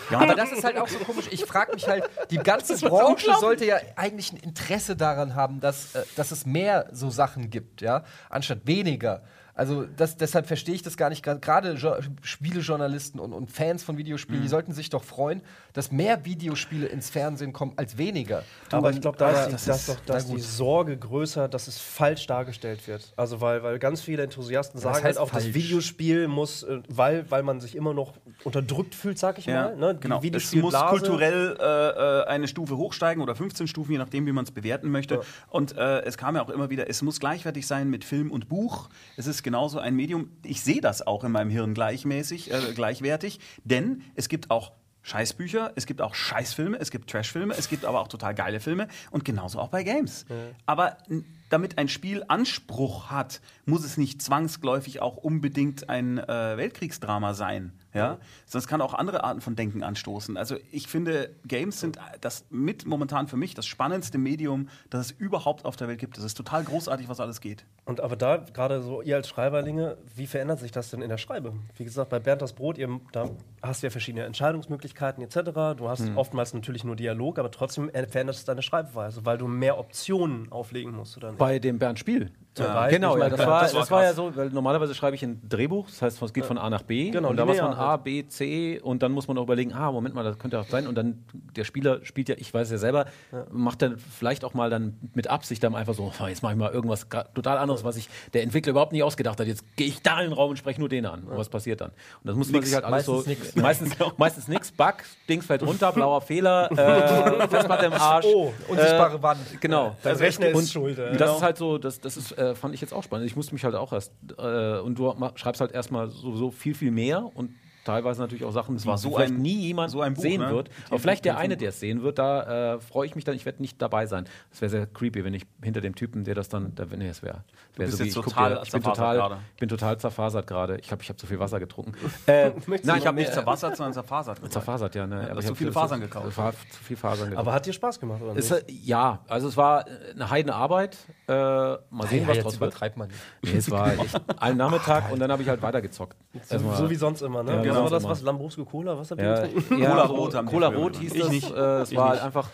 Ja, 0.10 0.20
Aber 0.20 0.34
das 0.34 0.54
ist 0.54 0.64
halt 0.64 0.78
auch 0.78 0.88
so 0.88 0.98
komisch. 1.00 1.28
Ich 1.30 1.44
frage 1.44 1.74
mich 1.74 1.88
halt, 1.88 2.10
die 2.32 2.38
ganze 2.38 2.78
Branche 2.90 3.32
sollte 3.38 3.66
ja 3.66 3.78
eigentlich 3.98 4.32
ein 4.32 4.38
Interesse 4.38 4.96
daran 4.96 5.36
haben, 5.36 5.60
dass, 5.60 5.94
äh, 5.94 6.06
dass 6.16 6.32
es 6.32 6.46
mehr 6.46 6.88
so 6.94 7.10
Sachen 7.10 7.50
gibt, 7.50 7.82
ja, 7.82 8.06
anstatt 8.30 8.60
weniger. 8.64 9.24
Also 9.60 9.86
das, 9.98 10.16
deshalb 10.16 10.48
verstehe 10.48 10.74
ich 10.76 10.82
das 10.84 10.96
gar 10.96 11.10
nicht. 11.10 11.22
Gerade 11.24 11.74
Jo- 11.74 11.98
Spielejournalisten 12.22 13.20
und, 13.20 13.34
und 13.34 13.52
Fans 13.52 13.84
von 13.84 13.98
Videospielen, 13.98 14.42
die 14.42 14.48
sollten 14.48 14.72
sich 14.74 14.90
doch 14.90 15.04
freuen, 15.04 15.42
dass 15.74 15.92
mehr 15.92 16.24
Videospiele 16.26 16.88
ins 16.88 17.10
Fernsehen 17.10 17.52
kommen 17.54 17.74
als 17.76 17.98
weniger. 17.98 18.44
aber 18.72 18.92
ich 18.92 19.02
glaube, 19.02 19.18
da 19.18 19.32
ist, 19.32 19.48
die, 19.48 19.52
das 19.52 19.66
da 19.66 19.74
ist- 19.74 19.80
ist 19.82 19.90
doch 19.90 19.98
da 20.06 20.18
ist 20.18 20.30
die 20.32 20.40
Sorge 20.40 20.98
größer, 20.98 21.48
dass 21.50 21.68
es 21.68 21.78
falsch 21.78 22.26
dargestellt 22.28 22.88
wird. 22.88 23.12
Also 23.18 23.42
weil, 23.42 23.62
weil 23.62 23.80
ganz 23.80 24.02
viele 24.02 24.24
Enthusiasten 24.24 24.80
sagen 24.80 24.96
halt 24.96 25.04
heißt 25.06 25.20
auch, 25.20 25.30
das 25.30 25.44
falsch? 25.44 25.54
Videospiel 25.56 26.28
muss, 26.28 26.64
äh, 26.64 26.80
weil, 26.88 27.30
weil 27.30 27.44
man 27.44 27.60
sich 27.60 27.76
immer 27.76 27.94
noch 27.94 28.14
unterdrückt 28.46 28.96
fühlt, 28.96 29.20
sag 29.20 29.38
ich 29.40 29.46
Ja, 29.46 29.66
mal. 29.72 29.76
Ne? 29.76 29.96
Die 29.96 30.00
genau. 30.00 30.22
Es 30.24 30.56
muss 30.56 30.74
kulturell 30.74 31.58
äh, 31.60 31.64
äh, 31.64 32.26
eine 32.28 32.48
Stufe 32.48 32.78
hochsteigen 32.78 33.22
oder 33.22 33.36
15 33.36 33.68
Stufen, 33.68 33.92
je 33.92 33.98
nachdem, 33.98 34.26
wie 34.26 34.32
man 34.32 34.46
es 34.46 34.52
bewerten 34.52 34.90
möchte. 34.90 35.22
Und 35.50 35.76
äh, 35.78 36.02
es 36.04 36.18
kam 36.18 36.36
ja 36.36 36.42
auch 36.44 36.50
immer 36.50 36.70
wieder, 36.70 36.90
es 36.90 37.02
muss 37.02 37.20
gleichwertig 37.20 37.68
sein 37.68 37.90
mit 37.90 38.06
Film 38.06 38.32
und 38.32 38.48
Buch. 38.50 38.90
Es 39.18 39.28
ist 39.28 39.44
genauso 39.50 39.80
ein 39.80 39.96
Medium. 39.96 40.30
Ich 40.44 40.62
sehe 40.62 40.80
das 40.80 41.06
auch 41.06 41.24
in 41.24 41.32
meinem 41.32 41.50
Hirn 41.50 41.74
gleichmäßig, 41.74 42.52
äh, 42.54 42.74
gleichwertig, 42.76 43.40
denn 43.64 44.04
es 44.14 44.30
gibt 44.30 44.52
auch 44.52 44.74
Scheißbücher, 45.02 45.72
es 45.76 45.88
gibt 45.88 46.02
auch 46.02 46.14
Scheißfilme, 46.14 46.78
es 46.78 46.92
gibt 46.92 47.10
Trashfilme, 47.10 47.56
es 47.58 47.68
gibt 47.68 47.84
aber 47.84 48.00
auch 48.02 48.10
total 48.10 48.36
geile 48.36 48.60
Filme 48.60 48.88
und 49.10 49.26
genauso 49.26 49.58
auch 49.60 49.70
bei 49.70 49.82
Games. 49.84 50.26
Aber 50.68 50.98
n- 51.10 51.26
damit 51.50 51.80
ein 51.80 51.88
Spiel 51.88 52.24
Anspruch 52.28 53.10
hat, 53.10 53.42
muss 53.66 53.84
es 53.84 53.98
nicht 53.98 54.22
zwangsläufig 54.22 55.02
auch 55.02 55.18
unbedingt 55.18 55.90
ein 55.90 56.20
äh, 56.20 56.58
Weltkriegsdrama 56.58 57.34
sein. 57.34 57.72
Ja? 57.94 58.20
Sonst 58.46 58.68
kann 58.68 58.82
auch 58.82 58.94
andere 58.94 59.24
Arten 59.24 59.42
von 59.42 59.56
Denken 59.56 59.84
anstoßen. 59.84 60.38
Also 60.38 60.56
ich 60.72 60.88
finde, 60.88 61.36
Games 61.46 61.80
sind 61.80 61.98
das 62.22 62.46
mit 62.50 62.86
momentan 62.86 63.28
für 63.28 63.38
mich 63.38 63.54
das 63.54 63.66
spannendste 63.66 64.18
Medium, 64.18 64.70
das 64.90 65.08
es 65.08 65.12
überhaupt 65.12 65.66
auf 65.66 65.76
der 65.76 65.88
Welt 65.88 66.00
gibt. 66.00 66.18
Es 66.18 66.24
ist 66.24 66.36
total 66.36 66.64
großartig, 66.64 67.10
was 67.10 67.20
alles 67.20 67.42
geht. 67.42 67.66
Und 67.86 68.02
aber 68.02 68.16
da, 68.16 68.38
gerade 68.38 68.82
so, 68.82 69.02
ihr 69.02 69.16
als 69.16 69.28
Schreiberlinge, 69.28 69.98
wie 70.16 70.28
verändert 70.28 70.60
sich 70.60 70.72
das 70.72 70.92
denn 70.92 71.02
in 71.02 71.10
der 71.10 71.18
Schreibe? 71.18 71.54
Wie 71.76 71.84
gesagt, 71.84 72.10
bei 72.10 72.20
Bernd 72.20 72.42
das 72.42 72.54
Brot, 72.54 72.78
ihr, 72.78 73.00
da 73.12 73.30
hast 73.62 73.82
du 73.82 73.88
ja 73.88 73.92
verschiedene 73.92 74.26
Entscheidungsmöglichkeiten 74.26 75.24
etc. 75.24 75.78
Du 75.78 75.90
hast 75.90 76.10
oftmals 76.16 76.54
natürlich 76.54 76.84
nur 76.84 76.96
Dialog, 76.96 77.40
aber 77.40 77.52
trotzdem 77.52 77.90
verändert 77.90 78.36
es 78.36 78.46
deine 78.46 78.62
Schreibweise, 78.62 79.26
weil 79.26 79.38
du 79.38 79.48
mehr 79.48 79.80
Optionen 79.80 80.52
auflegen 80.52 80.96
musst, 80.96 81.18
oder 81.18 81.30
nicht? 81.30 81.40
Bei 81.40 81.60
dem 81.60 81.80
Bernd 81.80 82.00
Spiel 82.00 82.32
Zur 82.54 82.68
Ja. 82.68 82.88
Genau, 82.88 83.18
ja, 83.18 83.30
das, 83.30 83.40
war, 83.40 83.62
das 83.62 83.74
das, 83.74 83.92
war 83.92 84.04
ja 84.04 84.14
so, 84.14 84.36
weil 84.36 84.50
normalerweise 84.50 84.94
schreibe 84.94 85.16
ich 85.16 85.24
ein 85.24 85.42
Drehbuch, 85.48 85.88
das 85.88 86.02
heißt, 86.02 86.22
es 86.22 86.34
geht 86.34 86.46
von 86.46 86.58
A 86.58 86.70
nach 86.70 86.84
B 86.84 87.10
Genau, 87.10 87.30
und 87.30 87.38
da 87.38 87.48
war 87.48 87.54
es 87.54 87.60
von 87.60 87.78
A. 87.80 87.98
B, 87.98 88.28
C 88.28 88.80
und 88.82 89.02
dann 89.04 89.12
muss 89.12 89.28
man 89.28 89.38
auch 89.38 89.44
überlegen, 89.44 89.74
ah, 89.74 89.92
Moment 89.92 90.16
mal, 90.16 90.24
das 90.24 90.38
könnte 90.38 90.60
auch 90.60 90.68
sein 90.68 90.88
und 90.88 90.96
dann 90.96 91.24
der 91.56 91.64
Spieler 91.64 92.04
spielt 92.06 92.30
ja, 92.30 92.36
ich 92.38 92.54
weiß 92.54 92.70
ja 92.72 92.78
selber, 92.78 93.06
macht 93.52 93.82
dann 93.82 93.98
vielleicht 93.98 94.44
auch 94.44 94.54
mal 94.54 94.70
dann 94.70 94.98
mit 95.14 95.28
Absicht 95.28 95.64
dann 95.64 95.76
einfach 95.76 95.94
so, 95.94 96.12
"Ah, 96.20 96.28
jetzt 96.30 96.44
mache 96.44 96.54
ich 96.54 96.60
mal 96.60 96.72
irgendwas 96.72 97.08
total 97.34 97.58
anderes, 97.58 97.84
was 97.84 97.96
sich 97.96 98.10
der 98.34 98.44
Entwickler 98.44 98.72
überhaupt 98.72 98.92
nicht 98.92 99.04
ausgedacht 99.04 99.40
hat, 99.40 99.48
jetzt 99.48 99.64
gehe 99.76 99.88
ich 99.88 100.02
da 100.02 100.20
in 100.22 100.30
den 100.30 100.34
Raum 100.34 100.52
und 100.52 100.58
spreche 100.58 100.80
nur 100.80 100.90
den 100.90 101.06
an 101.06 101.24
und 101.24 101.38
was 101.38 101.50
passiert 101.50 101.82
dann? 101.82 101.90
Und 101.92 102.28
das 102.28 102.36
muss 102.36 102.48
man 102.52 102.60
Nix. 102.60 102.68
sich 102.68 102.76
halt 102.76 102.86
alles 102.86 103.08
Meistens 103.08 103.24
so, 103.24 103.30
nix. 103.30 103.56
meistens, 103.56 103.96
meistens 104.18 104.48
nix, 104.48 104.72
Bug, 104.72 104.96
Dings 105.28 105.46
fällt 105.46 105.64
runter, 105.64 105.92
blauer 105.94 106.22
Fehler, 106.22 106.70
äh, 106.72 107.48
Festplatte 107.48 107.86
im 107.88 107.94
Arsch. 107.94 108.26
Oh, 108.26 108.54
unsichtbare 108.68 109.22
Wand. 109.24 109.40
Genau. 109.62 109.96
Dein 110.04 110.12
Also 110.14 110.24
Rechner 110.24 110.48
ist 110.50 110.72
schuld. 110.72 110.98
Ja. 110.98 111.12
Und 111.12 111.20
das 111.22 111.36
ist 111.38 111.42
halt 111.42 111.58
so, 111.58 111.78
das, 111.78 112.00
das 112.02 112.18
ist, 112.18 112.38
äh, 112.38 112.56
fand 112.56 112.74
ich 112.74 112.82
jetzt 112.82 112.94
auch 112.94 113.04
spannend. 113.04 113.28
Ich 113.28 113.36
musste 113.36 113.54
mich 113.54 113.64
halt 113.64 113.76
auch 113.76 113.94
erst, 113.94 114.12
äh, 114.38 114.80
und 114.80 114.98
du 115.00 115.14
schreibst 115.36 115.62
halt 115.62 115.72
erstmal 115.72 116.10
sowieso 116.10 116.52
viel, 116.52 116.74
viel 116.76 116.92
mehr 116.92 117.30
und 117.36 117.52
teilweise 117.90 118.22
natürlich 118.22 118.44
auch 118.46 118.52
Sachen, 118.52 118.78
die 118.78 118.86
war 118.86 118.98
so 118.98 119.12
vielleicht 119.14 119.34
ein- 119.34 119.42
nie 119.42 119.56
jemand 119.68 119.92
so 119.92 120.02
ein 120.02 120.14
Buch, 120.14 120.22
sehen 120.22 120.42
ne? 120.42 120.50
wird. 120.52 120.68
Die- 120.68 120.72
Aber 120.92 121.00
vielleicht 121.00 121.26
der 121.26 121.34
die- 121.34 121.40
eine, 121.40 121.58
der 121.58 121.70
es 121.70 121.80
sehen 121.80 122.04
wird, 122.04 122.20
da 122.20 122.76
äh, 122.76 122.80
freue 122.80 123.08
ich 123.08 123.16
mich 123.16 123.24
dann, 123.26 123.36
ich 123.36 123.46
werde 123.46 123.62
nicht 123.62 123.82
dabei 123.82 124.06
sein. 124.06 124.26
Das 124.52 124.62
wäre 124.62 124.70
sehr 124.70 124.86
creepy, 124.86 125.24
wenn 125.26 125.34
ich 125.34 125.46
hinter 125.64 125.82
dem 125.82 125.96
Typen, 125.96 126.24
der 126.24 126.36
das 126.36 126.50
dann, 126.50 126.74
da, 126.76 126.86
nee, 126.86 127.08
es 127.10 127.24
wäre. 127.24 127.44
Wär 127.76 127.86
bist 127.86 127.98
so 127.98 128.04
wie 128.04 128.08
ich 128.10 128.14
total 128.14 128.62
ich 128.64 128.72
bin 128.72 128.84
total, 128.84 129.38
bin 129.60 129.70
total 129.70 129.98
zerfasert 130.00 130.48
gerade. 130.48 130.78
Ich 130.78 130.88
glaube, 130.88 131.04
ich 131.04 131.10
habe 131.10 131.18
zu 131.18 131.28
viel 131.28 131.40
Wasser 131.40 131.60
getrunken. 131.60 131.94
äh, 132.28 132.52
Nein, 132.84 132.98
ich 133.00 133.08
habe 133.08 133.16
nicht 133.18 133.34
zerwassert, 133.34 133.76
sondern 133.76 133.94
zerfasert. 133.94 134.38
gesagt. 134.38 134.54
zerfasert, 134.54 134.96
ja. 134.96 135.08
Ne? 135.08 135.22
hast 135.22 135.30
Aber 135.32 135.40
ich 135.40 135.46
zu 135.48 135.56
viele 135.56 135.72
Fasern 135.72 136.02
gekauft. 136.02 136.28
Es 136.28 136.36
zu 136.36 136.84
viel 136.84 136.98
Fasern 136.98 137.30
gekauft. 137.30 137.40
Aber 137.48 137.54
hat 137.54 137.66
dir 137.66 137.74
Spaß 137.74 138.00
gemacht, 138.00 138.22
oder 138.22 138.36
Es, 138.38 138.50
nicht? 138.52 138.70
äh, 138.70 138.74
ja, 138.84 139.20
also 139.28 139.48
es 139.48 139.58
war 139.58 139.86
eine 140.14 140.30
heidene 140.30 140.56
Arbeit. 140.56 140.98
Äh, 141.28 141.32
mal 141.34 141.80
sehen, 142.08 142.28
was 142.28 142.40
draus 142.40 142.54
wird. 142.60 142.72
übertreibt 142.72 142.98
man 142.98 143.08
nicht. 143.08 143.20
Nee, 143.44 143.58
es 143.58 143.70
war 143.72 143.94
echt 144.00 144.20
einen 144.42 144.58
Nachmittag 144.58 145.12
und 145.12 145.20
dann 145.20 145.32
habe 145.32 145.42
ich 145.44 145.50
halt 145.50 145.62
weitergezockt. 145.62 146.18
Erstmal- 146.50 146.76
so 146.76 146.90
wie 146.90 146.96
sonst 146.96 147.22
immer, 147.22 147.44
ne? 147.44 147.64
Ja, 147.66 147.72
was 147.72 147.78
wie 147.80 147.92
war 147.92 148.00
das? 148.00 148.04
Was? 148.04 148.22
Lambrusco 148.22 148.66
Cola? 148.66 148.98
Was 148.98 149.12
habt 149.12 149.22
ihr 149.22 149.28
ja, 149.28 149.46
getrunken? 149.48 149.80
ja, 149.80 149.90
Cola 149.92 150.08
so- 150.08 150.16
Rot 150.16 150.36
haben 150.36 150.48
Cola 150.48 150.68
Rot 150.68 150.98
hieß 150.98 151.14
Ich 151.14 151.22
das. 151.22 151.30
nicht. 151.30 151.52
Äh, 151.52 151.82
es 151.82 151.92
Ich 151.92 151.98
war 151.98 152.06
nicht. 152.12 152.22
halt 152.22 152.24
einfach. 152.24 152.50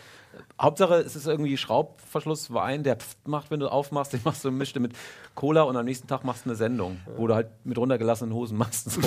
Hauptsache, 0.61 0.95
es 0.95 1.15
ist 1.15 1.27
irgendwie 1.27 1.55
Schraubverschlusswein, 1.57 2.83
der 2.83 2.97
pfft 2.97 3.27
macht, 3.27 3.51
wenn 3.51 3.59
du 3.59 3.67
aufmachst. 3.71 4.13
Den 4.13 4.21
machst 4.23 4.43
du 4.43 4.51
mischte 4.51 4.79
mit 4.79 4.93
Cola 5.33 5.63
und 5.63 5.77
am 5.77 5.85
nächsten 5.85 6.07
Tag 6.07 6.23
machst 6.23 6.45
du 6.45 6.49
eine 6.49 6.55
Sendung, 6.57 6.99
wo 7.17 7.27
du 7.27 7.35
halt 7.35 7.47
mit 7.63 7.77
runtergelassenen 7.77 8.33
Hosen 8.33 8.57
machst. 8.57 8.89
So, 8.91 9.01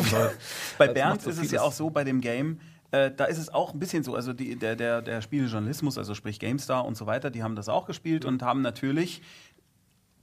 Bei 0.79 0.87
das 0.87 0.95
Bernd 0.95 1.23
so 1.23 1.31
ist 1.31 1.39
es 1.43 1.51
ja 1.51 1.63
auch 1.63 1.73
so 1.73 1.91
bei 1.91 2.05
dem 2.05 2.21
Game, 2.21 2.61
äh, 2.91 3.11
da 3.15 3.27
ist 3.27 3.37
es 3.39 3.53
auch 3.53 3.75
ein 3.75 3.79
bisschen 3.79 4.03
so, 4.03 4.15
also 4.15 4.33
die, 4.33 4.57
der, 4.57 4.75
der, 4.77 5.03
der 5.03 5.21
Spielejournalismus, 5.21 5.99
also 5.99 6.15
sprich 6.15 6.39
GameStar 6.41 6.87
und 6.87 6.97
so 6.97 7.05
weiter, 7.07 7.31
die 7.31 7.43
haben 7.43 7.57
das 7.57 7.69
auch 7.69 7.85
gespielt 7.87 8.25
und 8.25 8.43
haben 8.43 8.63
natürlich 8.63 9.21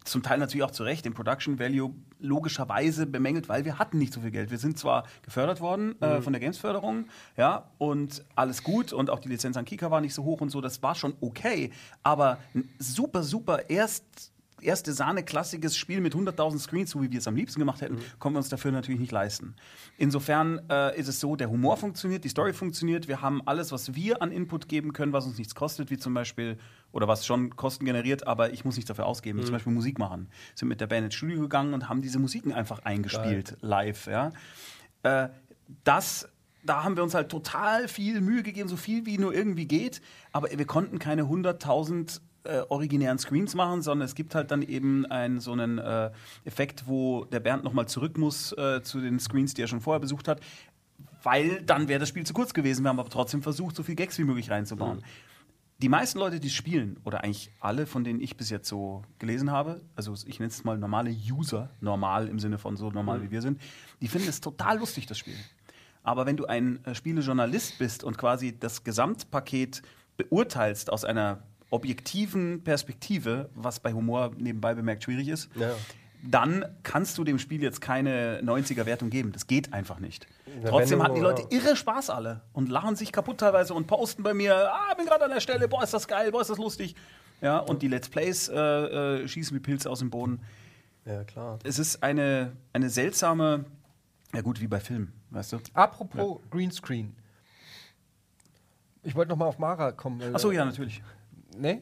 zum 0.06 0.24
Teil 0.24 0.38
natürlich 0.38 0.64
auch 0.64 0.72
zu 0.72 0.84
Recht 0.84 1.06
den 1.06 1.14
Production 1.14 1.60
Value 1.60 1.94
logischerweise 2.20 3.06
bemängelt, 3.06 3.50
weil 3.50 3.66
wir 3.66 3.80
hatten 3.80 3.98
nicht 3.98 4.14
so 4.14 4.22
viel 4.22 4.32
Geld. 4.32 4.52
Wir 4.52 4.58
sind 4.58 4.78
zwar 4.80 5.06
gefördert 5.24 5.62
worden 5.62 6.02
äh, 6.02 6.22
von 6.22 6.32
der 6.32 6.40
Games-Förderung, 6.40 7.06
ja, 7.38 7.70
und 7.78 8.24
alles 8.36 8.64
gut 8.64 8.94
und 8.94 9.10
auch 9.10 9.20
die 9.20 9.30
Lizenz 9.30 9.58
an 9.58 9.66
Kika 9.66 9.92
war 9.92 10.02
nicht 10.02 10.14
so 10.14 10.24
hoch 10.24 10.42
und 10.42 10.50
so, 10.50 10.62
das 10.62 10.82
war 10.82 10.96
schon 10.96 11.16
okay, 11.22 11.72
aber 12.04 12.38
ein 12.54 12.70
super, 12.80 13.24
super 13.24 13.70
erst 13.70 14.32
erste 14.66 14.94
Sahne-klassiges 14.94 15.78
Spiel 15.78 16.02
mit 16.02 16.14
100.000 16.16 16.60
Screens, 16.60 16.92
so 16.92 17.02
wie 17.02 17.12
wir 17.12 17.20
es 17.20 17.28
am 17.28 17.36
liebsten 17.36 17.60
gemacht 17.60 17.82
hätten, 17.82 18.00
können 18.20 18.36
wir 18.36 18.40
uns 18.40 18.50
dafür 18.50 18.72
natürlich 18.72 19.00
nicht 19.00 19.12
leisten. 19.12 19.56
Insofern 19.98 20.62
äh, 20.70 20.98
ist 21.00 21.08
es 21.08 21.20
so, 21.20 21.36
der 21.36 21.50
Humor 21.50 21.78
funktioniert, 21.78 22.24
die 22.24 22.30
Story 22.30 22.54
funktioniert, 22.54 23.08
wir 23.08 23.22
haben 23.22 23.42
alles, 23.46 23.72
was 23.72 23.96
wir 23.96 24.22
an 24.22 24.32
Input 24.32 24.68
geben 24.68 24.94
können, 24.94 25.14
was 25.14 25.26
uns 25.26 25.38
nichts 25.38 25.56
kostet, 25.56 25.92
wie 25.92 25.98
zum 25.98 26.14
Beispiel, 26.14 26.58
oder 26.96 27.10
was 27.10 27.26
schon 27.26 27.56
Kosten 27.58 27.84
generiert, 27.84 28.26
aber 28.26 28.54
ich 28.54 28.64
muss 28.64 28.78
nichts 28.78 28.88
dafür 28.88 29.06
ausgeben, 29.06 29.44
zum 29.44 29.52
Beispiel 29.52 29.74
Musik 29.74 30.00
machen. 30.00 30.30
Sind 30.56 30.70
mit 30.70 30.80
der 30.80 30.88
Band 30.88 31.04
ins 31.04 31.16
Studio 31.16 31.42
gegangen 31.42 31.74
und 31.74 31.90
haben 31.90 32.02
diese 32.02 32.20
Musiken 32.20 32.54
einfach 32.54 32.80
eingespielt, 32.80 33.58
live, 33.60 34.08
ja. 34.08 34.32
Äh, 35.04 35.28
das 35.84 36.30
da 36.64 36.84
haben 36.84 36.96
wir 36.96 37.04
uns 37.04 37.14
halt 37.14 37.30
total 37.30 37.88
viel 37.88 38.22
Mühe 38.22 38.42
gegeben, 38.42 38.68
so 38.68 38.78
viel 38.78 39.06
wie 39.06 39.20
nur 39.20 39.36
irgendwie 39.36 39.68
geht. 39.68 40.02
Aber 40.32 40.50
wir 40.50 40.66
konnten 40.66 40.98
keine 40.98 41.24
100.000 41.24 42.22
äh, 42.46 42.62
originären 42.70 43.20
Screens 43.20 43.54
machen, 43.54 43.84
sondern 43.84 44.06
es 44.06 44.16
gibt 44.16 44.34
halt 44.34 44.50
dann 44.50 44.64
eben 44.64 45.06
einen, 45.06 45.42
so 45.42 45.52
einen 45.52 45.78
äh, 45.78 46.10
Effekt, 46.44 46.88
wo 46.88 47.26
der 47.26 47.40
Bernd 47.40 47.64
nochmal 47.64 47.88
zurück 47.88 48.18
muss 48.18 48.52
äh, 48.54 48.82
zu 48.82 49.00
den 49.00 49.20
Screens, 49.20 49.54
die 49.54 49.62
er 49.62 49.68
schon 49.68 49.82
vorher 49.82 50.00
besucht 50.00 50.28
hat. 50.28 50.40
Weil 51.22 51.62
dann 51.62 51.88
wäre 51.88 52.00
das 52.00 52.10
Spiel 52.10 52.26
zu 52.26 52.34
kurz 52.34 52.56
gewesen. 52.56 52.84
Wir 52.84 52.90
haben 52.90 53.00
aber 53.00 53.10
trotzdem 53.10 53.44
versucht, 53.44 53.76
so 53.76 53.84
viel 53.84 53.96
Gags 53.96 54.18
wie 54.18 54.24
möglich 54.24 54.50
reinzubauen. 54.50 55.04
Die 55.80 55.90
meisten 55.90 56.20
Leute, 56.20 56.40
die 56.40 56.50
spielen, 56.50 56.98
oder 57.04 57.24
eigentlich 57.24 57.52
alle, 57.60 57.86
von 57.86 58.06
denen 58.06 58.22
ich 58.22 58.38
bis 58.38 58.50
jetzt 58.50 58.68
so 58.70 59.04
gelesen 59.20 59.52
habe, 59.52 59.82
also 59.96 60.14
ich 60.26 60.40
nenne 60.40 60.50
es 60.50 60.64
mal 60.64 60.78
normale 60.78 61.12
User, 61.12 61.70
normal 61.82 62.30
im 62.30 62.40
Sinne 62.40 62.58
von 62.58 62.78
so 62.78 62.92
normal 62.92 63.22
wie 63.22 63.30
wir 63.32 63.42
sind, 63.42 63.60
die 64.02 64.08
finden 64.08 64.30
es 64.30 64.40
total 64.40 64.80
lustig, 64.80 65.06
das 65.06 65.18
Spiel. 65.18 65.36
Aber 66.02 66.26
wenn 66.26 66.38
du 66.38 66.46
ein 66.46 66.84
äh, 66.86 66.96
Spielejournalist 66.96 67.78
bist 67.78 68.04
und 68.04 68.18
quasi 68.18 68.58
das 68.58 68.84
Gesamtpaket 68.86 69.82
beurteilst 70.16 70.90
aus 70.90 71.04
einer 71.04 71.40
objektiven 71.72 72.64
Perspektive, 72.64 73.50
was 73.54 73.80
bei 73.82 73.92
Humor 73.92 74.32
nebenbei 74.38 74.76
bemerkt 74.76 75.04
schwierig 75.04 75.28
ist, 75.28 75.50
Ja. 75.56 75.76
Dann 76.28 76.66
kannst 76.84 77.18
du 77.18 77.24
dem 77.24 77.40
Spiel 77.40 77.62
jetzt 77.62 77.82
keine 77.82 78.42
90er-Wertung 78.42 79.10
geben. 79.10 79.32
Das 79.32 79.48
geht 79.48 79.74
einfach 79.74 80.00
nicht. 80.00 80.28
Ja, 80.64 80.70
Trotzdem 80.70 81.04
hatten 81.04 81.16
die 81.16 81.22
Leute 81.22 81.46
irre 81.50 81.76
Spaß 81.76 82.10
alle 82.10 82.42
und 82.54 82.70
lachen 82.70 82.96
sich 82.96 83.12
kaputt 83.12 83.40
teilweise 83.40 83.74
und 83.74 83.88
posten 83.88 84.24
bei 84.24 84.34
mir, 84.34 84.72
ah, 84.74 84.94
bin 84.96 85.06
gerade 85.06 85.26
an 85.26 85.32
der 85.32 85.40
Stelle, 85.40 85.68
boah, 85.68 85.84
ist 85.84 85.94
das 85.94 86.08
geil, 86.08 86.32
boah, 86.32 86.42
ist 86.42 86.50
das 86.50 86.58
lustig. 86.58 86.96
Ja, 87.42 87.60
und 87.60 87.82
die 87.82 87.88
Let's 87.88 88.10
Plays 88.10 88.48
äh, 88.48 88.56
äh, 88.56 89.28
schießen 89.28 89.56
wie 89.56 89.60
Pilze 89.60 89.90
aus 89.90 90.00
dem 90.00 90.10
Boden. 90.10 90.42
Ja, 91.06 91.24
klar. 91.24 91.60
Es 91.64 91.78
ist 91.78 92.02
eine, 92.02 92.54
eine 92.74 92.90
seltsame, 92.90 93.66
ja 94.34 94.42
gut, 94.42 94.62
wie 94.62 94.68
bei 94.68 94.80
Filmen, 94.80 95.14
weißt 95.32 95.54
du? 95.54 95.60
Apropos 95.74 96.40
Greenscreen. 96.50 97.16
Ich 99.04 99.14
wollte 99.14 99.30
noch 99.30 99.38
mal 99.38 99.46
auf 99.46 99.60
Mara 99.60 99.92
kommen. 99.92 100.34
Achso, 100.34 100.52
ja, 100.52 100.66
natürlich. 100.66 101.04
Nee? 101.58 101.82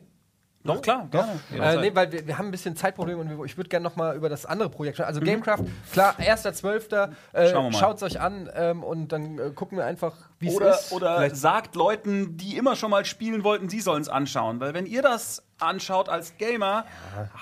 Doch, 0.66 0.82
klar, 0.82 1.08
gerne. 1.12 1.40
Äh, 1.54 1.78
nee, 1.82 1.92
weil 1.94 2.12
wir, 2.12 2.26
wir 2.26 2.38
haben 2.38 2.46
ein 2.48 2.52
bisschen 2.52 2.76
Zeitproblem 2.78 3.20
und 3.20 3.30
wir, 3.30 3.44
ich 3.46 3.58
würde 3.58 3.70
gerne 3.70 3.84
noch 3.84 3.98
mal 3.98 4.16
über 4.16 4.30
das 4.30 4.46
andere 4.46 4.70
Projekt 4.70 4.96
sprechen. 4.96 5.08
Also 5.08 5.20
Mhm. 5.20 5.26
Gamecraft, 5.26 5.64
klar, 5.92 6.16
1.12. 6.20 7.10
Äh. 7.34 7.74
Schaut 7.74 7.98
es 7.98 8.04
euch 8.04 8.22
an 8.22 8.50
ähm, 8.56 8.82
und 8.84 9.10
dann 9.12 9.40
äh, 9.40 9.50
gucken 9.54 9.78
wir 9.78 9.86
einfach, 9.86 10.14
wie 10.40 10.48
es 10.48 10.58
ist. 10.58 10.92
oder 10.94 11.18
Vielleicht- 11.18 11.36
sagt 11.36 11.76
Leuten, 11.76 12.38
die 12.38 12.56
immer 12.56 12.76
schon 12.78 12.92
mal 12.92 13.04
spielen 13.04 13.44
wollten, 13.44 13.68
sie 13.68 13.82
sollen 13.82 14.02
es 14.02 14.08
anschauen. 14.10 14.60
Weil 14.62 14.74
wenn 14.74 14.86
ihr 14.86 15.02
das 15.02 15.44
anschaut 15.60 16.08
als 16.08 16.38
Gamer, 16.38 16.86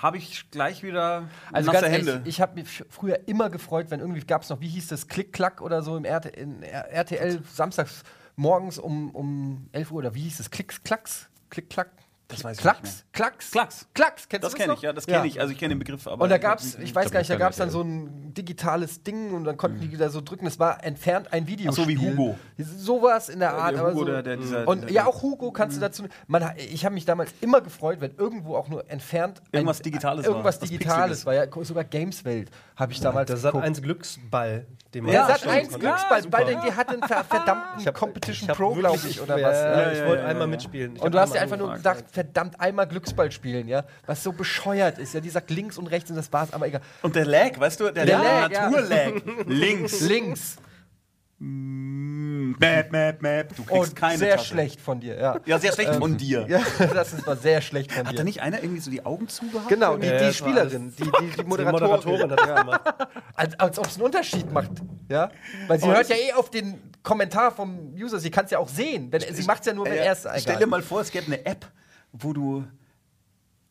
habe 0.02 0.18
ich 0.18 0.50
gleich 0.52 0.82
wieder 0.84 1.24
Also 1.52 1.72
nasse 1.72 1.84
ganz 1.86 1.96
Hände. 1.98 2.12
ehrlich, 2.14 2.28
ich 2.28 2.42
habe 2.42 2.56
mich 2.56 2.84
früher 2.90 3.28
immer 3.28 3.50
gefreut, 3.52 3.88
wenn 3.90 4.00
irgendwie 4.00 4.22
gab 4.22 4.42
es 4.44 4.50
noch, 4.50 4.62
wie 4.62 4.68
hieß 4.68 4.88
das, 4.88 5.08
Klick-Klack 5.08 5.62
oder 5.62 5.82
so 5.84 5.96
im 5.96 6.06
RT, 6.06 6.32
RTL 6.92 7.42
samstags 7.54 8.04
morgens 8.36 8.80
um, 8.80 9.12
um 9.12 9.70
11 9.74 9.92
Uhr 9.92 9.98
oder 10.00 10.16
wie 10.16 10.22
hieß 10.22 10.40
es, 10.40 10.50
Klicks, 10.52 10.82
Klacks, 10.84 11.30
Klick-Klack. 11.50 11.90
Das 12.32 12.44
weiß 12.44 12.58
ich 12.58 12.62
Klacks, 12.64 12.82
nicht 12.84 13.14
Klacks, 13.14 13.52
Klacks. 13.52 13.88
Klacks, 13.94 14.30
kennst 14.30 14.44
das 14.46 14.52
du 14.54 14.58
kenne 14.58 14.70
noch? 14.74 14.78
ich, 14.78 14.84
ja, 14.84 14.94
das 14.94 15.06
kenne 15.06 15.28
ich. 15.28 15.40
Also 15.40 15.54
ich 15.54 15.60
kenne 15.60 15.76
den 15.76 15.80
Begriff, 15.80 16.08
aber 16.08 16.24
Und 16.24 16.30
da 16.30 16.38
gab 16.38 16.60
es, 16.60 16.76
ich 16.80 16.94
weiß 16.96 17.12
gar 17.12 17.20
nicht, 17.20 17.30
da 17.30 17.36
gab 17.36 17.52
es 17.52 17.58
dann 17.58 17.70
so 17.70 17.82
ein 17.82 18.34
digitales 18.34 19.04
Ding 19.04 19.34
und 19.34 19.44
dann 19.44 19.58
konnten 19.58 19.80
die 19.82 19.96
da 19.98 20.10
so 20.10 20.22
drücken. 20.22 20.46
Das 20.46 20.60
war 20.60 20.84
entfernt 20.84 21.32
ein 21.34 21.48
Video. 21.48 21.72
So 21.72 21.88
wie 21.88 21.98
Hugo. 21.98 22.38
Sowas 22.58 23.30
in 23.30 23.40
der 23.40 23.54
Art. 23.54 23.74
der 23.74 23.82
aber 23.82 23.92
Hugo, 23.92 24.00
so. 24.00 24.06
der- 24.06 24.24
der- 24.24 24.38
dieser- 24.38 24.68
und 24.68 24.90
ja, 24.90 25.06
auch 25.06 25.22
Hugo 25.22 25.52
kannst 25.52 25.78
du 25.78 25.82
dazu. 25.82 26.04
Man, 26.28 26.52
ich 26.58 26.86
habe 26.86 26.94
mich 26.96 27.06
damals 27.06 27.34
immer 27.42 27.62
gefreut, 27.62 27.98
wenn 28.02 28.16
irgendwo 28.16 28.56
auch 28.56 28.68
nur 28.70 28.90
entfernt 28.90 29.42
Irgendwas 29.52 29.82
Digitales 29.82 30.26
irgendwas 30.26 30.62
war, 30.62 30.68
Digitales 30.68 31.26
war. 31.26 31.34
Ja, 31.34 31.46
sogar 31.64 31.84
Gameswelt 31.84 32.50
habe 32.76 32.92
ich 32.94 33.00
damals. 33.00 33.28
Der 33.28 33.38
Sat 33.38 33.52
geguckt. 33.52 33.66
1 33.68 33.82
Glücksball, 33.82 34.66
den 34.94 35.04
man 35.06 35.14
Ja, 35.14 35.22
Ja, 35.22 35.28
Sat 35.28 35.40
stimmt. 35.40 35.54
1 35.56 35.72
Ja, 35.74 35.78
Glücksball, 35.78 36.24
weil 36.32 36.46
der 36.46 36.62
die 36.62 36.72
hatte 36.74 36.92
einen 36.94 37.04
ver 37.04 37.24
verdammten 37.24 37.94
Competition 37.94 38.50
Pro, 38.50 38.74
glaube 38.74 39.00
ich, 39.08 39.22
oder 39.22 39.38
ja, 39.38 39.48
was. 39.48 39.56
Ja, 39.58 39.82
Ja. 39.82 39.92
ich 39.92 39.98
ja, 40.00 40.08
wollte 40.08 40.24
ja, 40.24 40.28
einmal 40.30 40.48
ja. 40.48 40.52
mitspielen. 40.52 40.96
Ich 40.96 41.02
Und 41.02 41.14
du 41.14 41.20
hast 41.20 41.34
dir 41.34 41.42
einfach 41.42 41.58
nur 41.58 41.74
gedacht, 41.74 42.04
verdammt, 42.24 42.60
einmal 42.60 42.88
Glücksball 42.88 43.32
spielen, 43.32 43.68
ja? 43.68 43.84
Was 44.06 44.24
so 44.24 44.32
bescheuert 44.32 44.98
ist, 44.98 45.14
ja? 45.14 45.20
Die 45.20 45.30
sagt 45.30 45.50
links 45.50 45.78
und 45.78 45.88
rechts 45.88 46.10
und 46.10 46.16
das 46.16 46.32
war's, 46.32 46.54
aber 46.54 46.68
egal. 46.68 46.82
Und 47.02 47.16
der 47.16 47.26
Lag, 47.26 47.60
weißt 47.60 47.80
du, 47.80 47.84
der, 47.86 48.06
Der 48.06 48.06
der 48.06 48.18
Lag, 48.20 48.52
ja. 48.52 48.70
Naturlag. 48.70 49.22
Links. 49.48 50.00
Links. 50.02 50.58
Mm, 51.40 52.52
Map, 52.60 52.92
map, 52.92 53.22
map. 53.22 53.56
Du 53.56 53.64
kriegst 53.64 53.72
Und 53.90 53.96
keine 53.96 54.18
sehr 54.20 54.36
Tasse. 54.36 54.48
schlecht 54.50 54.80
von 54.80 55.00
dir, 55.00 55.18
ja. 55.18 55.40
Ja, 55.46 55.58
sehr 55.58 55.72
schlecht 55.74 55.96
von 55.96 56.16
dir. 56.18 56.46
Ja, 56.50 56.62
das 56.94 57.14
ist, 57.14 57.26
war 57.26 57.36
sehr 57.36 57.62
schlecht 57.62 57.92
von 57.92 58.06
Hat 58.06 58.14
da 58.14 58.18
dir. 58.18 58.24
nicht 58.26 58.42
einer 58.42 58.62
irgendwie 58.62 58.82
so 58.82 58.92
die 58.92 59.04
Augen 59.04 59.28
zugehabt? 59.28 59.68
Genau, 59.70 59.98
die, 59.98 60.06
Ja, 60.08 60.28
die 60.28 60.34
Spielerin, 60.36 60.94
die, 60.96 61.04
die, 61.04 61.10
die 61.10 61.38
Die 61.38 61.44
Moderatorin. 61.44 61.90
Moderatorin 62.20 62.32
hat 62.32 62.40
das 62.40 62.60
gemacht. 62.62 62.82
Als, 63.36 63.60
als 63.60 63.80
ob 63.80 63.88
es 63.88 63.96
einen 63.96 64.04
Unterschied 64.06 64.52
macht. 64.52 64.70
Ja? 65.10 65.32
Weil 65.68 65.80
sie 65.80 65.88
Oh, 65.88 65.94
hört 65.94 66.10
ja 66.10 66.16
eh 66.16 66.34
auf 66.34 66.52
den 66.52 66.80
Kommentar 67.02 67.52
vom 67.52 67.92
User. 67.96 68.20
Sie 68.20 68.30
kann 68.30 68.46
es 68.46 68.52
ja 68.52 68.60
auch 68.60 68.70
sehen. 68.70 69.08
Wenn, 69.12 69.22
sie 69.22 69.44
macht 69.44 69.62
es 69.62 69.66
ja 69.68 69.74
nur, 69.74 69.86
wenn 69.86 69.94
Äh, 69.94 70.06
er 70.06 70.12
es 70.12 70.28
Stell 70.44 70.58
dir 70.58 70.68
mal 70.68 70.84
vor, 70.84 71.02
es 71.02 71.10
gäbe 71.10 71.26
eine 71.26 71.44
App, 71.44 71.66
wo 72.12 72.34
du. 72.34 72.64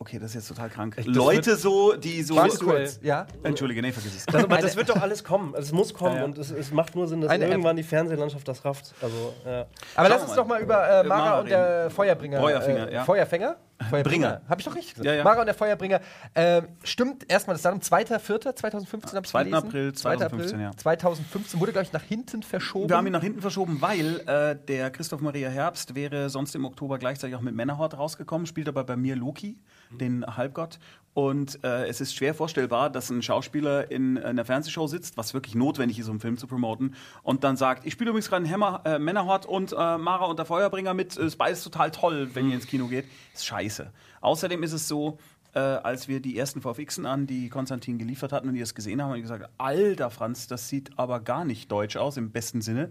Okay, 0.03 0.19
das 0.19 0.31
ist 0.31 0.35
jetzt 0.37 0.49
total 0.49 0.71
krank. 0.71 0.97
das 0.97 1.05
Leute 1.05 1.57
so, 1.57 1.95
die 1.95 2.23
so. 2.23 2.35
Warte 2.37 2.57
kurz. 2.57 2.99
Ja? 3.03 3.27
Entschuldige, 3.43 3.83
nee, 3.83 3.93
vergiss 3.93 4.17
es. 4.17 4.25
Das, 4.27 4.45
aber 4.45 4.57
das 4.57 4.75
wird 4.75 4.89
doch 4.89 4.97
alles 5.01 5.23
kommen. 5.23 5.55
Also 5.55 5.67
es 5.67 5.73
muss 5.73 5.93
kommen 5.93 6.15
Ja, 6.15 6.21
ja. 6.21 6.25
und 6.25 6.39
es, 6.39 6.51
es 6.51 6.71
macht 6.73 6.95
nur 6.97 7.07
Sinn, 7.07 7.21
dass 7.21 7.31
Eine 7.31 7.45
App. 7.45 7.51
irgendwann 7.51 7.77
die 7.77 7.83
Fernsehlandschaft 7.83 8.49
das 8.49 8.65
rafft. 8.65 8.95
Also, 9.03 9.35
ja. 9.45 9.61
Aber 9.61 9.69
Schauen 9.95 10.09
lass 10.09 10.21
uns 10.23 10.31
mal. 10.31 10.37
doch 10.37 10.47
mal 10.47 10.63
über 10.63 10.89
äh, 10.89 11.05
Mara 11.05 11.21
Mara 11.25 11.41
und 11.41 11.51
der 11.51 11.91
Feuerbringer. 11.91 12.41
Feuerfinger, 12.41 12.89
äh, 12.89 12.95
ja. 12.95 13.05
Feuerfänger? 13.05 13.57
Bringer. 13.89 14.43
Habe 14.49 14.61
ich 14.61 14.67
doch 14.67 14.75
richtig 14.75 14.95
gesagt. 14.95 15.07
Ja, 15.07 15.15
ja. 15.15 15.25
Mara 15.25 15.41
und 15.41 15.47
der 15.47 15.55
Feuerbringer. 15.55 16.01
Ähm, 16.35 16.69
stimmt 16.85 17.31
erstmal 17.31 17.55
das 17.55 17.63
Datum 17.63 17.81
2.4.2015 17.81 19.15
habe 19.15 19.21
ich 19.25 19.31
2. 19.31 19.45
gelesen. 19.45 19.55
April 19.55 19.93
2. 19.93 20.17
2015, 20.17 20.61
ja. 20.61 20.71
2015 20.77 21.61
wurde, 21.61 21.73
glaube 21.73 21.87
ich, 21.87 21.93
nach 21.93 22.03
hinten 22.03 22.43
verschoben. 22.43 22.89
Wir 22.89 22.97
haben 22.97 23.07
ihn 23.07 23.13
nach 23.13 23.23
hinten 23.23 23.41
verschoben, 23.41 23.81
weil 23.81 24.21
äh, 24.27 24.57
der 24.67 24.91
Christoph 24.91 25.21
Maria 25.21 25.49
Herbst 25.49 25.95
wäre 25.95 26.29
sonst 26.31 26.55
im 26.55 26.65
Oktober 26.65 26.99
gleichzeitig 26.99 27.37
auch 27.37 27.41
mit 27.41 27.55
Männerhort 27.55 27.97
rausgekommen, 27.97 28.47
spielt 28.47 28.69
aber 28.69 28.85
bei 28.85 28.97
mir 28.97 29.17
Loki, 29.17 29.59
den 29.91 30.25
Halbgott. 30.27 30.79
Und 31.13 31.65
äh, 31.65 31.89
es 31.89 32.01
ist 32.01 32.15
schwer 32.15 32.35
vorstellbar, 32.35 32.89
dass 32.89 33.11
ein 33.11 33.21
Schauspieler 33.21 33.91
in 33.91 34.17
einer 34.17 34.45
Fernsehshow 34.45 34.87
sitzt, 34.87 35.17
was 35.17 35.35
wirklich 35.35 35.57
notwendig 35.57 35.99
ist, 35.99 36.07
um 36.07 36.13
einen 36.13 36.21
Film 36.21 36.37
zu 36.37 36.47
promoten, 36.47 36.95
und 37.23 37.43
dann 37.43 37.57
sagt, 37.57 37.85
ich 37.85 37.95
spiele 37.95 38.11
übrigens 38.11 38.29
gerade 38.29 38.49
Hammer, 38.49 38.83
äh, 38.85 38.99
Männerhort 38.99 39.45
und 39.45 39.73
äh, 39.73 39.99
Mara 39.99 40.27
und 40.27 40.39
der 40.39 40.47
Feuerbringer 40.47 40.95
mit, 40.95 41.17
äh, 41.17 41.27
ist 41.27 41.37
beides 41.37 41.65
total 41.65 41.91
toll, 41.91 42.31
wenn 42.35 42.49
ihr 42.49 42.55
ins 42.55 42.67
Kino 42.67 42.87
geht. 42.87 43.07
Ist 43.35 43.45
scheiße. 43.45 43.93
Außerdem 44.21 44.63
ist 44.63 44.73
es 44.73 44.87
so, 44.87 45.19
äh, 45.53 45.59
als 45.59 46.07
wir 46.07 46.21
die 46.21 46.39
ersten 46.39 46.61
VFXen 46.61 47.07
an 47.07 47.27
die 47.27 47.49
Konstantin 47.49 47.99
geliefert 47.99 48.33
hatten 48.33 48.49
und 48.49 48.55
die 48.55 48.61
es 48.61 48.77
gesehen 48.77 49.03
haben, 49.03 49.09
haben 49.09 49.17
die 49.17 49.23
gesagt, 49.23 49.51
alter 49.59 50.11
Franz, 50.11 50.47
das 50.47 50.69
sieht 50.69 50.97
aber 50.97 51.19
gar 51.21 51.45
nicht 51.45 51.73
deutsch 51.73 51.97
aus, 51.97 52.17
im 52.19 52.31
besten 52.31 52.63
Sinne. 52.63 52.91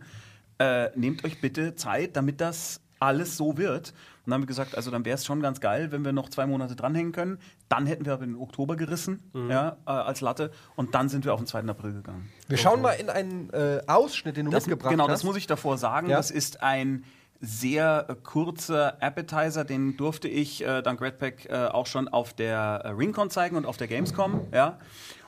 Äh, 0.57 0.89
nehmt 0.97 1.23
euch 1.23 1.39
bitte 1.39 1.75
Zeit, 1.75 2.17
damit 2.17 2.41
das 2.41 2.81
alles 2.99 3.37
so 3.37 3.57
wird. 3.57 3.93
Dann 4.29 4.35
haben 4.35 4.43
wir 4.43 4.47
gesagt, 4.47 4.75
also 4.75 4.91
dann 4.91 5.05
wäre 5.05 5.15
es 5.15 5.25
schon 5.25 5.41
ganz 5.41 5.59
geil, 5.59 5.91
wenn 5.91 6.05
wir 6.05 6.13
noch 6.13 6.29
zwei 6.29 6.45
Monate 6.45 6.75
dranhängen 6.75 7.11
können. 7.11 7.39
Dann 7.67 7.85
hätten 7.85 8.05
wir 8.05 8.13
aber 8.13 8.25
den 8.25 8.35
Oktober 8.35 8.75
gerissen, 8.75 9.31
ja, 9.33 9.77
äh, 9.85 9.91
als 9.91 10.21
Latte. 10.21 10.51
Und 10.75 10.93
dann 10.95 11.09
sind 11.09 11.25
wir 11.25 11.33
auf 11.33 11.39
den 11.39 11.47
2. 11.47 11.61
April 11.63 11.93
gegangen. 11.93 12.29
Wir 12.47 12.57
schauen 12.57 12.81
mal 12.81 12.91
in 12.93 13.09
einen 13.09 13.49
äh, 13.51 13.81
Ausschnitt, 13.87 14.37
den 14.37 14.45
du 14.45 14.51
Das, 14.51 14.67
mitgebracht 14.67 14.91
genau, 14.91 15.05
hast. 15.05 15.13
das 15.13 15.23
muss 15.23 15.35
ich 15.35 15.47
davor 15.47 15.77
sagen. 15.77 16.09
Ja. 16.09 16.17
Das 16.17 16.31
ist 16.31 16.61
ein 16.61 17.03
sehr 17.41 18.05
äh, 18.09 18.15
kurzer 18.15 19.01
Appetizer, 19.01 19.63
den 19.65 19.97
durfte 19.97 20.27
ich 20.27 20.65
äh, 20.65 20.81
dank 20.81 21.01
Redpack 21.01 21.45
äh, 21.49 21.67
auch 21.67 21.85
schon 21.85 22.07
auf 22.07 22.33
der 22.33 22.81
äh, 22.83 22.89
Ringcon 22.89 23.29
zeigen 23.29 23.55
und 23.55 23.65
auf 23.65 23.77
der 23.77 23.87
Gamescom. 23.87 24.47
Ja. 24.53 24.77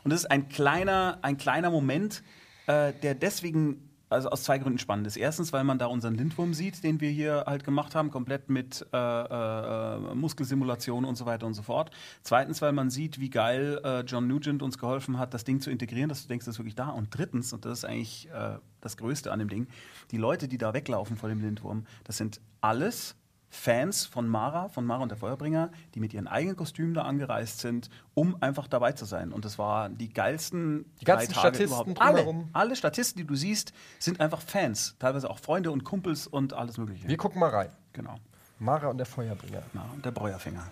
Und 0.04 0.12
das 0.12 0.22
ist 0.22 0.32
ein 0.32 0.50
kleiner, 0.50 1.20
ein 1.22 1.38
kleiner 1.38 1.70
Moment, 1.70 2.24
äh, 2.68 2.94
der 3.02 3.16
deswegen 3.16 3.91
also 4.12 4.30
aus 4.30 4.44
zwei 4.44 4.58
Gründen 4.58 4.80
spannend 4.80 5.08
ist. 5.08 5.18
Erstens, 5.18 5.54
weil 5.54 5.64
man 5.64 5.80
da 5.80 5.86
unseren 5.86 6.16
Lindwurm 6.16 6.54
sieht, 6.54 6.84
den 6.84 7.00
wir 7.00 7.10
hier 7.10 7.46
halt 7.48 7.64
gemacht 7.64 7.96
haben, 7.96 8.12
komplett 8.12 8.50
mit 8.50 8.86
äh, 8.94 8.98
äh, 8.98 10.16
Muskelsimulation 10.16 11.06
und 11.06 11.16
so 11.16 11.26
weiter 11.26 11.46
und 11.46 11.54
so 11.54 11.62
fort. 11.62 11.92
Zweitens, 12.24 12.62
weil 12.62 12.74
man 12.74 12.90
sieht, 12.90 13.20
wie 13.20 13.30
geil 13.30 13.80
äh, 13.84 14.02
John 14.02 14.28
Nugent 14.28 14.62
uns 14.62 14.78
geholfen 14.78 15.18
hat, 15.18 15.34
das 15.34 15.44
Ding 15.44 15.62
zu 15.62 15.72
integrieren, 15.72 16.10
dass 16.10 16.24
du 16.24 16.28
denkst, 16.28 16.46
das 16.46 16.56
ist 16.56 16.60
wirklich 16.60 16.76
da. 16.76 16.90
Und 16.90 17.18
drittens, 17.18 17.54
und 17.54 17.66
das 17.66 17.80
ist 17.80 17.86
eigentlich 17.86 18.30
äh, 18.30 18.58
das 18.82 18.98
Größte 18.98 19.32
an 19.32 19.40
dem 19.40 19.50
Ding, 19.50 19.68
die 20.12 20.18
Leute, 20.18 20.48
die 20.48 20.58
da 20.58 20.74
weglaufen 20.74 21.16
vor 21.16 21.30
dem 21.30 21.40
Lindwurm, 21.40 21.86
das 22.04 22.18
sind 22.18 22.42
alles 22.60 23.16
Fans 23.52 24.06
von 24.06 24.28
Mara, 24.28 24.70
von 24.70 24.86
Mara 24.86 25.04
und 25.04 25.10
der 25.10 25.18
Feuerbringer, 25.18 25.72
die 25.94 26.00
mit 26.00 26.14
ihren 26.14 26.28
eigenen 26.28 26.56
Kostümen 26.56 26.94
da 26.94 27.04
angereist 27.04 27.60
sind, 27.60 27.90
um 28.14 28.42
einfach 28.42 28.68
dabei 28.68 28.94
zu 28.94 29.06
sein. 29.06 29.32
Und 29.34 29.44
das 29.46 29.60
waren 29.60 29.98
die 29.98 30.12
geilsten 30.12 30.86
Die 31.02 31.06
ganzen 31.06 31.34
drei 31.34 31.42
Tage 31.42 31.56
Statisten 31.58 31.92
überhaupt. 31.92 32.02
Alle, 32.02 32.46
alle 32.54 32.76
Statisten, 32.76 33.20
die 33.22 33.28
du 33.28 33.36
siehst, 33.36 33.74
sind 34.00 34.20
einfach 34.22 34.42
Fans. 34.42 34.96
Teilweise 35.00 35.30
auch 35.30 35.38
Freunde 35.40 35.70
und 35.72 35.84
Kumpels 35.84 36.28
und 36.28 36.54
alles 36.54 36.78
Mögliche. 36.78 37.08
Wir 37.08 37.18
gucken 37.18 37.40
mal 37.40 37.50
rein. 37.50 37.70
genau. 37.94 38.16
Mara 38.58 38.88
und 38.88 38.98
der 39.00 39.08
Feuerbringer. 39.08 39.64
Ja, 39.74 39.86
und 39.94 40.06
der 40.06 40.12
Breuerfänger. 40.12 40.64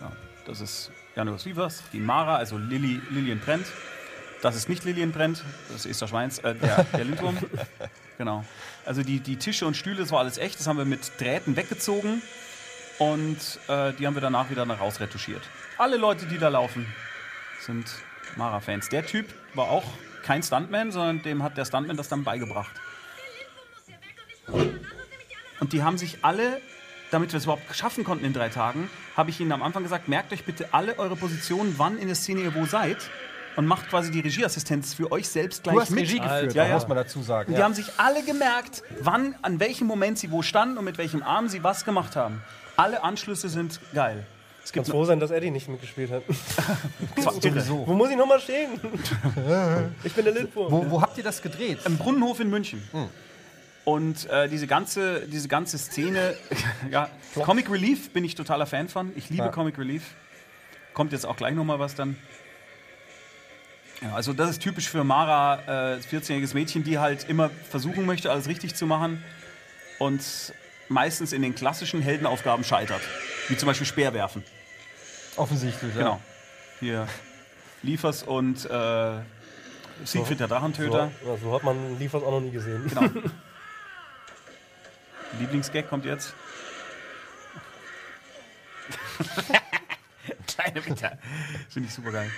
Ja, 0.00 0.12
das 0.46 0.60
ist 0.60 0.90
Janusz 1.16 1.44
Vivas, 1.44 1.82
die 1.92 1.98
Mara, 2.00 2.36
also 2.36 2.56
Lilly, 2.56 3.00
Lilien 3.10 3.40
Brent. 3.40 3.66
Das 4.40 4.54
ist 4.54 4.68
nicht 4.68 4.84
Lilien 4.84 5.10
Brent, 5.10 5.42
das 5.72 5.84
ist 5.84 6.00
der 6.00 6.06
Schweins, 6.06 6.38
äh, 6.38 6.54
der, 6.54 6.84
der 6.84 7.04
Lindwurm. 7.04 7.36
genau. 8.18 8.44
Also 8.86 9.02
die, 9.02 9.18
die 9.18 9.36
Tische 9.36 9.66
und 9.66 9.76
Stühle, 9.76 9.96
das 9.96 10.12
war 10.12 10.20
alles 10.20 10.38
echt. 10.38 10.60
Das 10.60 10.66
haben 10.66 10.78
wir 10.78 10.84
mit 10.84 11.10
Drähten 11.18 11.56
weggezogen 11.56 12.22
und 12.98 13.36
äh, 13.68 13.92
die 13.94 14.06
haben 14.06 14.14
wir 14.14 14.20
danach 14.20 14.48
wieder 14.50 14.64
nach 14.64 14.80
raus 14.80 15.00
retuschiert. 15.00 15.42
Alle 15.76 15.96
Leute, 15.96 16.26
die 16.26 16.38
da 16.38 16.48
laufen, 16.48 16.86
sind 17.60 17.86
Mara-Fans. 18.36 18.88
Der 18.88 19.04
Typ 19.04 19.26
war 19.54 19.70
auch 19.70 19.84
kein 20.22 20.42
Stuntman, 20.42 20.92
sondern 20.92 21.22
dem 21.22 21.42
hat 21.42 21.56
der 21.56 21.64
Stuntman 21.64 21.96
das 21.96 22.08
dann 22.08 22.22
beigebracht. 22.22 22.70
Und 25.60 25.72
die 25.72 25.82
haben 25.82 25.98
sich 25.98 26.24
alle, 26.24 26.60
damit 27.10 27.32
wir 27.32 27.38
es 27.38 27.44
überhaupt 27.44 27.74
schaffen 27.74 28.04
konnten 28.04 28.24
in 28.24 28.32
drei 28.32 28.48
Tagen, 28.48 28.88
habe 29.16 29.30
ich 29.30 29.40
ihnen 29.40 29.50
am 29.50 29.62
Anfang 29.62 29.82
gesagt, 29.82 30.06
merkt 30.06 30.32
euch 30.32 30.44
bitte 30.44 30.68
alle 30.72 30.98
eure 30.98 31.16
Positionen, 31.16 31.74
wann 31.76 31.98
in 31.98 32.06
der 32.06 32.14
Szene 32.14 32.42
ihr 32.42 32.54
wo 32.54 32.66
seid 32.66 33.10
und 33.58 33.66
macht 33.66 33.88
quasi 33.88 34.12
die 34.12 34.20
Regieassistenz 34.20 34.94
für 34.94 35.10
euch 35.10 35.28
selbst 35.28 35.64
gleich 35.64 35.74
Du 35.74 35.80
hast 35.80 35.90
mit. 35.90 36.04
Regie 36.04 36.20
geführt, 36.20 36.54
ja, 36.54 36.68
ja. 36.68 36.74
muss 36.74 36.86
man 36.86 36.96
dazu 36.96 37.20
sagen. 37.22 37.50
Und 37.50 37.58
die 37.58 37.62
haben 37.64 37.74
sich 37.74 37.86
alle 37.96 38.22
gemerkt, 38.22 38.84
wann, 39.00 39.34
an 39.42 39.58
welchem 39.58 39.88
Moment 39.88 40.16
sie 40.16 40.30
wo 40.30 40.42
standen 40.42 40.78
und 40.78 40.84
mit 40.84 40.96
welchem 40.96 41.24
Arm 41.24 41.48
sie 41.48 41.64
was 41.64 41.84
gemacht 41.84 42.14
haben. 42.14 42.40
Alle 42.76 43.02
Anschlüsse 43.02 43.48
sind 43.48 43.80
geil. 43.92 44.24
Es 44.62 44.72
gibt 44.72 44.84
Kannst 44.84 44.92
froh 44.92 45.04
sein, 45.04 45.18
dass 45.18 45.32
Eddie 45.32 45.50
nicht 45.50 45.68
mitgespielt 45.68 46.12
hat. 46.12 46.22
sowieso. 47.42 47.84
Wo 47.84 47.94
muss 47.94 48.10
ich 48.10 48.16
nochmal 48.16 48.38
stehen? 48.38 48.78
ich 50.04 50.12
bin 50.12 50.24
der 50.24 50.34
Lindwurm. 50.34 50.70
Wo, 50.70 50.90
wo 50.92 51.02
habt 51.02 51.18
ihr 51.18 51.24
das 51.24 51.42
gedreht? 51.42 51.80
Im 51.84 51.98
Brunnenhof 51.98 52.38
in 52.38 52.50
München. 52.50 52.80
Und 53.84 54.30
äh, 54.30 54.48
diese, 54.48 54.68
ganze, 54.68 55.26
diese 55.26 55.48
ganze 55.48 55.78
Szene, 55.78 56.36
ja, 56.92 57.10
Comic 57.34 57.68
Relief 57.72 58.12
bin 58.12 58.22
ich 58.22 58.36
totaler 58.36 58.66
Fan 58.66 58.88
von. 58.88 59.10
Ich 59.16 59.30
liebe 59.30 59.46
Ja. 59.46 59.48
Comic 59.48 59.78
Relief. 59.78 60.14
Kommt 60.94 61.10
jetzt 61.10 61.26
auch 61.26 61.36
gleich 61.36 61.56
nochmal 61.56 61.80
was 61.80 61.96
dann. 61.96 62.16
Ja, 64.00 64.14
also 64.14 64.32
das 64.32 64.50
ist 64.50 64.62
typisch 64.62 64.88
für 64.88 65.02
Mara, 65.02 65.94
äh, 65.96 65.98
14-jähriges 65.98 66.54
Mädchen, 66.54 66.84
die 66.84 66.98
halt 66.98 67.28
immer 67.28 67.50
versuchen 67.68 68.06
möchte, 68.06 68.30
alles 68.30 68.46
richtig 68.46 68.74
zu 68.74 68.86
machen 68.86 69.22
und 69.98 70.22
meistens 70.88 71.32
in 71.32 71.42
den 71.42 71.54
klassischen 71.54 72.00
Heldenaufgaben 72.00 72.64
scheitert. 72.64 73.00
Wie 73.48 73.56
zum 73.56 73.66
Beispiel 73.66 73.86
Speerwerfen. 73.86 74.44
Offensichtlich, 75.36 75.94
ja. 75.94 76.00
Genau. 76.00 76.20
Hier 76.80 77.08
Liefers 77.82 78.22
und 78.22 78.64
äh, 78.70 79.20
Siegfried 80.04 80.40
der 80.40 80.48
Drachentöter. 80.48 81.10
So, 81.24 81.36
so 81.42 81.54
hat 81.54 81.64
man 81.64 81.98
Liefers 81.98 82.22
auch 82.22 82.30
noch 82.30 82.40
nie 82.40 82.50
gesehen. 82.52 82.86
Genau. 82.88 83.02
Lieblingsgag 85.40 85.88
kommt 85.88 86.04
jetzt. 86.04 86.34
Kleine 90.46 90.86
Witter. 90.86 91.18
Finde 91.68 91.88
ich 91.88 91.94
super 91.94 92.12
geil. 92.12 92.30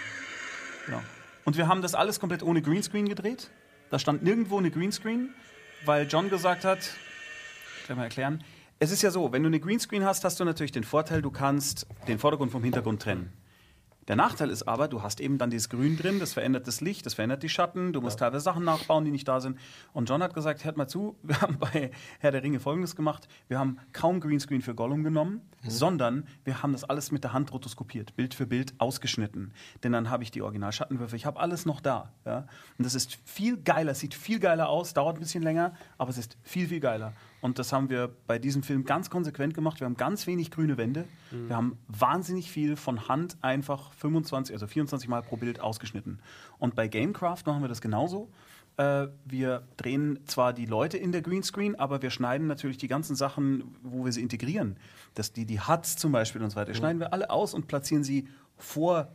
Genau. 0.87 1.03
Und 1.45 1.57
wir 1.57 1.68
haben 1.68 1.82
das 1.82 1.95
alles 1.95 2.20
komplett 2.20 2.43
ohne 2.43 2.62
Greenscreen 2.62 3.09
gedreht. 3.09 3.51
Da 3.91 3.99
stand 3.99 4.22
nirgendwo 4.22 4.59
eine 4.59 4.70
Greenscreen, 4.70 5.34
weil 5.84 6.07
John 6.07 6.30
gesagt 6.30 6.64
hat, 6.64 6.78
kann 7.86 7.97
mal 7.97 8.05
erklären, 8.05 8.45
es 8.78 8.91
ist 8.91 9.03
ja 9.03 9.11
so, 9.11 9.32
wenn 9.32 9.43
du 9.43 9.49
eine 9.49 9.61
Greenscreen 9.61 10.05
hast, 10.05 10.24
hast 10.24 10.41
du 10.41 10.45
natürlich 10.45 10.72
den 10.72 10.84
Vorteil, 10.84 11.22
du 11.22 11.30
kannst 11.30 11.86
den 12.09 12.18
Vordergrund 12.18 12.53
vom 12.53 12.62
Hintergrund 12.62 13.03
trennen. 13.03 13.32
Der 14.09 14.17
Nachteil 14.17 14.51
ist 14.51 14.65
aber, 14.65 14.89
du 14.89 15.03
hast 15.03 15.21
eben 15.21 15.39
dann 15.39 15.51
dieses 15.51 15.69
Grün 15.69 15.97
drin, 15.97 16.19
das 16.19 16.33
verändert 16.33 16.67
das 16.67 16.81
Licht, 16.81 17.07
das 17.07 17.15
verändert 17.15 17.43
die 17.43 17.49
Schatten, 17.49 17.93
du 17.93 18.01
musst 18.01 18.19
teilweise 18.19 18.43
Sachen 18.43 18.65
nachbauen, 18.65 19.05
die 19.05 19.11
nicht 19.11 19.29
da 19.29 19.41
sind. 19.41 19.59
Und 19.93 20.09
John 20.09 20.23
hat 20.23 20.35
gesagt, 20.35 20.65
hört 20.65 20.77
mal 20.77 20.89
zu, 20.89 21.17
wir 21.23 21.41
haben 21.41 21.59
bei 21.59 21.91
Herr 22.19 22.33
der 22.33 22.43
Ringe 22.43 22.61
Folgendes 22.61 22.97
gemacht, 22.97 23.29
wir 23.49 23.59
haben 23.59 23.79
kaum 23.93 24.21
Greenscreen 24.21 24.63
für 24.63 24.75
Gollum 24.75 25.05
genommen, 25.05 25.43
sondern 25.67 26.27
wir 26.45 26.63
haben 26.63 26.73
das 26.73 26.85
alles 26.85 27.13
mit 27.13 27.25
der 27.25 27.33
Hand 27.33 27.53
rotoskopiert, 27.53 28.17
Bild 28.17 28.35
für 28.35 28.47
Bild 28.47 28.75
ausgeschnitten. 28.79 29.53
Denn 29.85 29.93
dann 29.93 30.11
habe 30.11 30.23
ich 30.23 30.31
die 30.31 30.43
Originalschattenwürfe, 30.43 31.17
ich 31.17 31.27
habe 31.27 31.39
alles 31.39 31.67
noch 31.67 31.81
da. 31.81 32.13
Ja? 32.25 32.47
Und 32.79 32.85
das 32.85 32.95
ist 32.95 33.19
viel 33.25 33.59
geiler, 33.59 33.95
sieht 33.95 34.15
viel 34.15 34.41
geiler 34.41 34.69
aus, 34.69 34.95
dauert 34.95 35.17
ein 35.17 35.21
bisschen 35.21 35.43
länger, 35.43 35.75
aber 35.99 36.11
es 36.11 36.19
ist 36.19 36.37
viel, 36.43 36.69
viel 36.69 36.81
geiler. 36.81 37.13
Und 37.41 37.59
das 37.59 37.72
haben 37.72 37.88
wir 37.88 38.14
bei 38.26 38.38
diesem 38.38 38.62
Film 38.62 38.84
ganz 38.84 39.09
konsequent 39.09 39.55
gemacht. 39.55 39.80
Wir 39.80 39.86
haben 39.86 39.97
ganz 39.97 40.26
wenig 40.26 40.51
grüne 40.51 40.76
Wände. 40.76 41.07
Wir 41.30 41.57
haben 41.57 41.78
wahnsinnig 41.88 42.51
viel 42.51 42.76
von 42.76 43.09
Hand 43.09 43.38
einfach 43.41 43.93
25, 43.95 44.55
also 44.55 44.66
24 44.66 45.09
Mal 45.09 45.22
pro 45.22 45.36
Bild 45.36 45.61
ausgeschnitten. 45.61 46.20
Und 46.59 46.74
bei 46.74 46.88
Gamecraft 46.88 47.45
machen 47.47 47.62
wir 47.62 47.68
das 47.68 47.80
genauso. 47.80 48.30
Äh, 48.76 49.09
wir 49.24 49.66
drehen 49.76 50.20
zwar 50.26 50.53
die 50.53 50.66
Leute 50.66 50.99
in 50.99 51.12
der 51.12 51.22
Greenscreen, 51.22 51.76
aber 51.76 52.03
wir 52.03 52.11
schneiden 52.11 52.47
natürlich 52.47 52.78
die 52.78 52.88
ganzen 52.88 53.16
Sachen, 53.16 53.74
wo 53.82 54.05
wir 54.05 54.12
sie 54.12 54.22
integrieren. 54.22 54.76
Das, 55.14 55.32
die, 55.32 55.47
die 55.47 55.61
Huts 55.61 55.97
zum 55.97 56.12
Beispiel 56.12 56.43
und 56.43 56.51
so 56.51 56.57
weiter, 56.57 56.74
schneiden 56.74 57.01
wir 57.01 57.12
alle 57.12 57.30
aus 57.30 57.55
und 57.55 57.66
platzieren 57.66 58.05
sie 58.05 58.28
vor 58.57 59.09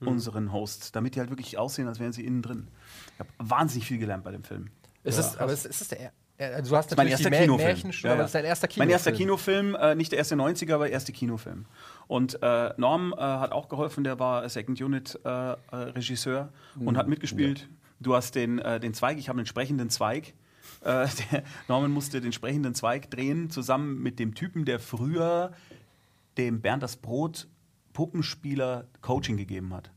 unseren 0.00 0.52
Hosts, 0.52 0.92
damit 0.92 1.14
die 1.14 1.20
halt 1.20 1.30
wirklich 1.30 1.58
aussehen, 1.58 1.88
als 1.88 2.00
wären 2.00 2.12
sie 2.12 2.24
innen 2.24 2.42
drin. 2.42 2.68
Ich 3.14 3.20
habe 3.20 3.30
wahnsinnig 3.38 3.86
viel 3.86 3.98
gelernt 3.98 4.24
bei 4.24 4.32
dem 4.32 4.44
Film. 4.44 4.70
Ist 5.04 5.18
es, 5.18 5.36
aber 5.36 5.52
ist, 5.52 5.66
ist 5.66 5.82
es 5.82 5.88
der. 5.88 6.12
Also 6.38 6.70
du 6.70 6.76
hast 6.76 6.90
Mein 6.96 7.06
natürlich 7.06 7.12
erster 7.12 7.30
die 7.30 7.36
Kinofilm. 7.36 7.66
Märchenstunde, 7.66 8.08
Ja, 8.08 8.12
aber 8.12 8.18
ja. 8.18 8.22
das 8.22 8.28
ist 8.30 8.34
dein 8.34 8.44
erster 8.44 8.68
Kinofilm. 8.68 8.88
Mein 8.88 8.92
erster 8.92 9.12
Kinofilm, 9.12 9.74
äh, 9.74 9.94
nicht 9.94 10.12
der 10.12 10.18
erste 10.18 10.34
90er, 10.34 10.74
aber 10.74 10.90
erste 10.90 11.12
Kinofilm. 11.12 11.66
Und 12.08 12.42
äh, 12.42 12.70
Norm 12.76 13.14
äh, 13.16 13.20
hat 13.20 13.52
auch 13.52 13.68
geholfen, 13.68 14.02
der 14.02 14.18
war 14.18 14.48
Second 14.48 14.80
Unit 14.80 15.18
äh, 15.24 15.28
äh, 15.28 15.56
Regisseur 15.72 16.52
und 16.80 16.96
hat 16.96 17.08
mitgespielt. 17.08 17.68
Du 18.00 18.14
hast 18.14 18.34
den, 18.34 18.58
äh, 18.58 18.80
den 18.80 18.94
Zweig, 18.94 19.18
ich 19.18 19.28
habe 19.28 19.38
einen 19.38 19.46
sprechenden 19.46 19.90
Zweig. 19.90 20.34
Äh, 20.80 21.06
der 21.32 21.44
Norman 21.68 21.90
musste 21.92 22.20
den 22.20 22.32
sprechenden 22.32 22.74
Zweig 22.74 23.10
drehen, 23.10 23.50
zusammen 23.50 24.02
mit 24.02 24.18
dem 24.18 24.34
Typen, 24.34 24.64
der 24.64 24.80
früher 24.80 25.52
dem 26.38 26.60
Bernd 26.60 26.82
das 26.82 26.96
Brot 26.96 27.46
Puppenspieler 27.92 28.88
Coaching 29.00 29.36
gegeben 29.36 29.72
hat. 29.74 29.90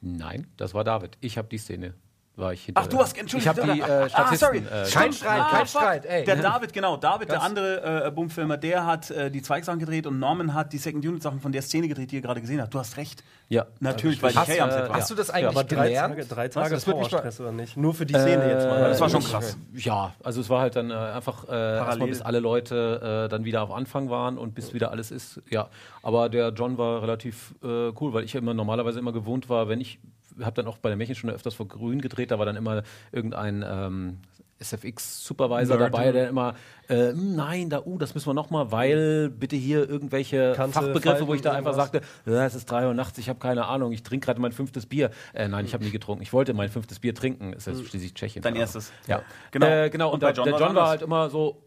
Nein, 0.00 0.46
das 0.56 0.74
war 0.74 0.84
David. 0.84 1.18
Ich 1.20 1.36
habe 1.38 1.48
die 1.48 1.58
Szene 1.58 1.94
war 2.36 2.52
ich 2.52 2.64
hinter. 2.66 2.80
Ach, 2.82 2.86
du 2.86 2.98
hast, 2.98 3.16
Entschuldigung. 3.18 3.54
Ich 3.56 3.62
habe 3.62 3.72
die 3.74 3.80
äh, 3.80 3.84
Ah, 3.84 4.08
Statisten. 4.08 4.38
sorry. 4.38 4.58
äh, 4.58 4.90
Kein 4.90 5.12
Streit, 5.12 5.40
Ah, 5.40 5.48
kein. 5.50 5.66
Streit, 5.66 6.06
ey. 6.06 6.24
Der 6.24 6.36
David, 6.36 6.72
genau, 6.72 6.96
David, 6.96 7.30
der 7.30 7.42
andere 7.42 8.06
äh, 8.06 8.10
Bummfilmer, 8.10 8.56
der 8.56 8.84
hat 8.86 9.10
äh, 9.10 9.30
die 9.30 9.42
Zweigsachen 9.42 9.78
gedreht 9.78 10.06
und 10.06 10.18
Norman 10.18 10.52
hat 10.54 10.72
die 10.72 10.78
Second 10.78 11.04
Unit 11.06 11.22
Sachen 11.22 11.40
von 11.40 11.52
der 11.52 11.62
Szene 11.62 11.88
gedreht, 11.88 12.10
die 12.10 12.16
ihr 12.16 12.22
gerade 12.22 12.40
gesehen 12.40 12.60
habt. 12.60 12.74
Du 12.74 12.78
hast 12.78 12.96
recht. 12.96 13.24
Ja. 13.48 13.66
Natürlich, 13.80 14.22
weil 14.22 14.32
die 14.32 14.38
Hast, 14.38 14.48
Kay 14.48 14.60
am 14.60 14.70
Set 14.70 14.84
äh, 14.84 14.88
war. 14.88 14.96
hast 14.96 15.10
du 15.10 15.14
das 15.14 15.28
Ja, 15.28 15.34
eigentlich 15.34 15.54
drei 15.54 15.86
gelernt? 15.86 16.14
Tage, 16.16 16.26
drei? 16.26 16.48
Tage 16.48 16.74
Das 16.74 16.84
Trauerstress 16.84 17.40
oder 17.40 17.52
nicht? 17.52 17.76
Nur 17.76 17.94
für 17.94 18.04
die 18.06 18.14
Szene 18.14 18.48
jetzt 18.50 18.66
mal. 18.66 18.80
das 18.88 19.00
war 19.00 19.08
schon 19.08 19.22
krass. 19.22 19.56
Ja, 19.74 20.12
also 20.24 20.40
es 20.40 20.50
war 20.50 20.60
halt 20.60 20.76
dann 20.76 20.90
äh, 20.90 20.94
einfach 20.94 21.48
äh, 21.48 21.76
erstmal, 21.76 22.08
bis 22.08 22.20
alle 22.22 22.40
Leute 22.40 23.24
äh, 23.26 23.28
dann 23.30 23.44
wieder 23.44 23.62
auf 23.62 23.70
Anfang 23.70 24.10
waren 24.10 24.36
und 24.36 24.54
bis 24.54 24.74
wieder 24.74 24.90
alles 24.90 25.10
ist. 25.10 25.40
Ja, 25.48 25.68
aber 26.02 26.28
der 26.28 26.48
John 26.50 26.76
war 26.76 27.02
relativ 27.02 27.54
äh, 27.62 27.66
cool, 28.00 28.12
weil 28.12 28.24
ich 28.24 28.32
ja 28.32 28.40
immer 28.40 28.52
normalerweise 28.54 28.98
immer 28.98 29.12
gewohnt 29.12 29.48
war, 29.48 29.68
wenn 29.68 29.80
ich 29.80 29.98
habe 30.42 30.54
dann 30.54 30.66
auch 30.66 30.78
bei 30.78 30.88
der 30.88 30.96
Märchenstunde 30.96 31.34
öfters 31.34 31.54
vor 31.54 31.68
Grün 31.68 32.00
gedreht, 32.00 32.30
da 32.30 32.38
war 32.38 32.46
dann 32.46 32.56
immer 32.56 32.82
irgendein 33.12 33.64
ähm, 33.66 34.18
SFX-Supervisor 34.58 35.76
dabei, 35.78 36.12
der 36.12 36.28
immer, 36.28 36.54
äh, 36.88 37.10
"Hm, 37.10 37.36
nein, 37.36 37.68
da, 37.70 37.82
uh, 37.84 37.98
das 37.98 38.14
müssen 38.14 38.26
wir 38.28 38.34
nochmal, 38.34 38.72
weil 38.72 39.28
bitte 39.30 39.54
hier 39.56 39.88
irgendwelche 39.88 40.52
Kante, 40.56 40.72
Fachbegriffe, 40.72 41.26
wo 41.26 41.34
ich 41.34 41.42
da 41.42 41.52
einfach 41.52 41.72
irgendwas. 41.72 42.02
sagte, 42.02 42.30
ja, 42.30 42.46
es 42.46 42.54
ist 42.54 42.70
drei 42.70 42.86
Uhr 42.86 42.94
nachts, 42.94 43.18
ich 43.18 43.28
habe 43.28 43.38
keine 43.38 43.66
Ahnung, 43.66 43.92
ich 43.92 44.02
trinke 44.02 44.24
gerade 44.26 44.40
mein 44.40 44.52
fünftes 44.52 44.86
Bier. 44.86 45.10
Äh, 45.34 45.48
nein, 45.48 45.64
ich 45.66 45.74
habe 45.74 45.84
nie 45.84 45.90
getrunken. 45.90 46.22
Ich 46.22 46.32
wollte 46.32 46.54
mein 46.54 46.70
fünftes 46.70 47.00
Bier 47.00 47.14
trinken. 47.14 47.52
Ist 47.52 47.64
schließlich 47.64 48.14
Tschechien. 48.14 48.42
Dein 48.42 48.56
erstes. 48.56 48.92
Ja, 49.06 49.22
Genau. 49.50 49.66
Äh, 49.66 49.90
genau. 49.90 50.08
Und, 50.08 50.14
Und 50.14 50.20
bei 50.20 50.32
der, 50.32 50.34
John 50.36 50.44
der 50.46 50.58
John 50.58 50.74
war 50.74 50.88
halt 50.88 51.02
immer 51.02 51.28
so, 51.28 51.62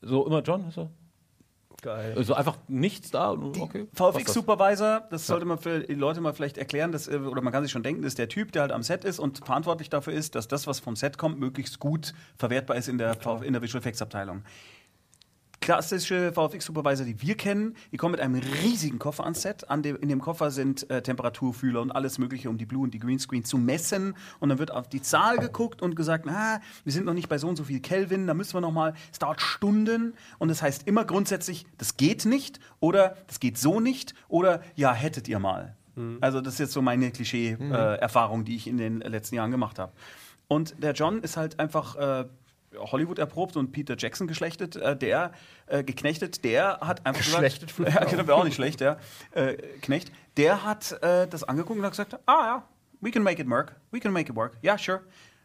so 0.00 0.26
immer 0.26 0.40
John, 0.42 0.66
ist 0.68 0.78
er? 0.78 0.88
Geil. 1.84 2.14
Also 2.16 2.32
einfach 2.32 2.56
nichts 2.66 3.10
da. 3.10 3.32
Okay, 3.32 3.84
passt 3.94 4.00
das. 4.16 4.22
VFX-Supervisor, 4.22 5.02
das 5.10 5.26
sollte 5.26 5.44
man 5.44 5.58
für 5.58 5.80
die 5.80 5.92
Leute 5.94 6.20
mal 6.22 6.32
vielleicht 6.32 6.56
erklären, 6.56 6.92
dass, 6.92 7.08
äh, 7.08 7.16
oder 7.18 7.42
man 7.42 7.52
kann 7.52 7.62
sich 7.62 7.70
schon 7.72 7.82
denken, 7.82 8.00
das 8.02 8.12
ist 8.12 8.18
der 8.18 8.28
Typ, 8.30 8.52
der 8.52 8.62
halt 8.62 8.72
am 8.72 8.82
Set 8.82 9.04
ist 9.04 9.18
und 9.18 9.44
verantwortlich 9.44 9.90
dafür 9.90 10.14
ist, 10.14 10.34
dass 10.34 10.48
das, 10.48 10.66
was 10.66 10.80
vom 10.80 10.96
Set 10.96 11.18
kommt, 11.18 11.38
möglichst 11.38 11.78
gut 11.80 12.14
verwertbar 12.38 12.76
ist 12.78 12.88
in 12.88 12.96
der, 12.96 13.14
V- 13.14 13.42
in 13.42 13.52
der 13.52 13.60
Visual 13.60 13.80
Effects 13.80 14.00
Abteilung. 14.00 14.42
Klassische 15.64 16.30
VFX-Supervisor, 16.34 17.06
die 17.06 17.22
wir 17.22 17.38
kennen, 17.38 17.74
die 17.90 17.96
kommen 17.96 18.12
mit 18.12 18.20
einem 18.20 18.34
riesigen 18.34 18.98
Koffer 18.98 19.24
ans 19.24 19.40
Set. 19.40 19.70
An 19.70 19.82
dem, 19.82 19.96
in 19.96 20.10
dem 20.10 20.20
Koffer 20.20 20.50
sind 20.50 20.90
äh, 20.90 21.00
Temperaturfühler 21.00 21.80
und 21.80 21.90
alles 21.90 22.18
Mögliche, 22.18 22.50
um 22.50 22.58
die 22.58 22.66
Blue 22.66 22.82
und 22.82 22.92
die 22.92 22.98
Greenscreen 22.98 23.46
zu 23.46 23.56
messen. 23.56 24.14
Und 24.40 24.50
dann 24.50 24.58
wird 24.58 24.70
auf 24.70 24.90
die 24.90 25.00
Zahl 25.00 25.38
geguckt 25.38 25.80
und 25.80 25.96
gesagt, 25.96 26.26
na, 26.26 26.60
wir 26.84 26.92
sind 26.92 27.06
noch 27.06 27.14
nicht 27.14 27.30
bei 27.30 27.38
so 27.38 27.48
und 27.48 27.56
so 27.56 27.64
viel 27.64 27.80
Kelvin, 27.80 28.26
da 28.26 28.34
müssen 28.34 28.52
wir 28.52 28.60
noch 28.60 28.72
mal. 28.72 28.92
Es 29.10 29.18
dauert 29.18 29.40
Stunden 29.40 30.12
und 30.38 30.48
das 30.48 30.60
heißt 30.60 30.86
immer 30.86 31.06
grundsätzlich, 31.06 31.64
das 31.78 31.96
geht 31.96 32.26
nicht 32.26 32.60
oder 32.80 33.16
das 33.26 33.40
geht 33.40 33.56
so 33.56 33.80
nicht 33.80 34.14
oder 34.28 34.60
ja, 34.74 34.92
hättet 34.92 35.28
ihr 35.28 35.38
mal. 35.38 35.76
Also 36.20 36.42
das 36.42 36.54
ist 36.54 36.60
jetzt 36.60 36.72
so 36.72 36.82
meine 36.82 37.10
Klischee-Erfahrung, 37.10 38.44
die 38.44 38.56
ich 38.56 38.66
in 38.66 38.76
den 38.76 39.00
letzten 39.00 39.36
Jahren 39.36 39.50
gemacht 39.50 39.78
habe. 39.78 39.92
Und 40.46 40.82
der 40.82 40.92
John 40.92 41.22
ist 41.22 41.38
halt 41.38 41.58
einfach 41.58 41.96
äh, 41.96 42.26
Hollywood 42.78 43.18
erprobt 43.18 43.56
und 43.56 43.72
Peter 43.72 43.96
Jackson 43.98 44.26
geschlechtet, 44.26 44.76
äh, 44.76 44.96
der 44.96 45.32
äh, 45.66 45.84
geknechtet, 45.84 46.44
der 46.44 46.80
hat 46.80 47.06
einfach 47.06 47.22
Geschlechtet 47.22 47.76
gesagt, 47.76 47.94
ja, 47.94 48.04
genau, 48.04 48.34
auch 48.34 48.44
nicht 48.44 48.54
schlecht, 48.54 48.80
ja, 48.80 48.98
äh, 49.32 49.54
Knecht, 49.82 50.12
der 50.36 50.64
hat 50.64 50.92
äh, 51.02 51.26
das 51.28 51.44
angeguckt 51.44 51.78
und 51.78 51.84
hat 51.84 51.92
gesagt, 51.92 52.18
ah 52.26 52.46
ja, 52.46 52.68
we 53.00 53.10
can 53.10 53.22
make 53.22 53.40
it 53.40 53.48
work, 53.48 53.76
we 53.90 54.00
can 54.00 54.12
make 54.12 54.30
it 54.30 54.36
work, 54.36 54.56
ja 54.62 54.78
sure, 54.78 55.02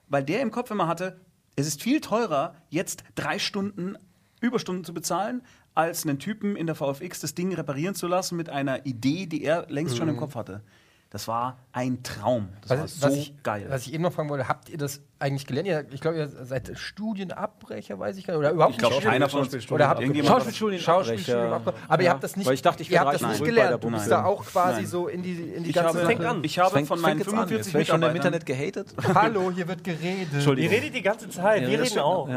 weil 0.07 0.23
der 0.23 0.41
im 0.41 0.51
Kopf 0.51 0.71
immer 0.71 0.87
hatte, 0.87 1.19
es 1.55 1.67
ist 1.67 1.81
viel 1.81 2.01
teurer, 2.01 2.55
jetzt 2.69 3.03
drei 3.15 3.39
Stunden 3.39 3.97
Überstunden 4.41 4.85
zu 4.85 4.93
bezahlen, 4.93 5.41
als 5.75 6.05
einen 6.05 6.19
Typen 6.19 6.55
in 6.55 6.65
der 6.65 6.75
VFX 6.75 7.19
das 7.19 7.35
Ding 7.35 7.53
reparieren 7.53 7.95
zu 7.95 8.07
lassen 8.07 8.37
mit 8.37 8.49
einer 8.49 8.85
Idee, 8.85 9.25
die 9.25 9.43
er 9.43 9.65
längst 9.69 9.97
schon 9.97 10.09
im 10.09 10.17
Kopf 10.17 10.35
hatte. 10.35 10.61
Das 11.11 11.27
war 11.27 11.57
ein 11.71 12.03
Traum. 12.03 12.49
Das 12.61 12.69
war. 12.69 12.83
Was, 12.83 12.99
so 12.99 13.07
was, 13.07 13.15
ich, 13.15 13.41
geil. 13.41 13.65
was 13.67 13.87
ich 13.87 13.93
eben 13.95 14.03
noch 14.03 14.13
fragen 14.13 14.29
wollte, 14.29 14.47
habt 14.47 14.69
ihr 14.69 14.77
das 14.77 15.01
eigentlich 15.17 15.47
gelernt? 15.47 15.67
Ihr, 15.67 15.85
ich 15.91 16.01
glaube, 16.01 16.17
ihr 16.17 16.27
seid 16.27 16.71
Studienabbrecher, 16.75 17.97
weiß 17.97 18.15
ich 18.17 18.27
gar 18.27 18.33
nicht. 18.35 18.39
Oder 18.41 18.51
überhaupt 18.51 18.73
Ich 18.73 18.77
glaube, 18.79 18.93
nicht 18.95 19.05
keiner 19.05 19.27
von 19.27 19.39
uns 19.39 19.47
Schauspielstudien. 19.47 19.75
Oder 19.75 19.89
habt 19.89 20.01
Irgendjemand- 20.01 20.35
Schauspielstudium, 20.35 20.81
Schauspielstudium 20.81 21.53
abbrechen. 21.53 21.79
Aber 21.87 22.01
ihr 22.01 22.05
Ja. 22.05 22.11
habt 22.11 22.23
das 22.23 22.35
nicht, 22.35 22.45
Weil 22.45 22.53
ich 22.53 22.61
dachte, 22.61 22.83
ich 22.83 22.91
ihr 22.91 22.99
habt 22.99 23.13
das 23.15 23.21
nicht 23.23 23.43
gelernt. 23.43 23.71
Du 23.71 23.77
bist 23.77 23.81
Bundeswehr. 23.81 24.17
da 24.17 24.25
auch 24.25 24.45
quasi 24.45 24.81
Nein. 24.81 24.87
so 24.87 25.07
in 25.07 25.23
die, 25.23 25.31
in 25.33 25.63
die 25.63 25.69
Ich 25.71 25.75
ganze 25.75 25.99
habe, 26.03 26.13
Sache. 26.15 26.29
an. 26.29 26.43
ich 26.43 26.59
habe 26.59 26.69
Fängt- 26.69 26.87
von 26.87 26.97
fängt 26.99 27.01
meinen 27.07 27.17
jetzt 27.17 27.27
an. 27.29 27.47
45 27.47 27.57
Jetzt 27.57 27.73
werde 27.73 27.81
ich 27.81 27.87
schon 27.87 28.01
im 28.03 28.13
Mitarbeitern 28.13 28.33
Internet 28.33 28.85
gehatet. 28.95 29.15
Hallo, 29.15 29.51
hier 29.51 29.67
wird 29.67 29.83
geredet. 29.83 30.45
Ihr 30.45 30.69
redet 30.71 30.93
die 30.93 31.01
ganze 31.01 31.27
Zeit, 31.29 31.67
wir 31.67 31.81
reden 31.81 31.99
auch. 31.99 32.29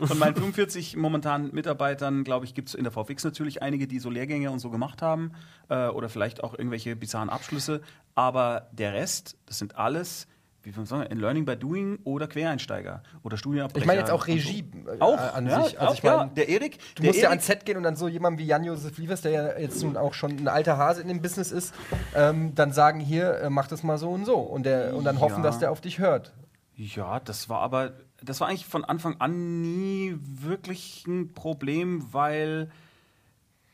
Von 0.00 0.18
meinen 0.18 0.34
45 0.34 0.96
momentanen 0.96 1.52
Mitarbeitern, 1.54 2.24
glaube 2.24 2.44
ich, 2.46 2.54
gibt 2.54 2.68
es 2.68 2.74
in 2.74 2.84
der 2.84 2.92
VFX 2.92 3.24
natürlich 3.24 3.62
einige, 3.62 3.86
die 3.86 3.98
so 3.98 4.10
Lehrgänge 4.10 4.50
und 4.50 4.58
so 4.58 4.70
gemacht 4.70 5.02
haben 5.02 5.32
äh, 5.68 5.88
oder 5.88 6.08
vielleicht 6.08 6.42
auch 6.42 6.56
irgendwelche 6.58 6.96
bizarren 6.96 7.28
Abschlüsse. 7.30 7.80
Aber 8.14 8.68
der 8.72 8.92
Rest, 8.92 9.36
das 9.46 9.58
sind 9.58 9.76
alles, 9.76 10.26
wie 10.62 10.70
soll 10.70 10.78
man 10.78 10.86
sagen, 10.86 11.02
in 11.10 11.18
Learning 11.18 11.44
by 11.44 11.56
Doing 11.56 11.98
oder 12.04 12.26
Quereinsteiger 12.26 13.02
oder 13.22 13.36
Studienabbrecher. 13.36 13.82
Ich 13.82 13.86
meine 13.86 14.00
jetzt 14.00 14.10
auch 14.10 14.26
und 14.26 14.40
so. 14.40 14.48
Regie 14.48 14.64
äh, 14.86 15.00
Auch, 15.00 15.18
an 15.34 15.46
ja, 15.46 15.62
sich. 15.62 15.78
Also 15.78 15.90
auch, 15.92 15.94
ich 15.96 16.02
meine, 16.02 16.16
ja, 16.16 16.24
der 16.26 16.48
Erik. 16.48 16.78
Du 16.94 17.02
der 17.02 17.10
musst 17.10 17.18
ja 17.18 17.24
Erik- 17.24 17.30
ans 17.30 17.46
Set 17.46 17.64
gehen 17.66 17.76
und 17.76 17.82
dann 17.82 17.96
so 17.96 18.08
jemand 18.08 18.38
wie 18.38 18.46
Jan-Josef 18.46 18.96
Liefers, 18.98 19.20
der 19.20 19.30
ja 19.32 19.58
jetzt 19.58 19.82
nun 19.82 19.96
auch 19.96 20.14
schon 20.14 20.32
ein 20.38 20.48
alter 20.48 20.78
Hase 20.78 21.02
in 21.02 21.08
dem 21.08 21.20
Business 21.20 21.52
ist, 21.52 21.74
ähm, 22.14 22.54
dann 22.54 22.72
sagen, 22.72 22.98
hier, 23.00 23.34
äh, 23.40 23.50
mach 23.50 23.66
das 23.68 23.82
mal 23.82 23.98
so 23.98 24.10
und 24.10 24.24
so. 24.24 24.36
Und, 24.36 24.64
der, 24.64 24.94
und 24.96 25.04
dann 25.04 25.20
hoffen, 25.20 25.38
Ja. 25.38 25.42
dass 25.42 25.58
der 25.58 25.70
auf 25.70 25.80
dich 25.80 25.98
hört. 25.98 26.32
Ja, 26.76 27.20
das 27.20 27.48
war 27.48 27.60
aber, 27.60 27.92
das 28.24 28.40
war 28.40 28.48
eigentlich 28.48 28.66
von 28.66 28.84
Anfang 28.84 29.20
an 29.20 29.60
nie 29.60 30.16
wirklich 30.20 31.06
ein 31.06 31.32
Problem, 31.32 32.12
weil 32.12 32.70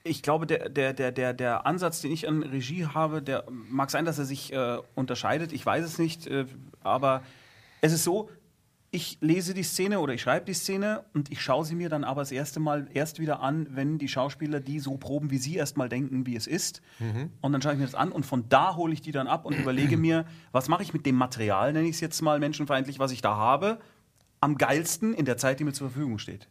ich 0.02 0.22
glaube, 0.22 0.46
der, 0.46 0.68
der, 0.68 0.92
der, 0.92 1.12
der, 1.12 1.34
der 1.34 1.66
Ansatz, 1.66 2.00
den 2.00 2.12
ich 2.12 2.26
an 2.26 2.42
Regie 2.42 2.86
habe, 2.86 3.22
der 3.22 3.44
mag 3.50 3.90
sein, 3.90 4.04
dass 4.04 4.18
er 4.18 4.24
sich 4.24 4.52
äh, 4.52 4.78
unterscheidet. 4.94 5.52
Ich 5.52 5.64
weiß 5.64 5.84
es 5.84 5.98
nicht, 5.98 6.26
äh, 6.26 6.46
aber 6.82 7.22
es 7.82 7.92
ist 7.92 8.04
so, 8.04 8.30
ich 8.92 9.18
lese 9.20 9.54
die 9.54 9.62
Szene 9.62 10.00
oder 10.00 10.14
ich 10.14 10.22
schreibe 10.22 10.46
die 10.46 10.54
Szene 10.54 11.04
und 11.14 11.30
ich 11.30 11.40
schaue 11.40 11.64
sie 11.64 11.76
mir 11.76 11.88
dann 11.88 12.02
aber 12.02 12.22
das 12.22 12.32
erste 12.32 12.58
Mal 12.58 12.88
erst 12.92 13.20
wieder 13.20 13.40
an, 13.40 13.68
wenn 13.70 13.98
die 13.98 14.08
Schauspieler 14.08 14.58
die 14.58 14.80
so 14.80 14.96
proben, 14.96 15.30
wie 15.30 15.38
sie 15.38 15.54
erst 15.54 15.76
mal 15.76 15.88
denken, 15.88 16.26
wie 16.26 16.34
es 16.34 16.46
ist. 16.46 16.82
Und 17.40 17.52
dann 17.52 17.62
schaue 17.62 17.74
ich 17.74 17.78
mir 17.78 17.84
das 17.84 17.94
an 17.94 18.10
und 18.10 18.26
von 18.26 18.48
da 18.48 18.74
hole 18.74 18.92
ich 18.92 19.00
die 19.00 19.12
dann 19.12 19.28
ab 19.28 19.44
und 19.44 19.54
überlege 19.54 19.96
mir, 19.98 20.24
was 20.50 20.68
mache 20.68 20.82
ich 20.82 20.92
mit 20.92 21.06
dem 21.06 21.14
Material, 21.14 21.72
nenne 21.72 21.86
ich 21.86 21.96
es 21.96 22.00
jetzt 22.00 22.20
mal 22.20 22.40
menschenfeindlich, 22.40 22.98
was 22.98 23.12
ich 23.12 23.22
da 23.22 23.36
habe, 23.36 23.78
am 24.40 24.56
geilsten 24.56 25.14
in 25.14 25.24
der 25.24 25.36
Zeit, 25.36 25.60
die 25.60 25.64
mir 25.64 25.72
zur 25.72 25.90
Verfügung 25.90 26.18
steht. 26.18 26.48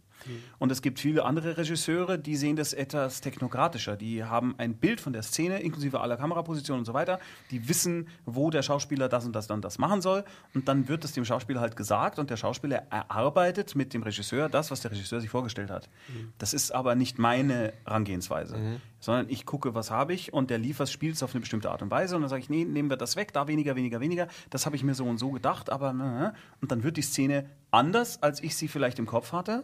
Und 0.58 0.72
es 0.72 0.82
gibt 0.82 1.00
viele 1.00 1.24
andere 1.24 1.58
Regisseure, 1.58 2.20
die 2.20 2.36
sehen 2.36 2.56
das 2.56 2.74
etwas 2.74 3.22
technokratischer. 3.22 3.96
Die 3.96 4.24
haben 4.24 4.56
ein 4.58 4.76
Bild 4.76 5.00
von 5.00 5.14
der 5.14 5.24
Szene, 5.24 5.62
inklusive 5.62 6.02
aller 6.02 6.18
Kamerapositionen 6.18 6.80
und 6.80 6.86
so 6.86 6.94
weiter. 6.94 7.20
Die 7.52 7.70
wissen, 7.70 8.08
wo 8.26 8.50
der 8.50 8.62
Schauspieler 8.62 9.08
das 9.10 9.26
und 9.26 9.34
das 9.34 9.48
dann 9.48 9.62
das 9.62 9.78
machen 9.78 10.02
soll. 10.02 10.24
Und 10.54 10.68
dann 10.68 10.88
wird 10.88 11.06
es 11.06 11.14
dem 11.14 11.26
Schauspieler 11.26 11.62
halt 11.62 11.76
gesagt 11.76 12.20
und 12.20 12.30
der 12.30 12.38
Schauspieler 12.38 12.84
erarbeitet 12.90 13.76
mit 13.76 13.94
dem 13.94 14.04
Regisseur 14.04 14.50
das, 14.50 14.72
was 14.72 14.82
der 14.82 14.92
Regisseur 14.92 15.22
sich 15.22 15.30
vorgestellt 15.30 15.70
hat. 15.70 15.90
Das 16.38 16.54
ist 16.54 16.72
aber 16.72 16.96
nicht 16.96 17.18
meine 17.18 17.74
Herangehensweise, 17.86 18.56
sondern 19.00 19.30
ich 19.30 19.46
gucke, 19.46 19.74
was 19.74 19.90
habe 19.92 20.14
ich 20.14 20.34
und 20.34 20.50
der 20.50 20.58
Liefers 20.58 20.92
spielt 20.92 21.16
es 21.16 21.24
auf 21.24 21.32
eine 21.34 21.40
bestimmte 21.40 21.72
Art 21.72 21.82
und 21.82 21.92
Weise 21.92 22.16
und 22.16 22.24
dann 22.24 22.30
sage 22.30 22.42
ich, 22.42 22.50
nee, 22.50 22.66
nehmen 22.66 22.90
wir 22.90 22.98
das 22.98 23.16
weg, 23.16 23.32
da 23.32 23.48
weniger, 23.48 23.76
weniger, 23.76 24.02
weniger. 24.02 24.28
Das 24.50 24.66
habe 24.66 24.76
ich 24.76 24.84
mir 24.84 24.96
so 24.96 25.06
und 25.06 25.18
so 25.18 25.32
gedacht, 25.32 25.70
aber 25.70 25.90
äh, 25.92 26.38
und 26.62 26.72
dann 26.72 26.84
wird 26.84 26.98
die 26.98 27.02
Szene 27.02 27.46
anders, 27.72 28.22
als 28.24 28.42
ich 28.42 28.56
sie 28.56 28.68
vielleicht 28.68 29.00
im 29.00 29.06
Kopf 29.06 29.32
hatte. 29.32 29.64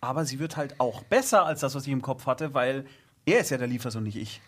Aber 0.00 0.24
sie 0.24 0.38
wird 0.38 0.56
halt 0.56 0.80
auch 0.80 1.02
besser 1.04 1.46
als 1.46 1.60
das, 1.60 1.74
was 1.74 1.86
ich 1.86 1.92
im 1.92 2.02
Kopf 2.02 2.26
hatte, 2.26 2.54
weil 2.54 2.84
er 3.26 3.40
ist 3.40 3.50
ja 3.50 3.58
der 3.58 3.66
Liefers 3.68 3.96
und 3.96 4.02
nicht 4.04 4.16
ich. 4.16 4.40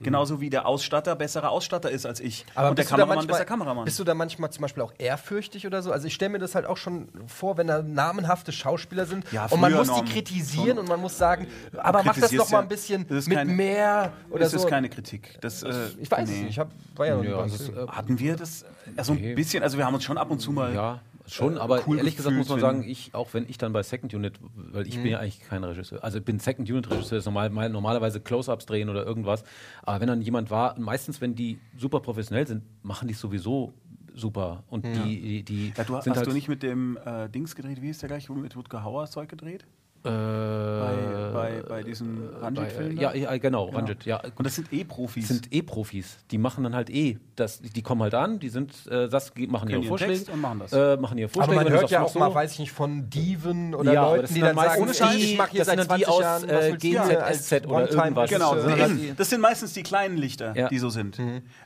Genauso 0.00 0.40
wie 0.40 0.50
der 0.50 0.66
Ausstatter 0.66 1.14
besserer 1.14 1.50
Ausstatter 1.50 1.88
ist 1.88 2.06
als 2.06 2.18
ich. 2.18 2.44
und 2.56 2.76
der 2.76 2.84
Kameramann 2.84 3.16
manchmal- 3.18 3.26
besser 3.34 3.44
Kameramann. 3.44 3.84
Bist 3.84 4.00
du 4.00 4.04
da 4.04 4.14
manchmal 4.14 4.50
zum 4.50 4.62
Beispiel 4.62 4.82
auch 4.82 4.92
ehrfürchtig 4.98 5.64
oder 5.64 5.80
so? 5.80 5.92
Also 5.92 6.08
ich 6.08 6.14
stelle 6.14 6.30
mir 6.30 6.38
das 6.40 6.56
halt 6.56 6.66
auch 6.66 6.76
schon 6.76 7.08
vor, 7.28 7.56
wenn 7.56 7.68
da 7.68 7.82
namenhafte 7.82 8.50
Schauspieler 8.50 9.06
sind 9.06 9.30
Ja, 9.30 9.46
und 9.46 9.60
man 9.60 9.72
muss 9.72 9.86
die 9.92 10.00
noch. 10.00 10.04
kritisieren 10.04 10.78
und 10.78 10.88
man 10.88 10.98
muss 11.00 11.16
sagen, 11.18 11.46
aber 11.76 12.02
mach 12.02 12.18
das 12.18 12.32
doch 12.32 12.50
mal 12.50 12.62
ein 12.62 12.68
bisschen 12.68 13.06
das 13.06 13.18
ist 13.18 13.28
mit 13.28 13.38
keine- 13.38 13.52
mehr 13.52 14.12
oder 14.30 14.40
das 14.40 14.50
so. 14.50 14.56
ist 14.58 14.66
keine 14.66 14.88
Kritik. 14.88 15.38
Das, 15.40 15.62
äh, 15.62 15.72
ich 16.00 16.10
weiß 16.10 16.28
es 16.28 16.34
nee. 16.34 16.40
nicht. 16.42 16.50
Ich 16.50 16.58
hab, 16.58 16.72
war 16.96 17.06
ja 17.06 17.14
noch 17.14 17.22
Ja, 17.22 17.42
das 17.44 17.62
Film. 17.62 17.78
äh, 17.78 17.86
Hatten 17.86 18.18
wir 18.18 18.34
das? 18.34 18.64
Ja, 18.96 19.04
so 19.04 19.12
ein 19.12 19.34
bisschen, 19.36 19.62
also 19.62 19.78
wir 19.78 19.86
haben 19.86 19.94
uns 19.94 20.02
schon 20.02 20.18
ab 20.18 20.32
und 20.32 20.40
zu 20.40 20.50
mal. 20.50 20.74
Ja, 20.74 21.00
schon, 21.26 21.58
aber 21.58 21.82
cool 21.86 21.98
ehrlich 21.98 22.16
gesagt 22.16 22.36
muss 22.36 22.48
man 22.48 22.60
sagen, 22.60 22.84
ich, 22.84 23.14
auch 23.14 23.32
wenn 23.34 23.48
ich 23.48 23.58
dann 23.58 23.72
bei 23.72 23.82
Second 23.82 24.12
Unit, 24.14 24.34
weil 24.54 24.86
ich 24.86 24.94
bin 24.96 25.04
Mhm. 25.04 25.10
ja 25.10 25.18
eigentlich 25.18 25.40
kein 25.40 25.62
Regisseur, 25.64 26.02
also 26.02 26.18
ich 26.18 26.24
bin 26.24 26.38
Second 26.38 26.68
Unit 26.70 26.90
Regisseur, 26.90 27.18
ist 27.18 27.24
normal, 27.26 27.50
mal- 27.50 27.68
normalerweise 27.70 28.20
Close-Ups 28.20 28.66
drehen 28.66 28.88
oder 28.88 29.04
irgendwas, 29.06 29.44
aber 29.82 30.00
wenn 30.00 30.08
dann 30.08 30.22
jemand 30.22 30.50
war, 30.50 30.78
meistens 30.78 31.20
wenn 31.20 31.34
die 31.34 31.58
super 31.76 32.00
professionell 32.00 32.46
sind, 32.46 32.62
machen 32.82 33.08
die 33.08 33.14
es 33.14 33.20
sowieso 33.20 33.72
super 34.14 34.64
und 34.68 34.84
die, 34.84 35.20
die, 35.20 35.42
die 35.42 35.72
Ja, 35.76 35.84
du, 35.84 36.00
sind 36.00 36.10
hast 36.10 36.18
halt, 36.18 36.26
du 36.28 36.32
nicht 36.32 36.48
mit 36.48 36.62
dem 36.62 36.98
äh, 37.04 37.28
Dings 37.30 37.54
gedreht, 37.54 37.80
wie 37.80 37.88
ist 37.90 38.02
der 38.02 38.08
gleich, 38.08 38.28
mit 38.28 38.54
Rutger 38.56 38.82
Hauer 38.84 39.06
Zeug 39.06 39.28
gedreht? 39.28 39.64
Äh, 40.04 40.08
bei, 40.08 41.30
bei, 41.32 41.62
bei 41.68 41.82
diesen 41.84 42.28
Ranjit-Filmen? 42.40 42.96
Ja, 42.98 43.14
ja, 43.14 43.36
genau, 43.38 43.66
Genau. 43.66 43.78
Ranjit, 43.78 44.04
ja. 44.04 44.20
Und 44.36 44.44
das 44.46 44.56
sind 44.56 44.72
eh 44.72 44.82
Profis. 44.84 45.28
sind 45.28 45.52
eh 45.52 45.62
Profis. 45.62 46.18
Die 46.30 46.38
machen 46.38 46.64
dann 46.64 46.74
halt 46.74 46.90
eh, 46.90 47.18
das, 47.36 47.60
die 47.60 47.82
kommen 47.82 48.02
halt 48.02 48.14
an, 48.14 48.38
die 48.40 48.48
sind, 48.48 48.72
äh, 48.88 49.08
das, 49.08 49.32
machen 49.48 49.68
Kennen 49.68 49.82
ihre 49.82 49.88
Vorschläge. 49.88 50.14
Text 50.14 50.28
und 50.30 50.40
machen 50.40 50.58
das. 50.58 50.72
Äh, 50.72 50.96
machen 50.96 51.18
ihre 51.18 51.26
Aber 51.28 51.34
Vorschläge. 51.34 51.56
man 51.56 51.64
wenn 51.66 51.72
du 51.72 51.78
hört 51.80 51.90
ja 51.90 52.02
auch 52.02 52.08
so. 52.08 52.18
mal, 52.18 52.34
weiß 52.34 52.52
ich 52.54 52.58
nicht, 52.58 52.72
von 52.72 53.08
Diven 53.10 53.74
oder 53.74 53.92
Ja, 53.92 54.02
aber 54.02 54.10
Leuten, 54.16 54.22
das 54.22 54.32
die 54.32 54.40
dann 54.40 54.56
dann 54.56 54.64
sagen, 54.68 54.80
meistens 54.86 55.14
ich 55.14 55.30
die- 55.30 55.36
mache 55.36 55.50
hier 55.52 55.58
das 55.60 55.66
seit 55.68 55.78
sind 55.78 55.90
dann 55.90 55.98
20 56.00 56.04
die 56.06 56.06
aus, 56.12 56.20
Jahren, 56.20 56.48
äh, 56.48 56.52
was 56.54 56.62
willst 56.64 56.84
du 56.84 56.88
GZ, 56.90 57.06
mir 57.08 57.22
als 57.24 57.46
SZ 57.46 57.66
oder 57.66 57.90
irgendwas. 57.92 58.30
Genau, 58.30 58.56
Das 59.16 59.30
sind 59.30 59.40
meistens 59.40 59.72
die 59.72 59.82
kleinen 59.82 60.16
Lichter, 60.16 60.56
Ja. 60.56 60.68
die 60.68 60.78
so 60.78 60.90
sind. 60.90 61.18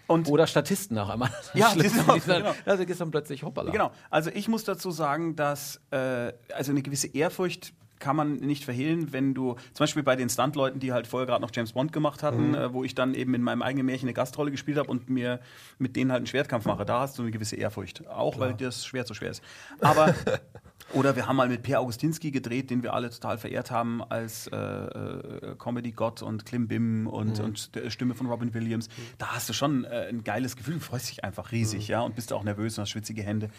Und 0.06 0.28
Oder 0.28 0.46
Statisten 0.46 0.94
nach 0.94 1.08
einmal. 1.08 1.30
Ja, 1.54 1.72
die 1.74 1.80
sind 1.88 2.08
auch- 2.08 2.18
dann, 2.26 2.42
genau. 2.42 2.54
Also 2.66 2.84
gehst 2.84 3.00
dann 3.00 3.10
plötzlich 3.10 3.42
hoppala. 3.42 3.70
Genau. 3.70 3.90
Also 4.10 4.30
ich 4.32 4.46
muss 4.48 4.64
dazu 4.64 4.90
sagen, 4.90 5.36
dass 5.36 5.80
äh, 5.90 6.32
also 6.54 6.70
eine 6.72 6.82
gewisse 6.82 7.06
Ehrfurcht 7.08 7.72
kann 7.98 8.16
man 8.16 8.34
nicht 8.36 8.64
verhehlen, 8.64 9.12
wenn 9.12 9.34
du 9.34 9.54
zum 9.72 9.84
Beispiel 9.84 10.02
bei 10.02 10.16
den 10.16 10.28
Stuntleuten, 10.28 10.80
die 10.80 10.92
halt 10.92 11.06
vorher 11.06 11.26
gerade 11.26 11.42
noch 11.42 11.50
James 11.52 11.72
Bond 11.72 11.92
gemacht 11.92 12.22
hatten, 12.22 12.54
äh, 12.54 12.72
wo 12.72 12.84
ich 12.84 12.94
dann 12.94 13.14
eben 13.14 13.34
in 13.34 13.42
meinem 13.42 13.62
eigenen 13.62 13.86
Märchen 13.86 14.06
eine 14.06 14.14
Gastrolle 14.14 14.50
gespielt 14.50 14.78
habe 14.78 14.90
und 14.90 15.08
mir 15.08 15.40
mit 15.78 15.96
denen 15.96 16.12
halt 16.12 16.20
einen 16.20 16.26
Schwertkampf 16.26 16.66
mache, 16.66 16.84
da 16.84 17.00
hast 17.00 17.18
du 17.18 17.22
eine 17.22 17.30
gewisse 17.30 17.56
Ehrfurcht. 17.56 18.06
Auch 18.08 18.38
weil 18.38 18.54
das 18.54 18.84
Schwert 18.86 19.06
so 19.06 19.14
schwer 19.14 19.30
ist. 19.30 19.42
Aber 19.80 20.14
oder 20.92 21.16
wir 21.16 21.26
haben 21.26 21.36
mal 21.36 21.48
mit 21.48 21.62
Per 21.62 21.80
Augustinski 21.80 22.30
gedreht, 22.30 22.70
den 22.70 22.82
wir 22.82 22.94
alle 22.94 23.10
total 23.10 23.38
verehrt 23.38 23.70
haben 23.70 24.02
als 24.04 24.46
äh, 24.48 24.56
äh, 24.56 25.56
Comedy-Gott 25.58 26.22
und 26.22 26.46
Klim 26.46 26.68
Bim 26.68 27.06
und, 27.06 27.40
und 27.40 27.74
der 27.74 27.90
Stimme 27.90 28.14
von 28.14 28.26
Robin 28.26 28.54
Williams. 28.54 28.88
Da 29.18 29.34
hast 29.34 29.48
du 29.48 29.52
schon 29.52 29.84
äh, 29.84 30.06
ein 30.08 30.22
geiles 30.22 30.56
Gefühl, 30.56 30.74
du 30.74 30.80
freust 30.80 31.10
dich 31.10 31.24
einfach 31.24 31.52
riesig, 31.52 31.88
ja, 31.88 32.00
und 32.02 32.14
bist 32.14 32.32
auch 32.32 32.44
nervös 32.44 32.78
und 32.78 32.82
hast 32.82 32.90
schwitzige 32.90 33.22
Hände. 33.22 33.50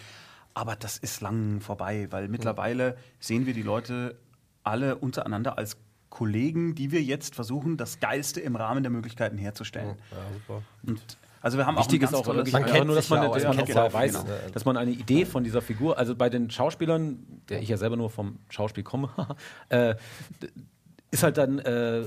Aber 0.53 0.75
das 0.75 0.97
ist 0.97 1.21
lang 1.21 1.59
vorbei, 1.59 2.07
weil 2.09 2.29
mittlerweile 2.29 2.97
sehen 3.19 3.45
wir 3.45 3.53
die 3.53 3.61
Leute 3.61 4.17
alle 4.67 4.95
untereinander 4.95 5.57
als 5.57 5.77
Kollegen, 6.09 6.75
die 6.75 6.91
wir 6.91 7.01
jetzt 7.01 7.35
versuchen, 7.35 7.77
das 7.77 7.99
Geilste 7.99 8.39
im 8.39 8.55
Rahmen 8.55 8.83
der 8.83 8.91
Möglichkeiten 8.91 9.37
herzustellen. 9.37 9.95
Ja, 10.11 10.17
super. 10.33 10.63
Und 10.83 11.17
also 11.41 11.57
wir 11.57 11.65
haben 11.65 11.77
Wichtig 11.77 12.01
auch 12.01 12.09
ist 12.09 12.13
ein 12.13 12.19
auch 12.19 12.35
ganz 12.35 12.51
Man 12.51 12.65
kennt 12.65 12.87
nur, 12.87 12.95
dass 12.95 13.05
sich 13.05 13.11
man, 13.11 13.23
ja 13.23 13.33
dass 13.33 13.45
auch, 13.45 13.49
man 13.53 13.59
auch 13.59 13.65
kennt 13.65 13.93
weiß, 13.93 14.13
genau. 14.23 14.35
dass 14.53 14.65
man 14.65 14.77
eine 14.77 14.91
Idee 14.91 15.25
von 15.25 15.43
dieser 15.43 15.61
Figur, 15.61 15.97
also 15.97 16.15
bei 16.15 16.29
den 16.29 16.49
Schauspielern, 16.49 17.19
der 17.49 17.61
ich 17.61 17.69
ja 17.69 17.77
selber 17.77 17.95
nur 17.95 18.09
vom 18.09 18.39
Schauspiel 18.49 18.83
komme, 18.83 19.09
äh, 19.69 19.95
ist 21.11 21.23
halt 21.23 21.37
dann, 21.37 21.59
äh, 21.59 22.05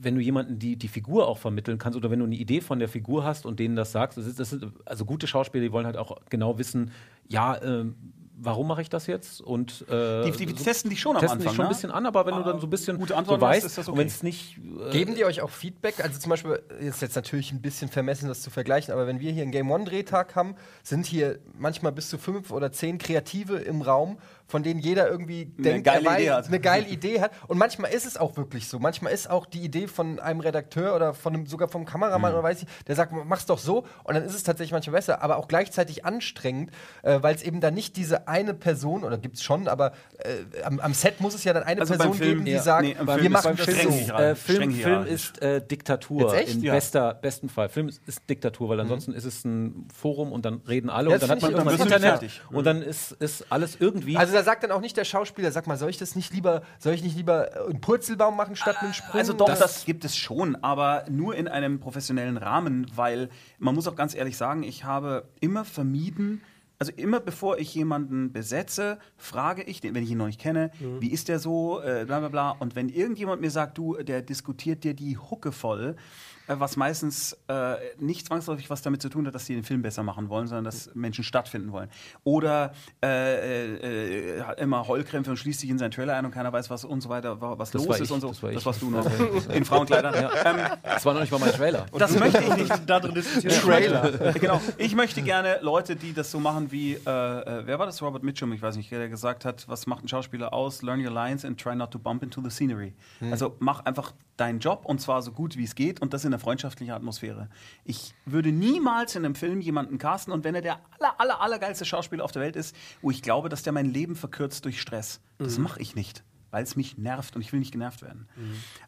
wenn 0.00 0.14
du 0.14 0.20
jemanden 0.20 0.58
die, 0.58 0.76
die 0.76 0.88
Figur 0.88 1.26
auch 1.26 1.38
vermitteln 1.38 1.78
kannst 1.78 1.96
oder 1.96 2.10
wenn 2.10 2.20
du 2.20 2.26
eine 2.26 2.36
Idee 2.36 2.60
von 2.60 2.78
der 2.78 2.88
Figur 2.88 3.24
hast 3.24 3.46
und 3.46 3.58
denen 3.58 3.74
das 3.74 3.92
sagst, 3.92 4.18
das 4.18 4.26
ist, 4.26 4.38
das 4.38 4.50
sind, 4.50 4.66
also 4.84 5.04
gute 5.04 5.26
Schauspieler, 5.26 5.64
die 5.64 5.72
wollen 5.72 5.86
halt 5.86 5.96
auch 5.96 6.16
genau 6.30 6.58
wissen, 6.58 6.92
ja, 7.28 7.60
ähm, 7.62 7.96
warum 8.44 8.68
mache 8.68 8.82
ich 8.82 8.88
das 8.88 9.06
jetzt? 9.06 9.40
Und 9.40 9.84
äh, 9.88 10.24
Die, 10.24 10.32
die, 10.32 10.46
die 10.46 10.54
testen 10.54 10.90
dich 10.90 11.00
schon 11.00 11.16
am 11.16 11.20
testen 11.20 11.38
Anfang. 11.38 11.50
sich 11.50 11.56
schon 11.56 11.64
ein 11.64 11.68
ne? 11.68 11.74
bisschen 11.74 11.90
an, 11.90 12.06
aber 12.06 12.26
wenn 12.26 12.36
du 12.36 12.42
dann 12.42 12.60
so 12.60 12.66
ein 12.66 12.70
bisschen 12.70 12.98
Gute 12.98 13.12
so 13.12 13.14
Antworten 13.16 13.42
hast, 13.44 13.56
weißt, 13.56 13.66
ist 13.66 13.78
das 13.78 13.88
und 13.88 13.92
okay. 13.94 14.00
wenn 14.00 14.06
es 14.08 14.22
nicht 14.22 14.58
äh, 14.58 14.90
Geben 14.90 15.14
die 15.14 15.24
euch 15.24 15.40
auch 15.40 15.50
Feedback? 15.50 16.02
Also 16.02 16.18
zum 16.18 16.30
Beispiel, 16.30 16.62
ist 16.80 17.02
jetzt 17.02 17.16
natürlich 17.16 17.52
ein 17.52 17.60
bisschen 17.60 17.88
vermessen, 17.88 18.28
das 18.28 18.42
zu 18.42 18.50
vergleichen, 18.50 18.92
aber 18.92 19.06
wenn 19.06 19.20
wir 19.20 19.32
hier 19.32 19.42
einen 19.42 19.52
Game 19.52 19.70
One-Drehtag 19.70 20.34
haben, 20.36 20.56
sind 20.82 21.06
hier 21.06 21.38
manchmal 21.56 21.92
bis 21.92 22.08
zu 22.08 22.18
fünf 22.18 22.50
oder 22.50 22.72
zehn 22.72 22.98
Kreative 22.98 23.56
im 23.56 23.82
Raum, 23.82 24.18
von 24.46 24.62
denen 24.62 24.78
jeder 24.80 25.08
irgendwie 25.08 25.46
denkt, 25.46 25.84
geile 25.84 26.04
er 26.06 26.12
weiß- 26.12 26.16
Idee 26.20 26.30
hat. 26.30 26.46
eine 26.48 26.60
geile 26.60 26.86
Idee 26.86 27.20
hat. 27.20 27.32
Und 27.48 27.58
manchmal 27.58 27.92
ist 27.92 28.06
es 28.06 28.16
auch 28.16 28.36
wirklich 28.36 28.68
so. 28.68 28.78
Manchmal 28.78 29.12
ist 29.12 29.28
auch 29.30 29.46
die 29.46 29.60
Idee 29.60 29.86
von 29.86 30.20
einem 30.20 30.40
Redakteur 30.40 30.94
oder 30.94 31.14
von 31.14 31.34
einem, 31.34 31.46
sogar 31.46 31.68
vom 31.68 31.84
Kameramann 31.86 32.32
Mhm. 32.32 32.38
oder 32.38 32.42
weiß 32.44 32.62
ich, 32.62 32.68
der 32.86 32.94
sagt, 32.94 33.12
mach's 33.24 33.46
doch 33.46 33.58
so. 33.58 33.84
Und 34.04 34.14
dann 34.14 34.22
ist 34.24 34.34
es 34.34 34.42
tatsächlich 34.42 34.72
manchmal 34.72 34.94
besser, 34.96 35.22
aber 35.22 35.38
auch 35.38 35.48
gleichzeitig 35.48 36.04
anstrengend, 36.04 36.70
äh, 37.02 37.22
weil 37.22 37.34
es 37.34 37.42
eben 37.42 37.60
dann 37.60 37.72
nicht 37.74 37.96
diese 37.96 38.28
eine 38.28 38.52
Person, 38.54 39.02
oder 39.02 39.16
gibt's 39.18 39.42
schon, 39.42 39.66
aber 39.66 39.92
äh, 40.18 40.62
am, 40.62 40.78
am 40.78 40.92
Set 40.94 41.20
muss 41.20 41.34
es 41.34 41.44
ja 41.44 41.52
dann 41.54 41.62
eine 41.62 41.80
Also 41.80 41.94
Person 41.94 42.14
Film, 42.14 42.30
geben, 42.30 42.44
die 42.44 42.52
ja. 42.52 42.62
sagt, 42.62 42.82
Nee, 42.84 42.96
wir 43.02 43.14
Film 43.14 43.32
machen 43.32 43.56
das 43.56 43.64
Film 43.66 43.92
so. 43.92 44.12
äh, 44.14 44.34
Film, 44.34 44.72
Film 44.72 45.06
ist 45.06 45.40
äh, 45.42 45.66
Diktatur 45.66 46.34
im 46.36 46.62
Ja. 46.62 46.74
bester, 46.74 47.14
besten 47.14 47.48
Fall. 47.48 47.70
Film 47.70 47.88
ist, 47.88 48.02
ist 48.06 48.20
Diktatur, 48.28 48.68
weil 48.68 48.80
ansonsten 48.80 49.12
ist 49.14 49.24
es 49.24 49.42
ein 49.44 49.88
Forum 49.94 50.32
und 50.32 50.44
dann 50.44 50.60
reden 50.68 50.90
alle 50.90 51.08
Ja, 51.08 51.14
und 51.14 51.22
dann 51.22 51.30
hat 51.30 51.40
man 51.42 51.50
irgendwann 51.52 51.74
Internet 51.80 52.02
fertig. 52.02 52.42
und 52.50 52.64
dann 52.66 52.82
ist, 52.82 53.12
ist 53.12 53.46
alles 53.50 53.76
irgendwie. 53.80 54.16
Also 54.18 54.33
da 54.34 54.42
sagt 54.42 54.62
dann 54.62 54.70
auch 54.70 54.80
nicht 54.80 54.96
der 54.96 55.04
Schauspieler, 55.04 55.50
sag 55.52 55.66
mal, 55.66 55.76
soll 55.76 55.90
ich 55.90 55.98
das 55.98 56.16
nicht 56.16 56.32
lieber, 56.32 56.62
soll 56.78 56.94
ich 56.94 57.02
nicht 57.02 57.16
lieber 57.16 57.54
äh, 57.54 57.70
einen 57.70 57.80
Purzelbaum 57.80 58.36
machen 58.36 58.56
statt 58.56 58.76
einen 58.80 58.94
Sprung? 58.94 59.20
Also 59.20 59.32
doch, 59.32 59.46
das, 59.46 59.84
gibt 59.84 60.04
es 60.04 60.16
schon, 60.16 60.56
aber 60.56 61.04
nur 61.08 61.34
in 61.34 61.48
einem 61.48 61.80
professionellen 61.80 62.36
Rahmen, 62.36 62.86
weil 62.94 63.28
man 63.58 63.74
muss 63.74 63.86
auch 63.88 63.96
ganz 63.96 64.14
ehrlich 64.14 64.36
sagen, 64.36 64.62
ich 64.62 64.84
habe 64.84 65.28
immer 65.40 65.64
vermieden, 65.64 66.42
also 66.78 66.92
immer 66.96 67.20
bevor 67.20 67.58
ich 67.58 67.74
jemanden 67.74 68.32
besetze, 68.32 68.98
frage 69.16 69.62
ich, 69.62 69.82
wenn 69.82 70.02
ich 70.02 70.10
ihn 70.10 70.18
noch 70.18 70.26
nicht 70.26 70.40
kenne, 70.40 70.70
wie 71.00 71.12
ist 71.12 71.28
der 71.28 71.38
so, 71.38 71.80
äh, 71.80 72.04
bla 72.04 72.18
bla 72.18 72.28
bla. 72.28 72.50
Und 72.50 72.76
wenn 72.76 72.88
irgendjemand 72.88 73.40
mir 73.40 73.50
sagt, 73.50 73.78
du, 73.78 73.94
der 74.02 74.22
diskutiert 74.22 74.84
dir 74.84 74.94
die 74.94 75.16
Hucke 75.16 75.52
voll, 75.52 75.94
äh, 75.94 76.33
was 76.46 76.76
meistens 76.76 77.36
äh, 77.48 77.74
nicht 77.98 78.26
zwangsläufig 78.26 78.68
was 78.70 78.82
damit 78.82 79.00
zu 79.00 79.08
tun 79.08 79.26
hat, 79.26 79.34
dass 79.34 79.46
sie 79.46 79.54
den 79.54 79.64
Film 79.64 79.82
besser 79.82 80.02
machen 80.02 80.28
wollen, 80.28 80.46
sondern 80.46 80.64
dass 80.64 80.94
Menschen 80.94 81.24
stattfinden 81.24 81.72
wollen. 81.72 81.88
Oder 82.22 82.72
äh, 83.02 84.38
äh, 84.38 84.42
hat 84.42 84.60
immer 84.60 84.86
Heulkrämpfe 84.86 85.30
und 85.30 85.36
schließt 85.36 85.60
sich 85.60 85.70
in 85.70 85.78
seinen 85.78 85.90
Trailer 85.90 86.14
ein 86.16 86.24
und 86.24 86.30
keiner 86.32 86.52
weiß, 86.52 86.68
was 86.70 86.84
und 86.84 87.00
so 87.00 87.08
weiter, 87.08 87.40
wa- 87.40 87.58
was 87.58 87.70
Das 87.70 87.84
los 87.84 88.00
ist 88.00 88.06
ich, 88.08 88.12
und 88.12 88.20
so. 88.20 88.28
das 88.28 88.42
war 88.42 88.50
ich. 88.52 88.64
warst 88.66 88.82
du 88.82 88.90
noch. 88.90 89.06
In 89.50 89.64
Frauenkleidern. 89.64 90.14
Ähm, 90.44 90.56
das 90.82 91.04
war 91.06 91.14
noch 91.14 91.20
nicht 91.20 91.32
mal 91.32 91.38
mein 91.40 91.52
Trailer. 91.52 91.86
das 91.96 92.14
möchte 92.18 92.42
ich 92.42 92.56
nicht. 92.56 92.72
Da 92.86 93.00
drin 93.00 93.14
diskutieren. 93.14 93.60
Trailer. 93.62 94.32
genau. 94.40 94.60
Ich 94.78 94.94
möchte 94.94 95.22
gerne 95.22 95.58
Leute, 95.62 95.96
die 95.96 96.12
das 96.12 96.30
so 96.30 96.40
machen 96.40 96.70
wie, 96.70 96.94
äh, 96.94 96.98
äh, 97.06 97.62
wer 97.66 97.78
war 97.78 97.86
das? 97.86 98.02
Robert 98.02 98.22
Mitchum, 98.22 98.52
ich 98.52 98.60
weiß 98.62 98.76
nicht, 98.76 98.90
der 98.90 99.08
gesagt 99.08 99.44
hat, 99.44 99.66
was 99.68 99.86
macht 99.86 100.04
ein 100.04 100.08
Schauspieler 100.08 100.52
aus? 100.52 100.82
Learn 100.82 101.04
your 101.04 101.12
lines 101.12 101.44
and 101.44 101.58
try 101.60 101.74
not 101.74 101.90
to 101.90 101.98
bump 101.98 102.22
into 102.22 102.42
the 102.42 102.50
scenery. 102.50 102.92
Also 103.30 103.56
mach 103.60 103.84
einfach 103.86 104.12
deinen 104.36 104.58
Job 104.58 104.84
und 104.84 105.00
zwar 105.00 105.22
so 105.22 105.30
gut 105.30 105.56
wie 105.56 105.62
es 105.64 105.74
geht 105.76 106.02
und 106.02 106.12
das 106.12 106.24
in 106.24 106.33
einer 106.34 106.40
freundschaftlichen 106.40 106.92
Atmosphäre. 106.92 107.48
Ich 107.84 108.12
würde 108.26 108.52
niemals 108.52 109.14
in 109.16 109.24
einem 109.24 109.34
Film 109.34 109.60
jemanden 109.60 109.98
casten 109.98 110.32
und 110.32 110.44
wenn 110.44 110.54
er 110.54 110.60
der 110.62 110.80
aller, 110.98 111.20
aller, 111.20 111.40
allergeilste 111.40 111.84
Schauspieler 111.84 112.24
auf 112.24 112.32
der 112.32 112.42
Welt 112.42 112.56
ist, 112.56 112.74
wo 113.02 113.10
ich 113.10 113.22
glaube, 113.22 113.48
dass 113.48 113.62
der 113.62 113.72
mein 113.72 113.86
Leben 113.86 114.16
verkürzt 114.16 114.64
durch 114.64 114.80
Stress. 114.80 115.20
Das 115.38 115.58
mache 115.58 115.80
ich 115.80 115.94
nicht, 115.94 116.24
weil 116.50 116.64
es 116.64 116.76
mich 116.76 116.98
nervt 116.98 117.36
und 117.36 117.42
ich 117.42 117.52
will 117.52 117.60
nicht 117.60 117.72
genervt 117.72 118.02
werden. 118.02 118.28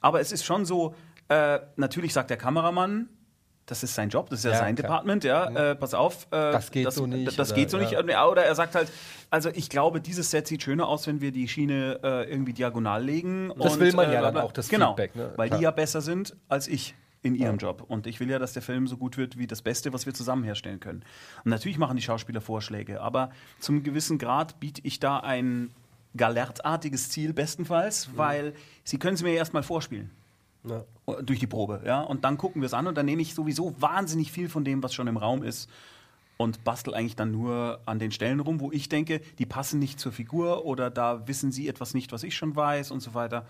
Aber 0.01 0.21
es 0.21 0.33
ist 0.33 0.45
schon 0.45 0.65
so, 0.65 0.95
äh, 1.29 1.61
natürlich 1.77 2.13
sagt 2.13 2.31
der 2.31 2.37
Kameramann, 2.37 3.09
das 3.69 3.83
ist 3.83 3.97
sein 3.97 4.11
Job, 4.11 4.31
das 4.31 4.39
ist 4.41 4.45
ja, 4.45 4.53
Ja, 4.53 4.59
sein 4.59 4.77
klar. 4.77 4.87
Department, 4.91 5.25
ja, 5.25 5.47
äh, 5.73 5.75
pass 5.75 5.93
auf. 5.93 6.27
Äh, 6.27 6.53
Das 6.53 6.71
geht 6.71 6.93
so 6.93 7.05
nicht, 7.09 7.37
Das 7.37 7.49
oder- 7.51 7.57
geht 7.59 7.69
so 7.69 7.79
nicht. 7.79 7.91
ja. 7.91 8.05
Ja, 8.07 8.29
Oder 8.29 8.45
er 8.45 8.55
sagt 8.55 8.77
halt, 8.77 8.89
also 9.29 9.49
ich 9.53 9.69
glaube, 9.69 10.01
dieses 10.01 10.31
Set 10.31 10.47
sieht 10.47 10.63
schöner 10.63 10.87
aus, 10.87 11.09
wenn 11.09 11.21
wir 11.21 11.33
die 11.33 11.49
Schiene 11.49 11.99
äh, 12.05 12.31
irgendwie 12.31 12.53
diagonal 12.53 13.03
legen. 13.03 13.53
Das 13.59 13.73
und, 13.75 13.81
will 13.81 13.93
man 13.93 14.13
ja 14.13 14.21
äh, 14.21 14.23
dann 14.23 14.35
bla- 14.35 14.43
auch, 14.45 14.53
das 14.53 14.69
genau, 14.69 14.91
Feedback, 14.91 15.17
ne? 15.17 15.33
Weil 15.35 15.49
Klar. 15.49 15.59
die 15.59 15.65
ja 15.65 15.71
besser 15.73 16.01
sind 16.01 16.37
als 16.49 16.69
ich 16.69 16.95
in 17.27 17.35
ihrem 17.35 17.59
Job. 17.59 17.85
Und 17.87 18.07
ich 18.07 18.21
will 18.21 18.31
ja, 18.31 18.39
dass 18.39 18.53
der 18.53 18.63
Film 18.63 18.87
so 18.87 18.97
gut 18.97 19.17
wird 19.17 19.37
wie 19.39 19.47
das 19.47 19.61
Beste, 19.63 19.93
was 19.93 20.07
wir 20.07 20.15
zusammen 20.15 20.45
herstellen 20.45 20.81
können. 20.81 21.03
Und 21.45 21.51
natürlich 21.51 21.79
machen 21.79 21.97
die 21.97 22.03
Schauspieler 22.03 22.41
Vorschläge, 22.41 23.01
aber 23.01 23.31
zum 23.61 23.83
gewissen 23.83 24.19
Grad 24.19 24.59
biete 24.61 24.81
ich 24.85 25.01
da 25.01 25.19
ein 25.21 25.71
galertartiges 26.17 27.11
Ziel 27.11 27.33
bestenfalls, 27.33 28.09
Mhm. 28.09 28.17
weil 28.17 28.55
sie 28.85 28.99
können 28.99 29.15
es 29.15 29.23
mir 29.23 29.31
ja 29.31 29.37
erstmal 29.37 29.63
vorspielen 29.63 30.11
Ja. 30.65 30.85
durch 31.23 31.39
die 31.39 31.47
Probe, 31.47 31.83
ja. 31.85 32.01
Und 32.01 32.25
dann 32.25 32.39
gucken 32.39 32.63
wir 32.63 32.67
es 32.67 32.75
an 32.75 32.87
und 32.87 32.97
dann 32.97 33.07
nehme 33.07 33.23
ich 33.23 33.35
sowieso 33.35 33.75
wahnsinnig 33.81 34.33
viel 34.33 34.49
von 34.49 34.65
dem, 34.65 34.83
was 34.83 34.95
schon 34.95 35.07
im 35.07 35.17
Raum 35.19 35.43
ist 35.43 35.69
und 36.39 36.65
bastel 36.65 36.95
eigentlich 36.95 37.17
dann 37.17 37.31
nur 37.31 37.81
an 37.87 37.99
den 37.99 38.11
Stellen 38.13 38.41
rum, 38.41 38.61
wo 38.61 38.73
ich 38.73 38.89
denke, 38.89 39.21
die 39.39 39.47
passen 39.47 39.79
nicht 39.79 40.01
zur 40.01 40.11
Figur 40.13 40.65
oder 40.65 40.91
da 40.91 41.27
wissen 41.29 41.53
sie 41.53 41.69
etwas 41.69 41.95
nicht, 41.95 42.13
was 42.13 42.23
ich 42.25 42.35
schon 42.37 42.57
weiß 42.57 42.91
und 42.91 43.01
so 43.01 43.15
weiter. 43.15 43.47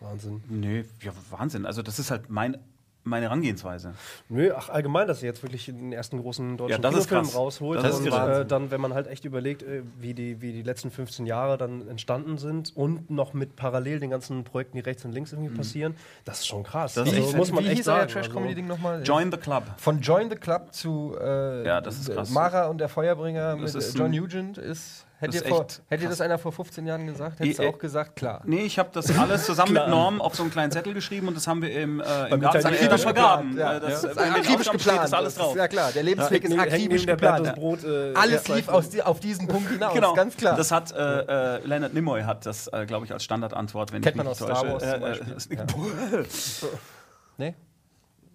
Wahnsinn. 0.00 0.42
Nö, 0.48 0.84
ja, 1.02 1.12
Wahnsinn. 1.30 1.66
Also 1.66 1.82
das 1.82 1.98
ist 1.98 2.10
halt 2.10 2.28
mein, 2.30 2.56
meine 3.02 3.26
Herangehensweise. 3.26 3.94
Nö, 4.28 4.52
ach, 4.54 4.68
allgemein, 4.68 5.08
dass 5.08 5.22
ihr 5.22 5.28
jetzt 5.28 5.42
wirklich 5.42 5.66
den 5.66 5.92
ersten 5.92 6.20
großen 6.20 6.56
deutschen 6.56 6.70
Ja, 6.72 6.78
das 6.78 6.94
ist 6.94 7.08
Kinofilm 7.08 7.24
krass. 7.24 7.36
rausholt. 7.36 7.82
Und 7.82 8.06
äh, 8.06 8.44
dann, 8.46 8.70
wenn 8.70 8.80
man 8.80 8.94
halt 8.94 9.06
echt 9.06 9.24
überlegt, 9.24 9.62
äh, 9.62 9.82
wie, 9.98 10.14
die, 10.14 10.42
wie 10.42 10.52
die 10.52 10.62
letzten 10.62 10.90
15 10.90 11.26
Jahre 11.26 11.56
dann 11.56 11.88
entstanden 11.88 12.38
sind 12.38 12.76
und 12.76 13.10
noch 13.10 13.32
mit 13.32 13.56
parallel 13.56 14.00
den 14.00 14.10
ganzen 14.10 14.44
Projekten, 14.44 14.76
die 14.76 14.82
rechts 14.82 15.04
und 15.04 15.12
links 15.12 15.32
irgendwie 15.32 15.54
passieren, 15.54 15.96
das 16.24 16.40
ist 16.40 16.46
schon 16.46 16.62
krass. 16.62 16.94
Das 16.94 17.12
also, 17.12 17.36
muss 17.36 17.52
man 17.52 17.64
Wie 17.64 17.68
echt 17.68 17.78
hieß 17.78 17.86
sagen. 17.86 18.08
Trash-Comedy-Ding 18.10 18.66
nochmal? 18.66 19.02
Join 19.02 19.30
the 19.30 19.38
Club. 19.38 19.64
Von 19.78 20.00
Join 20.00 20.28
the 20.30 20.36
Club 20.36 20.72
zu 20.74 21.16
äh, 21.20 21.66
Ja, 21.66 21.80
das 21.80 21.98
ist 21.98 22.10
krass. 22.12 22.30
Mara 22.30 22.66
und 22.66 22.78
der 22.78 22.88
Feuerbringer 22.88 23.56
Das 23.56 23.74
mit 23.74 23.82
ist 23.82 23.94
äh, 23.94 23.98
John 23.98 24.10
Nugent 24.10 24.58
ist. 24.58 25.06
Ihr, 25.20 25.28
ist 25.34 25.46
vor, 25.48 25.66
ihr 25.90 25.98
krass. 25.98 26.08
das 26.10 26.20
einer 26.22 26.38
vor 26.38 26.50
15 26.52 26.86
Jahren 26.86 27.06
gesagt? 27.06 27.40
Hättest 27.40 27.58
du 27.58 27.68
auch 27.68 27.78
gesagt, 27.78 28.16
klar. 28.16 28.40
Nee, 28.46 28.62
ich 28.62 28.78
habe 28.78 28.88
das 28.92 29.16
alles 29.18 29.44
zusammen 29.44 29.74
mit 29.74 29.88
Norm 29.88 30.20
auf 30.22 30.34
so 30.34 30.42
einen 30.42 30.50
kleinen 30.50 30.72
Zettel 30.72 30.94
geschrieben 30.94 31.28
und 31.28 31.36
das 31.36 31.46
haben 31.46 31.60
wir 31.62 31.70
im, 31.72 32.00
äh, 32.00 32.28
im 32.28 32.40
Garten 32.40 32.66
akribisch 32.66 33.02
vergraben. 33.02 33.56
Ja, 33.58 33.76
Äh, 33.76 33.80
das, 33.80 34.04
ist 34.04 34.14
den 34.14 34.18
akribisch 34.18 34.70
geplant. 34.70 34.80
steht 34.82 35.02
das 35.02 35.12
alles 35.12 35.34
Das 35.34 35.34
ist- 35.34 35.38
drauf. 35.38 35.56
Ja 35.56 35.68
klar, 35.68 35.92
der 35.92 36.02
Lebensweg 36.02 36.42
ist 36.44 36.50
Hängt 36.50 36.60
neben- 36.62 36.74
akribisch 36.74 37.06
geplant. 37.06 37.54
Brot, 37.54 37.84
äh, 37.84 38.14
Alles 38.14 38.46
ja, 38.48 38.54
lief 38.56 38.68
aus 38.68 38.88
die, 38.90 39.02
auf 39.02 39.20
diesen 39.20 39.46
Punkt 39.46 39.68
hinaus, 39.70 39.92
Genau, 39.94 40.14
ganz 40.14 40.36
klar. 40.36 40.56
Das 40.56 40.70
hat 40.72 40.90
äh, 40.92 41.56
äh, 41.56 41.66
Leonard 41.66 41.92
Nimoy 41.94 42.22
hat 42.22 42.46
das, 42.46 42.68
äh, 42.68 42.86
glaube 42.86 43.04
ich, 43.06 43.12
als 43.12 43.22
Standardantwort, 43.24 43.92
wenn 43.92 44.02
Kennt 44.02 44.16
ich 44.16 44.16
man 44.16 44.26
mich 44.26 44.40
aus 44.40 44.40
nicht 44.40 44.56
Star 44.56 44.62
täusche. 44.62 44.72
Wars 44.72 44.82
zum 44.82 45.02
Äh, 45.02 45.12
äh, 45.12 45.34
Beispiel. 45.34 45.58
Ja. 46.66 46.68
nee? 47.38 47.54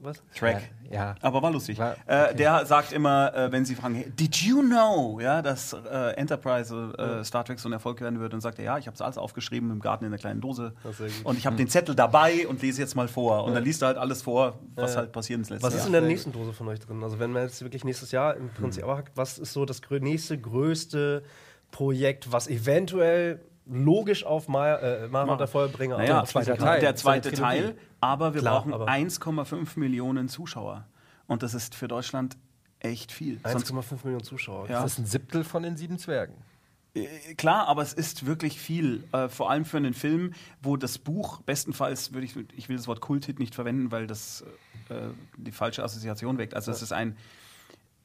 Was? 0.05 0.21
Track. 0.37 0.69
Ja. 0.91 1.15
Aber 1.21 1.41
war 1.41 1.51
lustig. 1.51 1.79
War- 1.79 1.95
äh, 2.05 2.33
der 2.35 2.65
sagt 2.65 2.91
immer, 2.93 3.33
äh, 3.35 3.51
wenn 3.51 3.65
sie 3.65 3.75
fragen, 3.75 3.95
hey, 3.95 4.09
did 4.09 4.35
you 4.37 4.61
know, 4.61 5.19
ja, 5.19 5.41
dass 5.41 5.73
äh, 5.73 6.11
Enterprise 6.15 6.73
äh, 6.97 7.23
Star 7.23 7.43
Trek 7.43 7.59
so 7.59 7.67
ein 7.67 7.73
Erfolg 7.73 7.99
werden 8.01 8.19
wird? 8.19 8.33
Und 8.33 8.41
sagt 8.41 8.59
er, 8.59 8.65
ja, 8.65 8.77
ich 8.77 8.87
habe 8.87 8.95
es 8.95 9.01
alles 9.01 9.17
aufgeschrieben 9.17 9.71
im 9.71 9.79
Garten 9.79 10.05
in 10.05 10.11
einer 10.11 10.17
kleinen 10.19 10.41
Dose. 10.41 10.73
Ist. 10.87 11.25
Und 11.25 11.37
ich 11.37 11.45
habe 11.45 11.55
den 11.55 11.67
Zettel 11.67 11.95
dabei 11.95 12.47
und 12.47 12.61
lese 12.61 12.81
jetzt 12.81 12.95
mal 12.95 13.07
vor. 13.07 13.43
Und 13.43 13.53
dann 13.55 13.63
liest 13.63 13.81
er 13.81 13.87
halt 13.87 13.97
alles 13.97 14.21
vor, 14.21 14.59
was 14.75 14.95
halt 14.95 15.11
passiert 15.11 15.39
ins 15.39 15.49
letzte 15.49 15.65
Was 15.65 15.73
ist 15.73 15.79
Jahr. 15.79 15.87
in 15.87 15.93
der 15.93 16.01
nächsten 16.03 16.31
Dose 16.31 16.53
von 16.53 16.67
euch 16.67 16.79
drin? 16.79 17.03
Also 17.03 17.19
wenn 17.19 17.31
man 17.31 17.43
jetzt 17.43 17.61
wirklich 17.61 17.83
nächstes 17.83 18.11
Jahr 18.11 18.35
im 18.35 18.49
Prinzip 18.49 18.83
abhakt, 18.83 19.11
was 19.15 19.37
ist 19.39 19.53
so 19.53 19.65
das 19.65 19.81
grö 19.81 19.99
nächste 19.99 20.37
größte 20.37 21.23
Projekt, 21.71 22.31
was 22.31 22.47
eventuell 22.47 23.41
logisch 23.65 24.23
auf 24.25 24.47
Mar 24.47 24.81
äh, 24.81 25.07
Mara 25.07 25.35
der 25.37 25.47
Feuerbringer 25.47 25.97
Naja, 25.97 26.21
auf 26.21 26.29
zweiter 26.29 26.57
Teil. 26.57 26.79
der 26.81 26.95
zweite. 26.95 27.31
Teil, 27.31 27.75
aber 28.01 28.33
wir 28.33 28.41
Klar, 28.41 28.59
brauchen 28.61 28.73
aber- 28.73 28.87
1,5 28.87 29.77
Millionen 29.79 30.29
Zuschauer. 30.29 30.85
Und 31.27 31.41
das 31.43 31.53
ist 31.53 31.73
für 31.75 31.87
Deutschland 31.87 32.37
echt 32.79 33.11
viel. 33.11 33.39
Sonst, 33.43 33.71
1,5 33.71 34.03
Millionen 34.03 34.23
Zuschauer. 34.23 34.69
Ja. 34.69 34.81
Das 34.83 34.93
ist 34.93 34.99
ein 34.99 35.05
Siebtel 35.07 35.43
von 35.43 35.63
den 35.63 35.75
sieben 35.77 35.97
Zwergen. 35.97 36.35
äh, 36.93 37.33
klar, 37.35 37.67
aber 37.67 37.81
es 37.81 37.93
ist 37.93 38.25
wirklich 38.27 38.59
viel. 38.59 39.03
Äh, 39.11 39.27
vor 39.29 39.49
allem 39.49 39.65
für 39.65 39.77
einen 39.77 39.93
Film, 39.95 40.33
wo 40.61 40.77
das 40.77 40.99
Buch 40.99 41.41
bestenfalls, 41.41 42.13
würde 42.13 42.25
ich, 42.25 42.35
ich 42.55 42.69
will 42.69 42.77
das 42.77 42.87
Wort 42.87 43.01
Kulthit 43.01 43.39
nicht 43.39 43.55
verwenden, 43.55 43.91
weil 43.91 44.05
das 44.05 44.43
äh, 44.89 44.95
die 45.37 45.51
falsche 45.51 45.83
Assoziation 45.83 46.37
weckt. 46.37 46.53
Also 46.53 46.69
es 46.71 46.81
ist 46.83 46.91
ein 46.93 47.17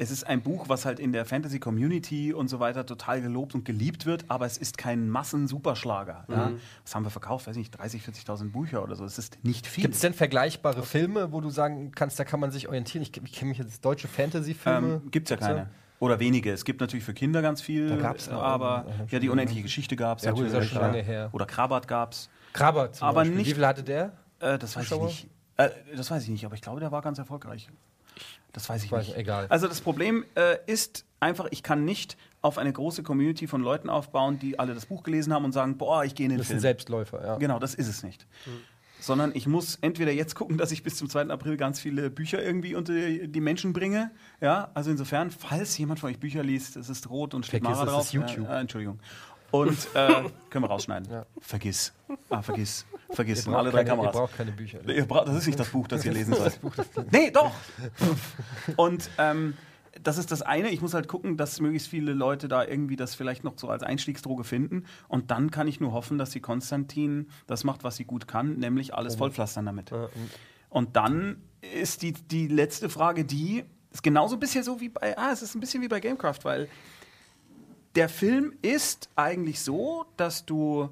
es 0.02 0.10
ist 0.10 0.24
ein 0.26 0.40
Buch, 0.40 0.70
was 0.70 0.86
halt 0.86 0.98
in 0.98 1.12
der 1.12 1.26
Fantasy-Community 1.26 2.32
und 2.32 2.48
so 2.48 2.58
weiter 2.58 2.86
total 2.86 3.20
gelobt 3.20 3.54
und 3.54 3.66
geliebt 3.66 4.06
wird, 4.06 4.24
aber 4.28 4.46
es 4.46 4.56
ist 4.56 4.78
kein 4.78 5.10
Massen-Superschlager. 5.10 6.24
Ja? 6.28 6.52
Was 6.84 6.94
haben 6.94 7.04
wir 7.04 7.10
verkauft? 7.10 7.46
Weiß 7.46 7.56
nicht, 7.56 7.78
30.000, 7.78 8.24
40.000 8.26 8.50
Bücher 8.52 8.82
oder 8.82 8.96
so. 8.96 9.04
Es 9.04 9.18
ist 9.18 9.38
nicht 9.44 9.66
viel. 9.66 9.82
Gibt 9.82 9.94
es 9.94 10.00
denn 10.00 10.14
vergleichbare 10.14 10.82
Filme, 10.84 11.32
wo 11.32 11.42
du 11.42 11.50
sagen 11.50 11.92
kannst, 11.92 12.18
da 12.18 12.24
kann 12.24 12.40
man 12.40 12.50
sich 12.50 12.66
orientieren? 12.66 13.02
Ich, 13.02 13.14
ich 13.22 13.32
kenne 13.32 13.50
mich 13.50 13.58
jetzt 13.58 13.84
deutsche 13.84 14.08
Fantasy-Filme. 14.08 15.00
Ähm, 15.04 15.10
Gibt 15.10 15.30
es 15.30 15.38
ja 15.38 15.46
keine. 15.46 15.68
Oder 15.98 16.18
wenige. 16.18 16.50
Es 16.50 16.64
gibt 16.64 16.80
natürlich 16.80 17.04
für 17.04 17.12
Kinder 17.12 17.42
ganz 17.42 17.60
viel. 17.60 17.90
Da 17.90 17.96
gab's 17.96 18.30
noch 18.30 18.42
aber 18.42 18.86
einen, 18.86 19.00
äh, 19.08 19.12
ja, 19.12 19.18
die 19.18 19.28
unendliche 19.28 19.62
Geschichte 19.62 19.96
gab 19.96 20.16
es. 20.18 20.24
Ja, 20.24 20.32
gut, 20.32 20.46
ist 20.46 20.54
ja 20.54 20.62
schon 20.62 20.80
lange 20.80 21.02
her. 21.02 21.28
Oder 21.32 21.44
Krabat 21.44 21.86
gab 21.86 22.12
es. 22.12 22.30
Zum 22.54 23.06
aber 23.06 23.16
Beispiel. 23.20 23.36
nicht- 23.36 23.48
Wie 23.50 23.54
viel 23.54 23.66
hatte 23.66 23.82
der? 23.82 24.12
Äh, 24.38 24.58
das 24.58 24.76
weiß 24.76 24.90
ich 24.90 24.98
nicht. 25.02 25.28
Äh, 25.58 25.68
das 25.94 26.10
weiß 26.10 26.22
ich 26.22 26.30
nicht, 26.30 26.46
aber 26.46 26.54
ich 26.54 26.62
glaube, 26.62 26.80
der 26.80 26.90
war 26.90 27.02
ganz 27.02 27.18
erfolgreich. 27.18 27.68
Das 28.52 28.68
weiß 28.68 28.82
ich 28.84 28.92
Weiß 28.92 29.08
nicht. 29.08 29.16
egal. 29.16 29.46
Also 29.48 29.68
das 29.68 29.80
Problem 29.80 30.24
äh, 30.34 30.56
ist 30.66 31.04
einfach, 31.20 31.46
ich 31.50 31.62
kann 31.62 31.84
nicht 31.84 32.16
auf 32.42 32.58
eine 32.58 32.72
große 32.72 33.02
Community 33.02 33.46
von 33.46 33.62
Leuten 33.62 33.90
aufbauen, 33.90 34.38
die 34.38 34.58
alle 34.58 34.74
das 34.74 34.86
Buch 34.86 35.02
gelesen 35.02 35.32
haben 35.32 35.44
und 35.44 35.52
sagen, 35.52 35.76
boah, 35.76 36.04
ich 36.04 36.14
gehe 36.14 36.24
in 36.24 36.30
den 36.30 36.38
Das 36.38 36.46
ist 36.46 36.50
ein 36.50 36.54
Film. 36.54 36.60
Selbstläufer, 36.62 37.24
ja. 37.24 37.36
Genau, 37.36 37.58
das 37.58 37.74
ist 37.74 37.86
es 37.88 38.02
nicht. 38.02 38.26
Sondern 38.98 39.32
ich 39.34 39.46
muss 39.46 39.76
entweder 39.80 40.12
jetzt 40.12 40.34
gucken, 40.34 40.58
dass 40.58 40.72
ich 40.72 40.82
bis 40.82 40.96
zum 40.96 41.08
2. 41.08 41.28
April 41.28 41.56
ganz 41.56 41.80
viele 41.80 42.10
Bücher 42.10 42.42
irgendwie 42.42 42.74
unter 42.74 42.92
die 42.92 43.40
Menschen 43.40 43.72
bringe. 43.72 44.10
Ja, 44.42 44.70
also 44.74 44.90
insofern, 44.90 45.30
falls 45.30 45.76
jemand 45.78 46.00
von 46.00 46.10
euch 46.10 46.18
Bücher 46.18 46.42
liest, 46.42 46.76
es 46.76 46.90
ist 46.90 47.08
rot 47.08 47.32
und 47.32 47.46
steht 47.46 47.62
Mara 47.62 47.86
drauf. 47.86 48.04
ist 48.04 48.12
YouTube. 48.12 48.46
Äh, 48.48 48.56
äh, 48.56 48.60
Entschuldigung. 48.60 49.00
Und 49.50 49.88
äh, 49.94 50.24
können 50.50 50.64
wir 50.64 50.68
rausschneiden. 50.68 51.24
Vergiss. 51.40 51.92
Ah, 52.28 52.42
vergiss. 52.42 52.86
Vergiss. 53.10 53.46
Und 53.46 53.54
Ihr 53.54 53.58
alle 53.58 53.70
drei 53.70 53.78
keine, 53.78 53.90
ihr 53.90 53.96
Kameras. 53.96 54.16
braucht 54.16 54.36
keine 54.36 54.52
Bücher. 54.52 54.88
Ihr 54.88 55.06
braucht, 55.06 55.28
das 55.28 55.36
ist 55.36 55.46
nicht 55.46 55.58
das 55.58 55.68
Buch, 55.68 55.88
das 55.88 56.04
ihr 56.04 56.12
lesen 56.12 56.34
sollt. 56.34 56.60
nee, 57.12 57.30
doch! 57.30 57.52
Und 58.76 59.10
ähm, 59.18 59.54
das 60.02 60.18
ist 60.18 60.30
das 60.30 60.42
eine. 60.42 60.70
Ich 60.70 60.80
muss 60.80 60.94
halt 60.94 61.08
gucken, 61.08 61.36
dass 61.36 61.60
möglichst 61.60 61.88
viele 61.88 62.12
Leute 62.12 62.48
da 62.48 62.64
irgendwie 62.64 62.96
das 62.96 63.14
vielleicht 63.14 63.44
noch 63.44 63.54
so 63.56 63.68
als 63.68 63.82
Einstiegsdroge 63.82 64.44
finden. 64.44 64.84
Und 65.08 65.30
dann 65.30 65.50
kann 65.50 65.66
ich 65.66 65.80
nur 65.80 65.92
hoffen, 65.92 66.18
dass 66.18 66.30
die 66.30 66.40
Konstantin 66.40 67.28
das 67.46 67.64
macht, 67.64 67.82
was 67.84 67.96
sie 67.96 68.04
gut 68.04 68.28
kann, 68.28 68.56
nämlich 68.58 68.94
alles 68.94 69.16
vollpflastern 69.16 69.66
damit. 69.66 69.92
Und 70.68 70.96
dann 70.96 71.42
ist 71.82 72.02
die, 72.02 72.12
die 72.12 72.46
letzte 72.46 72.88
Frage 72.88 73.24
die, 73.24 73.64
ist 73.92 74.02
genauso 74.04 74.36
ein 74.36 74.40
bisschen 74.40 74.62
so 74.62 74.80
wie 74.80 74.88
bei, 74.88 75.18
ah, 75.18 75.32
es 75.32 75.42
ist 75.42 75.56
ein 75.56 75.60
bisschen 75.60 75.82
wie 75.82 75.88
bei 75.88 75.98
Gamecraft, 75.98 76.38
weil 76.44 76.68
der 77.94 78.08
Film 78.08 78.52
ist 78.62 79.08
eigentlich 79.16 79.60
so, 79.60 80.06
dass 80.16 80.46
du 80.46 80.90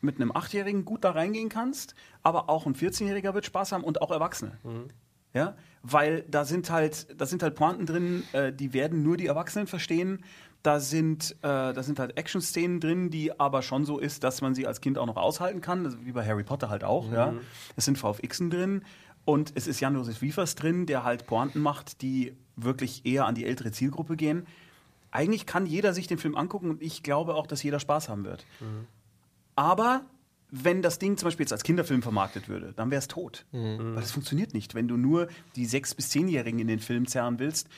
mit 0.00 0.16
einem 0.16 0.34
Achtjährigen 0.34 0.84
gut 0.84 1.04
da 1.04 1.10
reingehen 1.10 1.48
kannst, 1.48 1.94
aber 2.22 2.48
auch 2.48 2.66
ein 2.66 2.74
14-Jähriger 2.74 3.34
wird 3.34 3.44
Spaß 3.44 3.72
haben 3.72 3.84
und 3.84 4.00
auch 4.00 4.10
Erwachsene. 4.10 4.58
Ja, 5.32 5.56
weil 5.82 6.24
da 6.28 6.44
sind 6.44 6.70
halt, 6.70 7.06
da 7.20 7.26
sind 7.26 7.42
halt 7.42 7.54
Pointen 7.54 7.86
drin, 7.86 8.24
äh, 8.32 8.52
die 8.52 8.72
werden 8.72 9.02
nur 9.02 9.16
die 9.16 9.26
Erwachsenen 9.26 9.66
verstehen. 9.66 10.24
Da 10.62 10.80
sind, 10.80 11.36
äh, 11.42 11.72
da 11.72 11.82
sind 11.82 11.98
halt 11.98 12.18
Action-Szenen 12.18 12.80
drin, 12.80 13.10
die 13.10 13.38
aber 13.38 13.62
schon 13.62 13.84
so 13.84 13.98
ist, 13.98 14.24
dass 14.24 14.42
man 14.42 14.54
sie 14.54 14.66
als 14.66 14.80
Kind 14.80 14.98
auch 14.98 15.06
noch 15.06 15.16
aushalten 15.16 15.60
kann, 15.60 15.84
also 15.84 15.98
wie 16.04 16.12
bei 16.12 16.26
Harry 16.26 16.42
Potter 16.42 16.68
halt 16.68 16.84
auch. 16.84 17.10
Ja. 17.12 17.34
Es 17.76 17.84
sind 17.84 17.96
VFXen 17.96 18.50
drin 18.50 18.82
und 19.24 19.52
es 19.54 19.66
ist 19.66 19.80
Jan-Josef 19.80 20.20
Wiefers 20.20 20.54
drin, 20.56 20.86
der 20.86 21.04
halt 21.04 21.26
Pointen 21.26 21.60
macht, 21.60 22.02
die 22.02 22.36
wirklich 22.56 23.06
eher 23.06 23.26
an 23.26 23.34
die 23.34 23.46
ältere 23.46 23.70
Zielgruppe 23.70 24.16
gehen. 24.16 24.46
Eigentlich 25.12 25.46
kann 25.46 25.66
jeder 25.66 25.92
sich 25.92 26.06
den 26.06 26.18
Film 26.18 26.36
angucken 26.36 26.70
und 26.70 26.82
ich 26.82 27.02
glaube 27.02 27.34
auch, 27.34 27.46
dass 27.46 27.62
jeder 27.62 27.80
Spaß 27.80 28.08
haben 28.08 28.24
wird. 28.24 28.44
Aber 29.56 30.02
wenn 30.50 30.82
das 30.82 30.98
Ding 30.98 31.16
zum 31.16 31.26
Beispiel 31.28 31.44
jetzt 31.44 31.52
als 31.52 31.62
Kinderfilm 31.62 32.02
vermarktet 32.02 32.48
würde, 32.48 32.72
dann 32.74 32.90
wäre 32.90 32.98
es 32.98 33.08
tot. 33.08 33.44
Weil 33.52 33.94
das 33.96 34.10
funktioniert 34.12 34.54
nicht. 34.54 34.74
Wenn 34.74 34.88
du 34.88 34.96
nur 34.96 35.28
die 35.56 35.66
sechs- 35.66 35.94
bis 35.94 36.08
zehnjährigen 36.10 36.58
in 36.60 36.68
den 36.68 36.80
Film 36.80 37.06
zerren 37.06 37.38
willst, 37.38 37.68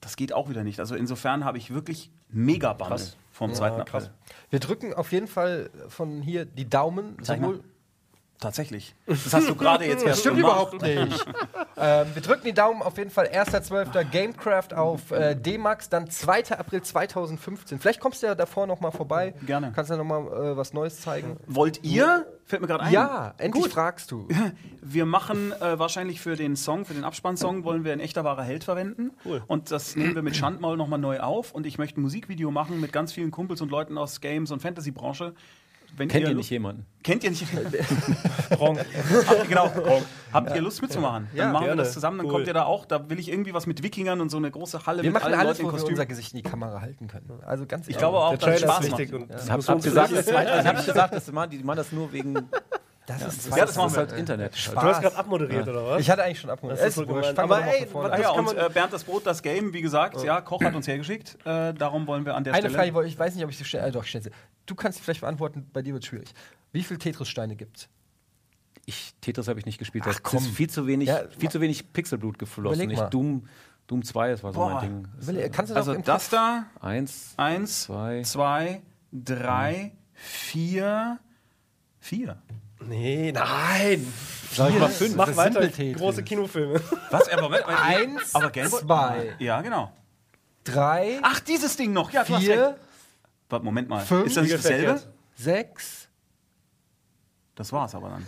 das 0.00 0.16
geht 0.16 0.32
auch 0.32 0.48
wieder 0.50 0.64
nicht. 0.64 0.80
Also 0.80 0.94
insofern 0.94 1.44
habe 1.44 1.58
ich 1.58 1.72
wirklich 1.72 2.10
mega 2.28 2.72
Bammel 2.74 2.98
Krass. 2.98 3.16
vom 3.30 3.54
2. 3.54 3.66
Ja, 3.68 3.84
krass. 3.84 4.04
April. 4.04 4.14
Wir 4.50 4.58
drücken 4.60 4.94
auf 4.94 5.12
jeden 5.12 5.26
Fall 5.28 5.70
von 5.88 6.20
hier 6.22 6.44
die 6.44 6.68
Daumen. 6.68 7.16
Sowohl-. 7.22 7.60
Tatsächlich. 8.44 8.94
Das 9.06 9.32
hast 9.32 9.48
du 9.48 9.54
gerade 9.54 9.86
jetzt 9.86 10.00
Das 10.04 10.08
erst 10.10 10.20
stimmt 10.20 10.36
gemacht. 10.36 10.74
überhaupt 10.74 10.82
nicht. 10.82 11.26
ähm, 11.78 12.06
wir 12.12 12.20
drücken 12.20 12.44
die 12.44 12.52
Daumen 12.52 12.82
auf 12.82 12.98
jeden 12.98 13.08
Fall 13.08 13.28
1.12. 13.28 14.04
Gamecraft 14.10 14.74
auf 14.76 15.10
äh, 15.12 15.34
D-Max, 15.34 15.88
dann 15.88 16.10
2. 16.10 16.50
April 16.58 16.82
2015. 16.82 17.78
Vielleicht 17.78 18.00
kommst 18.00 18.22
du 18.22 18.26
ja 18.26 18.34
davor 18.34 18.66
noch 18.66 18.80
mal 18.80 18.90
vorbei. 18.90 19.32
Gerne. 19.46 19.72
Kannst 19.74 19.90
du 19.90 19.94
ja 19.94 20.02
noch 20.02 20.04
mal 20.04 20.50
äh, 20.52 20.56
was 20.58 20.74
Neues 20.74 21.00
zeigen. 21.00 21.38
Wollt 21.46 21.82
ihr? 21.84 22.26
Fällt 22.44 22.60
mir 22.60 22.68
gerade 22.68 22.84
ein. 22.84 22.92
Ja, 22.92 23.32
endlich 23.38 23.64
Gut. 23.64 23.72
fragst 23.72 24.10
du. 24.10 24.28
Wir 24.82 25.06
machen 25.06 25.52
äh, 25.52 25.78
wahrscheinlich 25.78 26.20
für 26.20 26.36
den 26.36 26.54
Song, 26.56 26.84
für 26.84 26.92
den 26.92 27.04
Abspannsong, 27.04 27.64
wollen 27.64 27.84
wir 27.84 27.94
ein 27.94 28.00
echter 28.00 28.22
wahrer 28.24 28.42
Held 28.42 28.64
verwenden. 28.64 29.12
Und 29.46 29.70
das 29.70 29.96
nehmen 29.96 30.14
wir 30.14 30.20
mit 30.20 30.36
Schandmaul 30.36 30.76
nochmal 30.76 30.98
neu 30.98 31.20
auf. 31.20 31.52
Und 31.52 31.64
ich 31.64 31.78
möchte 31.78 31.98
ein 31.98 32.02
Musikvideo 32.02 32.50
machen 32.50 32.78
mit 32.82 32.92
ganz 32.92 33.10
vielen 33.14 33.30
Kumpels 33.30 33.62
und 33.62 33.70
Leuten 33.70 33.96
aus 33.96 34.20
Games- 34.20 34.50
und 34.50 34.60
Fantasy-Branche. 34.60 35.32
Wenn 35.96 36.08
Kennt 36.08 36.22
ihr 36.22 36.28
Lust- 36.30 36.36
nicht 36.38 36.50
jemanden? 36.50 36.86
Kennt 37.02 37.22
ihr 37.24 37.30
nicht? 37.30 37.44
Habt 38.50 38.64
ihr, 38.64 39.44
genau. 39.48 39.70
Habt 40.32 40.54
ihr 40.54 40.60
Lust 40.62 40.82
mitzumachen? 40.82 41.28
Dann 41.30 41.36
Ja, 41.36 41.52
machen 41.52 41.62
wir 41.62 41.68
gerne. 41.68 41.82
das 41.82 41.92
zusammen, 41.92 42.18
dann 42.18 42.26
Cool. 42.26 42.32
kommt 42.32 42.46
ihr 42.46 42.54
da 42.54 42.64
auch. 42.64 42.84
Da 42.86 43.08
will 43.08 43.18
ich 43.18 43.30
irgendwie 43.30 43.54
was 43.54 43.66
mit 43.66 43.82
Wikingern 43.82 44.20
und 44.20 44.30
so 44.30 44.36
eine 44.38 44.50
große 44.50 44.86
Halle 44.86 45.02
Wir 45.02 45.10
mit 45.10 45.14
machen 45.22 45.26
allen 45.32 45.40
alles, 45.40 45.58
Leuten 45.58 45.60
in 45.60 45.66
wo 45.66 45.68
wir 45.68 45.72
Kostüm. 45.78 45.92
unser 45.94 46.06
Gesicht 46.06 46.32
in 46.32 46.38
die 46.38 46.42
Kamera 46.42 46.80
halten 46.80 47.06
können. 47.06 47.30
Also 47.46 47.66
ganz 47.66 47.88
Ich 47.88 47.96
glaube 47.98 48.18
auch, 48.18 48.36
dass 48.36 48.60
Spaß 48.60 48.80
ist 48.84 48.90
macht. 48.90 48.98
wichtig. 48.98 49.14
Und 49.14 49.22
Ich 49.22 49.28
das 49.28 49.50
hab, 49.50 49.66
hab 49.68 49.82
gesagt, 49.82 50.12
das, 50.12 50.26
ich 50.26 50.34
hab 50.34 50.84
gesagt, 50.86 51.14
das, 51.14 51.32
machen- 51.32 51.50
die 51.50 51.58
machen 51.62 51.76
das 51.76 51.92
nur 51.92 52.12
wegen. 52.12 52.34
Das 53.06 53.20
ist, 53.22 53.50
Ja, 53.54 53.66
das 53.66 53.76
machen 53.76 53.88
ist 53.88 53.92
wir. 53.94 53.98
halt 53.98 54.12
Internet. 54.12 54.56
Spaß. 54.56 54.74
Du 54.74 54.80
hast 54.88 55.02
gerade 55.02 55.16
abmoderiert, 55.16 55.68
oder 55.68 55.86
was? 55.86 56.00
Ich 56.00 56.08
hatte 56.10 56.22
eigentlich 56.24 56.40
schon 56.40 56.48
abmoderiert. 56.50 56.86
Das 56.86 56.96
ist 56.96 57.06
so 57.06 57.42
Aber 57.42 57.62
ey, 57.66 57.80
von 57.82 57.88
vorne 57.90 58.12
Ah 58.14 58.18
ja, 58.18 58.30
und 58.30 58.56
äh, 58.56 58.70
Bernd 58.72 58.92
das 58.94 59.04
Brot, 59.04 59.26
das 59.26 59.42
Game, 59.42 59.72
wie 59.74 59.82
gesagt, 59.82 60.22
ja, 60.22 60.40
Koch 60.40 60.62
hat 60.62 60.74
uns 60.74 60.88
hergeschickt. 60.88 61.36
Äh, 61.44 61.74
darum 61.74 62.06
wollen 62.06 62.24
wir 62.24 62.34
an 62.34 62.44
der 62.44 62.54
Eine 62.54 62.62
Stelle. 62.62 62.74
Frage, 62.74 62.88
die 62.90 62.94
wollte- 62.94 63.08
ich 63.10 63.18
weiß 63.18 63.34
nicht, 63.34 63.44
ob 63.44 63.50
ich 63.50 63.58
sie 63.58 63.64
stelle. 63.66 63.86
Äh, 63.88 63.92
doch, 63.92 64.04
ich 64.04 64.08
stelle 64.08 64.24
sie. 64.24 64.30
Du 64.64 64.74
kannst 64.74 64.98
sie 64.98 65.04
vielleicht 65.04 65.20
beantworten, 65.20 65.68
bei 65.72 65.82
dir 65.82 65.92
wird 65.92 66.02
es 66.02 66.08
schwierig. 66.08 66.32
Wie 66.72 66.82
viele 66.82 66.98
Tetris-Steine 66.98 67.56
gibt 67.56 67.76
es? 67.76 67.88
Ich, 68.86 69.14
Tetris 69.20 69.48
habe 69.48 69.58
ich 69.58 69.66
nicht 69.66 69.78
gespielt. 69.78 70.04
Ach, 70.06 70.12
Das 70.12 70.22
komm. 70.22 70.38
ist 70.38 70.48
viel 70.48 70.70
zu 70.70 70.86
wenig, 70.86 71.08
Ja, 71.08 71.22
viel 71.38 71.50
zu 71.50 71.60
wenig 71.60 71.92
Pixelblut 71.92 72.38
geflossen. 72.38 72.80
Überleg 72.80 72.92
Ich, 72.96 72.98
mal. 73.02 73.10
Doom, 73.10 73.46
Doom 73.86 74.02
2, 74.02 74.30
das 74.30 74.42
war 74.42 74.52
so 74.54 74.60
Boah. 74.60 74.80
mein 74.80 75.04
Ding. 75.26 75.50
Kannst 75.52 75.70
du 75.70 75.74
doch 75.74 75.80
also 75.80 75.92
im 75.92 76.02
das 76.04 76.30
da, 76.30 76.64
Eins, 76.80 77.34
eins, 77.36 77.82
Zwei. 77.82 78.22
zwei, 78.22 78.82
drei, 79.12 79.92
vier, 80.14 81.18
vier. 81.98 82.38
Nee, 82.88 83.32
nein. 83.32 84.12
sag 84.52 84.70
ich 84.70 84.78
mal 84.78 84.88
fünf. 84.88 85.14
Mach 85.16 85.34
weiter. 85.36 85.68
Große 85.68 86.22
Kinofilme. 86.22 86.80
Was? 87.10 87.28
Aber 87.30 87.42
Moment, 87.42 87.66
Moment. 87.66 87.82
Eins, 87.84 88.34
aber 88.34 88.50
Gameboy? 88.50 88.80
zwei, 88.80 89.36
Ja, 89.38 89.60
genau. 89.62 89.92
drei, 90.64 91.18
Ach, 91.22 91.40
dieses 91.40 91.76
Ding 91.76 91.92
noch. 91.92 92.10
Ja, 92.12 92.24
vier. 92.24 92.76
Warte, 93.48 93.64
Moment 93.64 93.88
mal. 93.88 94.00
fünf, 94.00 94.26
ist 94.26 94.36
das 94.36 94.44
nicht 94.44 94.54
dasselbe? 94.54 95.00
Sechs. 95.36 96.08
Das 97.54 97.72
war's 97.72 97.94
aber 97.94 98.08
dann. 98.10 98.26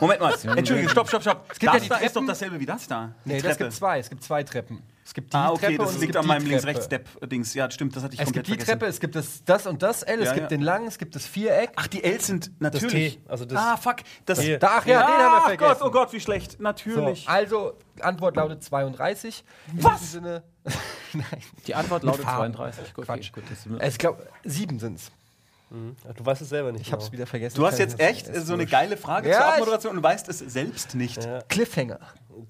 Moment 0.00 0.20
mal. 0.20 0.34
Entschuldige, 0.56 0.88
stopp, 0.90 1.08
stopp, 1.08 1.22
stopp. 1.22 1.48
gibt 1.50 1.62
ja 1.62 1.72
das 1.72 1.82
die 1.82 1.88
da 1.88 1.96
ist 1.96 2.16
doch 2.16 2.26
dasselbe 2.26 2.60
wie 2.60 2.66
das 2.66 2.86
da. 2.86 3.12
Die 3.24 3.28
Nee, 3.30 3.34
das 3.40 3.42
Treppe. 3.42 3.64
gibt 3.64 3.72
zwei. 3.74 3.98
Es 3.98 4.10
gibt 4.10 4.22
zwei 4.24 4.42
Treppen. 4.42 4.82
Es 5.04 5.14
gibt 5.14 5.32
die 5.32 5.36
Ah, 5.36 5.50
okay, 5.50 5.66
Treppe 5.66 5.72
und 5.82 5.86
das 5.86 5.94
es 5.94 6.00
liegt 6.00 6.12
gibt 6.12 6.16
an 6.16 6.26
meinem 6.26 6.38
Treppe. 6.40 6.50
Links-Rechts-Step-Dings. 6.50 7.54
Ja, 7.54 7.70
stimmt, 7.70 7.94
das 7.94 8.02
hatte 8.02 8.14
ich 8.14 8.20
Es 8.20 8.24
komplett 8.26 8.46
gibt 8.46 8.60
die 8.60 8.64
vergessen. 8.64 8.78
Treppe, 8.80 8.90
es 8.90 9.00
gibt 9.00 9.14
das, 9.14 9.44
das 9.44 9.66
und 9.68 9.82
das 9.82 10.02
L, 10.02 10.18
es 10.20 10.26
Ja, 10.26 10.32
gibt 10.32 10.42
ja. 10.42 10.48
den 10.48 10.62
langen, 10.62 10.88
es 10.88 10.98
gibt 10.98 11.14
das 11.14 11.26
Viereck. 11.26 11.70
Ach, 11.76 11.86
die 11.86 12.02
Ls 12.02 12.26
sind 12.26 12.50
natürlich. 12.60 13.14
T, 13.18 13.20
also 13.28 13.44
das- 13.44 13.58
ah, 13.58 13.76
fuck. 13.76 13.96
Das, 14.24 14.40
Hier. 14.40 14.58
Da, 14.58 14.78
ach 14.78 14.86
ja, 14.86 14.98
den 15.06 15.06
haben 15.06 15.32
wir 15.36 15.40
vergessen. 15.42 15.78
Gott, 15.80 15.88
oh 15.88 15.90
Gott, 15.92 16.12
wie 16.12 16.20
schlecht. 16.20 16.52
So, 16.52 16.62
Natürlich. 16.62 17.28
also, 17.28 17.74
Antwort 18.00 18.34
lautet 18.36 18.64
32. 18.64 19.44
In 19.72 19.84
Was? 19.84 20.00
diesem 20.00 20.24
Sinne, 20.24 20.42
Die 21.66 21.74
Antwort 21.74 22.02
lautet 22.02 22.24
Farben. 22.24 22.52
32. 22.54 22.94
Gut, 22.94 23.04
Quatsch. 23.06 23.30
Okay, 23.32 23.40
gut, 23.40 23.44
das 23.80 23.92
ich 23.92 23.98
glaube, 23.98 24.26
sieben 24.44 24.78
sind 24.80 24.96
es. 24.96 25.10
Ja, 25.70 26.12
Du 26.12 26.24
weißt 26.24 26.42
es 26.42 26.48
selber 26.48 26.70
nicht. 26.72 26.82
Ich 26.86 26.92
hab's 26.92 27.06
genau. 27.06 27.12
wieder 27.14 27.26
vergessen. 27.26 27.56
Du 27.56 27.66
hast 27.66 27.78
jetzt 27.78 27.98
echt 27.98 28.32
so 28.36 28.52
eine 28.54 28.66
geile 28.66 28.96
Frage 28.96 29.28
Ja, 29.30 29.38
zur 29.38 29.46
Abmoderation 29.46 29.96
und 29.96 30.02
weißt 30.02 30.28
es 30.28 30.38
selbst 30.38 30.94
nicht. 30.94 31.24
Ja, 31.24 31.40
Cliffhanger. 31.42 31.98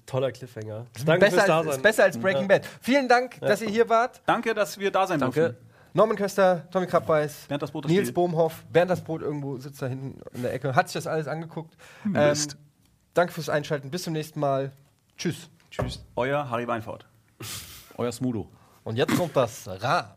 toller 0.05 0.31
Cliffhanger. 0.31 0.85
Danke 1.05 1.25
Besser 1.25 1.31
fürs 1.31 1.41
als, 1.41 1.47
Dasein. 1.47 1.71
ist 1.77 1.81
besser 1.81 2.03
als 2.03 2.17
Breaking 2.17 2.47
Bad. 2.47 2.65
Vielen 2.81 3.07
Dank, 3.07 3.39
dass 3.41 3.61
ihr 3.61 3.69
hier 3.69 3.89
wart. 3.89 4.21
Danke, 4.25 4.53
dass 4.53 4.77
wir 4.77 4.91
da 4.91 5.07
sein 5.07 5.19
Danke. 5.19 5.39
durften. 5.39 5.67
Norman 5.93 6.15
Köster, 6.15 6.67
Tommy 6.69 6.85
Krabbeis, 6.85 7.45
Bernd 7.47 7.63
das 7.63 7.71
Brot 7.71 7.87
Nils. 7.87 8.11
Bohmhoff, 8.13 8.63
Bernd 8.71 8.91
das 8.91 9.01
Brot 9.03 9.23
irgendwo 9.23 9.57
sitzt 9.57 9.81
da 9.81 9.87
hinten 9.87 10.21
in 10.35 10.43
der 10.43 10.53
Ecke, 10.53 10.75
hat 10.75 10.87
sich 10.89 10.93
das 10.93 11.07
alles 11.07 11.27
angeguckt. 11.27 11.75
Ähm, 12.05 12.11
Mist. 12.11 12.55
danke 13.15 13.33
fürs 13.33 13.49
Einschalten, 13.49 13.89
bis 13.89 14.03
zum 14.03 14.13
nächsten 14.13 14.39
Mal. 14.39 14.71
Tschüss. 15.17 15.49
Tschüss. 15.71 16.03
Euer 16.15 16.47
Harry 16.51 16.67
Weinfurt. 16.67 17.07
Euer 17.97 18.11
Smudo. 18.11 18.47
Und 18.83 18.95
jetzt 18.97 19.15
kommt 19.17 19.35
das 19.35 19.67
Rad. 19.67 20.16